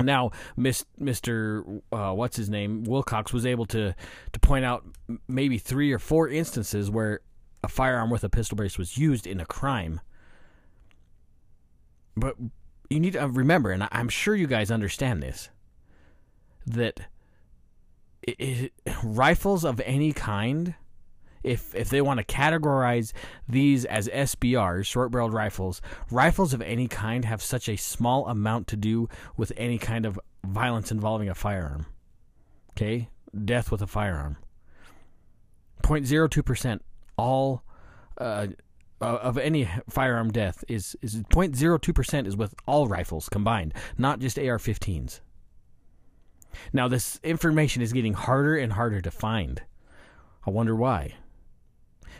Now, 0.00 0.30
Mr. 0.56 1.82
Uh, 1.90 2.12
what's 2.12 2.36
his 2.36 2.48
name 2.48 2.84
Wilcox 2.84 3.32
was 3.32 3.44
able 3.44 3.66
to 3.66 3.94
to 4.32 4.40
point 4.40 4.64
out 4.64 4.84
maybe 5.26 5.58
three 5.58 5.92
or 5.92 5.98
four 5.98 6.28
instances 6.28 6.90
where 6.90 7.20
a 7.64 7.68
firearm 7.68 8.10
with 8.10 8.22
a 8.22 8.28
pistol 8.28 8.56
brace 8.56 8.78
was 8.78 8.96
used 8.96 9.26
in 9.26 9.40
a 9.40 9.46
crime. 9.46 10.00
But 12.16 12.36
you 12.90 13.00
need 13.00 13.14
to 13.14 13.26
remember, 13.26 13.70
and 13.70 13.88
I'm 13.92 14.08
sure 14.08 14.34
you 14.34 14.46
guys 14.46 14.70
understand 14.70 15.22
this, 15.22 15.50
that 16.66 17.00
i 18.26 18.70
i 18.86 18.96
rifles 19.02 19.64
of 19.64 19.80
any 19.80 20.12
kind, 20.12 20.74
if 21.48 21.74
if 21.74 21.88
they 21.88 22.00
want 22.00 22.18
to 22.18 22.24
categorize 22.24 23.12
these 23.48 23.84
as 23.84 24.08
SBRs, 24.08 24.84
short-barreled 24.84 25.32
rifles, 25.32 25.80
rifles 26.10 26.52
of 26.52 26.60
any 26.62 26.86
kind 26.86 27.24
have 27.24 27.42
such 27.42 27.68
a 27.68 27.76
small 27.76 28.28
amount 28.28 28.66
to 28.68 28.76
do 28.76 29.08
with 29.36 29.52
any 29.56 29.78
kind 29.78 30.04
of 30.04 30.20
violence 30.44 30.92
involving 30.92 31.28
a 31.28 31.34
firearm. 31.34 31.86
Okay, 32.72 33.08
death 33.44 33.70
with 33.70 33.82
a 33.82 33.86
firearm. 33.86 34.36
0.02 35.82 36.44
percent 36.44 36.82
all 37.16 37.62
uh, 38.18 38.48
of 39.00 39.38
any 39.38 39.68
firearm 39.88 40.30
death 40.30 40.64
is 40.68 40.96
is 41.00 41.16
0.02 41.16 41.94
percent 41.94 42.26
is 42.26 42.36
with 42.36 42.54
all 42.66 42.86
rifles 42.86 43.28
combined, 43.28 43.72
not 43.96 44.20
just 44.20 44.38
AR-15s. 44.38 45.20
Now 46.72 46.88
this 46.88 47.20
information 47.22 47.82
is 47.82 47.92
getting 47.92 48.14
harder 48.14 48.56
and 48.56 48.72
harder 48.72 49.00
to 49.00 49.10
find. 49.10 49.62
I 50.46 50.50
wonder 50.50 50.74
why. 50.74 51.14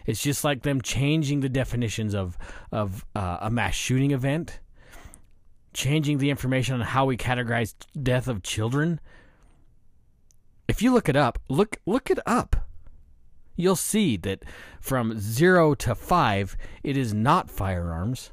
It's 0.09 0.23
just 0.23 0.43
like 0.43 0.63
them 0.63 0.81
changing 0.81 1.41
the 1.41 1.51
definitions 1.51 2.15
of 2.15 2.39
of 2.73 3.05
uh, 3.15 3.37
a 3.43 3.51
mass 3.51 3.75
shooting 3.75 4.13
event, 4.13 4.59
changing 5.75 6.17
the 6.17 6.31
information 6.31 6.77
on 6.77 6.81
how 6.81 7.05
we 7.05 7.19
categorize 7.19 7.75
death 8.03 8.27
of 8.27 8.43
children. 8.43 9.01
If 10.67 10.81
you 10.81 10.95
look 10.95 11.11
it 11.11 11.17
up, 11.17 11.39
look 11.51 11.77
look 11.85 12.11
it 12.11 12.21
up. 12.25 12.57
You'll 13.55 13.77
see 13.77 14.17
that 14.17 14.47
from 14.81 15.19
0 15.19 15.75
to 15.75 15.95
5 15.95 16.57
it 16.83 16.97
is 16.97 17.13
not 17.13 17.51
firearms. 17.51 18.31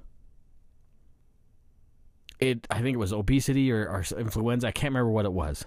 It 2.39 2.67
I 2.71 2.81
think 2.81 2.95
it 2.95 2.99
was 2.99 3.11
obesity 3.11 3.69
or, 3.69 3.85
or 3.85 4.05
influenza, 4.17 4.67
I 4.67 4.71
can't 4.71 4.93
remember 4.93 5.11
what 5.11 5.25
it 5.25 5.33
was. 5.33 5.65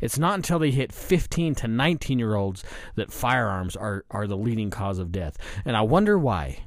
It's 0.00 0.18
not 0.18 0.34
until 0.34 0.58
they 0.58 0.70
hit 0.70 0.92
15 0.92 1.54
to 1.56 1.68
19 1.68 2.18
year 2.18 2.34
olds 2.34 2.64
that 2.96 3.12
firearms 3.12 3.76
are, 3.76 4.04
are 4.10 4.26
the 4.26 4.36
leading 4.36 4.70
cause 4.70 4.98
of 4.98 5.12
death. 5.12 5.36
And 5.64 5.76
I 5.76 5.82
wonder 5.82 6.18
why. 6.18 6.64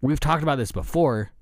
We've 0.00 0.20
talked 0.20 0.42
about 0.42 0.58
this 0.58 0.72
before. 0.72 1.32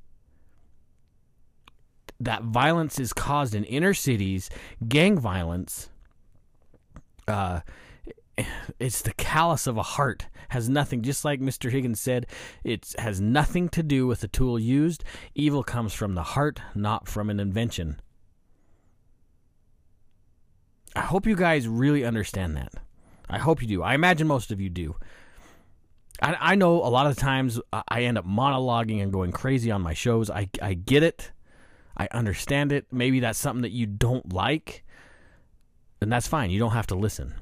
That 2.19 2.43
violence 2.43 2.99
is 2.99 3.15
caused 3.15 3.55
in 3.55 3.65
inner 3.65 3.95
cities, 3.95 4.51
gang 4.87 5.19
violence. 5.19 5.89
Uh, 7.27 7.61
it's 8.79 9.03
the 9.03 9.13
callous 9.13 9.67
of 9.67 9.77
a 9.77 9.83
heart 9.83 10.27
has 10.51 10.69
nothing 10.69 11.03
just 11.03 11.25
like 11.25 11.41
mr 11.41 11.71
higgins 11.71 12.01
said 12.01 12.27
it 12.65 12.95
has 12.99 13.21
nothing 13.21 13.69
to 13.69 13.83
do 13.83 14.07
with 14.07 14.21
the 14.21 14.29
tool 14.29 14.59
used 14.59 15.05
evil 15.35 15.63
comes 15.63 15.93
from 15.93 16.15
the 16.15 16.23
heart 16.23 16.61
not 16.75 17.07
from 17.07 17.31
an 17.31 17.39
invention 17.39 18.01
I 20.95 21.01
hope 21.01 21.27
you 21.27 21.37
guys 21.37 21.69
really 21.69 22.05
understand 22.05 22.57
that. 22.57 22.73
I 23.29 23.39
hope 23.39 23.63
you 23.63 23.69
do. 23.69 23.83
I 23.83 23.95
imagine 23.95 24.27
most 24.27 24.51
of 24.51 24.61
you 24.61 24.69
do. 24.69 24.97
I, 26.21 26.37
I 26.41 26.55
know 26.55 26.77
a 26.77 26.91
lot 26.91 27.07
of 27.07 27.17
times 27.17 27.61
I 27.73 28.03
end 28.03 28.19
up 28.19 28.27
monologuing 28.27 29.03
and 29.03 29.13
going 29.13 29.33
crazy 29.33 29.71
on 29.71 29.83
my 29.83 29.95
shows. 29.95 30.31
I, 30.31 30.49
I 30.61 30.75
get 30.75 31.03
it. 31.03 31.31
I 31.97 32.09
understand 32.13 32.73
it. 32.73 32.87
Maybe 32.91 33.21
that's 33.21 33.39
something 33.39 33.63
that 33.63 33.73
you 33.73 33.87
don't 33.87 34.33
like, 34.33 34.85
and 36.01 36.11
that's 36.11 36.27
fine. 36.27 36.51
You 36.51 36.59
don't 36.59 36.73
have 36.73 36.87
to 36.89 36.95
listen. 36.95 37.35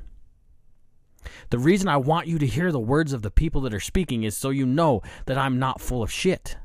The 1.51 1.59
reason 1.59 1.89
I 1.89 1.97
want 1.97 2.27
you 2.27 2.39
to 2.39 2.47
hear 2.47 2.73
the 2.73 2.81
words 2.81 3.13
of 3.13 3.23
the 3.23 3.31
people 3.31 3.61
that 3.63 3.75
are 3.75 3.81
speaking 3.81 4.25
is 4.25 4.37
so 4.37 4.51
you 4.51 4.67
know 4.67 5.03
that 5.27 5.39
I'm 5.39 5.59
not 5.59 5.81
full 5.81 6.03
of 6.03 6.13
shit. 6.13 6.57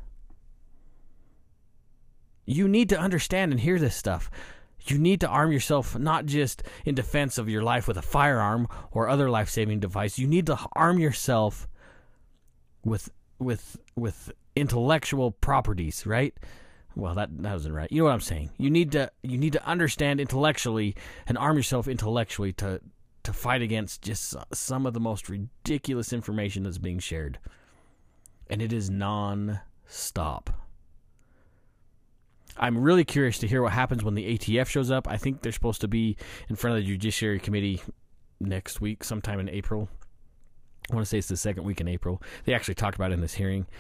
You 2.45 2.67
need 2.67 2.89
to 2.89 2.99
understand 2.99 3.51
and 3.51 3.61
hear 3.61 3.79
this 3.79 3.95
stuff. 3.95 4.29
You 4.85 4.97
need 4.97 5.21
to 5.21 5.27
arm 5.27 5.51
yourself 5.51 5.97
not 5.97 6.25
just 6.25 6.63
in 6.85 6.95
defense 6.95 7.37
of 7.37 7.49
your 7.49 7.63
life 7.63 7.87
with 7.87 7.97
a 7.97 8.01
firearm 8.01 8.67
or 8.91 9.07
other 9.07 9.29
life-saving 9.29 9.79
device. 9.79 10.19
You 10.19 10.27
need 10.27 10.45
to 10.47 10.59
arm 10.73 10.99
yourself 10.99 11.67
with 12.83 13.09
with 13.39 13.77
with 13.95 14.31
intellectual 14.55 15.31
properties, 15.31 16.05
right? 16.05 16.33
Well, 16.95 17.15
that 17.15 17.29
that 17.41 17.53
wasn't 17.53 17.75
right. 17.75 17.91
You 17.91 17.99
know 17.99 18.05
what 18.05 18.13
I'm 18.13 18.21
saying? 18.21 18.51
You 18.57 18.69
need 18.69 18.91
to 18.91 19.11
you 19.23 19.37
need 19.37 19.53
to 19.53 19.65
understand 19.65 20.19
intellectually 20.19 20.95
and 21.27 21.37
arm 21.37 21.57
yourself 21.57 21.87
intellectually 21.87 22.53
to 22.53 22.81
to 23.23 23.33
fight 23.33 23.61
against 23.61 24.01
just 24.01 24.35
some 24.53 24.85
of 24.85 24.93
the 24.93 24.99
most 24.99 25.29
ridiculous 25.29 26.11
information 26.11 26.63
that's 26.63 26.77
being 26.77 26.99
shared. 26.99 27.39
And 28.47 28.61
it 28.61 28.73
is 28.73 28.89
non-stop. 28.89 30.62
I'm 32.63 32.77
really 32.77 33.03
curious 33.03 33.39
to 33.39 33.47
hear 33.47 33.61
what 33.61 33.73
happens 33.73 34.05
when 34.05 34.15
the 34.15 34.37
ATF 34.37 34.67
shows 34.67 34.89
up. 34.89 35.05
I 35.05 35.17
think 35.17 35.41
they're 35.41 35.51
supposed 35.51 35.81
to 35.81 35.89
be 35.89 36.15
in 36.47 36.55
front 36.55 36.77
of 36.77 36.81
the 36.81 36.87
Judiciary 36.87 37.37
Committee 37.37 37.81
next 38.39 38.79
week, 38.79 39.03
sometime 39.03 39.41
in 39.41 39.49
April. 39.49 39.89
I 40.89 40.95
want 40.95 41.05
to 41.05 41.09
say 41.09 41.17
it's 41.17 41.27
the 41.27 41.35
second 41.35 41.65
week 41.65 41.81
in 41.81 41.89
April. 41.89 42.21
They 42.45 42.53
actually 42.53 42.75
talked 42.75 42.95
about 42.95 43.11
it 43.11 43.15
in 43.15 43.21
this 43.21 43.33
hearing. 43.35 43.67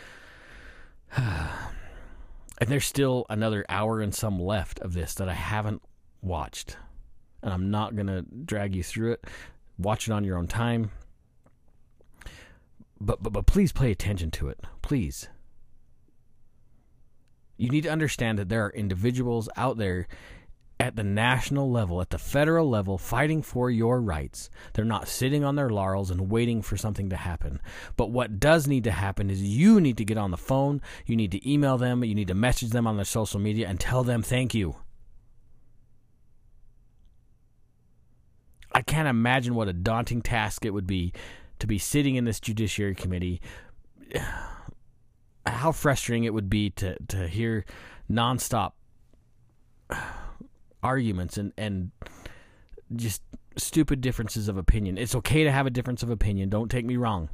And 2.59 2.69
there's 2.69 2.85
still 2.85 3.25
another 3.29 3.65
hour 3.67 3.99
and 3.99 4.13
some 4.13 4.39
left 4.39 4.79
of 4.81 4.93
this 4.93 5.15
that 5.15 5.27
I 5.27 5.33
haven't 5.33 5.81
watched. 6.21 6.77
And 7.41 7.51
I'm 7.51 7.71
not 7.71 7.95
going 7.95 8.07
to 8.07 8.21
drag 8.21 8.75
you 8.75 8.83
through 8.83 9.13
it. 9.13 9.25
Watch 9.79 10.07
it 10.07 10.11
on 10.11 10.23
your 10.23 10.37
own 10.37 10.47
time. 10.47 10.91
But, 13.01 13.23
but 13.23 13.33
but 13.33 13.47
please 13.47 13.71
pay 13.71 13.91
attention 13.91 14.29
to 14.31 14.49
it. 14.49 14.59
Please. 14.83 15.27
You 17.57 17.69
need 17.69 17.83
to 17.83 17.89
understand 17.89 18.39
that 18.39 18.49
there 18.49 18.65
are 18.65 18.71
individuals 18.71 19.47
out 19.55 19.77
there 19.77 20.07
at 20.79 20.95
the 20.95 21.03
national 21.03 21.71
level, 21.71 22.01
at 22.01 22.09
the 22.09 22.17
federal 22.17 22.69
level, 22.69 22.97
fighting 22.97 23.41
for 23.41 23.69
your 23.69 24.01
rights. 24.01 24.49
They're 24.73 24.83
not 24.83 25.07
sitting 25.07 25.43
on 25.43 25.55
their 25.55 25.69
laurels 25.69 26.11
and 26.11 26.29
waiting 26.29 26.61
for 26.61 26.75
something 26.75 27.09
to 27.09 27.15
happen. 27.15 27.61
But 27.95 28.11
what 28.11 28.39
does 28.39 28.67
need 28.67 28.83
to 28.83 28.91
happen 28.91 29.29
is 29.29 29.41
you 29.41 29.79
need 29.79 29.97
to 29.97 30.05
get 30.05 30.17
on 30.17 30.31
the 30.31 30.37
phone, 30.37 30.81
you 31.05 31.15
need 31.15 31.31
to 31.31 31.49
email 31.49 31.77
them, 31.77 32.03
you 32.03 32.15
need 32.15 32.27
to 32.27 32.33
message 32.33 32.71
them 32.71 32.85
on 32.85 32.97
their 32.97 33.05
social 33.05 33.39
media 33.39 33.67
and 33.67 33.79
tell 33.79 34.03
them 34.03 34.21
thank 34.21 34.53
you. 34.53 34.75
I 38.73 38.81
can't 38.81 39.07
imagine 39.07 39.55
what 39.55 39.69
a 39.69 39.73
daunting 39.73 40.21
task 40.21 40.65
it 40.65 40.71
would 40.71 40.87
be 40.87 41.13
to 41.59 41.67
be 41.67 41.77
sitting 41.77 42.15
in 42.15 42.25
this 42.25 42.39
Judiciary 42.39 42.95
Committee. 42.95 43.41
How 45.45 45.71
frustrating 45.71 46.23
it 46.23 46.33
would 46.33 46.49
be 46.49 46.69
to, 46.71 46.97
to 47.09 47.27
hear 47.27 47.65
nonstop 48.09 48.73
arguments 50.83 51.37
and, 51.37 51.53
and 51.57 51.91
just 52.95 53.21
stupid 53.57 54.01
differences 54.01 54.47
of 54.47 54.57
opinion. 54.57 54.97
It's 54.97 55.15
okay 55.15 55.43
to 55.43 55.51
have 55.51 55.65
a 55.65 55.69
difference 55.69 56.03
of 56.03 56.09
opinion, 56.09 56.49
don't 56.49 56.69
take 56.69 56.85
me 56.85 56.97
wrong. 56.97 57.29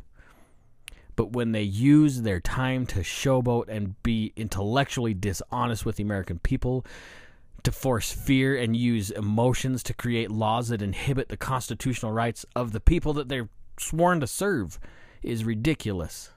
But 1.15 1.33
when 1.33 1.51
they 1.51 1.63
use 1.63 2.21
their 2.21 2.39
time 2.39 2.85
to 2.87 2.99
showboat 2.99 3.67
and 3.67 4.01
be 4.03 4.31
intellectually 4.35 5.13
dishonest 5.13 5.85
with 5.85 5.97
the 5.97 6.03
American 6.03 6.39
people, 6.39 6.85
to 7.63 7.71
force 7.71 8.11
fear 8.11 8.55
and 8.55 8.75
use 8.75 9.11
emotions 9.11 9.83
to 9.83 9.93
create 9.93 10.31
laws 10.31 10.69
that 10.69 10.81
inhibit 10.81 11.27
the 11.27 11.37
constitutional 11.37 12.11
rights 12.11 12.45
of 12.55 12.71
the 12.71 12.79
people 12.79 13.13
that 13.13 13.27
they're 13.27 13.49
sworn 13.77 14.21
to 14.21 14.27
serve, 14.27 14.79
is 15.21 15.43
ridiculous. 15.43 16.31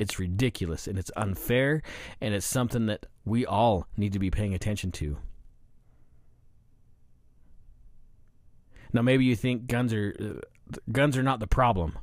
It's 0.00 0.18
ridiculous 0.18 0.88
and 0.88 0.98
it's 0.98 1.10
unfair, 1.14 1.82
and 2.22 2.32
it's 2.32 2.46
something 2.46 2.86
that 2.86 3.04
we 3.26 3.44
all 3.44 3.86
need 3.98 4.14
to 4.14 4.18
be 4.18 4.30
paying 4.30 4.54
attention 4.54 4.90
to. 4.92 5.18
Now, 8.94 9.02
maybe 9.02 9.26
you 9.26 9.36
think 9.36 9.66
guns 9.66 9.92
are 9.92 10.16
uh, 10.18 10.78
guns 10.90 11.18
are 11.18 11.22
not 11.22 11.38
the 11.38 11.46
problem. 11.46 11.98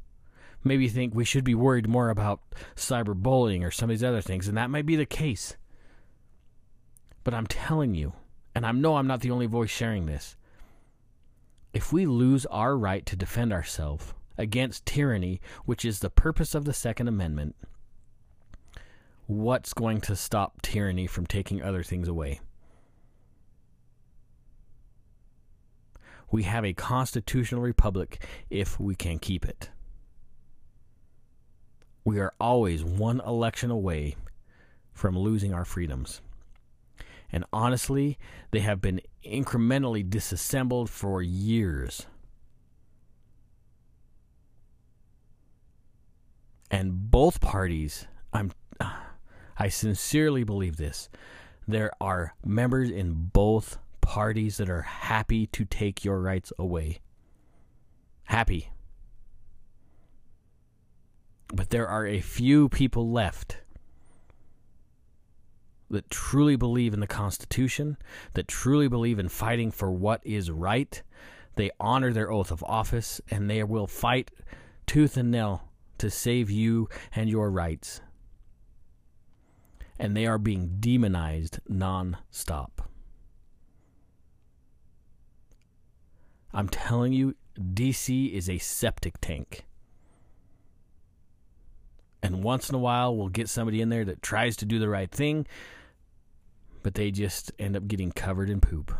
Maybe 0.63 0.83
you 0.83 0.91
think 0.91 1.15
we 1.15 1.25
should 1.25 1.43
be 1.43 1.55
worried 1.55 1.89
more 1.89 2.09
about 2.09 2.41
cyberbullying 2.75 3.65
or 3.65 3.71
some 3.71 3.89
of 3.89 3.97
these 3.97 4.03
other 4.03 4.21
things, 4.21 4.47
and 4.47 4.55
that 4.57 4.69
might 4.69 4.85
be 4.85 4.95
the 4.95 5.05
case. 5.07 5.57
But 7.23 7.33
I'm 7.33 7.47
telling 7.47 7.95
you, 7.95 8.13
and 8.53 8.63
I 8.63 8.71
know 8.73 8.97
I'm 8.97 9.07
not 9.07 9.21
the 9.21 9.31
only 9.31 9.47
voice 9.47 9.71
sharing 9.71 10.05
this. 10.05 10.35
If 11.73 11.91
we 11.91 12.05
lose 12.05 12.45
our 12.45 12.77
right 12.77 13.07
to 13.07 13.15
defend 13.15 13.51
ourselves 13.51 14.13
against 14.37 14.85
tyranny, 14.85 15.41
which 15.65 15.83
is 15.83 15.99
the 15.99 16.11
purpose 16.11 16.53
of 16.53 16.65
the 16.65 16.73
Second 16.73 17.07
Amendment, 17.07 17.55
what's 19.27 19.73
going 19.73 20.01
to 20.01 20.15
stop 20.15 20.61
tyranny 20.61 21.05
from 21.05 21.27
taking 21.27 21.61
other 21.61 21.83
things 21.83 22.07
away? 22.07 22.39
We 26.31 26.43
have 26.43 26.65
a 26.65 26.73
constitutional 26.73 27.61
republic 27.61 28.25
if 28.49 28.79
we 28.79 28.95
can 28.95 29.19
keep 29.19 29.45
it. 29.45 29.69
We 32.03 32.19
are 32.19 32.33
always 32.39 32.83
one 32.83 33.21
election 33.21 33.69
away 33.69 34.15
from 34.93 35.17
losing 35.17 35.53
our 35.53 35.65
freedoms. 35.65 36.21
And 37.31 37.43
honestly, 37.51 38.17
they 38.51 38.61
have 38.61 38.81
been 38.81 39.01
incrementally 39.25 40.09
disassembled 40.09 40.89
for 40.89 41.21
years. 41.21 42.07
And 46.71 47.11
both 47.11 47.41
parties, 47.41 48.07
I'm 48.31 48.51
I 49.59 49.69
sincerely 49.69 50.43
believe 50.43 50.77
this. 50.77 51.09
There 51.67 51.91
are 51.99 52.35
members 52.45 52.89
in 52.89 53.13
both 53.33 53.77
parties 54.01 54.57
that 54.57 54.69
are 54.69 54.83
happy 54.83 55.47
to 55.47 55.65
take 55.65 56.05
your 56.05 56.21
rights 56.21 56.53
away. 56.57 56.99
Happy. 58.25 58.69
But 61.53 61.69
there 61.69 61.87
are 61.87 62.05
a 62.05 62.21
few 62.21 62.69
people 62.69 63.11
left 63.11 63.57
that 65.89 66.09
truly 66.09 66.55
believe 66.55 66.93
in 66.93 66.99
the 66.99 67.07
Constitution, 67.07 67.97
that 68.33 68.47
truly 68.47 68.87
believe 68.87 69.19
in 69.19 69.29
fighting 69.29 69.71
for 69.71 69.91
what 69.91 70.21
is 70.25 70.51
right. 70.51 71.01
They 71.55 71.71
honor 71.79 72.11
their 72.11 72.31
oath 72.31 72.51
of 72.51 72.63
office 72.63 73.21
and 73.29 73.49
they 73.49 73.63
will 73.63 73.87
fight 73.87 74.31
tooth 74.85 75.17
and 75.17 75.31
nail 75.31 75.63
to 75.97 76.09
save 76.09 76.49
you 76.49 76.89
and 77.15 77.29
your 77.29 77.49
rights. 77.49 78.01
And 79.99 80.15
they 80.15 80.25
are 80.25 80.37
being 80.37 80.77
demonized 80.79 81.59
non-stop. 81.67 82.89
I'm 86.53 86.69
telling 86.69 87.13
you, 87.13 87.35
DC 87.59 88.31
is 88.31 88.49
a 88.49 88.57
septic 88.57 89.19
tank. 89.21 89.65
And 92.23 92.43
once 92.43 92.69
in 92.69 92.75
a 92.75 92.79
while, 92.79 93.15
we'll 93.15 93.29
get 93.29 93.49
somebody 93.49 93.81
in 93.81 93.89
there 93.89 94.05
that 94.05 94.21
tries 94.21 94.57
to 94.57 94.65
do 94.65 94.79
the 94.79 94.89
right 94.89 95.09
thing, 95.09 95.45
but 96.83 96.95
they 96.95 97.11
just 97.11 97.51
end 97.59 97.75
up 97.75 97.87
getting 97.87 98.11
covered 98.11 98.49
in 98.49 98.59
poop. 98.59 98.93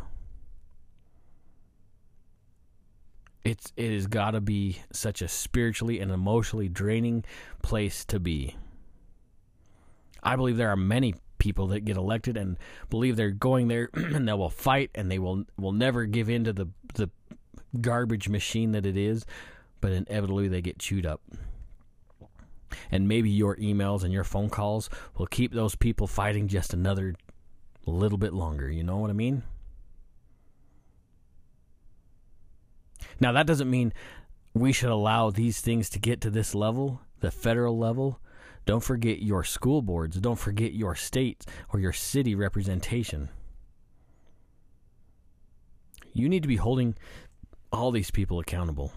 It's 3.44 3.72
it 3.78 3.94
has 3.94 4.08
got 4.08 4.32
to 4.32 4.42
be 4.42 4.82
such 4.92 5.22
a 5.22 5.28
spiritually 5.28 6.00
and 6.00 6.12
emotionally 6.12 6.68
draining 6.68 7.24
place 7.64 8.04
to 8.06 8.20
be. 8.20 8.56
I 10.28 10.36
believe 10.36 10.58
there 10.58 10.70
are 10.70 10.76
many 10.76 11.16
people 11.38 11.68
that 11.68 11.86
get 11.86 11.96
elected 11.96 12.36
and 12.36 12.58
believe 12.90 13.16
they're 13.16 13.32
going 13.32 13.70
there 13.70 13.90
and 13.94 14.28
they 14.28 14.34
will 14.34 14.50
fight 14.50 14.92
and 14.94 15.10
they 15.10 15.20
will 15.20 15.46
will 15.58 15.72
never 15.72 16.06
give 16.06 16.30
in 16.30 16.44
to 16.44 16.52
the 16.52 16.68
the 16.96 17.10
garbage 17.80 18.28
machine 18.28 18.74
that 18.74 18.86
it 18.86 18.98
is, 18.98 19.26
but 19.80 19.94
inevitably 19.94 20.50
they 20.50 20.62
get 20.62 20.80
chewed 20.80 21.06
up. 21.06 21.22
And 22.92 23.08
maybe 23.08 23.30
your 23.30 23.56
emails 23.56 24.04
and 24.04 24.12
your 24.12 24.26
phone 24.26 24.50
calls 24.50 24.90
will 25.18 25.28
keep 25.28 25.54
those 25.54 25.76
people 25.76 26.08
fighting 26.08 26.50
just 26.50 26.74
another 26.74 27.16
little 27.86 28.18
bit 28.18 28.34
longer. 28.34 28.70
You 28.70 28.84
know 28.84 28.98
what 28.98 29.10
I 29.10 29.14
mean? 29.14 29.44
Now, 33.22 33.32
that 33.32 33.48
doesn't 33.48 33.70
mean 33.70 33.94
we 34.54 34.74
should 34.74 34.90
allow 34.90 35.30
these 35.30 35.62
things 35.62 35.90
to 35.92 36.00
get 36.00 36.20
to 36.22 36.30
this 36.30 36.54
level, 36.54 37.00
the 37.22 37.32
federal 37.32 37.78
level. 37.78 38.20
Don't 38.68 38.84
forget 38.84 39.22
your 39.22 39.46
school 39.46 39.82
boards. 39.82 40.18
Don't 40.18 40.38
forget 40.38 40.74
your 40.74 40.94
state 40.94 41.46
or 41.72 41.80
your 41.80 41.94
city 41.94 42.36
representation. 42.36 43.30
You 46.12 46.28
need 46.28 46.42
to 46.42 46.50
be 46.50 46.58
holding 46.58 46.96
all 47.72 47.92
these 47.92 48.12
people 48.12 48.42
accountable. 48.42 48.92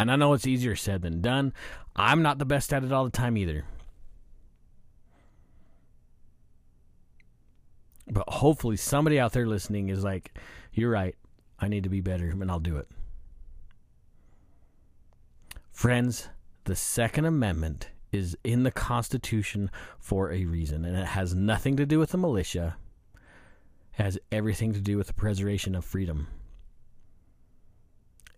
And 0.00 0.10
I 0.10 0.16
know 0.16 0.32
it's 0.32 0.48
easier 0.48 0.74
said 0.74 1.02
than 1.02 1.20
done. 1.20 1.54
I'm 1.94 2.22
not 2.22 2.38
the 2.38 2.44
best 2.44 2.72
at 2.72 2.82
it 2.82 2.90
all 2.90 3.04
the 3.04 3.10
time 3.10 3.36
either. 3.36 3.64
But 8.10 8.28
hopefully, 8.28 8.76
somebody 8.76 9.20
out 9.20 9.32
there 9.32 9.46
listening 9.46 9.90
is 9.90 10.02
like, 10.02 10.36
you're 10.72 10.90
right. 10.90 11.14
I 11.60 11.68
need 11.68 11.84
to 11.84 11.88
be 11.88 12.00
better, 12.00 12.30
and 12.30 12.50
I'll 12.50 12.58
do 12.58 12.78
it. 12.78 12.88
Friends, 15.70 16.28
the 16.64 16.76
Second 16.76 17.24
Amendment 17.24 17.88
is 18.12 18.36
in 18.44 18.62
the 18.62 18.70
Constitution 18.70 19.70
for 19.98 20.30
a 20.30 20.44
reason, 20.44 20.84
and 20.84 20.96
it 20.96 21.06
has 21.06 21.34
nothing 21.34 21.76
to 21.76 21.86
do 21.86 21.98
with 21.98 22.10
the 22.10 22.18
militia. 22.18 22.76
It 23.98 24.02
has 24.02 24.18
everything 24.30 24.72
to 24.74 24.80
do 24.80 24.96
with 24.96 25.06
the 25.06 25.14
preservation 25.14 25.74
of 25.74 25.84
freedom. 25.84 26.28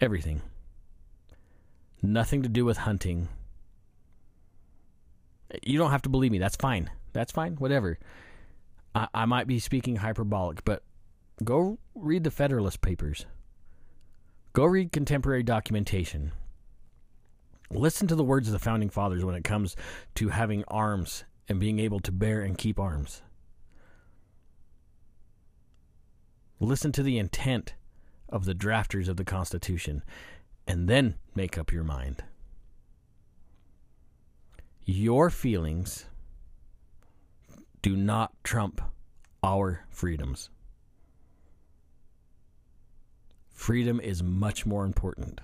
Everything. 0.00 0.42
Nothing 2.02 2.42
to 2.42 2.48
do 2.48 2.64
with 2.64 2.78
hunting. 2.78 3.28
You 5.62 5.78
don't 5.78 5.90
have 5.90 6.02
to 6.02 6.08
believe 6.08 6.32
me. 6.32 6.38
That's 6.38 6.56
fine. 6.56 6.90
That's 7.12 7.32
fine. 7.32 7.54
Whatever. 7.56 7.98
I, 8.94 9.08
I 9.14 9.24
might 9.24 9.46
be 9.46 9.58
speaking 9.58 9.96
hyperbolic, 9.96 10.64
but 10.64 10.82
go 11.42 11.78
read 11.94 12.24
the 12.24 12.30
Federalist 12.30 12.80
Papers. 12.80 13.26
Go 14.52 14.64
read 14.64 14.92
contemporary 14.92 15.42
documentation. 15.42 16.32
Listen 17.70 18.06
to 18.08 18.14
the 18.14 18.24
words 18.24 18.48
of 18.48 18.52
the 18.52 18.58
founding 18.58 18.90
fathers 18.90 19.24
when 19.24 19.34
it 19.34 19.44
comes 19.44 19.76
to 20.14 20.28
having 20.28 20.64
arms 20.68 21.24
and 21.48 21.58
being 21.60 21.78
able 21.78 22.00
to 22.00 22.12
bear 22.12 22.40
and 22.42 22.56
keep 22.58 22.78
arms. 22.78 23.22
Listen 26.60 26.92
to 26.92 27.02
the 27.02 27.18
intent 27.18 27.74
of 28.28 28.44
the 28.44 28.54
drafters 28.54 29.08
of 29.08 29.16
the 29.16 29.24
Constitution 29.24 30.02
and 30.66 30.88
then 30.88 31.14
make 31.34 31.58
up 31.58 31.72
your 31.72 31.84
mind. 31.84 32.22
Your 34.84 35.30
feelings 35.30 36.06
do 37.82 37.96
not 37.96 38.32
trump 38.44 38.80
our 39.42 39.84
freedoms. 39.90 40.48
Freedom 43.50 44.00
is 44.00 44.22
much 44.22 44.66
more 44.66 44.84
important. 44.84 45.40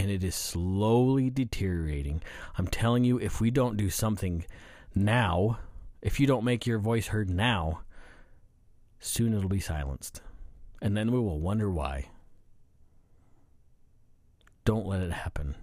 And 0.00 0.10
it 0.10 0.24
is 0.24 0.34
slowly 0.34 1.28
deteriorating. 1.28 2.22
I'm 2.56 2.66
telling 2.66 3.04
you, 3.04 3.18
if 3.18 3.38
we 3.38 3.50
don't 3.50 3.76
do 3.76 3.90
something 3.90 4.46
now, 4.94 5.58
if 6.00 6.18
you 6.18 6.26
don't 6.26 6.42
make 6.42 6.66
your 6.66 6.78
voice 6.78 7.08
heard 7.08 7.28
now, 7.28 7.82
soon 8.98 9.34
it'll 9.34 9.50
be 9.50 9.60
silenced. 9.60 10.22
And 10.80 10.96
then 10.96 11.12
we 11.12 11.18
will 11.18 11.38
wonder 11.38 11.70
why. 11.70 12.08
Don't 14.64 14.86
let 14.86 15.02
it 15.02 15.12
happen. 15.12 15.54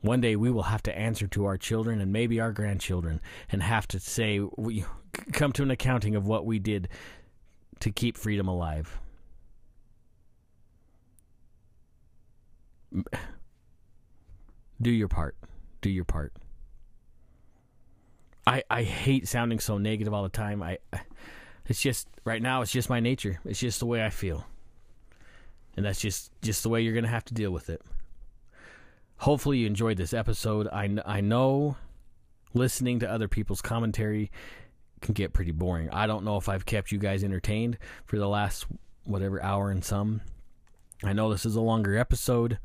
One 0.00 0.20
day 0.20 0.36
we 0.36 0.52
will 0.52 0.62
have 0.62 0.84
to 0.84 0.96
answer 0.96 1.26
to 1.26 1.44
our 1.46 1.58
children 1.58 2.00
and 2.00 2.12
maybe 2.12 2.38
our 2.38 2.52
grandchildren 2.52 3.20
and 3.50 3.64
have 3.64 3.88
to 3.88 3.98
say, 3.98 4.38
we 4.56 4.84
come 5.32 5.50
to 5.54 5.64
an 5.64 5.72
accounting 5.72 6.14
of 6.14 6.24
what 6.24 6.46
we 6.46 6.60
did 6.60 6.88
to 7.80 7.90
keep 7.90 8.16
freedom 8.16 8.46
alive. 8.46 9.00
Do 14.80 14.90
your 14.90 15.08
part. 15.08 15.36
Do 15.80 15.90
your 15.90 16.04
part. 16.04 16.32
I 18.46 18.62
I 18.70 18.82
hate 18.82 19.28
sounding 19.28 19.60
so 19.60 19.78
negative 19.78 20.14
all 20.14 20.22
the 20.22 20.28
time. 20.28 20.62
I 20.62 20.78
it's 21.66 21.80
just 21.80 22.08
right 22.24 22.42
now 22.42 22.62
it's 22.62 22.72
just 22.72 22.90
my 22.90 23.00
nature. 23.00 23.40
It's 23.44 23.60
just 23.60 23.80
the 23.80 23.86
way 23.86 24.04
I 24.04 24.10
feel. 24.10 24.46
And 25.76 25.84
that's 25.84 26.00
just 26.00 26.32
just 26.42 26.62
the 26.62 26.68
way 26.68 26.80
you're 26.82 26.94
going 26.94 27.04
to 27.04 27.10
have 27.10 27.24
to 27.26 27.34
deal 27.34 27.50
with 27.50 27.70
it. 27.70 27.82
Hopefully 29.18 29.58
you 29.58 29.66
enjoyed 29.66 29.96
this 29.96 30.14
episode. 30.14 30.66
I 30.68 30.98
I 31.04 31.20
know 31.20 31.76
listening 32.54 32.98
to 33.00 33.10
other 33.10 33.28
people's 33.28 33.62
commentary 33.62 34.30
can 35.00 35.14
get 35.14 35.32
pretty 35.32 35.52
boring. 35.52 35.88
I 35.90 36.06
don't 36.06 36.24
know 36.24 36.36
if 36.36 36.48
I've 36.48 36.66
kept 36.66 36.92
you 36.92 36.98
guys 36.98 37.22
entertained 37.24 37.78
for 38.04 38.18
the 38.18 38.28
last 38.28 38.66
whatever 39.04 39.42
hour 39.42 39.70
and 39.70 39.84
some. 39.84 40.20
I 41.02 41.12
know 41.12 41.30
this 41.30 41.46
is 41.46 41.56
a 41.56 41.60
longer 41.60 41.96
episode, 41.96 42.58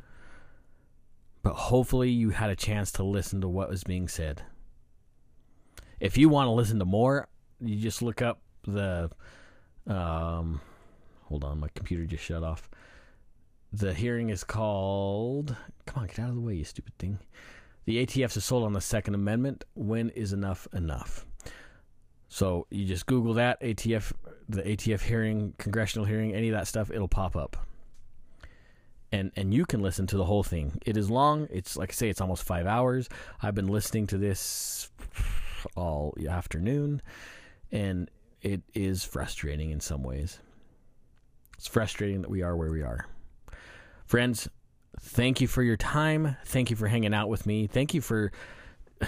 but 1.46 1.54
hopefully 1.54 2.10
you 2.10 2.32
had 2.32 2.50
a 2.50 2.56
chance 2.56 2.92
to 2.92 3.04
listen 3.04 3.40
to 3.40 3.48
what 3.48 3.70
was 3.70 3.84
being 3.84 4.08
said. 4.08 4.42
If 6.00 6.18
you 6.18 6.28
want 6.28 6.48
to 6.48 6.52
listen 6.52 6.80
to 6.80 6.86
more, 6.86 7.28
you 7.62 7.76
just 7.76 8.02
look 8.02 8.24
up 8.24 8.42
the 8.64 9.12
um 9.86 10.60
hold 11.26 11.44
on, 11.44 11.60
my 11.60 11.68
computer 11.76 12.04
just 12.08 12.24
shut 12.24 12.42
off. 12.42 12.68
The 13.72 13.94
hearing 13.94 14.32
is 14.32 14.44
called 14.44 15.56
Come 15.86 16.02
on, 16.02 16.08
get 16.08 16.18
out 16.18 16.30
of 16.30 16.36
the 16.36 16.42
way, 16.42 16.56
you 16.56 16.64
stupid 16.64 16.98
thing. 16.98 17.20
The 17.86 18.04
ATF's 18.04 18.38
assault 18.38 18.64
on 18.64 18.74
the 18.74 18.82
Second 18.82 19.14
Amendment. 19.14 19.66
When 19.76 20.10
is 20.10 20.34
enough 20.34 20.68
enough? 20.74 21.28
So 22.28 22.66
you 22.72 22.86
just 22.86 23.06
Google 23.06 23.36
that 23.36 23.62
ATF, 23.62 24.14
the 24.50 24.64
ATF 24.64 25.02
hearing, 25.02 25.54
congressional 25.60 26.08
hearing, 26.08 26.34
any 26.34 26.50
of 26.50 26.56
that 26.56 26.68
stuff, 26.68 26.90
it'll 26.90 27.08
pop 27.08 27.36
up. 27.36 27.56
And 29.16 29.32
and 29.38 29.54
you 29.54 29.66
can 29.66 29.82
listen 29.82 30.08
to 30.08 30.18
the 30.18 30.26
whole 30.26 30.44
thing. 30.44 30.78
It 30.86 30.98
is 30.98 31.10
long. 31.10 31.48
It's 31.50 31.78
like 31.78 31.92
I 31.92 31.94
say, 31.94 32.10
it's 32.10 32.20
almost 32.20 32.44
five 32.44 32.68
hours. 32.68 33.08
I've 33.42 33.56
been 33.56 33.70
listening 33.70 34.08
to 34.08 34.18
this 34.18 34.92
all 35.78 36.14
afternoon, 36.30 37.02
and 37.72 38.12
it 38.42 38.62
is 38.74 39.06
frustrating 39.06 39.72
in 39.72 39.80
some 39.80 40.04
ways. 40.04 40.40
It's 41.58 41.66
frustrating 41.66 42.24
that 42.24 42.30
we 42.30 42.42
are 42.42 42.58
where 42.58 42.70
we 42.70 42.82
are. 42.82 43.08
Friends, 44.06 44.50
thank 45.00 45.40
you 45.40 45.48
for 45.48 45.64
your 45.64 45.78
time. 45.78 46.36
Thank 46.44 46.70
you 46.70 46.76
for 46.76 46.90
hanging 46.90 47.14
out 47.14 47.30
with 47.30 47.46
me. 47.46 47.68
Thank 47.68 47.94
you 47.94 48.02
for 48.02 48.34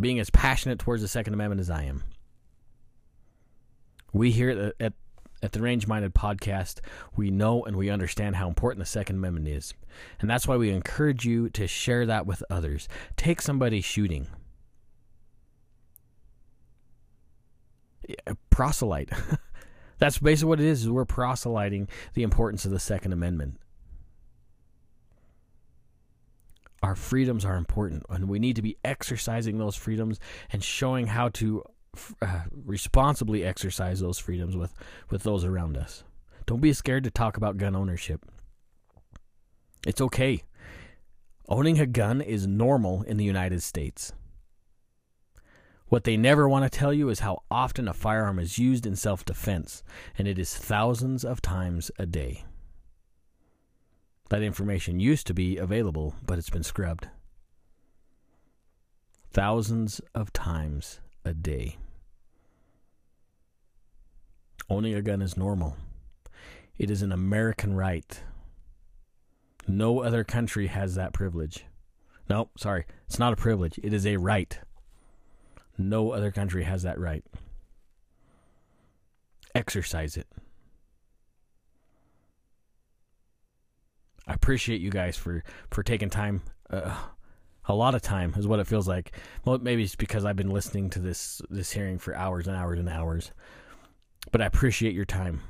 being 0.00 0.18
as 0.18 0.30
passionate 0.30 0.78
towards 0.78 1.02
the 1.02 1.08
Second 1.08 1.34
Amendment 1.34 1.60
as 1.60 1.68
I 1.68 1.82
am. 1.82 2.04
We 4.14 4.30
here 4.30 4.48
at 4.48 4.74
at, 4.80 4.92
at 5.42 5.52
the 5.52 5.60
Range 5.60 5.86
Minded 5.86 6.14
podcast, 6.14 6.80
we 7.16 7.30
know 7.30 7.64
and 7.64 7.76
we 7.76 7.90
understand 7.90 8.36
how 8.36 8.48
important 8.48 8.80
the 8.80 8.90
Second 8.90 9.16
Amendment 9.16 9.48
is. 9.48 9.74
And 10.20 10.28
that's 10.28 10.46
why 10.46 10.56
we 10.56 10.70
encourage 10.70 11.24
you 11.24 11.48
to 11.50 11.66
share 11.66 12.06
that 12.06 12.26
with 12.26 12.42
others. 12.50 12.88
Take 13.16 13.40
somebody 13.40 13.80
shooting. 13.80 14.28
Proselyte. 18.50 19.10
that's 19.98 20.18
basically 20.18 20.48
what 20.48 20.60
it 20.60 20.66
is, 20.66 20.82
is 20.82 20.90
we're 20.90 21.04
proselyting 21.04 21.88
the 22.14 22.22
importance 22.22 22.64
of 22.64 22.70
the 22.70 22.80
Second 22.80 23.12
Amendment. 23.12 23.58
our 26.82 26.94
freedoms 26.94 27.44
are 27.44 27.56
important 27.56 28.04
and 28.08 28.28
we 28.28 28.38
need 28.38 28.56
to 28.56 28.62
be 28.62 28.76
exercising 28.84 29.58
those 29.58 29.74
freedoms 29.74 30.20
and 30.52 30.62
showing 30.62 31.08
how 31.08 31.28
to 31.28 31.62
uh, 32.22 32.42
responsibly 32.52 33.44
exercise 33.44 34.00
those 34.00 34.18
freedoms 34.18 34.56
with 34.56 34.74
with 35.10 35.22
those 35.22 35.44
around 35.44 35.76
us. 35.76 36.04
Don't 36.46 36.60
be 36.60 36.72
scared 36.72 37.04
to 37.04 37.10
talk 37.10 37.36
about 37.36 37.56
gun 37.56 37.76
ownership. 37.76 38.24
It's 39.86 40.00
okay. 40.00 40.42
Owning 41.48 41.78
a 41.80 41.86
gun 41.86 42.20
is 42.20 42.46
normal 42.46 43.02
in 43.02 43.16
the 43.16 43.24
united 43.24 43.62
states. 43.62 44.12
What 45.86 46.04
they 46.04 46.18
never 46.18 46.48
want 46.48 46.70
to 46.70 46.78
tell 46.78 46.92
you 46.92 47.08
is 47.08 47.20
how 47.20 47.42
often 47.50 47.88
a 47.88 47.94
firearm 47.94 48.38
is 48.38 48.58
used 48.58 48.84
in 48.84 48.94
self-defense 48.94 49.82
and 50.18 50.28
it 50.28 50.38
is 50.38 50.54
thousands 50.54 51.24
of 51.24 51.40
times 51.40 51.90
a 51.98 52.04
day. 52.04 52.44
That 54.28 54.42
information 54.42 55.00
used 55.00 55.26
to 55.28 55.34
be 55.34 55.56
available, 55.56 56.14
but 56.26 56.38
it's 56.38 56.50
been 56.50 56.62
scrubbed. 56.62 57.08
Thousands 59.30 60.02
of 60.14 60.32
times 60.34 61.00
a 61.28 61.34
day. 61.34 61.76
Owning 64.70 64.94
a 64.94 65.02
gun 65.02 65.22
is 65.22 65.36
normal. 65.36 65.76
It 66.76 66.90
is 66.90 67.02
an 67.02 67.12
American 67.12 67.74
right. 67.74 68.20
No 69.66 70.00
other 70.00 70.24
country 70.24 70.66
has 70.68 70.94
that 70.94 71.12
privilege. 71.12 71.64
No, 72.28 72.50
sorry, 72.56 72.86
it's 73.06 73.18
not 73.18 73.32
a 73.32 73.36
privilege. 73.36 73.78
It 73.82 73.92
is 73.92 74.06
a 74.06 74.16
right. 74.16 74.58
No 75.76 76.10
other 76.10 76.30
country 76.30 76.64
has 76.64 76.82
that 76.82 76.98
right. 76.98 77.24
Exercise 79.54 80.16
it. 80.16 80.26
I 84.26 84.34
appreciate 84.34 84.80
you 84.80 84.90
guys 84.90 85.16
for 85.16 85.42
for 85.70 85.82
taking 85.82 86.10
time. 86.10 86.42
Uh, 86.68 86.94
a 87.68 87.74
lot 87.74 87.94
of 87.94 88.02
time 88.02 88.34
is 88.36 88.46
what 88.46 88.60
it 88.60 88.66
feels 88.66 88.88
like. 88.88 89.12
Well, 89.44 89.58
maybe 89.58 89.84
it's 89.84 89.94
because 89.94 90.24
I've 90.24 90.36
been 90.36 90.50
listening 90.50 90.90
to 90.90 90.98
this 90.98 91.40
this 91.50 91.70
hearing 91.70 91.98
for 91.98 92.16
hours 92.16 92.48
and 92.48 92.56
hours 92.56 92.78
and 92.78 92.88
hours. 92.88 93.30
But 94.32 94.42
I 94.42 94.46
appreciate 94.46 94.94
your 94.94 95.04
time. 95.04 95.42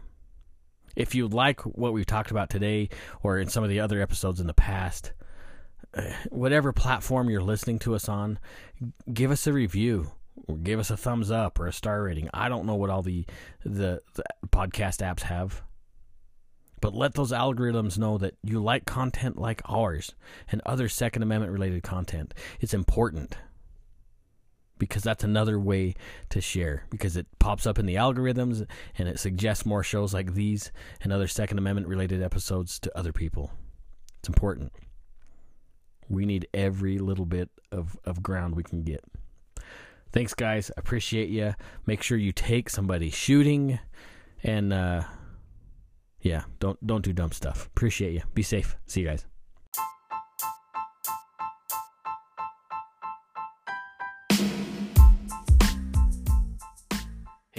If 0.97 1.15
you 1.15 1.29
like 1.29 1.61
what 1.63 1.93
we've 1.93 2.07
talked 2.07 2.33
about 2.33 2.51
today 2.51 2.91
or 3.23 3.39
in 3.39 3.49
some 3.49 3.63
of 3.63 3.71
the 3.71 3.81
other 3.81 4.03
episodes 4.03 4.41
in 4.41 4.49
the 4.49 4.55
past, 4.55 5.13
uh, 5.95 6.03
whatever 6.31 6.73
platform 6.73 7.31
you're 7.31 7.41
listening 7.41 7.79
to 7.81 7.95
us 7.95 8.09
on, 8.09 8.39
give 9.13 9.31
us 9.31 9.47
a 9.47 9.53
review 9.53 10.11
or 10.47 10.57
give 10.57 10.81
us 10.81 10.91
a 10.91 10.97
thumbs 10.97 11.31
up 11.31 11.59
or 11.61 11.67
a 11.67 11.73
star 11.73 12.03
rating. 12.03 12.29
I 12.35 12.49
don't 12.49 12.67
know 12.67 12.75
what 12.75 12.91
all 12.91 13.03
the 13.03 13.27
the, 13.65 14.03
the 14.15 14.25
podcast 14.49 15.03
apps 15.03 15.23
have. 15.23 15.63
But 16.81 16.95
let 16.95 17.15
those 17.15 17.33
algorithms 17.33 17.99
know 17.99 18.19
that 18.19 18.35
you 18.43 18.63
like 18.63 18.85
content 18.85 19.37
like 19.37 19.63
ours 19.69 20.15
and 20.51 20.63
other 20.65 20.89
Second 20.89 21.23
Amendment 21.23 21.53
related 21.53 21.83
content. 21.83 22.35
It's 22.61 22.75
important 22.75 23.37
because 24.79 25.03
that's 25.03 25.25
another 25.25 25.59
way 25.59 25.95
to 26.31 26.41
share 26.41 26.85
because 26.91 27.17
it 27.17 27.27
pops 27.39 27.67
up 27.67 27.79
in 27.79 27.87
the 27.87 27.97
algorithms 27.97 28.65
and 28.97 29.09
it 29.09 29.19
suggests 29.19 29.67
more 29.67 29.83
shows 29.83 30.15
like 30.15 30.35
these 30.35 30.71
and 31.03 31.13
other 31.13 31.27
Second 31.27 31.59
Amendment 31.59 31.89
related 31.89 32.23
episodes 32.23 32.79
to 32.81 32.99
other 32.99 33.13
people. 33.13 33.51
It's 34.21 34.29
important. 34.29 34.73
We 36.09 36.25
need 36.25 36.49
every 36.55 36.99
little 36.99 37.27
bit 37.27 37.51
of, 37.71 37.99
of 38.05 38.23
ground 38.23 38.57
we 38.57 38.63
can 38.63 38.83
get. 38.83 39.05
Thanks, 40.13 40.33
guys. 40.33 40.71
Appreciate 40.77 41.29
you. 41.29 41.55
Make 41.87 42.03
sure 42.03 42.17
you 42.17 42.33
take 42.33 42.71
somebody 42.71 43.11
shooting 43.11 43.79
and, 44.43 44.73
uh, 44.73 45.03
yeah, 46.21 46.43
don't 46.59 46.85
don't 46.87 47.05
do 47.05 47.13
dumb 47.13 47.33
stuff. 47.33 47.67
Appreciate 47.67 48.13
you. 48.13 48.23
Be 48.35 48.43
safe. 48.43 48.77
See 48.87 49.01
you 49.01 49.07
guys. 49.07 49.27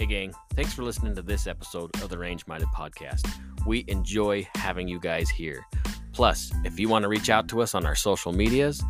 Hey 0.00 0.06
gang, 0.06 0.32
thanks 0.54 0.72
for 0.72 0.82
listening 0.82 1.14
to 1.16 1.20
this 1.20 1.46
episode 1.46 1.90
of 2.02 2.08
the 2.08 2.16
Range 2.16 2.46
Minded 2.46 2.68
Podcast. 2.74 3.30
We 3.66 3.84
enjoy 3.86 4.48
having 4.54 4.88
you 4.88 4.98
guys 4.98 5.28
here. 5.28 5.62
Plus, 6.14 6.50
if 6.64 6.80
you 6.80 6.88
want 6.88 7.02
to 7.02 7.08
reach 7.08 7.28
out 7.28 7.48
to 7.48 7.60
us 7.60 7.74
on 7.74 7.84
our 7.84 7.94
social 7.94 8.32
medias, 8.32 8.82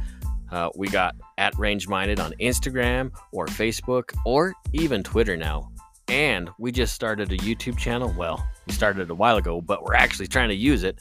uh, 0.53 0.71
we 0.77 0.87
got 0.87 1.17
at 1.37 1.59
Range 1.59 1.89
Minded 1.89 2.21
on 2.21 2.33
Instagram 2.41 3.11
or 3.33 3.47
Facebook 3.47 4.15
or 4.25 4.55
even 4.73 5.03
Twitter 5.03 5.37
now. 5.37 5.73
And 6.07 6.49
we 6.61 6.71
just 6.71 6.95
started 6.95 7.33
a 7.33 7.37
YouTube 7.39 7.77
channel. 7.77 8.15
Well, 8.17 8.45
we 8.60 8.60
started 8.71 9.11
a 9.11 9.15
while 9.15 9.37
ago, 9.37 9.61
but 9.61 9.85
we're 9.85 9.95
actually 9.95 10.27
trying 10.27 10.49
to 10.49 10.55
use 10.55 10.83
it. 10.83 10.99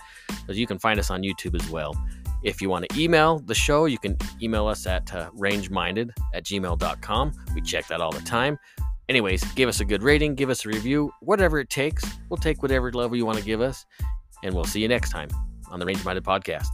As 0.48 0.58
you 0.58 0.68
can 0.68 0.80
find 0.80 1.00
us 1.00 1.10
on 1.10 1.22
YouTube 1.22 1.60
as 1.60 1.70
well. 1.70 1.96
If 2.44 2.62
you 2.62 2.70
want 2.70 2.88
to 2.90 3.00
email 3.02 3.40
the 3.40 3.56
show, 3.56 3.86
you 3.86 3.98
can 3.98 4.18
email 4.42 4.68
us 4.68 4.86
at 4.88 5.14
uh, 5.14 5.30
rangeminded 5.32 6.12
at 6.34 6.46
gmail.com. 6.46 7.34
We 7.54 7.62
check 7.62 7.88
that 7.88 8.00
all 8.00 8.12
the 8.12 8.22
time. 8.22 8.58
Anyways, 9.10 9.44
give 9.54 9.68
us 9.68 9.80
a 9.80 9.86
good 9.86 10.04
rating, 10.04 10.36
give 10.36 10.50
us 10.50 10.66
a 10.66 10.70
review, 10.70 11.12
whatever 11.22 11.60
it 11.60 11.70
takes. 11.70 12.04
We'll 12.30 12.38
take 12.38 12.62
whatever 12.62 12.92
level 12.92 13.18
you 13.18 13.26
want 13.26 13.40
to 13.40 13.44
give 13.44 13.60
us, 13.60 13.86
and 14.44 14.54
we'll 14.54 14.66
see 14.66 14.82
you 14.82 14.88
next 14.88 15.10
time 15.10 15.30
on 15.72 15.80
the 15.80 15.86
Range 15.86 16.04
Minded 16.06 16.24
Podcast. 16.24 16.68